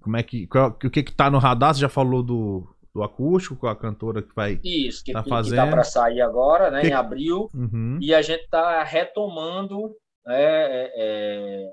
Como 0.00 0.16
é 0.16 0.22
que, 0.22 0.46
qual, 0.48 0.70
o 0.70 0.90
que 0.90 1.02
que 1.02 1.12
tá 1.12 1.30
no 1.30 1.38
radar? 1.38 1.74
Você 1.74 1.80
já 1.80 1.88
falou 1.88 2.22
do, 2.22 2.71
do 2.94 3.02
acústico, 3.02 3.56
com 3.56 3.66
a 3.66 3.76
cantora 3.76 4.22
que 4.22 4.34
vai 4.34 4.60
Isso, 4.62 5.02
que, 5.02 5.12
tá 5.12 5.24
fazendo. 5.24 5.64
que 5.64 5.70
para 5.70 5.84
sair 5.84 6.20
agora, 6.20 6.70
né, 6.70 6.82
que... 6.82 6.88
em 6.88 6.92
abril, 6.92 7.48
uhum. 7.54 7.98
e 8.00 8.14
a 8.14 8.20
gente 8.20 8.44
está 8.44 8.82
retomando 8.82 9.94
né, 10.26 10.34
é, 10.36 10.92
é, 10.96 11.72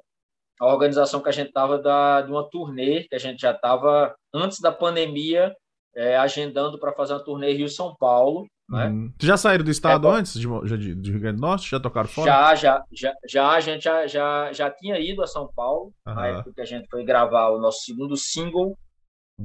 a 0.62 0.68
organização 0.68 1.22
que 1.22 1.30
a 1.30 1.34
gente 1.34 1.50
estava 1.50 1.78
de 1.78 2.32
uma 2.32 2.50
turnê, 2.50 3.04
que 3.04 3.16
a 3.16 3.20
gente 3.20 3.42
já 3.42 3.52
estava, 3.52 4.16
antes 4.34 4.60
da 4.60 4.72
pandemia, 4.72 5.54
é, 5.96 6.16
agendando 6.18 6.80
para 6.80 6.94
fazer 6.94 7.14
uma 7.14 7.24
turnê 7.24 7.52
Rio-São 7.54 7.96
Paulo, 8.00 8.46
né? 8.70 8.88
Uhum. 8.88 9.12
já 9.20 9.36
saíram 9.36 9.66
do 9.66 9.72
estado 9.72 10.08
é, 10.08 10.12
antes 10.12 10.40
de, 10.40 10.48
de, 10.48 10.96
de, 10.96 11.12
Rio 11.12 11.20
Grande 11.20 11.38
do 11.38 11.42
Norte? 11.42 11.72
Já 11.72 11.80
tocaram 11.80 12.08
fora? 12.08 12.30
Já, 12.30 12.56
já, 12.56 12.84
já, 12.94 13.14
já 13.28 13.50
a 13.50 13.60
gente 13.60 13.84
já, 13.84 14.06
já, 14.06 14.54
já 14.54 14.70
tinha 14.70 15.00
ido 15.00 15.24
a 15.24 15.28
São 15.28 15.50
Paulo, 15.56 15.92
uhum. 16.06 16.14
na 16.14 16.28
época 16.28 16.52
que 16.54 16.62
a 16.62 16.66
gente 16.66 16.88
foi 16.88 17.04
gravar 17.04 17.50
o 17.50 17.60
nosso 17.60 17.84
segundo 17.84 18.16
single, 18.16 18.78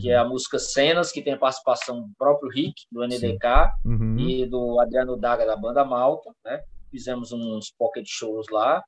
que 0.00 0.10
é 0.10 0.16
a 0.16 0.24
música 0.24 0.58
Cenas, 0.58 1.12
que 1.12 1.22
tem 1.22 1.34
a 1.34 1.38
participação 1.38 2.02
do 2.02 2.10
próprio 2.18 2.50
Rick, 2.50 2.74
do 2.90 3.04
NDK, 3.04 3.72
uhum. 3.84 4.18
e 4.18 4.46
do 4.46 4.80
Adriano 4.80 5.16
Daga, 5.16 5.46
da 5.46 5.56
banda 5.56 5.84
Malta, 5.84 6.30
né? 6.44 6.62
Fizemos 6.90 7.32
uns 7.32 7.72
pocket 7.76 8.06
shows 8.08 8.46
lá. 8.50 8.82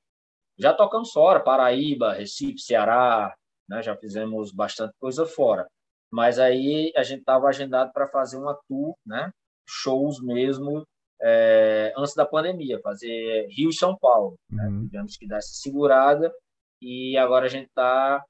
Já 0.58 0.72
tocamos 0.72 1.12
fora, 1.12 1.40
Paraíba, 1.40 2.12
Recife, 2.12 2.58
Ceará, 2.58 3.34
né? 3.68 3.82
Já 3.82 3.96
fizemos 3.96 4.52
bastante 4.52 4.94
coisa 4.98 5.26
fora. 5.26 5.66
Mas 6.10 6.38
aí 6.38 6.92
a 6.96 7.02
gente 7.02 7.20
estava 7.20 7.48
agendado 7.48 7.92
para 7.92 8.06
fazer 8.08 8.38
uma 8.38 8.58
tour, 8.68 8.94
né? 9.04 9.30
Shows 9.68 10.22
mesmo, 10.22 10.86
é, 11.20 11.92
antes 11.96 12.14
da 12.14 12.24
pandemia, 12.24 12.80
fazer 12.82 13.46
Rio 13.50 13.70
e 13.70 13.74
São 13.74 13.96
Paulo. 13.96 14.36
Né? 14.50 14.66
Uhum. 14.66 14.86
Tivemos 14.86 15.16
que 15.16 15.26
dar 15.26 15.38
essa 15.38 15.54
segurada 15.54 16.32
e 16.80 17.16
agora 17.16 17.46
a 17.46 17.48
gente 17.48 17.66
está 17.66 18.22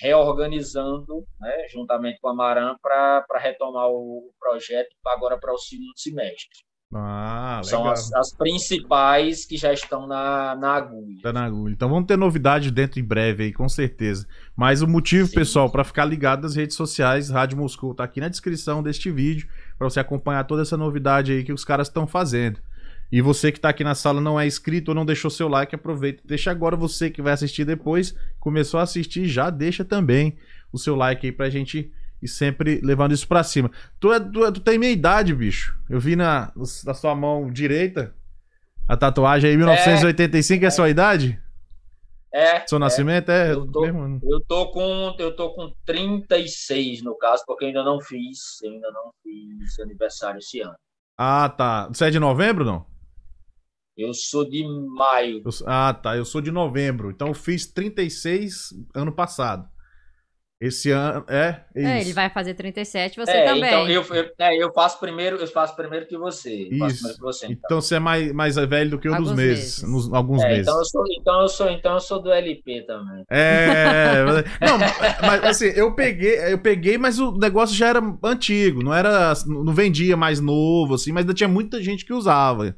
reorganizando, 0.00 1.24
né, 1.40 1.68
juntamente 1.68 2.20
com 2.20 2.28
a 2.28 2.34
Maran, 2.34 2.76
para 2.82 3.24
retomar 3.38 3.88
o 3.88 4.30
projeto 4.38 4.88
agora 5.06 5.38
para 5.38 5.52
o 5.52 5.58
segundo 5.58 5.96
semestre. 5.96 6.68
Ah, 6.94 7.60
São 7.64 7.86
as, 7.86 8.10
as, 8.14 8.34
principais 8.34 9.44
que 9.44 9.58
já 9.58 9.74
estão 9.74 10.06
na, 10.06 10.56
na 10.56 10.72
agulha. 10.72 11.20
Tá 11.22 11.32
na 11.34 11.44
agulha. 11.44 11.74
Então 11.74 11.88
vamos 11.88 12.06
ter 12.06 12.16
novidade 12.16 12.70
dentro 12.70 12.98
em 12.98 13.04
breve 13.04 13.44
aí, 13.44 13.52
com 13.52 13.68
certeza. 13.68 14.26
Mas 14.56 14.80
o 14.80 14.88
motivo, 14.88 15.28
Sim. 15.28 15.34
pessoal, 15.34 15.70
para 15.70 15.84
ficar 15.84 16.06
ligado 16.06 16.42
nas 16.42 16.56
redes 16.56 16.76
sociais, 16.76 17.28
Rádio 17.28 17.58
Moscou 17.58 17.94
tá 17.94 18.04
aqui 18.04 18.20
na 18.20 18.28
descrição 18.28 18.82
deste 18.82 19.10
vídeo. 19.10 19.46
para 19.76 19.90
você 19.90 20.00
acompanhar 20.00 20.44
toda 20.44 20.62
essa 20.62 20.78
novidade 20.78 21.30
aí 21.30 21.44
que 21.44 21.52
os 21.52 21.64
caras 21.64 21.88
estão 21.88 22.06
fazendo. 22.06 22.58
E 23.10 23.22
você 23.22 23.50
que 23.50 23.58
tá 23.58 23.70
aqui 23.70 23.82
na 23.82 23.94
sala 23.94 24.20
não 24.20 24.38
é 24.38 24.46
inscrito 24.46 24.90
ou 24.90 24.94
não 24.94 25.06
deixou 25.06 25.30
seu 25.30 25.48
like, 25.48 25.74
aproveita. 25.74 26.22
Deixa 26.24 26.50
agora 26.50 26.76
você 26.76 27.10
que 27.10 27.22
vai 27.22 27.32
assistir 27.32 27.64
depois, 27.64 28.14
começou 28.38 28.78
a 28.78 28.82
assistir, 28.82 29.26
já 29.26 29.48
deixa 29.48 29.84
também 29.84 30.36
o 30.72 30.78
seu 30.78 30.94
like 30.94 31.26
aí 31.26 31.32
pra 31.32 31.48
gente 31.48 31.90
ir 32.20 32.28
sempre 32.28 32.80
levando 32.82 33.12
isso 33.12 33.26
pra 33.26 33.42
cima. 33.42 33.70
Tu, 33.98 34.12
é, 34.12 34.20
tu, 34.20 34.44
é, 34.44 34.52
tu 34.52 34.60
tem 34.60 34.78
minha 34.78 34.92
idade, 34.92 35.34
bicho. 35.34 35.78
Eu 35.88 35.98
vi 35.98 36.16
na, 36.16 36.52
na 36.84 36.94
sua 36.94 37.14
mão 37.14 37.50
direita 37.50 38.14
a 38.86 38.96
tatuagem 38.96 39.50
aí, 39.50 39.56
1985 39.56 40.62
é, 40.62 40.64
é 40.64 40.68
a 40.68 40.70
sua 40.70 40.90
idade? 40.90 41.40
É. 42.32 42.66
Seu 42.66 42.78
nascimento 42.78 43.30
é. 43.30 43.52
Eu 43.52 43.70
tô, 43.70 43.80
mesmo. 43.80 44.20
eu 44.22 44.40
tô 44.46 44.70
com 44.70 45.14
eu 45.18 45.34
tô 45.34 45.54
com 45.54 45.72
36 45.86 47.02
no 47.02 47.16
caso, 47.16 47.42
porque 47.46 47.66
ainda 47.66 47.82
não 47.82 48.00
fiz, 48.00 48.62
ainda 48.64 48.90
não 48.90 49.10
fiz 49.22 49.78
aniversário 49.80 50.38
esse 50.38 50.60
ano. 50.60 50.74
Ah, 51.16 51.48
tá. 51.48 51.88
Você 51.88 52.04
é 52.04 52.10
de 52.10 52.18
novembro, 52.18 52.64
não? 52.64 52.86
Eu 53.98 54.14
sou 54.14 54.48
de 54.48 54.64
maio. 54.64 55.42
Eu, 55.44 55.50
ah, 55.66 55.92
tá. 55.92 56.16
Eu 56.16 56.24
sou 56.24 56.40
de 56.40 56.52
novembro. 56.52 57.10
Então 57.10 57.26
eu 57.26 57.34
fiz 57.34 57.66
36 57.66 58.72
ano 58.94 59.10
passado. 59.10 59.68
Esse 60.60 60.90
ano. 60.92 61.24
É, 61.28 61.64
é, 61.74 61.82
é 61.84 62.00
ele 62.00 62.12
vai 62.12 62.30
fazer 62.30 62.54
37, 62.54 63.16
você 63.16 63.30
é, 63.30 63.44
também. 63.44 63.68
Então 63.68 63.88
eu, 63.88 64.04
eu, 64.04 64.30
é, 64.38 64.56
eu 64.56 64.72
faço 64.72 64.98
primeiro, 65.00 65.36
eu 65.36 65.46
faço 65.48 65.74
primeiro 65.74 66.06
que 66.06 66.16
você. 66.16 66.68
Isso. 66.68 67.14
Que 67.14 67.20
você, 67.20 67.46
então. 67.46 67.60
então. 67.64 67.80
você 67.80 67.96
é 67.96 67.98
mais, 67.98 68.32
mais 68.32 68.54
velho 68.54 68.90
do 68.90 68.98
que 69.00 69.08
eu 69.08 69.14
alguns 69.14 69.30
nos 69.30 69.36
meses. 69.36 69.82
meses. 69.82 69.82
Nos, 69.82 70.12
alguns 70.12 70.42
é, 70.42 70.48
meses. 70.48 70.62
Então 70.62 70.78
eu, 70.78 70.84
sou, 70.84 71.04
então, 71.08 71.40
eu 71.42 71.48
sou, 71.48 71.70
então 71.70 71.94
eu 71.94 72.00
sou 72.00 72.22
do 72.22 72.32
LP 72.32 72.82
também. 72.82 73.24
É. 73.30 74.24
não, 74.60 74.78
mas 75.22 75.44
assim, 75.44 75.66
eu 75.66 75.94
peguei, 75.94 76.52
eu 76.52 76.58
peguei, 76.58 76.98
mas 76.98 77.18
o 77.18 77.36
negócio 77.36 77.76
já 77.76 77.88
era 77.88 78.00
antigo, 78.24 78.82
não 78.82 78.94
era. 78.94 79.32
Não 79.46 79.72
vendia 79.72 80.16
mais 80.16 80.40
novo, 80.40 80.94
assim, 80.94 81.10
mas 81.10 81.22
ainda 81.22 81.34
tinha 81.34 81.48
muita 81.48 81.82
gente 81.82 82.04
que 82.04 82.12
usava 82.12 82.76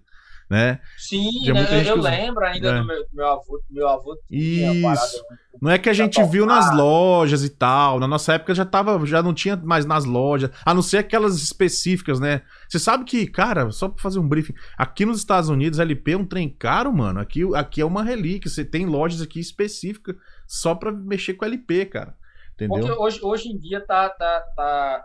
né? 0.51 0.81
Sim, 0.99 1.31
né, 1.53 1.65
eu, 1.87 1.95
eu 1.95 1.97
lembro 1.97 2.45
ainda 2.45 2.71
é. 2.71 2.81
do 2.81 2.85
meu, 2.85 3.07
meu 3.13 3.27
avô, 3.29 3.63
meu 3.71 3.89
avô 3.89 4.19
Isso. 4.29 5.25
Não 5.63 5.71
é 5.71 5.79
que 5.79 5.89
a 5.89 5.93
gente 5.93 6.21
viu 6.25 6.45
nas 6.45 6.75
lojas 6.75 7.45
e 7.45 7.51
tal. 7.51 8.01
Na 8.01 8.09
nossa 8.09 8.35
época 8.35 8.53
já 8.53 8.65
tava, 8.65 9.07
já 9.07 9.23
não 9.23 9.33
tinha 9.33 9.57
mais 9.57 9.87
nas 9.87 10.05
lojas, 10.05 10.51
a 10.65 10.75
não 10.75 10.83
ser 10.83 10.99
aquelas 10.99 11.37
específicas, 11.37 12.19
né? 12.19 12.43
Você 12.69 12.81
sabe 12.81 13.05
que, 13.05 13.29
cara, 13.29 13.71
só 13.71 13.89
pra 13.89 14.03
fazer 14.03 14.19
um 14.19 14.27
briefing, 14.27 14.55
aqui 14.77 15.07
nos 15.07 15.19
Estados 15.19 15.49
Unidos, 15.49 15.79
LP 15.79 16.13
é 16.13 16.17
um 16.17 16.27
trem 16.27 16.49
caro, 16.49 16.93
mano. 16.93 17.21
Aqui, 17.21 17.43
aqui 17.55 17.81
é 17.81 17.85
uma 17.85 18.03
relíquia. 18.03 18.51
Você 18.51 18.65
tem 18.65 18.87
lojas 18.87 19.23
aqui 19.23 19.39
específicas 19.39 20.17
só 20.49 20.75
pra 20.75 20.91
mexer 20.91 21.35
com 21.35 21.45
LP, 21.45 21.87
cara. 21.87 22.17
Entendeu? 22.55 22.81
Porque 22.81 22.93
hoje, 23.01 23.21
hoje 23.23 23.49
em 23.49 23.59
dia 23.59 23.81
tá, 23.81 24.09
tá, 24.09 24.41
tá 24.57 25.05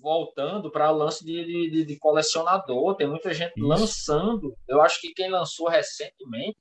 voltando 0.00 0.70
para 0.70 0.90
lance 0.90 1.24
de, 1.24 1.44
de, 1.70 1.84
de, 1.84 1.98
colecionador. 1.98 2.96
Tem 2.96 3.08
muita 3.08 3.32
gente 3.32 3.52
Isso. 3.56 3.66
lançando. 3.66 4.56
Eu 4.68 4.80
acho 4.80 5.00
que 5.00 5.12
quem 5.12 5.30
lançou 5.30 5.68
recentemente 5.68 6.56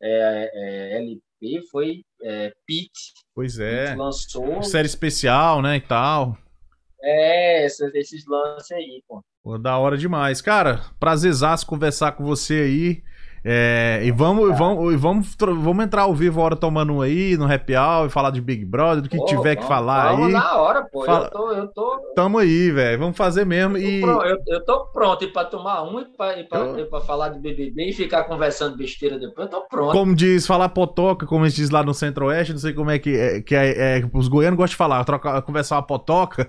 é, 0.00 0.50
é, 0.54 0.96
LP 0.98 1.66
foi 1.70 2.02
é, 2.22 2.52
Pete. 2.66 3.12
Pois 3.34 3.58
é. 3.58 3.86
Pete 3.86 3.98
lançou. 3.98 4.62
Série 4.62 4.86
especial, 4.86 5.62
né? 5.62 5.76
E 5.76 5.80
tal. 5.80 6.36
É, 7.02 7.64
esses, 7.64 7.94
esses 7.94 8.24
lances 8.26 8.70
aí, 8.72 9.02
pô. 9.08 9.22
Pô, 9.42 9.58
da 9.58 9.76
hora 9.76 9.98
demais. 9.98 10.40
Cara, 10.40 10.82
prazerzaço 11.00 11.66
conversar 11.66 12.12
com 12.12 12.24
você 12.24 12.54
aí. 12.54 13.02
É, 13.44 14.00
e 14.04 14.12
vamos, 14.12 14.56
vamos, 14.56 15.00
vamos, 15.00 15.36
vamos 15.36 15.84
entrar 15.84 16.02
ao 16.02 16.14
vivo 16.14 16.40
a 16.40 16.44
hora 16.44 16.56
tomando 16.56 16.92
um 16.92 17.00
aí, 17.00 17.36
no 17.36 17.52
happy 17.52 17.74
hour, 17.74 18.06
e 18.06 18.10
falar 18.10 18.30
de 18.30 18.40
Big 18.40 18.64
Brother, 18.64 19.02
do 19.02 19.08
que 19.08 19.16
pô, 19.16 19.24
tiver 19.24 19.56
vamos, 19.56 19.62
que 19.62 19.66
falar 19.66 20.12
vamos 20.12 20.26
aí. 20.26 20.32
na 20.32 20.56
hora, 20.56 20.84
pô. 20.84 21.04
Fala... 21.04 21.24
Eu, 21.24 21.30
tô, 21.30 21.52
eu 21.52 21.68
tô. 21.68 22.12
Tamo 22.14 22.38
aí, 22.38 22.70
velho. 22.70 22.98
Vamos 23.00 23.16
fazer 23.16 23.44
mesmo. 23.44 23.76
Eu, 23.76 23.82
e... 23.82 24.00
Pronto, 24.00 24.24
eu, 24.24 24.38
eu 24.46 24.64
tô 24.64 24.86
pronto. 24.86 25.32
Pra 25.32 25.44
tomar 25.44 25.82
um 25.82 26.00
e 26.00 26.04
pra, 26.04 26.34
pra, 26.44 26.58
eu... 26.60 27.00
falar 27.02 27.30
de 27.30 27.40
BBB 27.40 27.90
e 27.90 27.92
ficar 27.92 28.24
conversando 28.24 28.76
besteira 28.76 29.18
depois, 29.18 29.46
eu 29.46 29.60
tô 29.60 29.66
pronto. 29.68 29.92
Como 29.92 30.14
diz, 30.14 30.46
falar 30.46 30.68
potoca, 30.68 31.26
como 31.26 31.46
gente 31.46 31.56
diz 31.56 31.70
lá 31.70 31.82
no 31.82 31.94
Centro-Oeste, 31.94 32.52
não 32.52 32.60
sei 32.60 32.72
como 32.72 32.90
é 32.90 32.98
que 32.98 33.16
é. 33.16 33.40
Que 33.40 33.54
é, 33.54 33.98
é 33.98 34.10
os 34.12 34.28
goianos 34.28 34.56
gostam 34.56 34.72
de 34.72 34.76
falar, 34.76 35.04
trocar, 35.04 35.42
conversar 35.42 35.76
uma 35.76 35.82
potoca, 35.82 36.48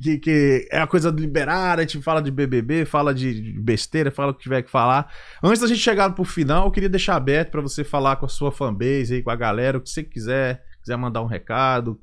que, 0.00 0.18
que 0.18 0.68
é 0.70 0.80
a 0.80 0.86
coisa 0.86 1.10
liberada, 1.10 1.82
a 1.82 1.84
gente 1.84 2.00
fala 2.02 2.22
de 2.22 2.30
BBB, 2.30 2.84
fala 2.84 3.12
de 3.12 3.54
besteira, 3.58 4.10
fala 4.10 4.32
o 4.32 4.34
que 4.34 4.42
tiver 4.42 4.62
que 4.62 4.70
falar. 4.70 5.12
Antes 5.42 5.60
da 5.60 5.66
gente 5.66 5.80
chegar 5.80 6.10
pro 6.14 6.24
final, 6.30 6.66
eu 6.66 6.72
queria 6.72 6.88
deixar 6.88 7.16
aberto 7.16 7.50
para 7.50 7.60
você 7.60 7.84
falar 7.84 8.16
com 8.16 8.26
a 8.26 8.28
sua 8.28 8.52
fanbase 8.52 9.14
aí, 9.14 9.22
com 9.22 9.30
a 9.30 9.36
galera, 9.36 9.78
o 9.78 9.80
que 9.82 9.90
você 9.90 10.02
quiser, 10.02 10.64
quiser 10.80 10.96
mandar 10.96 11.22
um 11.22 11.26
recado, 11.26 12.00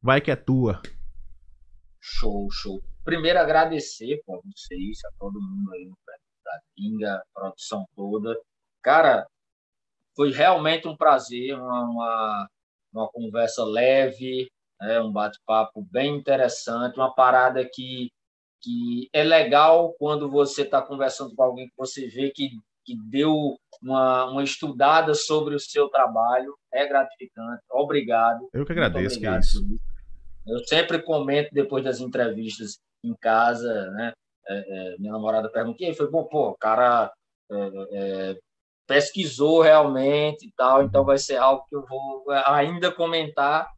vai 0.00 0.20
que 0.20 0.30
é 0.30 0.36
tua. 0.36 0.82
Show, 2.00 2.48
show. 2.50 2.82
Primeiro 3.04 3.38
agradecer 3.38 4.20
para 4.26 4.36
vocês, 4.44 4.98
a 5.04 5.10
todo 5.18 5.40
mundo 5.40 5.72
aí 5.72 5.86
no 5.86 5.96
da 6.44 6.60
Pinga, 6.74 7.22
produção 7.32 7.86
toda. 7.94 8.36
Cara, 8.82 9.26
foi 10.16 10.30
realmente 10.30 10.86
um 10.86 10.96
prazer, 10.96 11.54
uma, 11.54 11.84
uma, 11.84 12.48
uma 12.92 13.08
conversa 13.08 13.64
leve, 13.64 14.50
né, 14.80 15.00
um 15.00 15.12
bate-papo 15.12 15.86
bem 15.90 16.16
interessante, 16.16 16.96
uma 16.96 17.14
parada 17.14 17.66
que, 17.72 18.10
que 18.60 19.08
é 19.12 19.22
legal 19.22 19.94
quando 19.98 20.30
você 20.30 20.62
está 20.62 20.82
conversando 20.82 21.34
com 21.34 21.42
alguém 21.42 21.68
que 21.68 21.76
você 21.76 22.08
vê 22.08 22.30
que 22.30 22.50
que 22.84 22.94
deu 23.08 23.56
uma, 23.82 24.30
uma 24.30 24.44
estudada 24.44 25.14
sobre 25.14 25.54
o 25.54 25.60
seu 25.60 25.88
trabalho. 25.88 26.54
É 26.72 26.86
gratificante. 26.86 27.62
Obrigado. 27.70 28.48
Eu 28.52 28.64
que 28.64 28.72
agradeço. 28.72 29.18
Que 29.18 29.26
é 29.26 29.38
isso. 29.38 29.62
Eu 30.46 30.58
sempre 30.66 31.00
comento 31.00 31.50
depois 31.52 31.84
das 31.84 32.00
entrevistas 32.00 32.78
em 33.04 33.14
casa, 33.14 33.90
né? 33.90 34.12
É, 34.48 34.54
é, 34.54 34.96
minha 34.98 35.12
namorada 35.12 35.48
perguntou, 35.48 35.86
e 35.86 35.94
foi 35.94 36.10
bom, 36.10 36.24
pô, 36.24 36.50
o 36.50 36.58
cara 36.58 37.12
é, 37.50 37.70
é, 37.92 38.38
pesquisou 38.86 39.62
realmente 39.62 40.46
e 40.46 40.52
tal, 40.56 40.82
então 40.82 41.04
vai 41.04 41.16
ser 41.16 41.36
algo 41.36 41.64
que 41.68 41.76
eu 41.76 41.86
vou 41.86 42.24
ainda 42.46 42.90
comentar, 42.90 43.68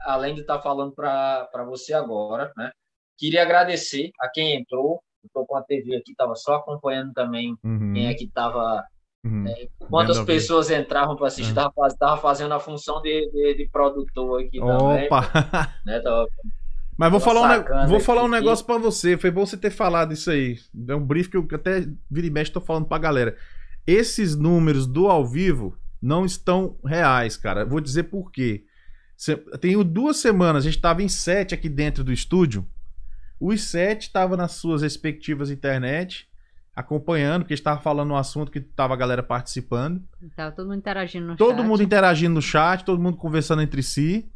além 0.00 0.34
de 0.34 0.40
estar 0.40 0.60
falando 0.60 0.92
para 0.92 1.64
você 1.66 1.92
agora, 1.92 2.52
né? 2.56 2.72
Queria 3.16 3.42
agradecer 3.42 4.10
a 4.20 4.28
quem 4.28 4.54
entrou, 4.56 5.02
estou 5.28 5.46
com 5.46 5.56
a 5.56 5.62
TV 5.62 5.96
aqui, 5.96 6.10
estava 6.10 6.34
só 6.34 6.56
acompanhando 6.56 7.12
também 7.12 7.56
uhum. 7.64 7.92
quem 7.94 8.06
é 8.06 8.14
que 8.14 8.24
estava. 8.24 8.84
Uhum. 9.24 9.46
É, 9.48 9.68
quantas 9.90 10.20
pessoas 10.20 10.70
entravam 10.70 11.16
para 11.16 11.26
assistir, 11.26 11.50
estava 11.50 11.72
uhum. 11.76 12.16
fazendo 12.18 12.54
a 12.54 12.60
função 12.60 13.00
de, 13.02 13.30
de, 13.30 13.54
de 13.54 13.68
produtor 13.70 14.42
aqui 14.42 14.60
Opa. 14.60 14.78
também. 14.78 15.08
Né, 15.84 16.00
tava, 16.00 16.26
mas 16.98 17.12
vou 17.12 17.20
falar, 17.20 17.60
um, 17.60 17.86
vou 17.86 18.00
falar 18.00 18.24
um 18.24 18.28
negócio 18.28 18.66
para 18.66 18.76
você. 18.76 19.16
Foi 19.16 19.30
bom 19.30 19.46
você 19.46 19.56
ter 19.56 19.70
falado 19.70 20.12
isso 20.12 20.32
aí. 20.32 20.58
É 20.88 20.96
um 20.96 21.06
brief 21.06 21.30
que 21.30 21.36
eu 21.36 21.46
até 21.54 21.86
vira 22.10 22.26
e 22.26 22.30
mexe 22.30 22.50
tô 22.50 22.60
falando 22.60 22.86
pra 22.86 22.98
galera. 22.98 23.36
Esses 23.86 24.34
números 24.34 24.84
do 24.84 25.06
ao 25.06 25.24
vivo 25.24 25.78
não 26.02 26.26
estão 26.26 26.76
reais, 26.84 27.36
cara. 27.36 27.64
Vou 27.64 27.80
dizer 27.80 28.04
por 28.04 28.32
quê. 28.32 28.64
Tem 29.60 29.80
duas 29.84 30.16
semanas, 30.16 30.64
a 30.64 30.70
gente 30.70 30.80
tava 30.80 31.00
em 31.00 31.08
sete 31.08 31.54
aqui 31.54 31.68
dentro 31.68 32.02
do 32.02 32.12
estúdio. 32.12 32.66
Os 33.40 33.62
sete 33.62 34.02
estavam 34.02 34.36
nas 34.36 34.52
suas 34.52 34.82
respectivas 34.82 35.50
internet, 35.50 36.28
acompanhando, 36.74 37.42
porque 37.42 37.54
estava 37.54 37.80
falando 37.80 38.10
um 38.12 38.16
assunto 38.16 38.50
que 38.50 38.58
estava 38.58 38.94
a 38.94 38.96
galera 38.96 39.22
participando. 39.22 40.02
Tava 40.36 40.52
todo 40.52 40.66
mundo 40.66 40.78
interagindo 40.78 41.26
no 41.26 41.36
todo 41.36 41.48
chat. 41.48 41.56
Todo 41.56 41.66
mundo 41.66 41.82
interagindo 41.82 42.34
no 42.34 42.42
chat, 42.42 42.84
todo 42.84 43.00
mundo 43.00 43.16
conversando 43.16 43.62
entre 43.62 43.82
si. 43.82 44.28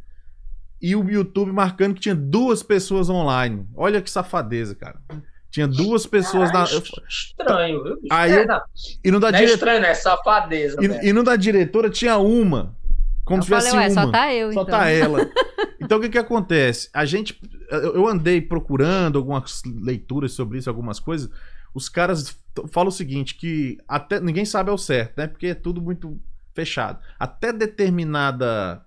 E 0.80 0.96
o 0.96 1.08
YouTube 1.08 1.52
marcando 1.52 1.94
que 1.94 2.00
tinha 2.00 2.14
duas 2.14 2.62
pessoas 2.62 3.08
online. 3.08 3.68
Olha 3.74 4.02
que 4.02 4.10
safadeza, 4.10 4.74
cara. 4.74 5.00
Tinha 5.52 5.68
duas 5.68 6.06
pessoas 6.06 6.50
na. 6.50 6.64
Estranho, 6.64 7.84
viu? 7.84 7.98
Aí 8.10 8.32
eu... 8.32 8.46
E 9.04 9.10
no 9.10 9.20
da 9.20 9.30
não 9.30 9.38
é 9.38 9.44
estranho, 9.44 9.82
né? 9.82 9.92
Safadeza. 9.92 10.78
E, 10.80 11.08
e 11.08 11.12
no 11.12 11.22
da 11.22 11.36
diretora 11.36 11.90
tinha 11.90 12.16
uma. 12.16 12.74
Como 13.24 13.38
eu 13.38 13.42
se 13.42 13.46
tivesse 13.46 13.70
falei, 13.70 13.88
uma. 13.88 13.94
Só 13.94 14.10
tá 14.10 14.34
eu, 14.34 14.52
Só 14.52 14.62
então. 14.62 14.78
tá 14.78 14.88
ela. 14.88 15.30
Então 15.84 15.98
o 15.98 16.00
que 16.00 16.10
que 16.10 16.18
acontece? 16.18 16.88
A 16.94 17.04
gente. 17.04 17.38
Eu 17.68 18.06
andei 18.06 18.40
procurando 18.40 19.18
algumas 19.18 19.62
leituras 19.66 20.32
sobre 20.32 20.58
isso, 20.58 20.70
algumas 20.70 21.00
coisas. 21.00 21.28
Os 21.74 21.88
caras 21.88 22.38
falam 22.70 22.88
o 22.88 22.92
seguinte: 22.92 23.34
que 23.34 23.78
até 23.88 24.20
ninguém 24.20 24.44
sabe 24.44 24.70
ao 24.70 24.78
certo, 24.78 25.18
né? 25.18 25.26
Porque 25.26 25.48
é 25.48 25.54
tudo 25.54 25.82
muito 25.82 26.20
fechado. 26.54 27.00
Até 27.18 27.52
determinada 27.52 28.84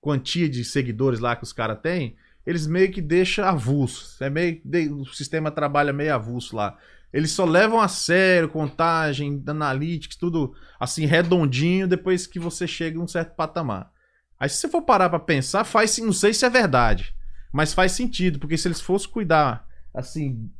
quantia 0.00 0.48
de 0.48 0.64
seguidores 0.64 1.18
lá 1.18 1.34
que 1.34 1.42
os 1.42 1.52
caras 1.52 1.80
têm, 1.80 2.16
eles 2.46 2.66
meio 2.66 2.90
que 2.90 3.00
deixam 3.00 3.44
avulso. 3.44 4.22
É 4.22 4.30
meio, 4.30 4.62
o 5.00 5.06
sistema 5.06 5.50
trabalha 5.50 5.92
meio 5.92 6.14
avulso 6.14 6.56
lá. 6.56 6.78
Eles 7.12 7.30
só 7.30 7.44
levam 7.44 7.80
a 7.80 7.88
sério 7.88 8.48
contagem, 8.48 9.42
analytics, 9.46 10.16
tudo 10.16 10.54
assim 10.78 11.06
redondinho 11.06 11.88
depois 11.88 12.26
que 12.26 12.38
você 12.38 12.66
chega 12.66 12.98
em 12.98 13.02
um 13.02 13.08
certo 13.08 13.34
patamar. 13.34 13.90
Aí 14.38 14.48
se 14.48 14.56
você 14.56 14.68
for 14.68 14.82
parar 14.82 15.08
para 15.08 15.18
pensar, 15.18 15.64
faz 15.64 15.98
não 15.98 16.12
sei 16.12 16.34
se 16.34 16.44
é 16.44 16.50
verdade, 16.50 17.14
mas 17.52 17.72
faz 17.72 17.92
sentido, 17.92 18.38
porque 18.38 18.58
se 18.58 18.68
eles 18.68 18.80
fossem 18.80 19.10
cuidar 19.10 19.66
assim 19.92 20.50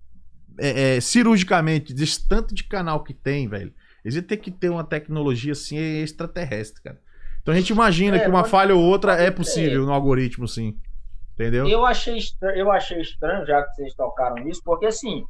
é, 0.58 0.96
é, 0.96 1.00
cirurgicamente 1.00 1.92
desse 1.94 2.26
tanto 2.26 2.54
de 2.54 2.64
canal 2.64 3.04
que 3.04 3.14
tem, 3.14 3.46
velho, 3.46 3.72
eles 4.04 4.16
iam 4.16 4.22
ter 4.22 4.38
que 4.38 4.50
ter 4.50 4.70
uma 4.70 4.84
tecnologia 4.84 5.52
assim 5.52 5.76
extraterrestre, 5.76 6.82
cara. 6.82 7.00
Então 7.42 7.54
a 7.54 7.56
gente 7.56 7.70
imagina 7.70 8.16
é, 8.16 8.20
que 8.20 8.28
uma 8.28 8.44
falha 8.44 8.74
ou 8.74 8.82
outra 8.82 9.14
é 9.14 9.30
possível 9.30 9.84
no 9.86 9.92
algoritmo, 9.92 10.48
sim. 10.48 10.78
Entendeu? 11.34 11.68
Eu 11.68 11.86
achei 11.86 12.16
estranho, 12.16 12.58
eu 12.58 12.72
achei 12.72 13.00
estranho, 13.00 13.46
já 13.46 13.62
que 13.62 13.74
vocês 13.74 13.94
tocaram 13.94 14.42
nisso, 14.42 14.60
porque 14.64 14.86
assim, 14.86 15.24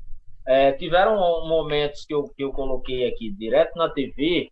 É, 0.49 0.73
tiveram 0.73 1.15
momentos 1.47 2.07
que 2.07 2.15
eu, 2.15 2.25
que 2.25 2.43
eu 2.43 2.51
coloquei 2.51 3.07
aqui 3.07 3.31
direto 3.31 3.77
na 3.77 3.91
TV 3.91 4.51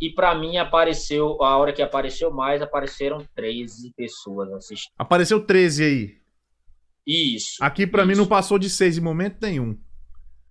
e 0.00 0.10
para 0.10 0.34
mim 0.34 0.56
apareceu, 0.56 1.40
a 1.40 1.56
hora 1.56 1.72
que 1.72 1.80
apareceu 1.80 2.32
mais, 2.32 2.60
apareceram 2.60 3.24
13 3.34 3.92
pessoas 3.96 4.52
assistindo. 4.52 4.92
Apareceu 4.98 5.44
13 5.46 5.84
aí. 5.84 6.24
Isso. 7.06 7.62
Aqui 7.62 7.86
para 7.86 8.04
mim 8.04 8.14
não 8.14 8.26
passou 8.26 8.58
de 8.58 8.68
6 8.68 8.98
em 8.98 9.00
momento 9.00 9.38
nenhum. 9.40 9.78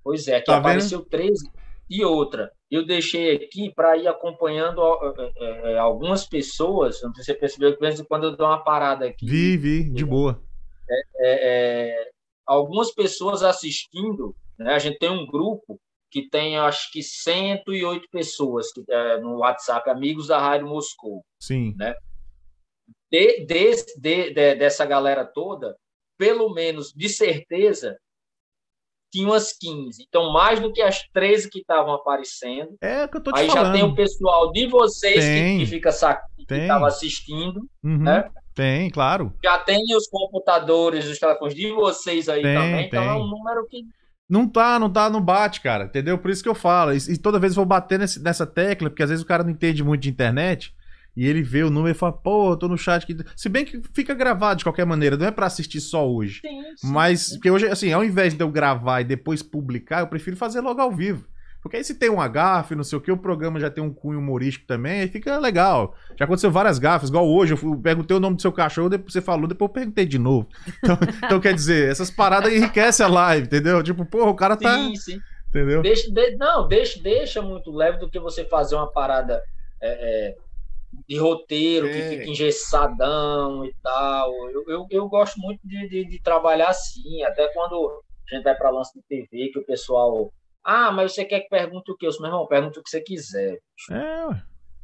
Pois 0.04 0.28
é, 0.28 0.38
aqui 0.38 0.46
tá 0.46 0.58
apareceu 0.58 1.00
vendo? 1.00 1.10
13 1.10 1.52
e 1.90 2.04
outra. 2.04 2.52
Eu 2.70 2.86
deixei 2.86 3.36
aqui 3.36 3.72
para 3.74 3.98
ir 3.98 4.08
acompanhando 4.08 4.82
é, 5.38 5.74
é, 5.74 5.78
algumas 5.78 6.26
pessoas. 6.26 7.02
Não 7.04 7.14
sei 7.14 7.24
se 7.24 7.32
você 7.32 7.38
percebeu 7.38 7.72
que 7.72 7.80
de 7.80 7.82
vez 7.82 8.00
em 8.00 8.04
quando 8.04 8.26
eu 8.26 8.36
dou 8.36 8.48
uma 8.48 8.64
parada 8.64 9.06
aqui. 9.06 9.26
Vi, 9.26 9.58
vi, 9.58 9.90
de 9.90 10.06
boa. 10.06 10.42
É, 10.90 11.04
é, 11.20 12.10
algumas 12.46 12.94
pessoas 12.94 13.44
assistindo. 13.44 14.36
Né? 14.58 14.74
A 14.74 14.80
gente 14.80 14.98
tem 15.00 15.10
um 15.10 15.26
grupo 15.26 15.80
que 16.12 16.30
tem 16.30 16.58
acho 16.60 16.92
que 16.92 17.02
108 17.02 18.08
pessoas 18.12 18.72
que, 18.72 18.84
é, 18.88 19.20
no 19.20 19.40
WhatsApp, 19.40 19.90
amigos 19.90 20.28
da 20.28 20.40
Rádio 20.40 20.68
Moscou. 20.68 21.26
Sim. 21.40 21.74
Né? 21.76 21.96
De, 23.12 23.46
de, 23.46 23.76
de, 23.98 24.34
de, 24.34 24.56
dessa 24.56 24.86
galera 24.86 25.26
toda, 25.26 25.76
pelo 26.18 26.54
menos 26.54 26.94
de 26.94 27.10
certeza, 27.10 27.98
tinha 29.12 29.28
umas 29.28 29.54
15. 29.54 30.04
Então, 30.08 30.32
mais 30.32 30.60
do 30.60 30.74
que 30.74 30.82
as 30.82 31.04
13 31.14 31.50
que 31.50 31.60
estavam 31.60 31.94
aparecendo. 31.94 32.76
É 32.82 33.08
que 33.08 33.18
eu 33.18 33.22
tô 33.22 33.32
te 33.32 33.40
Aí 33.40 33.48
falando. 33.48 33.66
já 33.66 33.72
tem 33.74 33.84
o 33.84 33.96
pessoal 33.96 34.52
de 34.52 34.68
vocês 34.68 35.24
que, 35.24 35.58
que, 35.60 35.66
fica 35.68 35.92
sac... 35.92 36.24
que 36.36 36.54
estava 36.54 36.88
assistindo. 36.88 37.62
Uhum. 37.84 38.04
Né? 38.04 38.30
Tem, 38.56 38.90
claro. 38.90 39.34
Já 39.44 39.60
tem 39.60 39.84
os 39.96 40.08
computadores, 40.08 41.08
os 41.08 41.20
telefones 41.20 41.56
de 41.56 41.72
vocês 41.72 42.28
aí 42.30 42.42
tem, 42.42 42.56
também. 42.56 42.86
Então, 42.88 43.04
é 43.04 43.14
um 43.14 43.28
número 43.28 43.68
que 43.68 43.84
não 44.34 44.48
tá, 44.48 44.80
não 44.80 44.90
tá, 44.90 45.12
não 45.12 45.22
bate, 45.22 45.62
cara. 45.62 45.86
Entendeu? 45.86 46.18
Por 46.18 46.32
isso 46.32 46.42
que 46.42 46.50
eu 46.50 46.56
falo. 46.56 46.92
E, 46.92 46.98
e 46.98 47.18
toda 47.18 47.38
vez 47.38 47.54
eu 47.54 47.58
vou 47.58 47.66
bater 47.66 48.00
nesse, 48.00 48.20
nessa 48.20 48.48
tecla, 48.48 48.90
porque 48.90 49.04
às 49.04 49.10
vezes 49.12 49.24
o 49.24 49.28
cara 49.28 49.44
não 49.44 49.52
entende 49.52 49.84
muito 49.84 50.02
de 50.02 50.10
internet. 50.10 50.74
E 51.16 51.28
ele 51.28 51.44
vê 51.44 51.62
o 51.62 51.70
número 51.70 51.96
e 51.96 51.98
fala, 51.98 52.12
pô, 52.12 52.54
eu 52.54 52.58
tô 52.58 52.68
no 52.68 52.76
chat 52.76 53.04
aqui. 53.04 53.16
Se 53.36 53.48
bem 53.48 53.64
que 53.64 53.80
fica 53.94 54.16
gravado 54.16 54.58
de 54.58 54.64
qualquer 54.64 54.88
maneira, 54.88 55.16
não 55.16 55.28
é 55.28 55.32
para 55.32 55.46
assistir 55.46 55.80
só 55.80 56.10
hoje. 56.10 56.42
Sim, 56.42 56.64
sim, 56.76 56.88
Mas, 56.92 57.34
porque 57.34 57.52
hoje, 57.52 57.68
assim, 57.68 57.94
ao 57.94 58.04
invés 58.04 58.34
de 58.34 58.42
eu 58.42 58.50
gravar 58.50 59.02
e 59.02 59.04
depois 59.04 59.44
publicar, 59.44 60.00
eu 60.00 60.08
prefiro 60.08 60.36
fazer 60.36 60.62
logo 60.62 60.82
ao 60.82 60.92
vivo. 60.92 61.28
Porque 61.64 61.78
aí 61.78 61.84
se 61.84 61.96
tem 61.96 62.10
uma 62.10 62.28
gafe, 62.28 62.76
não 62.76 62.84
sei 62.84 62.98
o 62.98 63.02
que, 63.02 63.10
o 63.10 63.18
programa 63.18 63.58
já 63.58 63.70
tem 63.70 63.82
um 63.82 63.92
cunho 63.92 64.20
humorístico 64.20 64.68
também, 64.68 65.00
aí 65.00 65.08
fica 65.08 65.40
legal. 65.40 65.96
Já 66.18 66.26
aconteceu 66.26 66.52
várias 66.52 66.78
gafes, 66.78 67.08
igual 67.08 67.26
hoje, 67.26 67.54
eu 67.54 67.78
perguntei 67.78 68.18
o 68.18 68.20
nome 68.20 68.36
do 68.36 68.42
seu 68.42 68.52
cachorro, 68.52 68.90
depois 68.90 69.14
você 69.14 69.22
falou, 69.22 69.48
depois 69.48 69.70
eu 69.70 69.74
perguntei 69.74 70.06
de 70.06 70.20
novo. 70.20 70.50
Então, 70.68 70.98
então 71.24 71.40
quer 71.40 71.54
dizer, 71.54 71.90
essas 71.90 72.12
paradas 72.12 72.52
enriquecem 72.52 73.06
a 73.06 73.10
live, 73.10 73.48
entendeu? 73.48 73.82
Tipo, 73.82 74.06
porra, 74.06 74.30
o 74.30 74.36
cara 74.36 74.58
tá. 74.58 74.76
Sim, 74.76 74.96
sim. 74.98 75.20
Entendeu? 75.48 75.82
Deixa, 75.82 76.12
de, 76.12 76.36
não, 76.36 76.68
deixa, 76.68 77.02
deixa 77.02 77.42
muito 77.42 77.72
leve 77.72 77.98
do 77.98 78.10
que 78.10 78.20
você 78.20 78.44
fazer 78.44 78.76
uma 78.76 78.92
parada 78.92 79.42
é, 79.80 80.32
é, 80.32 80.36
de 81.08 81.18
roteiro, 81.18 81.88
é. 81.88 81.94
que 81.94 82.10
fica 82.10 82.30
engessadão 82.30 83.64
e 83.64 83.74
tal. 83.82 84.34
Eu, 84.50 84.66
eu, 84.68 84.88
eu 84.90 85.08
gosto 85.08 85.40
muito 85.40 85.62
de, 85.64 85.88
de, 85.88 86.06
de 86.10 86.22
trabalhar 86.22 86.70
assim, 86.70 87.24
até 87.24 87.48
quando 87.54 88.04
a 88.30 88.36
gente 88.36 88.44
vai 88.44 88.56
para 88.56 88.70
lance 88.70 88.94
de 88.94 89.04
TV, 89.08 89.50
que 89.50 89.60
o 89.60 89.66
pessoal 89.66 90.34
ah, 90.64 90.92
mas 90.92 91.14
você 91.14 91.26
quer 91.26 91.42
que 91.42 91.50
pergunte 91.50 91.92
o 91.92 91.98
quê? 91.98 92.08
Eu 92.08 92.12
meu 92.20 92.28
irmão, 92.28 92.48
pergunta 92.48 92.80
o 92.80 92.84
que 92.84 92.90
você 92.90 93.02
quiser. 93.02 93.60
É, 93.92 94.26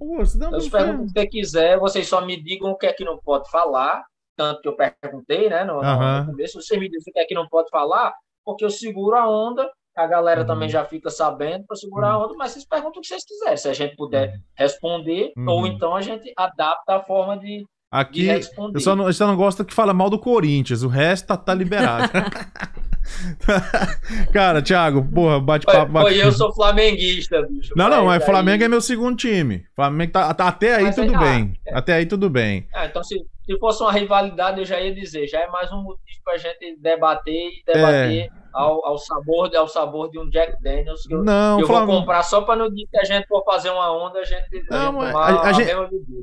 ué. 0.01 0.25
Se 0.25 0.37
não, 0.37 0.51
eu 0.51 0.69
pergunto 0.69 1.03
o 1.03 1.07
que 1.07 1.19
você 1.19 1.27
quiser, 1.27 1.79
vocês 1.79 2.07
só 2.07 2.25
me 2.25 2.41
digam 2.41 2.71
o 2.71 2.77
que 2.77 2.85
é 2.87 2.93
que 2.93 3.05
não 3.05 3.17
pode 3.17 3.49
falar. 3.49 4.03
Tanto 4.35 4.61
que 4.61 4.67
eu 4.67 4.75
perguntei, 4.75 5.49
né? 5.49 5.63
No, 5.65 5.81
uhum. 5.81 6.19
no 6.19 6.25
começo, 6.27 6.61
você 6.61 6.77
me 6.77 6.89
diz 6.89 7.03
o 7.05 7.11
que 7.11 7.19
é 7.19 7.25
que 7.25 7.33
não 7.33 7.47
pode 7.47 7.69
falar, 7.69 8.13
porque 8.45 8.63
eu 8.63 8.69
seguro 8.69 9.17
a 9.17 9.29
onda, 9.29 9.69
a 9.95 10.07
galera 10.07 10.41
uhum. 10.41 10.47
também 10.47 10.69
já 10.69 10.85
fica 10.85 11.09
sabendo 11.09 11.65
para 11.65 11.75
segurar 11.75 12.11
a 12.11 12.17
onda, 12.17 12.33
mas 12.35 12.51
vocês 12.51 12.65
perguntam 12.65 12.99
o 12.99 13.01
que 13.01 13.07
vocês 13.07 13.25
quiserem. 13.25 13.57
Se 13.57 13.67
a 13.67 13.73
gente 13.73 13.95
puder 13.97 14.33
responder, 14.55 15.33
Uhum. 15.35 15.49
ou 15.49 15.67
então 15.67 15.95
a 15.95 16.01
gente 16.01 16.31
adapta 16.37 16.95
a 16.95 17.03
forma 17.03 17.37
de 17.37 17.65
Aqui, 17.91 18.27
eu 18.27 18.79
só, 18.79 18.95
não, 18.95 19.07
eu 19.07 19.13
só 19.13 19.25
não 19.25 19.35
gosto 19.35 19.65
que 19.65 19.73
fala 19.73 19.93
mal 19.95 20.09
do 20.11 20.19
Corinthians, 20.19 20.83
o 20.83 20.87
resto 20.87 21.25
tá, 21.27 21.35
tá 21.37 21.53
liberado. 21.55 22.11
Cara, 24.31 24.61
Thiago, 24.61 25.03
porra, 25.11 25.39
bate-papo. 25.39 25.91
Pô, 25.91 26.09
eu 26.09 26.31
sou 26.31 26.53
flamenguista, 26.53 27.41
bicho. 27.47 27.73
Não, 27.75 27.89
não, 27.89 28.05
mas 28.05 28.23
Flamengo 28.23 28.63
é 28.63 28.67
meu 28.67 28.81
segundo 28.81 29.17
time. 29.17 29.65
Flamengo 29.75 30.11
tá, 30.11 30.33
tá- 30.33 30.47
até 30.47 30.75
aí 30.75 30.83
Mas 30.85 30.95
tudo 30.95 31.15
aí- 31.15 31.19
bem. 31.19 31.53
é. 31.67 31.77
Até 31.77 31.93
aí 31.93 32.05
tudo 32.05 32.29
bem. 32.29 32.67
Ah, 32.75 32.85
então, 32.85 33.03
se, 33.03 33.15
se 33.45 33.57
fosse 33.59 33.81
uma 33.81 33.91
rivalidade, 33.91 34.59
eu 34.59 34.65
já 34.65 34.79
ia 34.79 34.93
dizer, 34.93 35.27
já 35.27 35.39
é 35.39 35.47
mais 35.47 35.71
um 35.71 35.81
motivo 35.81 36.19
pra 36.23 36.37
gente 36.37 36.77
debater 36.79 37.33
e 37.33 37.63
debater 37.65 38.29
ao, 38.59 38.85
ao, 38.85 38.97
sabor, 38.97 39.55
ao 39.55 39.67
sabor 39.67 40.09
de 40.11 40.19
um 40.19 40.29
Jack 40.29 40.61
Daniels 40.61 41.03
que 41.07 41.13
eu, 41.13 41.23
Não, 41.23 41.59
eu 41.59 41.67
Flamengo. 41.67 41.91
vou 41.91 41.99
comprar 42.01 42.23
só 42.23 42.41
pra 42.41 42.55
no 42.55 42.73
dia 42.73 42.85
que 42.91 42.97
a 42.99 43.03
gente 43.03 43.27
for 43.27 43.43
fazer 43.45 43.69
uma 43.69 43.91
onda, 43.91 44.19
a 44.19 44.23
gente, 44.23 44.43
a 44.71 44.77
Não, 44.91 45.01
gente 45.01 45.11
tomar 45.11 45.29
a- 45.29 45.35
a 45.41 45.47
a 45.49 45.53
gente-. 45.53 45.71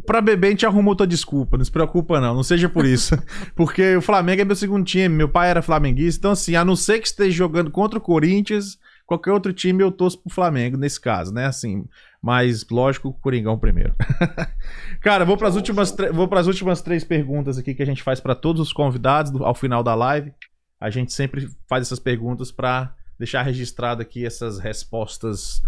Pra 0.06 0.20
beber, 0.20 0.48
a 0.48 0.50
gente 0.50 0.66
arruma 0.66 0.90
outra 0.90 1.06
desculpa. 1.06 1.56
Não 1.56 1.64
se 1.64 1.70
preocupa, 1.72 2.20
não. 2.20 2.34
Não 2.34 2.42
seja 2.42 2.68
por 2.68 2.84
isso. 2.84 3.14
Porque 3.56 3.96
o 3.96 4.02
Flamengo 4.02 4.42
é 4.42 4.44
meu 4.44 4.56
segundo 4.56 4.84
time. 4.84 5.08
Meu 5.08 5.28
pai 5.28 5.48
era 5.50 5.62
flamenguista. 5.62 6.18
Então, 6.20 6.30
assim, 6.32 6.54
a 6.56 6.64
não 6.64 6.76
ser 6.76 7.00
que 7.00 7.06
esteja 7.06 7.36
jogando 7.36 7.70
contra 7.70 7.98
o 7.98 8.02
Corinthians, 8.02 8.78
qualquer 9.06 9.32
outro 9.32 9.52
time 9.52 9.82
eu 9.82 9.90
torço 9.90 10.20
pro 10.22 10.32
Flamengo, 10.34 10.76
nesse 10.76 11.00
caso, 11.00 11.32
né? 11.32 11.46
Assim. 11.46 11.84
Mas, 12.22 12.66
lógico, 12.70 13.08
o 13.08 13.12
Coringão 13.14 13.58
primeiro. 13.58 13.94
Cara, 15.00 15.24
vou 15.24 15.36
para 15.36 15.48
as 15.48 15.54
últimas, 15.56 15.94
vou 16.12 16.26
pras 16.28 16.46
últimas 16.46 16.82
três 16.82 17.04
perguntas 17.04 17.58
aqui 17.58 17.74
que 17.74 17.82
a 17.82 17.86
gente 17.86 18.02
faz 18.02 18.20
para 18.20 18.34
todos 18.34 18.60
os 18.60 18.72
convidados 18.72 19.30
do- 19.30 19.44
ao 19.44 19.54
final 19.54 19.82
da 19.82 19.94
live. 19.94 20.32
A 20.80 20.90
gente 20.90 21.12
sempre 21.12 21.48
faz 21.66 21.86
essas 21.86 21.98
perguntas 21.98 22.52
para 22.52 22.94
deixar 23.18 23.42
registrado 23.42 24.02
aqui 24.02 24.24
essas 24.24 24.58
respostas. 24.58 25.62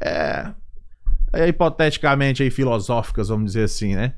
É, 0.00 0.52
é, 1.32 1.48
hipoteticamente 1.48 2.42
aí 2.42 2.50
filosóficas, 2.50 3.28
vamos 3.28 3.46
dizer 3.46 3.64
assim, 3.64 3.94
né? 3.94 4.14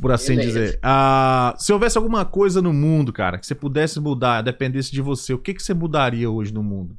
Por 0.00 0.12
assim 0.12 0.36
Beleza. 0.36 0.60
dizer. 0.60 0.78
Ah, 0.82 1.54
se 1.58 1.72
houvesse 1.72 1.96
alguma 1.96 2.24
coisa 2.24 2.60
no 2.60 2.72
mundo, 2.72 3.12
cara, 3.12 3.38
que 3.38 3.46
você 3.46 3.54
pudesse 3.54 3.98
mudar, 4.00 4.42
dependesse 4.42 4.92
de 4.92 5.00
você, 5.00 5.32
o 5.32 5.38
que, 5.38 5.54
que 5.54 5.62
você 5.62 5.74
mudaria 5.74 6.30
hoje 6.30 6.52
no 6.52 6.62
mundo? 6.62 6.98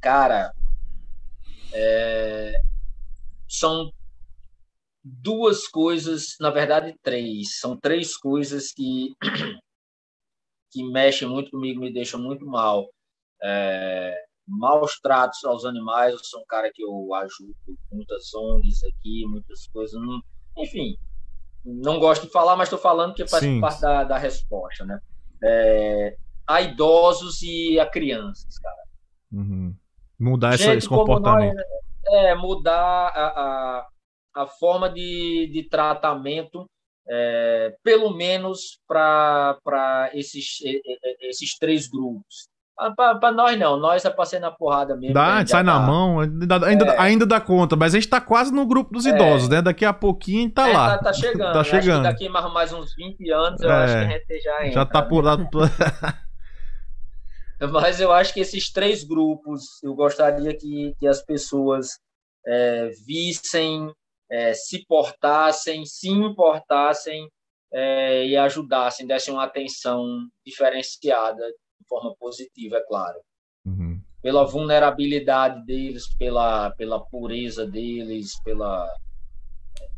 Cara, 0.00 0.52
é, 1.72 2.60
são 3.48 3.90
duas 5.02 5.66
coisas, 5.66 6.36
na 6.40 6.50
verdade, 6.50 6.94
três. 7.02 7.58
São 7.58 7.76
três 7.76 8.16
coisas 8.16 8.72
que, 8.72 9.14
que 10.70 10.84
mexem 10.84 11.28
muito 11.28 11.50
comigo, 11.50 11.80
me 11.80 11.92
deixam 11.92 12.20
muito 12.20 12.44
mal. 12.46 12.88
É, 13.42 14.14
maus 14.46 14.98
tratos 15.00 15.44
aos 15.44 15.64
animais, 15.64 16.12
eu 16.12 16.20
sou 16.22 16.40
um 16.40 16.46
cara 16.46 16.70
que 16.72 16.82
eu 16.82 17.14
ajudo 17.14 17.54
muitas 17.92 18.32
ONGs 18.34 18.82
aqui, 18.84 19.24
muitas 19.26 19.66
coisas. 19.68 20.00
Não, 20.00 20.20
enfim, 20.56 20.96
não 21.64 21.98
gosto 21.98 22.26
de 22.26 22.32
falar, 22.32 22.56
mas 22.56 22.68
estou 22.68 22.78
falando 22.78 23.14
que 23.14 23.26
faz 23.26 23.44
Sim. 23.44 23.60
parte 23.60 23.80
da, 23.80 24.04
da 24.04 24.18
resposta, 24.18 24.84
né? 24.84 24.98
É, 25.42 26.16
a 26.46 26.62
idosos 26.62 27.42
e 27.42 27.78
a 27.78 27.86
crianças, 27.86 28.58
cara. 28.58 28.82
Uhum. 29.32 29.76
Mudar 30.18 30.56
Gente 30.56 30.78
esse 30.78 30.88
comportamento. 30.88 31.54
nós, 31.54 31.66
é, 32.08 32.34
mudar 32.34 33.08
a, 33.14 33.26
a, 33.26 33.88
a 34.42 34.46
forma 34.46 34.88
de, 34.90 35.50
de 35.52 35.68
tratamento, 35.68 36.66
é, 37.10 37.74
pelo 37.82 38.14
menos 38.16 38.78
para 38.86 40.10
esses, 40.14 40.58
esses 41.20 41.56
três 41.58 41.88
grupos. 41.88 42.48
Para 42.96 43.32
nós 43.32 43.58
não, 43.58 43.76
nós 43.76 44.04
é 44.04 44.10
passei 44.10 44.38
na 44.38 44.52
porrada 44.52 44.96
mesmo. 44.96 45.12
Dá, 45.12 45.40
gente 45.40 45.50
sai 45.50 45.60
já 45.60 45.64
na 45.64 45.80
tá- 45.80 45.86
mão, 45.86 46.20
ainda, 46.20 46.64
ainda, 46.66 46.84
É. 46.86 47.00
ainda 47.00 47.26
dá 47.26 47.40
conta, 47.40 47.74
mas 47.74 47.92
a 47.92 47.98
gente 47.98 48.08
tá 48.08 48.20
quase 48.20 48.52
no 48.52 48.64
grupo 48.64 48.92
dos 48.92 49.04
É. 49.04 49.10
idosos, 49.10 49.48
né? 49.48 49.60
Daqui 49.60 49.84
a 49.84 49.92
pouquinho 49.92 50.38
a 50.38 50.42
gente 50.42 50.52
tá 50.54 50.68
É, 50.68 50.72
lá. 50.72 50.96
Tá, 50.98 51.04
tá 51.04 51.12
chegando. 51.12 51.52
Tá 51.54 51.64
que 51.64 51.70
chegando. 51.70 52.02
daqui 52.04 52.28
mais, 52.28 52.52
mais 52.52 52.72
uns 52.72 52.94
20 52.94 53.28
anos 53.32 53.60
eu 53.62 53.68
É. 53.68 53.84
acho 53.84 53.92
que 53.94 53.98
a 54.14 54.18
gente 54.18 54.40
já 54.42 54.58
entra. 54.60 54.72
Já 54.74 54.86
tá 54.86 55.02
por 55.02 55.24
lá. 55.24 55.36
Mas 57.72 58.00
eu 58.00 58.12
acho 58.12 58.32
que 58.32 58.40
esses 58.40 58.70
três 58.70 59.02
grupos, 59.02 59.82
eu 59.82 59.94
gostaria 59.94 60.56
que, 60.56 60.94
que 61.00 61.06
as 61.06 61.20
pessoas 61.24 61.98
é, 62.46 62.90
vissem, 63.04 63.92
é, 64.30 64.52
se 64.54 64.84
portassem, 64.86 65.84
se 65.84 66.08
importassem 66.08 67.28
é, 67.72 68.26
e 68.26 68.36
ajudassem, 68.36 69.06
dessem 69.06 69.32
uma 69.32 69.44
atenção 69.44 70.28
diferenciada, 70.44 71.46
de 71.46 71.86
forma 71.88 72.14
positiva, 72.16 72.76
é 72.76 72.82
claro. 72.86 73.20
Uhum. 73.64 74.00
Pela 74.22 74.44
vulnerabilidade 74.44 75.64
deles, 75.64 76.06
pela, 76.16 76.70
pela 76.72 77.00
pureza 77.00 77.66
deles, 77.66 78.40
pela. 78.42 78.92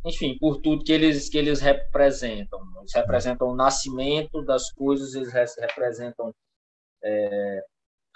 Enfim, 0.05 0.37
por 0.39 0.61
tudo 0.61 0.85
que 0.85 0.93
eles, 0.93 1.29
que 1.29 1.39
eles 1.39 1.61
representam. 1.61 2.61
Eles 2.79 2.95
representam 2.95 3.49
o 3.49 3.55
nascimento 3.57 4.43
das 4.43 4.71
coisas, 4.73 5.15
eles 5.15 5.33
re- 5.33 5.67
representam 5.67 6.35
é, 7.03 7.63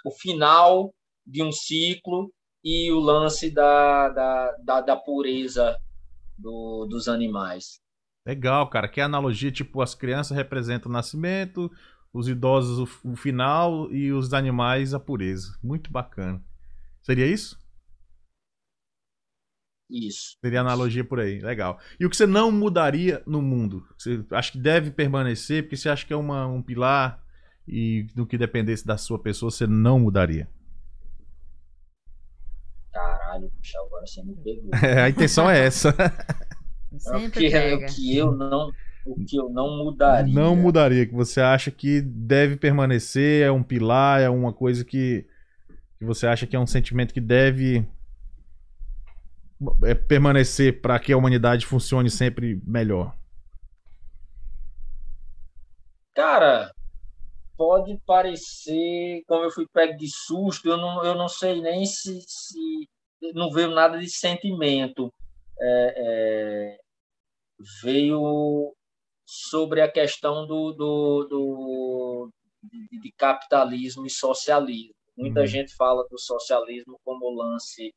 o 0.05 0.11
final 0.11 0.93
de 1.25 1.43
um 1.43 1.51
ciclo 1.51 2.31
e 2.63 2.91
o 2.91 2.99
lance 2.99 3.49
da, 3.49 4.09
da, 4.09 4.51
da, 4.63 4.81
da 4.81 4.95
pureza 4.95 5.77
do, 6.37 6.85
dos 6.89 7.07
animais. 7.07 7.79
Legal, 8.25 8.69
cara. 8.69 8.87
Que 8.87 9.01
analogia, 9.01 9.51
tipo, 9.51 9.81
as 9.81 9.93
crianças 9.93 10.35
representam 10.35 10.89
o 10.89 10.93
nascimento, 10.93 11.71
os 12.11 12.27
idosos 12.27 12.79
o, 13.03 13.11
o 13.11 13.15
final 13.15 13.91
e 13.91 14.11
os 14.11 14.33
animais 14.33 14.93
a 14.93 14.99
pureza. 14.99 15.57
Muito 15.61 15.91
bacana. 15.91 16.43
Seria 17.01 17.27
isso? 17.27 17.59
Isso. 19.89 20.37
Seria 20.43 20.61
analogia 20.61 21.03
por 21.03 21.19
aí, 21.19 21.39
legal. 21.39 21.79
E 21.99 22.05
o 22.05 22.09
que 22.09 22.17
você 22.17 22.25
não 22.25 22.51
mudaria 22.51 23.21
no 23.27 23.41
mundo? 23.41 23.87
Você 23.97 24.25
acha 24.31 24.51
que 24.51 24.57
deve 24.57 24.89
permanecer, 24.89 25.63
porque 25.63 25.77
você 25.77 25.89
acha 25.89 26.05
que 26.05 26.13
é 26.13 26.15
uma, 26.15 26.47
um 26.47 26.61
pilar 26.61 27.23
e 27.67 28.07
no 28.15 28.25
que 28.25 28.37
dependesse 28.37 28.85
da 28.85 28.97
sua 28.97 29.19
pessoa, 29.19 29.51
você 29.51 29.67
não 29.67 29.99
mudaria? 29.99 30.49
Caralho, 32.91 33.51
puxa, 33.51 33.77
agora 34.05 34.07
você 34.07 34.23
me 34.23 34.35
pegou. 34.35 34.69
É, 34.73 35.03
a 35.03 35.09
intenção 35.09 35.49
é 35.49 35.65
essa. 35.65 35.93
Sempre 36.97 37.25
o, 37.25 37.31
que, 37.31 37.49
pega. 37.49 37.85
o 37.85 37.89
que 37.89 38.17
eu 38.17 38.31
não 38.31 38.71
o 39.05 39.23
que 39.23 39.35
eu 39.35 39.49
não 39.49 39.83
mudaria. 39.83 40.33
Não 40.33 40.55
mudaria, 40.55 41.05
que 41.05 41.13
você 41.13 41.39
acha 41.39 41.69
que 41.69 42.01
deve 42.01 42.55
permanecer, 42.57 43.45
é 43.45 43.51
um 43.51 43.61
pilar, 43.61 44.21
é 44.21 44.29
uma 44.29 44.51
coisa 44.51 44.83
que, 44.83 45.27
que 45.99 46.05
você 46.05 46.25
acha 46.25 46.47
que 46.47 46.55
é 46.55 46.59
um 46.59 46.65
sentimento 46.65 47.13
que 47.13 47.21
deve 47.21 47.87
é, 49.83 49.93
permanecer 49.93 50.81
para 50.81 50.97
que 50.97 51.13
a 51.13 51.17
humanidade 51.17 51.67
funcione 51.67 52.09
sempre 52.09 52.59
melhor. 52.65 53.15
Cara, 56.15 56.71
pode 57.55 57.99
parecer, 58.07 59.21
como 59.27 59.43
eu 59.43 59.51
fui 59.51 59.67
pego 59.71 59.95
de 59.97 60.07
susto, 60.09 60.67
eu 60.67 60.77
não, 60.77 61.05
eu 61.05 61.13
não 61.13 61.27
sei 61.27 61.61
nem 61.61 61.85
se, 61.85 62.21
se 62.21 62.89
não 63.33 63.49
veio 63.51 63.71
nada 63.71 63.97
de 63.97 64.09
sentimento. 64.09 65.11
É, 65.59 65.93
é, 65.97 66.77
veio 67.83 68.73
sobre 69.25 69.81
a 69.81 69.91
questão 69.91 70.45
do, 70.45 70.71
do, 70.73 71.27
do 71.29 72.29
de, 72.63 72.99
de, 72.99 73.11
capitalismo 73.17 74.05
e 74.05 74.09
socialismo. 74.09 74.93
Muita 75.17 75.41
Uhum. 75.41 75.47
gente 75.47 75.73
fala 75.75 76.05
do 76.09 76.19
socialismo 76.19 76.99
como 77.03 77.29
lance 77.31 77.93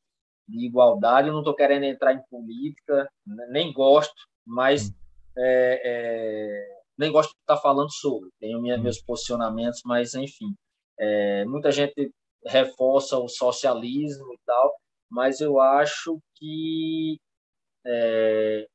de 0.48 0.66
igualdade. 0.66 1.28
Eu 1.28 1.32
não 1.34 1.40
estou 1.40 1.55
querendo 1.55 1.84
entrar 1.84 2.14
em 2.14 2.22
política, 2.30 3.09
né, 3.26 3.46
nem 3.50 3.72
gosto, 3.72 4.14
mas 4.46 4.88
Uhum. 4.88 4.94
é, 5.38 5.82
é, 5.84 6.78
nem 6.96 7.10
gosto 7.12 7.30
de 7.32 7.40
estar 7.40 7.56
falando 7.59 7.90
sobre. 7.92 8.30
Tenho 8.40 8.60
minha, 8.60 8.76
Uhum. 8.76 8.82
meus 8.84 9.00
posicionamentos, 9.02 9.80
mas 9.84 10.14
enfim, 10.14 10.55
é, 10.98 11.44
muita 11.44 11.70
gente 11.72 12.10
reforça 12.46 13.18
o 13.18 13.28
socialismo 13.28 14.32
e 14.32 14.38
tal, 14.46 14.74
mas 15.10 15.40
eu 15.40 15.60
acho 15.60 16.20
que 16.35 17.18
é, 17.86 18.66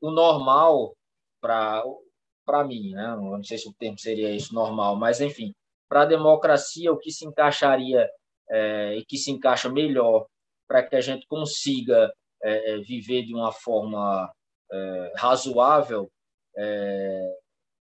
o 0.00 0.10
normal 0.10 0.94
para 1.40 2.64
mim, 2.66 2.90
né? 2.92 3.16
Não 3.16 3.42
sei 3.42 3.58
se 3.58 3.68
o 3.68 3.74
termo 3.74 3.98
seria 3.98 4.30
isso 4.30 4.54
normal, 4.54 4.96
mas 4.96 5.20
enfim, 5.20 5.54
para 5.88 6.02
a 6.02 6.06
democracia 6.06 6.92
o 6.92 6.98
que 6.98 7.10
se 7.10 7.26
encaixaria 7.26 8.08
é, 8.50 8.96
e 8.96 9.04
que 9.04 9.16
se 9.16 9.30
encaixa 9.30 9.68
melhor 9.68 10.26
para 10.66 10.82
que 10.82 10.96
a 10.96 11.00
gente 11.00 11.26
consiga 11.26 12.12
é, 12.42 12.72
é, 12.72 12.78
viver 12.78 13.24
de 13.24 13.34
uma 13.34 13.52
forma 13.52 14.30
é, 14.70 15.12
razoável 15.16 16.10
é, 16.56 17.36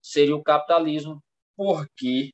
seria 0.02 0.36
o 0.36 0.44
capitalismo, 0.44 1.22
porque 1.56 2.32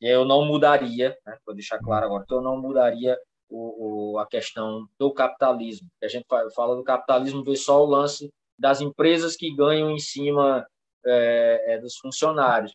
eu 0.00 0.24
não 0.24 0.44
mudaria, 0.44 1.16
né? 1.26 1.38
vou 1.44 1.54
deixar 1.54 1.78
claro 1.78 2.06
agora, 2.06 2.24
que 2.26 2.34
eu 2.34 2.40
não 2.40 2.60
mudaria 2.60 3.18
o, 3.48 4.12
o, 4.12 4.18
a 4.18 4.26
questão 4.26 4.88
do 4.98 5.12
capitalismo. 5.12 5.88
A 6.02 6.08
gente 6.08 6.26
fala 6.54 6.76
do 6.76 6.84
capitalismo, 6.84 7.44
vê 7.44 7.56
só 7.56 7.82
o 7.82 7.88
lance 7.88 8.30
das 8.58 8.80
empresas 8.80 9.36
que 9.36 9.54
ganham 9.54 9.90
em 9.90 9.98
cima 9.98 10.66
é, 11.04 11.74
é, 11.74 11.78
dos 11.78 11.96
funcionários. 11.96 12.74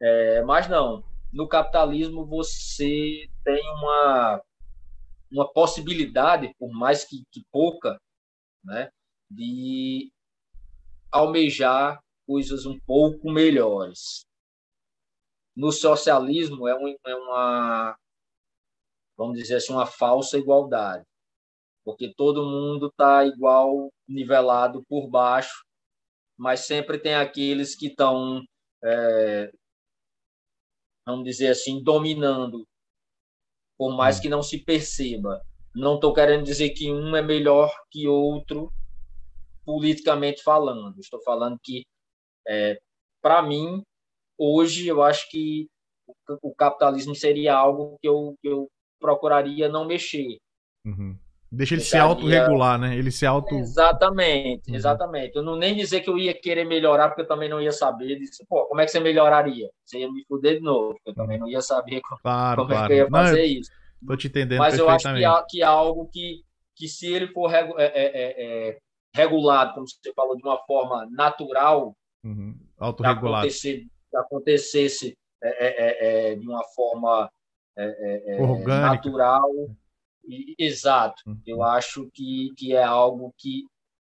É, 0.00 0.42
mas 0.42 0.68
não, 0.68 1.02
no 1.32 1.48
capitalismo 1.48 2.24
você 2.26 3.28
tem 3.44 3.62
uma, 3.72 4.42
uma 5.30 5.52
possibilidade, 5.52 6.54
por 6.58 6.70
mais 6.70 7.04
que, 7.04 7.24
que 7.32 7.44
pouca, 7.50 7.98
né, 8.62 8.90
de 9.30 10.12
almejar 11.10 12.00
coisas 12.26 12.66
um 12.66 12.78
pouco 12.80 13.30
melhores. 13.30 14.26
No 15.56 15.70
socialismo 15.70 16.66
é, 16.66 16.74
um, 16.76 16.96
é 17.06 17.14
uma, 17.14 17.96
vamos 19.16 19.38
dizer 19.38 19.56
assim, 19.56 19.72
uma 19.72 19.86
falsa 19.86 20.38
igualdade, 20.38 21.04
porque 21.84 22.12
todo 22.14 22.44
mundo 22.48 22.88
está 22.88 23.24
igual, 23.24 23.90
nivelado 24.08 24.82
por 24.88 25.08
baixo, 25.08 25.64
mas 26.36 26.60
sempre 26.60 26.98
tem 26.98 27.14
aqueles 27.14 27.76
que 27.76 27.86
estão, 27.86 28.42
é, 28.82 29.50
vamos 31.06 31.24
dizer 31.24 31.48
assim, 31.48 31.82
dominando, 31.82 32.66
por 33.76 33.96
mais 33.96 34.18
que 34.18 34.28
não 34.28 34.42
se 34.42 34.64
perceba. 34.64 35.40
Não 35.74 35.96
estou 35.96 36.14
querendo 36.14 36.44
dizer 36.44 36.70
que 36.70 36.90
um 36.92 37.16
é 37.16 37.22
melhor 37.22 37.72
que 37.90 38.06
outro, 38.06 38.72
politicamente 39.64 40.42
falando. 40.42 40.98
Estou 41.00 41.20
falando 41.22 41.58
que, 41.62 41.82
é, 42.46 42.78
para 43.20 43.42
mim, 43.42 43.82
hoje, 44.38 44.86
eu 44.86 45.02
acho 45.02 45.28
que 45.30 45.68
o 46.42 46.54
capitalismo 46.54 47.14
seria 47.14 47.54
algo 47.54 47.98
que 48.00 48.08
eu, 48.08 48.36
que 48.40 48.48
eu 48.48 48.68
procuraria 49.00 49.68
não 49.68 49.86
mexer. 49.86 50.38
Uhum. 50.84 51.18
Deixa 51.54 51.74
ele 51.74 51.82
se 51.82 51.96
autorregular, 51.96 52.78
né? 52.78 52.96
Ele 52.96 53.10
se 53.10 53.24
auto. 53.24 53.54
Exatamente, 53.54 54.70
uhum. 54.70 54.76
exatamente. 54.76 55.36
Eu 55.36 55.42
não 55.42 55.56
nem 55.56 55.74
dizer 55.74 56.00
que 56.00 56.10
eu 56.10 56.18
ia 56.18 56.34
querer 56.34 56.64
melhorar, 56.64 57.08
porque 57.08 57.22
eu 57.22 57.28
também 57.28 57.48
não 57.48 57.60
ia 57.60 57.70
saber. 57.70 58.18
Disse, 58.18 58.44
Pô, 58.46 58.66
como 58.66 58.80
é 58.80 58.84
que 58.84 58.90
você 58.90 58.98
melhoraria? 58.98 59.70
Você 59.84 60.00
ia 60.00 60.10
me 60.10 60.24
fuder 60.26 60.56
de 60.56 60.62
novo, 60.62 60.94
porque 60.94 61.10
eu 61.10 61.14
também 61.14 61.38
não 61.38 61.48
ia 61.48 61.60
saber 61.60 62.00
como, 62.00 62.20
claro, 62.20 62.62
como 62.62 62.68
claro. 62.70 62.84
é 62.84 62.88
que 62.88 62.92
eu 62.92 63.04
ia 63.04 63.10
fazer 63.10 63.38
não, 63.38 63.44
isso. 63.44 63.70
Tô 64.06 64.16
te 64.16 64.26
entendendo 64.26 64.58
Mas 64.58 64.78
eu 64.78 64.88
acho 64.88 65.14
que, 65.14 65.24
há, 65.24 65.46
que 65.48 65.62
é 65.62 65.64
algo 65.64 66.08
que, 66.12 66.42
que 66.76 66.88
se 66.88 67.06
ele 67.12 67.28
for 67.28 67.46
regu 67.46 67.78
é, 67.78 67.92
é, 67.94 68.78
regulado, 69.14 69.74
como 69.74 69.86
você 69.88 70.12
falou, 70.12 70.36
de 70.36 70.42
uma 70.42 70.58
forma 70.66 71.06
natural, 71.10 71.94
uhum. 72.24 72.58
autorregulado, 72.78 73.46
acontecer, 73.46 73.86
acontecesse 74.14 75.16
é, 75.42 76.34
de 76.34 76.46
uma 76.46 76.64
forma 76.74 77.30
Orgânica. 78.38 78.88
natural, 78.88 79.50
e, 80.26 80.54
exato. 80.58 81.22
Uhum. 81.26 81.40
Eu 81.46 81.62
acho 81.62 82.10
que, 82.12 82.52
que 82.56 82.74
é 82.74 82.82
algo 82.82 83.34
que, 83.38 83.64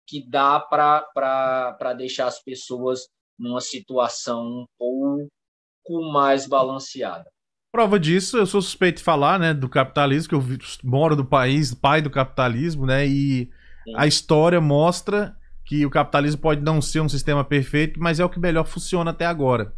que 0.08 0.28
dá 0.30 0.60
para 0.60 1.94
deixar 1.98 2.28
as 2.28 2.42
pessoas 2.42 3.08
numa 3.38 3.62
situação 3.62 4.42
um 4.46 4.66
pouco 4.78 6.12
mais 6.12 6.48
balanceada. 6.48 7.26
Prova 7.72 8.00
disso, 8.00 8.38
eu 8.38 8.46
sou 8.46 8.62
suspeito 8.62 9.00
de 9.00 9.04
falar, 9.04 9.40
né, 9.40 9.52
do 9.52 9.68
capitalismo, 9.68 10.30
que 10.30 10.36
eu 10.36 10.60
moro 10.84 11.16
do 11.16 11.26
país, 11.26 11.74
pai 11.74 12.04
do 12.04 12.10
capitalismo, 12.10 12.86
né, 12.86 13.08
e 13.08 13.50
Sim. 13.84 13.94
a 13.96 14.06
história 14.06 14.62
mostra 14.62 15.36
que 15.66 15.84
o 15.84 15.90
capitalismo 15.90 16.40
pode 16.40 16.62
não 16.62 16.80
ser 16.80 17.00
um 17.00 17.10
sistema 17.10 17.44
perfeito, 17.44 18.00
mas 18.00 18.20
é 18.20 18.26
o 18.26 18.30
que 18.30 18.40
melhor 18.40 18.66
funciona 18.66 19.10
até 19.10 19.26
agora, 19.26 19.74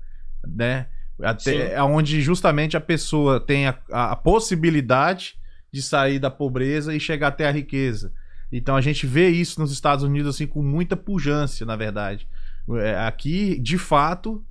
né, 0.46 0.90
até 1.22 1.82
onde 1.82 2.22
justamente 2.22 2.76
a 2.76 2.82
pessoa 2.82 3.40
tem 3.40 3.68
a, 3.68 3.78
a 3.90 4.16
possibilidade 4.16 5.36
de 5.72 5.82
sair 5.82 6.20
da 6.20 6.30
pobreza 6.30 6.96
e 6.96 7.00
chegar 7.00 7.30
até 7.30 7.48
a 7.48 7.52
riqueza. 7.52 8.14
Então 8.52 8.76
a 8.76 8.82
gente 8.82 9.06
vê 9.06 9.30
isso 9.30 9.60
nos 9.60 9.72
Estados 9.72 10.04
Unidos 10.04 10.36
assim 10.36 10.48
com 10.48 10.62
muita 10.62 10.96
pujança, 10.96 11.66
na 11.66 11.76
verdade. 11.76 12.28
Aqui, 13.06 13.60
de 13.60 13.78
fato, 13.78 14.44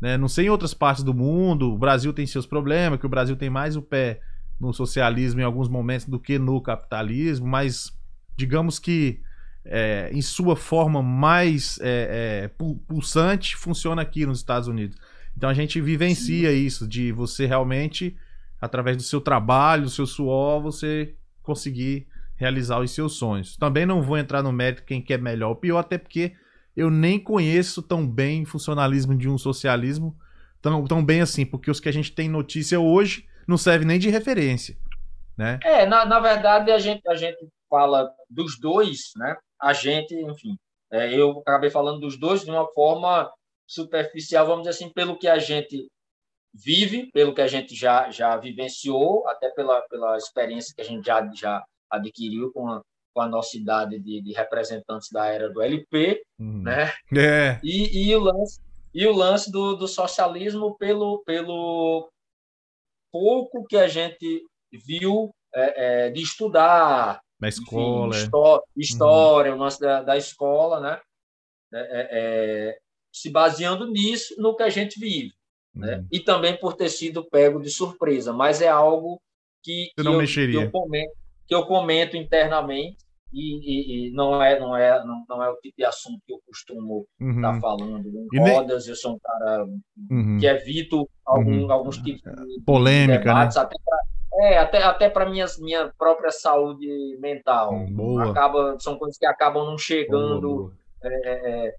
né, 0.00 0.16
não 0.16 0.28
sei 0.28 0.46
em 0.46 0.50
outras 0.50 0.74
partes 0.74 1.04
do 1.04 1.14
mundo, 1.14 1.72
o 1.72 1.78
Brasil 1.78 2.12
tem 2.12 2.26
seus 2.26 2.46
problemas, 2.46 2.98
que 2.98 3.06
o 3.06 3.08
Brasil 3.08 3.36
tem 3.36 3.48
mais 3.48 3.76
o 3.76 3.82
pé 3.82 4.20
no 4.60 4.72
socialismo 4.72 5.40
em 5.40 5.44
alguns 5.44 5.68
momentos 5.68 6.06
do 6.06 6.18
que 6.18 6.38
no 6.38 6.60
capitalismo, 6.60 7.46
mas 7.46 7.92
digamos 8.36 8.78
que 8.78 9.20
é, 9.64 10.10
em 10.12 10.22
sua 10.22 10.56
forma 10.56 11.02
mais 11.02 11.78
é, 11.80 12.44
é, 12.44 12.66
pulsante 12.88 13.56
funciona 13.56 14.02
aqui 14.02 14.26
nos 14.26 14.38
Estados 14.38 14.68
Unidos. 14.68 14.96
Então 15.36 15.48
a 15.48 15.54
gente 15.54 15.80
vivencia 15.80 16.50
Sim. 16.50 16.56
isso, 16.56 16.86
de 16.86 17.12
você 17.12 17.46
realmente, 17.46 18.16
através 18.60 18.96
do 18.96 19.02
seu 19.02 19.20
trabalho, 19.20 19.84
do 19.84 19.90
seu 19.90 20.06
suor, 20.06 20.62
você 20.62 21.14
conseguir 21.42 22.06
realizar 22.36 22.80
os 22.80 22.90
seus 22.90 23.14
sonhos. 23.14 23.56
Também 23.56 23.86
não 23.86 24.02
vou 24.02 24.18
entrar 24.18 24.42
no 24.42 24.52
mérito 24.52 24.84
quem 24.84 25.00
quer 25.00 25.20
melhor 25.20 25.50
ou 25.50 25.56
pior, 25.56 25.78
até 25.78 25.98
porque 25.98 26.32
eu 26.76 26.90
nem 26.90 27.18
conheço 27.18 27.82
tão 27.82 28.06
bem 28.06 28.42
o 28.42 28.46
funcionalismo 28.46 29.16
de 29.16 29.28
um 29.28 29.38
socialismo 29.38 30.16
tão, 30.62 30.84
tão 30.84 31.04
bem 31.04 31.20
assim, 31.20 31.44
porque 31.44 31.70
os 31.70 31.80
que 31.80 31.88
a 31.88 31.92
gente 31.92 32.12
tem 32.12 32.28
notícia 32.28 32.78
hoje 32.80 33.28
não 33.46 33.58
serve 33.58 33.84
nem 33.84 33.98
de 33.98 34.08
referência. 34.08 34.76
Né? 35.36 35.58
É, 35.64 35.84
na, 35.84 36.04
na 36.04 36.20
verdade, 36.20 36.70
a 36.70 36.78
gente, 36.78 37.02
a 37.08 37.16
gente 37.16 37.48
fala 37.68 38.08
dos 38.30 38.58
dois, 38.58 39.10
né? 39.16 39.36
A 39.60 39.72
gente, 39.72 40.14
enfim, 40.14 40.56
é, 40.92 41.12
eu 41.12 41.40
acabei 41.40 41.70
falando 41.70 42.00
dos 42.00 42.18
dois 42.18 42.44
de 42.44 42.50
uma 42.50 42.66
forma 42.72 43.30
superficial, 43.72 44.46
vamos 44.46 44.62
dizer 44.62 44.70
assim, 44.70 44.92
pelo 44.92 45.18
que 45.18 45.26
a 45.26 45.38
gente 45.38 45.88
vive, 46.54 47.10
pelo 47.12 47.34
que 47.34 47.40
a 47.40 47.46
gente 47.46 47.74
já, 47.74 48.10
já 48.10 48.36
vivenciou, 48.36 49.26
até 49.28 49.48
pela, 49.50 49.80
pela 49.88 50.16
experiência 50.18 50.74
que 50.74 50.82
a 50.82 50.84
gente 50.84 51.06
já, 51.06 51.26
já 51.32 51.64
adquiriu 51.90 52.52
com 52.52 52.68
a, 52.68 52.82
com 53.14 53.22
a 53.22 53.28
nossa 53.28 53.56
idade 53.56 53.98
de, 53.98 54.20
de 54.20 54.32
representantes 54.32 55.08
da 55.10 55.26
era 55.26 55.48
do 55.50 55.62
LP, 55.62 56.22
Uhum. 56.38 56.62
né? 56.62 56.92
É. 57.16 57.60
E, 57.62 58.08
e, 58.08 58.16
o 58.16 58.20
lance, 58.20 58.60
E 58.92 59.06
o 59.06 59.12
lance 59.12 59.50
do, 59.50 59.74
do 59.74 59.88
socialismo 59.88 60.76
pelo, 60.76 61.22
pelo 61.24 62.10
pouco 63.10 63.64
que 63.64 63.76
a 63.76 63.88
gente 63.88 64.44
viu 64.86 65.30
é, 65.54 66.06
é, 66.06 66.10
de 66.10 66.20
estudar. 66.20 67.20
Na 67.40 67.48
escola. 67.48 68.08
Enfim, 68.08 68.24
histó 68.24 68.62
história, 68.76 69.52
uhum. 69.52 69.58
o 69.58 69.60
lance 69.62 69.80
da, 69.80 70.02
da 70.02 70.16
escola, 70.16 70.80
né? 70.80 71.00
É, 71.72 71.78
é, 71.80 72.08
é, 72.12 72.78
se 73.12 73.30
baseando 73.30 73.86
nisso, 73.86 74.34
no 74.38 74.56
que 74.56 74.62
a 74.62 74.70
gente 74.70 74.98
vive. 74.98 75.32
Né? 75.74 75.96
Uhum. 75.96 76.06
E 76.10 76.20
também 76.20 76.56
por 76.56 76.74
ter 76.74 76.88
sido 76.88 77.24
pego 77.24 77.60
de 77.60 77.70
surpresa, 77.70 78.32
mas 78.32 78.60
é 78.60 78.68
algo 78.68 79.20
que, 79.62 79.90
que, 79.96 80.06
eu, 80.06 80.18
que 80.26 80.54
eu, 80.54 80.70
comento, 80.70 81.12
que 81.46 81.54
eu 81.54 81.66
comento 81.66 82.16
internamente 82.16 82.98
e, 83.32 83.56
e, 83.62 84.08
e, 84.08 84.12
não 84.12 84.42
é 84.42 84.60
não 84.60 84.76
é 84.76 85.02
não, 85.04 85.24
não, 85.26 85.42
é 85.42 85.48
o 85.48 85.56
tipo 85.56 85.74
de 85.78 85.84
assunto 85.84 86.20
que 86.26 86.34
eu 86.34 86.40
costumo 86.46 87.06
estar 87.18 87.24
uhum. 87.24 87.40
tá 87.40 87.60
falando 87.60 88.28
em 88.32 88.38
rodas. 88.38 88.86
Eu 88.86 88.94
sou 88.94 89.14
um 89.14 89.18
cara 89.18 89.64
uhum. 90.10 90.38
que 90.38 90.46
evito 90.46 91.08
algum, 91.24 91.62
uhum. 91.62 91.72
alguns 91.72 91.96
tipos 91.96 92.20
de 92.20 92.60
polêmica, 92.66 93.18
de 93.20 93.24
debates, 93.24 93.56
né? 93.56 93.62
até 93.62 93.76
pra, 93.82 93.98
é 94.46 94.58
até 94.58 94.82
até 94.82 95.08
para 95.08 95.30
minha 95.30 95.46
minha 95.60 95.90
própria 95.96 96.30
saúde 96.30 97.16
mental. 97.20 97.72
Hum, 97.72 97.94
boa. 97.94 98.30
Acaba 98.30 98.76
são 98.78 98.98
coisas 98.98 99.16
que 99.16 99.26
acabam 99.26 99.64
não 99.64 99.78
chegando 99.78 100.56
boa. 100.56 100.72
É, 101.02 101.68
é 101.68 101.74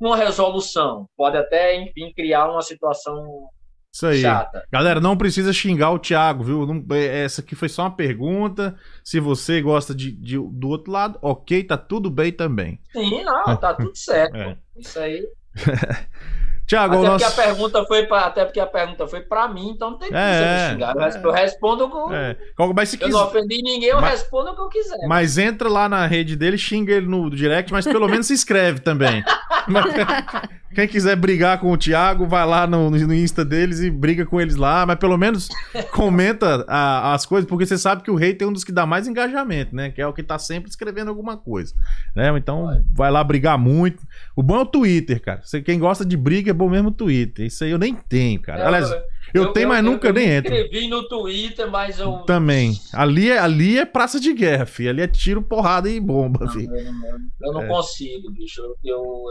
uma 0.00 0.16
resolução. 0.16 1.08
Pode 1.16 1.36
até 1.36 1.76
enfim 1.76 2.12
criar 2.14 2.50
uma 2.50 2.62
situação 2.62 3.48
isso 3.96 4.06
aí. 4.06 4.20
Chata. 4.20 4.62
Galera, 4.70 5.00
não 5.00 5.16
precisa 5.16 5.54
xingar 5.54 5.90
o 5.90 5.98
Thiago, 5.98 6.44
viu? 6.44 6.66
Não, 6.66 6.84
é, 6.94 7.24
essa 7.24 7.40
aqui 7.40 7.54
foi 7.54 7.70
só 7.70 7.84
uma 7.84 7.96
pergunta. 7.96 8.76
Se 9.02 9.18
você 9.18 9.62
gosta 9.62 9.94
de, 9.94 10.12
de, 10.12 10.36
do 10.36 10.68
outro 10.68 10.92
lado, 10.92 11.18
ok, 11.22 11.64
tá 11.64 11.78
tudo 11.78 12.10
bem 12.10 12.30
também. 12.30 12.78
Sim, 12.92 13.24
não, 13.24 13.56
tá 13.56 13.72
tudo 13.72 13.96
certo. 13.96 14.36
é. 14.36 14.58
Isso 14.76 14.98
aí. 14.98 15.26
Tiago, 16.66 16.96
até 16.96 17.06
nosso... 17.06 17.24
porque 17.24 17.40
a 17.40 17.44
pergunta 17.44 17.84
foi 17.84 18.06
pra, 18.06 18.20
até 18.26 18.44
porque 18.44 18.58
a 18.58 18.66
pergunta 18.66 19.06
foi 19.06 19.20
para 19.20 19.46
mim, 19.48 19.70
então 19.70 19.92
não 19.92 19.98
tem 19.98 20.08
que 20.08 20.16
é, 20.16 20.70
xingar. 20.70 20.96
É, 20.96 21.20
eu 21.24 21.30
respondo 21.30 21.88
com. 21.88 22.12
É. 22.12 22.36
Mas 22.74 22.88
se 22.88 22.98
eu 23.00 23.08
não 23.08 23.24
ofendi 23.24 23.62
ninguém, 23.62 23.90
eu 23.90 24.00
mas, 24.00 24.20
respondo 24.20 24.50
o 24.50 24.54
que 24.54 24.60
eu 24.60 24.68
quiser. 24.68 25.06
Mas 25.06 25.38
entra 25.38 25.68
lá 25.68 25.88
na 25.88 26.06
rede 26.06 26.34
dele, 26.34 26.58
xinga 26.58 26.92
ele 26.92 27.06
no 27.06 27.30
direct, 27.30 27.72
mas 27.72 27.84
pelo 27.84 28.08
menos 28.08 28.26
se 28.26 28.32
inscreve 28.32 28.80
também. 28.80 29.24
Quem 30.76 30.86
quiser 30.86 31.16
brigar 31.16 31.58
com 31.58 31.72
o 31.72 31.78
Thiago, 31.78 32.26
vai 32.26 32.44
lá 32.44 32.66
no, 32.66 32.90
no 32.90 33.14
Insta 33.14 33.42
deles 33.42 33.80
e 33.80 33.90
briga 33.90 34.26
com 34.26 34.38
eles 34.38 34.56
lá, 34.56 34.84
mas 34.84 34.98
pelo 34.98 35.16
menos 35.16 35.48
comenta 35.90 36.66
a, 36.68 37.14
as 37.14 37.24
coisas, 37.24 37.48
porque 37.48 37.64
você 37.64 37.78
sabe 37.78 38.02
que 38.02 38.10
o 38.10 38.14
rei 38.14 38.34
tem 38.34 38.46
um 38.46 38.52
dos 38.52 38.62
que 38.62 38.72
dá 38.72 38.84
mais 38.84 39.08
engajamento, 39.08 39.74
né? 39.74 39.90
Que 39.90 40.02
é 40.02 40.06
o 40.06 40.12
que 40.12 40.22
tá 40.22 40.38
sempre 40.38 40.68
escrevendo 40.68 41.08
alguma 41.08 41.34
coisa. 41.34 41.72
Né? 42.14 42.28
Então 42.36 42.82
vai 42.92 43.10
lá 43.10 43.24
brigar 43.24 43.56
muito. 43.56 44.02
O 44.36 44.42
bom 44.42 44.56
é 44.56 44.60
o 44.60 44.66
Twitter, 44.66 45.18
cara. 45.22 45.40
Você, 45.42 45.62
quem 45.62 45.78
gosta 45.78 46.04
de 46.04 46.14
briga 46.14 46.50
é 46.50 46.54
bom 46.56 46.68
mesmo 46.68 46.88
o 46.88 46.92
Twitter. 46.92 47.46
Isso 47.46 47.62
aí 47.64 47.70
eu 47.70 47.78
nem 47.78 47.94
tenho, 47.94 48.40
cara. 48.40 48.62
É, 48.62 48.66
Aliás, 48.66 48.90
eu, 49.34 49.44
eu, 49.44 49.52
tenho, 49.52 49.68
mas 49.68 49.84
eu, 49.84 49.90
nunca 49.90 50.08
eu 50.08 50.12
nem 50.12 50.28
entro. 50.28 50.54
Eu 50.54 50.64
escrevi 50.64 50.88
no 50.88 51.08
Twitter, 51.08 51.70
mas 51.70 51.98
eu. 51.98 52.18
Também. 52.20 52.72
Ali 52.92 53.30
é, 53.30 53.38
ali 53.38 53.78
é 53.78 53.84
praça 53.84 54.18
de 54.18 54.32
guerra, 54.32 54.66
filho. 54.66 54.90
Ali 54.90 55.02
é 55.02 55.08
tiro, 55.08 55.42
porrada 55.42 55.88
e 55.88 56.00
bomba, 56.00 56.48
filho. 56.50 56.74
Eu, 56.74 56.92
não, 56.92 57.18
eu 57.40 57.52
não 57.52 57.62
é. 57.62 57.68
consigo, 57.68 58.30
bicho. 58.30 58.62
Eu, 58.82 59.24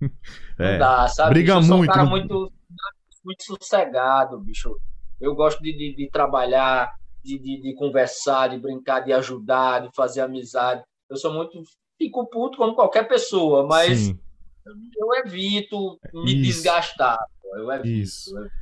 eu, 0.00 0.08
é. 0.58 0.72
Não 0.72 0.78
dá, 0.78 1.08
sabe? 1.08 1.34
Briga 1.34 1.56
bicho? 1.56 1.72
eu 1.72 1.76
muito. 1.76 1.90
um 1.90 1.94
cara 1.94 2.08
muito, 2.08 2.52
muito 3.24 3.44
sossegado, 3.44 4.40
bicho. 4.40 4.74
Eu 5.20 5.34
gosto 5.34 5.62
de, 5.62 5.72
de, 5.76 5.94
de 5.96 6.10
trabalhar, 6.10 6.90
de, 7.22 7.38
de, 7.38 7.60
de, 7.60 7.74
conversar, 7.74 8.48
de 8.48 8.58
brincar, 8.58 9.00
de 9.00 9.12
ajudar, 9.12 9.80
de 9.80 9.90
fazer 9.94 10.22
amizade. 10.22 10.82
Eu 11.08 11.16
sou 11.16 11.32
muito. 11.32 11.60
Fico 11.98 12.26
puto 12.30 12.56
como 12.56 12.74
qualquer 12.74 13.06
pessoa, 13.06 13.66
mas 13.66 13.98
Sim. 13.98 14.18
Eu 14.96 15.14
evito 15.24 15.98
me 16.12 16.32
Isso. 16.32 16.42
desgastar. 16.42 17.18
Eu 17.54 17.70
evito. 17.72 17.88
Isso. 17.88 18.36
Eu 18.36 18.42
evito. 18.42 18.60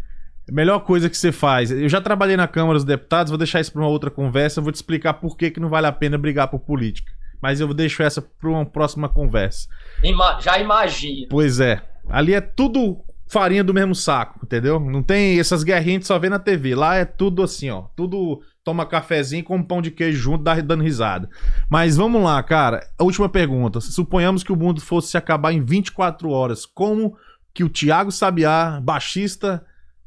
Melhor 0.51 0.81
coisa 0.81 1.11
que 1.11 1.17
você 1.17 1.31
faz. 1.31 1.71
Eu 1.71 1.89
já 1.91 2.01
trabalhei 2.01 2.37
na 2.37 2.49
Câmara 2.49 2.79
dos 2.79 2.85
Deputados, 2.85 3.31
vou 3.31 3.37
deixar 3.37 3.61
isso 3.61 3.71
para 3.71 3.83
uma 3.83 3.89
outra 3.89 4.11
conversa. 4.11 4.61
Eu 4.61 4.65
vou 4.65 4.73
te 4.73 4.77
explicar 4.77 5.15
por 5.15 5.37
que, 5.37 5.51
que 5.51 5.61
não 5.61 5.69
vale 5.69 5.87
a 5.87 5.93
pena 5.93 6.17
brigar 6.17 6.49
por 6.49 6.61
política 6.61 7.13
mas 7.41 7.61
eu 7.61 7.73
deixo 7.73 8.03
essa 8.03 8.21
para 8.21 8.51
uma 8.51 8.67
próxima 8.67 9.09
conversa. 9.09 9.69
Ima 10.03 10.41
já 10.41 10.59
imagino. 10.59 11.29
Pois 11.31 11.61
é. 11.61 11.81
Ali 12.09 12.35
é 12.35 12.41
tudo 12.41 13.05
farinha 13.29 13.63
do 13.63 13.75
mesmo 13.75 13.95
saco, 13.95 14.41
entendeu? 14.43 14.81
Não 14.81 15.03
tem 15.03 15.39
essas 15.39 15.63
guerrinhas 15.63 16.03
que 16.03 16.07
só 16.07 16.19
vê 16.19 16.29
na 16.29 16.39
TV. 16.39 16.75
Lá 16.75 16.97
é 16.97 17.05
tudo 17.05 17.43
assim, 17.43 17.71
ó. 17.71 17.83
Tudo 17.95 18.43
toma 18.65 18.87
cafezinho 18.87 19.45
com 19.45 19.63
pão 19.63 19.83
de 19.83 19.91
queijo 19.91 20.19
junto, 20.19 20.45
dando 20.45 20.83
risada. 20.83 21.29
Mas 21.71 21.97
vamos 21.97 22.23
lá, 22.23 22.43
cara. 22.43 22.89
A 22.99 23.05
última 23.05 23.29
pergunta. 23.29 23.81
Suponhamos 23.81 24.43
que 24.43 24.53
o 24.53 24.57
mundo 24.57 24.81
fosse 24.81 25.09
se 25.09 25.17
acabar 25.17 25.53
em 25.53 25.65
24 25.65 26.31
horas. 26.31 26.65
Como 26.65 27.17
que 27.55 27.63
o 27.63 27.69
Thiago 27.69 28.11
Sabiá, 28.11 28.81
baixista 28.83 29.65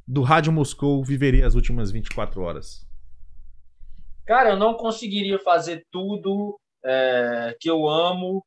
do 0.08 0.24
Rádio 0.24 0.52
Moscou, 0.52 1.04
viveria 1.04 1.46
as 1.46 1.54
últimas 1.54 1.92
24 1.92 2.42
horas? 2.42 2.86
Cara, 4.26 4.52
eu 4.52 4.58
não 4.58 4.74
conseguiria 4.76 5.38
fazer 5.40 5.86
tudo 5.92 6.60
é, 6.86 7.56
que 7.60 7.70
eu 7.70 7.88
amo, 7.88 8.44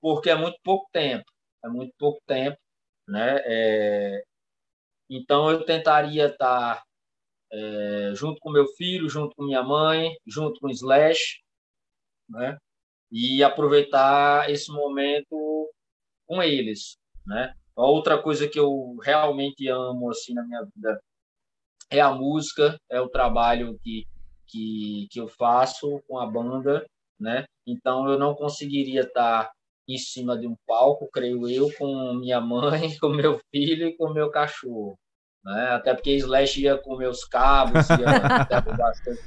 porque 0.00 0.30
é 0.30 0.34
muito 0.34 0.58
pouco 0.62 0.86
tempo, 0.92 1.24
é 1.64 1.68
muito 1.68 1.92
pouco 1.98 2.20
tempo, 2.26 2.56
né? 3.08 3.40
É, 3.44 4.24
então 5.10 5.50
eu 5.50 5.64
tentaria 5.64 6.26
estar 6.26 6.82
é, 7.52 8.12
junto 8.14 8.40
com 8.40 8.50
meu 8.50 8.66
filho, 8.76 9.08
junto 9.08 9.34
com 9.36 9.44
minha 9.44 9.62
mãe, 9.62 10.16
junto 10.26 10.60
com 10.60 10.68
o 10.68 10.70
Slash, 10.70 11.40
né? 12.28 12.58
E 13.10 13.42
aproveitar 13.44 14.50
esse 14.50 14.70
momento 14.72 15.70
com 16.26 16.42
eles, 16.42 16.96
né? 17.26 17.54
A 17.76 17.82
outra 17.86 18.22
coisa 18.22 18.48
que 18.48 18.58
eu 18.58 18.96
realmente 19.02 19.68
amo 19.68 20.10
assim 20.10 20.34
na 20.34 20.44
minha 20.44 20.62
vida 20.74 21.00
é 21.90 22.00
a 22.00 22.12
música, 22.12 22.78
é 22.90 23.00
o 23.00 23.08
trabalho 23.08 23.78
que 23.82 24.06
que, 24.46 25.08
que 25.10 25.20
eu 25.20 25.26
faço 25.28 26.00
com 26.06 26.18
a 26.18 26.26
banda 26.26 26.86
né? 27.18 27.44
Então 27.66 28.08
eu 28.08 28.18
não 28.18 28.34
conseguiria 28.34 29.02
estar 29.02 29.50
em 29.88 29.98
cima 29.98 30.38
de 30.38 30.46
um 30.46 30.56
palco, 30.66 31.08
creio 31.12 31.48
eu, 31.48 31.70
com 31.78 32.14
minha 32.14 32.40
mãe, 32.40 32.96
com 33.00 33.08
meu 33.08 33.40
filho 33.50 33.88
e 33.88 33.96
com 33.96 34.12
meu 34.12 34.30
cachorro, 34.30 34.98
né? 35.44 35.68
Até 35.72 35.94
porque 35.94 36.16
Slash 36.16 36.62
ia 36.62 36.78
com 36.78 36.96
meus 36.96 37.24
cabos, 37.24 37.88
ia 37.90 38.60
bastante, 38.60 39.22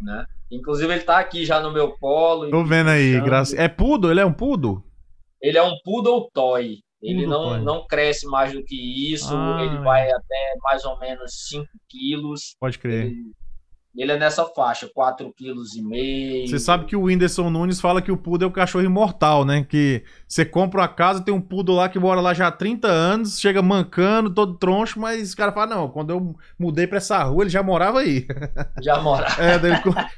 né? 0.00 0.26
Inclusive 0.50 0.92
ele 0.92 1.00
está 1.00 1.18
aqui 1.18 1.44
já 1.44 1.60
no 1.60 1.72
meu 1.72 1.92
colo. 1.92 2.50
Tô 2.50 2.64
vendo 2.64 2.90
aí, 2.90 3.20
graças. 3.20 3.56
É 3.56 3.68
pudo? 3.68 4.10
Ele 4.10 4.20
é 4.20 4.24
um 4.24 4.32
pudo? 4.32 4.82
Ele 5.40 5.56
é 5.56 5.62
um 5.62 5.76
poodle 5.84 6.28
toy. 6.32 6.80
Ele 7.00 7.26
não, 7.26 7.58
não 7.62 7.86
cresce 7.86 8.26
mais 8.26 8.52
do 8.52 8.62
que 8.62 9.12
isso. 9.12 9.34
Ah, 9.34 9.58
ele 9.62 9.78
vai 9.78 10.10
até 10.10 10.54
mais 10.60 10.84
ou 10.84 10.98
menos 10.98 11.48
5 11.48 11.66
quilos. 11.88 12.54
Pode 12.60 12.78
crer. 12.78 13.06
Ele 13.06 13.32
ele 13.96 14.12
é 14.12 14.18
nessa 14.18 14.44
faixa, 14.44 14.88
4,5 14.88 15.32
kg. 15.34 16.48
Você 16.48 16.58
sabe 16.58 16.84
que 16.84 16.94
o 16.94 17.02
Whindersson 17.02 17.50
Nunes 17.50 17.80
fala 17.80 18.00
que 18.00 18.12
o 18.12 18.16
Pudo 18.16 18.44
é 18.44 18.46
o 18.46 18.52
cachorro 18.52 18.84
imortal, 18.84 19.44
né? 19.44 19.64
Que 19.68 20.04
você 20.28 20.44
compra 20.44 20.82
uma 20.82 20.88
casa, 20.88 21.22
tem 21.22 21.34
um 21.34 21.40
Pudo 21.40 21.72
lá 21.72 21.88
que 21.88 21.98
mora 21.98 22.20
lá 22.20 22.32
já 22.32 22.46
há 22.46 22.52
30 22.52 22.86
anos, 22.86 23.40
chega 23.40 23.60
mancando, 23.60 24.30
todo 24.30 24.56
troncho, 24.56 25.00
mas 25.00 25.32
o 25.32 25.36
cara 25.36 25.52
fala: 25.52 25.74
não, 25.74 25.88
quando 25.88 26.10
eu 26.10 26.36
mudei 26.58 26.86
pra 26.86 26.98
essa 26.98 27.22
rua, 27.24 27.42
ele 27.42 27.50
já 27.50 27.62
morava 27.62 28.00
aí. 28.00 28.26
Já 28.80 29.00
morava. 29.00 29.42
é, 29.42 29.58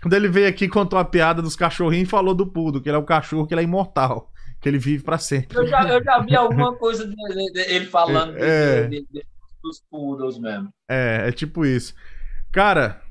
quando 0.00 0.14
ele 0.14 0.28
veio 0.28 0.48
aqui, 0.48 0.68
contou 0.68 0.98
a 0.98 1.04
piada 1.04 1.42
dos 1.42 1.56
cachorrinhos 1.56 2.08
e 2.08 2.10
falou 2.10 2.34
do 2.34 2.46
Pudo, 2.46 2.80
que 2.80 2.88
ele 2.88 2.96
é 2.96 3.00
o 3.00 3.04
cachorro 3.04 3.46
que 3.46 3.54
ele 3.54 3.62
é 3.62 3.64
imortal. 3.64 4.30
Que 4.60 4.68
ele 4.68 4.78
vive 4.78 5.02
para 5.02 5.18
sempre. 5.18 5.58
Eu 5.58 5.66
já, 5.66 5.82
eu 5.88 6.02
já 6.04 6.20
vi 6.20 6.36
alguma 6.36 6.74
coisa 6.76 7.04
dele, 7.04 7.52
dele 7.52 7.86
falando 7.86 8.36
é, 8.36 8.82
de, 8.82 9.00
de, 9.00 9.06
de, 9.10 9.26
dos 9.60 9.82
poodles 9.90 10.38
mesmo. 10.38 10.68
É, 10.88 11.24
é 11.28 11.32
tipo 11.32 11.66
isso. 11.66 11.94
Cara, 12.52 13.01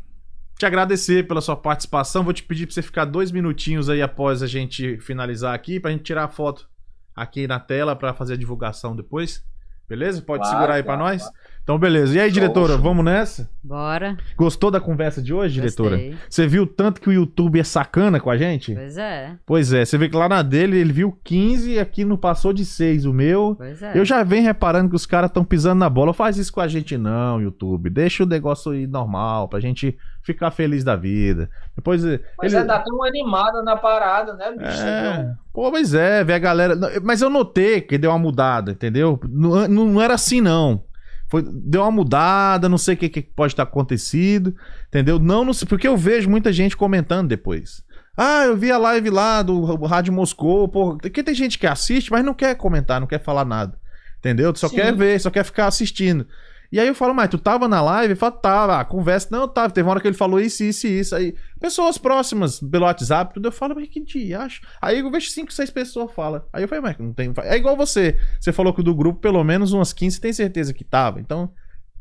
te 0.62 0.66
agradecer 0.66 1.28
pela 1.28 1.42
sua 1.42 1.56
participação. 1.56 2.24
Vou 2.24 2.32
te 2.32 2.44
pedir 2.44 2.68
para 2.68 2.76
você 2.76 2.84
ficar 2.84 3.06
dois 3.06 3.32
minutinhos 3.32 3.90
aí 3.90 4.00
após 4.00 4.44
a 4.44 4.48
gente 4.48 5.00
finalizar 5.00 5.56
aqui, 5.56 5.80
para 5.80 5.90
a 5.90 5.94
gente 5.94 6.04
tirar 6.04 6.26
a 6.26 6.28
foto 6.28 6.70
aqui 7.16 7.48
na 7.48 7.60
tela 7.60 7.96
para 7.96 8.14
fazer 8.14 8.34
a 8.36 8.38
divulgação 8.38 8.96
depois. 8.96 9.44
Beleza? 9.90 10.22
Pode 10.22 10.44
claro, 10.44 10.56
segurar 10.56 10.76
aí 10.76 10.84
para 10.84 10.98
nós? 10.98 11.24
Claro. 11.24 11.38
Então, 11.64 11.78
beleza. 11.78 12.18
E 12.18 12.20
aí, 12.20 12.32
diretora, 12.32 12.76
vamos 12.76 13.06
nessa? 13.06 13.50
Bora. 13.64 14.18
Gostou 14.36 14.72
da 14.72 14.80
conversa 14.80 15.22
de 15.22 15.34
hoje, 15.34 15.54
diretora? 15.54 15.96
Gostei. 15.96 16.18
Você 16.28 16.48
viu 16.48 16.66
tanto 16.66 17.00
que 17.00 17.08
o 17.08 17.14
YouTube 17.14 17.60
é 17.60 17.64
sacana 17.64 18.20
com 18.20 18.32
a 18.32 18.38
gente? 18.38 18.74
Pois 18.74 18.98
é. 18.98 19.36
Pois 19.46 19.74
é. 19.74 19.86
Você 19.86 19.98
vê 19.98 20.10
que 20.10 20.18
lá 20.18 20.28
na 20.28 20.42
dele 20.42 20.78
ele 20.78 20.92
viu 20.92 21.18
15 21.24 21.72
e 21.72 21.80
aqui 21.80 22.04
não 22.04 22.18
passou 22.18 22.52
de 22.52 22.66
6 22.66 23.06
o 23.06 23.14
meu. 23.14 23.56
Pois 23.58 23.82
é. 23.82 23.92
Eu 23.96 24.04
já 24.04 24.24
venho 24.24 24.44
reparando 24.44 24.90
que 24.90 24.96
os 24.96 25.06
caras 25.06 25.30
estão 25.30 25.44
pisando 25.44 25.80
na 25.80 25.90
bola. 25.90 26.14
Faz 26.14 26.38
isso 26.38 26.52
com 26.52 26.62
a 26.62 26.68
gente 26.68 26.98
não, 26.98 27.40
YouTube. 27.40 27.90
Deixa 27.92 28.24
o 28.24 28.28
negócio 28.28 28.72
aí 28.72 28.88
normal 28.88 29.48
pra 29.48 29.60
gente 29.60 29.96
ficar 30.24 30.50
feliz 30.50 30.84
da 30.84 30.96
vida. 30.96 31.48
Depois. 31.76 32.04
Mas 32.40 32.54
ele... 32.54 32.64
é, 32.64 32.66
dá 32.66 32.80
tão 32.80 33.04
animada 33.04 33.62
na 33.62 33.76
parada, 33.76 34.34
né, 34.34 34.52
bicho? 34.52 34.82
É. 34.82 35.36
Pô, 35.54 35.70
mas 35.70 35.94
é, 35.94 36.24
ver 36.24 36.34
a 36.34 36.40
galera. 36.40 36.76
Mas 37.04 37.22
eu 37.22 37.30
notei 37.30 37.82
que 37.82 37.98
deu 37.98 38.12
uma 38.12 38.20
mudada, 38.20 38.72
entendeu? 38.72 39.20
Não, 39.30 39.68
não 39.68 40.02
era 40.02 40.16
assim, 40.16 40.42
não. 40.42 40.84
Foi, 41.32 41.42
deu 41.42 41.82
uma 41.84 41.92
mudada, 41.92 42.68
não 42.68 42.78
sei 42.78 42.94
o 42.94 42.98
que, 42.98 43.08
que 43.08 43.22
pode 43.22 43.54
estar 43.54 43.64
acontecido, 43.64 44.54
entendeu? 44.90 45.18
Não, 45.18 45.46
não 45.46 45.54
sei, 45.54 45.66
porque 45.66 45.88
eu 45.88 45.96
vejo 45.96 46.30
muita 46.30 46.52
gente 46.52 46.76
comentando 46.76 47.30
depois. 47.30 47.82
Ah, 48.18 48.44
eu 48.44 48.58
vi 48.58 48.70
a 48.70 48.78
live 48.78 49.10
lá 49.10 49.42
do 49.42 49.64
Rádio 49.86 50.12
Moscou, 50.12 50.68
porque 50.68 51.24
tem 51.24 51.34
gente 51.34 51.58
que 51.58 51.66
assiste, 51.66 52.12
mas 52.12 52.26
não 52.26 52.34
quer 52.34 52.56
comentar, 52.56 53.00
não 53.00 53.08
quer 53.08 53.24
falar 53.24 53.46
nada. 53.46 53.80
Entendeu? 54.20 54.52
Tu 54.52 54.60
só 54.60 54.68
Sim. 54.68 54.76
quer 54.76 54.94
ver, 54.94 55.22
só 55.22 55.30
quer 55.30 55.46
ficar 55.46 55.68
assistindo. 55.68 56.28
E 56.72 56.80
aí 56.80 56.88
eu 56.88 56.96
falo, 56.96 57.14
mas 57.14 57.30
tu 57.30 57.38
tava 57.38 57.68
na 57.68 57.82
live? 57.82 58.14
Ele 58.14 58.20
fala, 58.20 58.32
tava, 58.32 58.86
conversa. 58.86 59.28
Não, 59.30 59.48
tava. 59.48 59.74
Teve 59.74 59.86
uma 59.86 59.92
hora 59.92 60.00
que 60.00 60.08
ele 60.08 60.16
falou 60.16 60.40
isso, 60.40 60.64
isso 60.64 60.88
e 60.88 61.00
isso. 61.00 61.14
Aí, 61.14 61.36
pessoas 61.60 61.98
próximas 61.98 62.62
pelo 62.62 62.86
WhatsApp, 62.86 63.34
tudo, 63.34 63.50
eu 63.50 63.52
falo, 63.52 63.76
mas 63.76 63.90
que 63.90 64.00
dia, 64.00 64.40
acho. 64.40 64.62
Aí 64.82 65.00
eu 65.00 65.12
vejo 65.12 65.30
cinco, 65.30 65.52
seis 65.52 65.70
pessoas 65.70 66.12
falam. 66.14 66.42
Aí 66.54 66.64
eu 66.64 66.68
falei, 66.70 66.82
mas 66.82 66.98
não 66.98 67.14
tem. 67.14 67.34
É 67.44 67.58
igual 67.58 67.76
você. 67.76 68.18
Você 68.40 68.54
falou 68.54 68.74
que 68.74 68.82
do 68.82 68.96
grupo, 68.96 69.20
pelo 69.20 69.44
menos 69.44 69.74
umas 69.74 69.92
15, 69.92 70.22
tem 70.22 70.32
certeza 70.32 70.74
que 70.74 70.86
tava. 70.86 71.20
Então, 71.20 71.52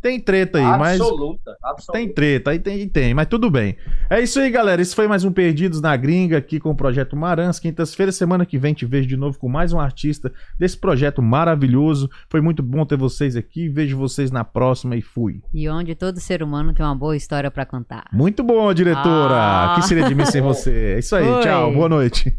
tem 0.01 0.19
treta 0.19 0.59
aí, 0.59 0.65
mas. 0.65 1.01
Absoluta, 1.01 1.57
absoluta. 1.63 1.93
Tem 1.93 2.09
treta, 2.09 2.51
aí 2.51 2.59
tem, 2.59 2.89
tem, 2.89 3.15
mas 3.15 3.27
tudo 3.27 3.51
bem. 3.51 3.77
É 4.09 4.21
isso 4.21 4.41
aí, 4.41 4.51
galera. 4.51 4.81
Isso 4.81 4.97
foi 4.97 5.07
mais 5.07 5.25
um 5.25 5.33
Perdidos 5.33 5.81
na 5.81 5.95
Gringa 5.97 6.39
aqui 6.39 6.59
com 6.59 6.71
o 6.71 6.75
Projeto 6.75 7.15
Marãs. 7.17 7.59
Quintas-feiras, 7.59 8.17
semana 8.17 8.47
que 8.47 8.59
vem, 8.59 8.73
te 8.73 8.87
vejo 8.87 9.07
de 9.07 9.17
novo 9.17 9.39
com 9.39 9.49
mais 9.49 9.73
um 9.73 9.81
artista 9.81 10.33
desse 10.59 10.77
projeto 10.77 11.21
maravilhoso. 11.21 12.09
Foi 12.29 12.41
muito 12.41 12.63
bom 12.63 12.85
ter 12.87 12.97
vocês 12.97 13.37
aqui. 13.37 13.69
Vejo 13.69 13.97
vocês 13.99 14.31
na 14.31 14.43
próxima 14.45 14.97
e 14.97 15.03
fui. 15.03 15.43
E 15.53 15.69
onde 15.69 15.95
todo 15.95 16.19
ser 16.19 16.43
humano 16.43 16.73
tem 16.73 16.85
uma 16.85 16.95
boa 16.95 17.17
história 17.17 17.51
pra 17.51 17.67
contar. 17.67 18.05
Muito 18.13 18.43
bom, 18.43 18.73
diretora. 18.73 19.35
Ah. 19.35 19.75
Que 19.77 19.87
seria 19.87 20.09
de 20.09 20.15
mim 20.15 20.25
sem 20.25 20.41
você? 20.41 20.95
É 20.95 20.99
isso 20.99 21.15
aí, 21.15 21.29
Oi. 21.29 21.43
tchau, 21.43 21.73
boa 21.73 21.89
noite. 21.89 22.39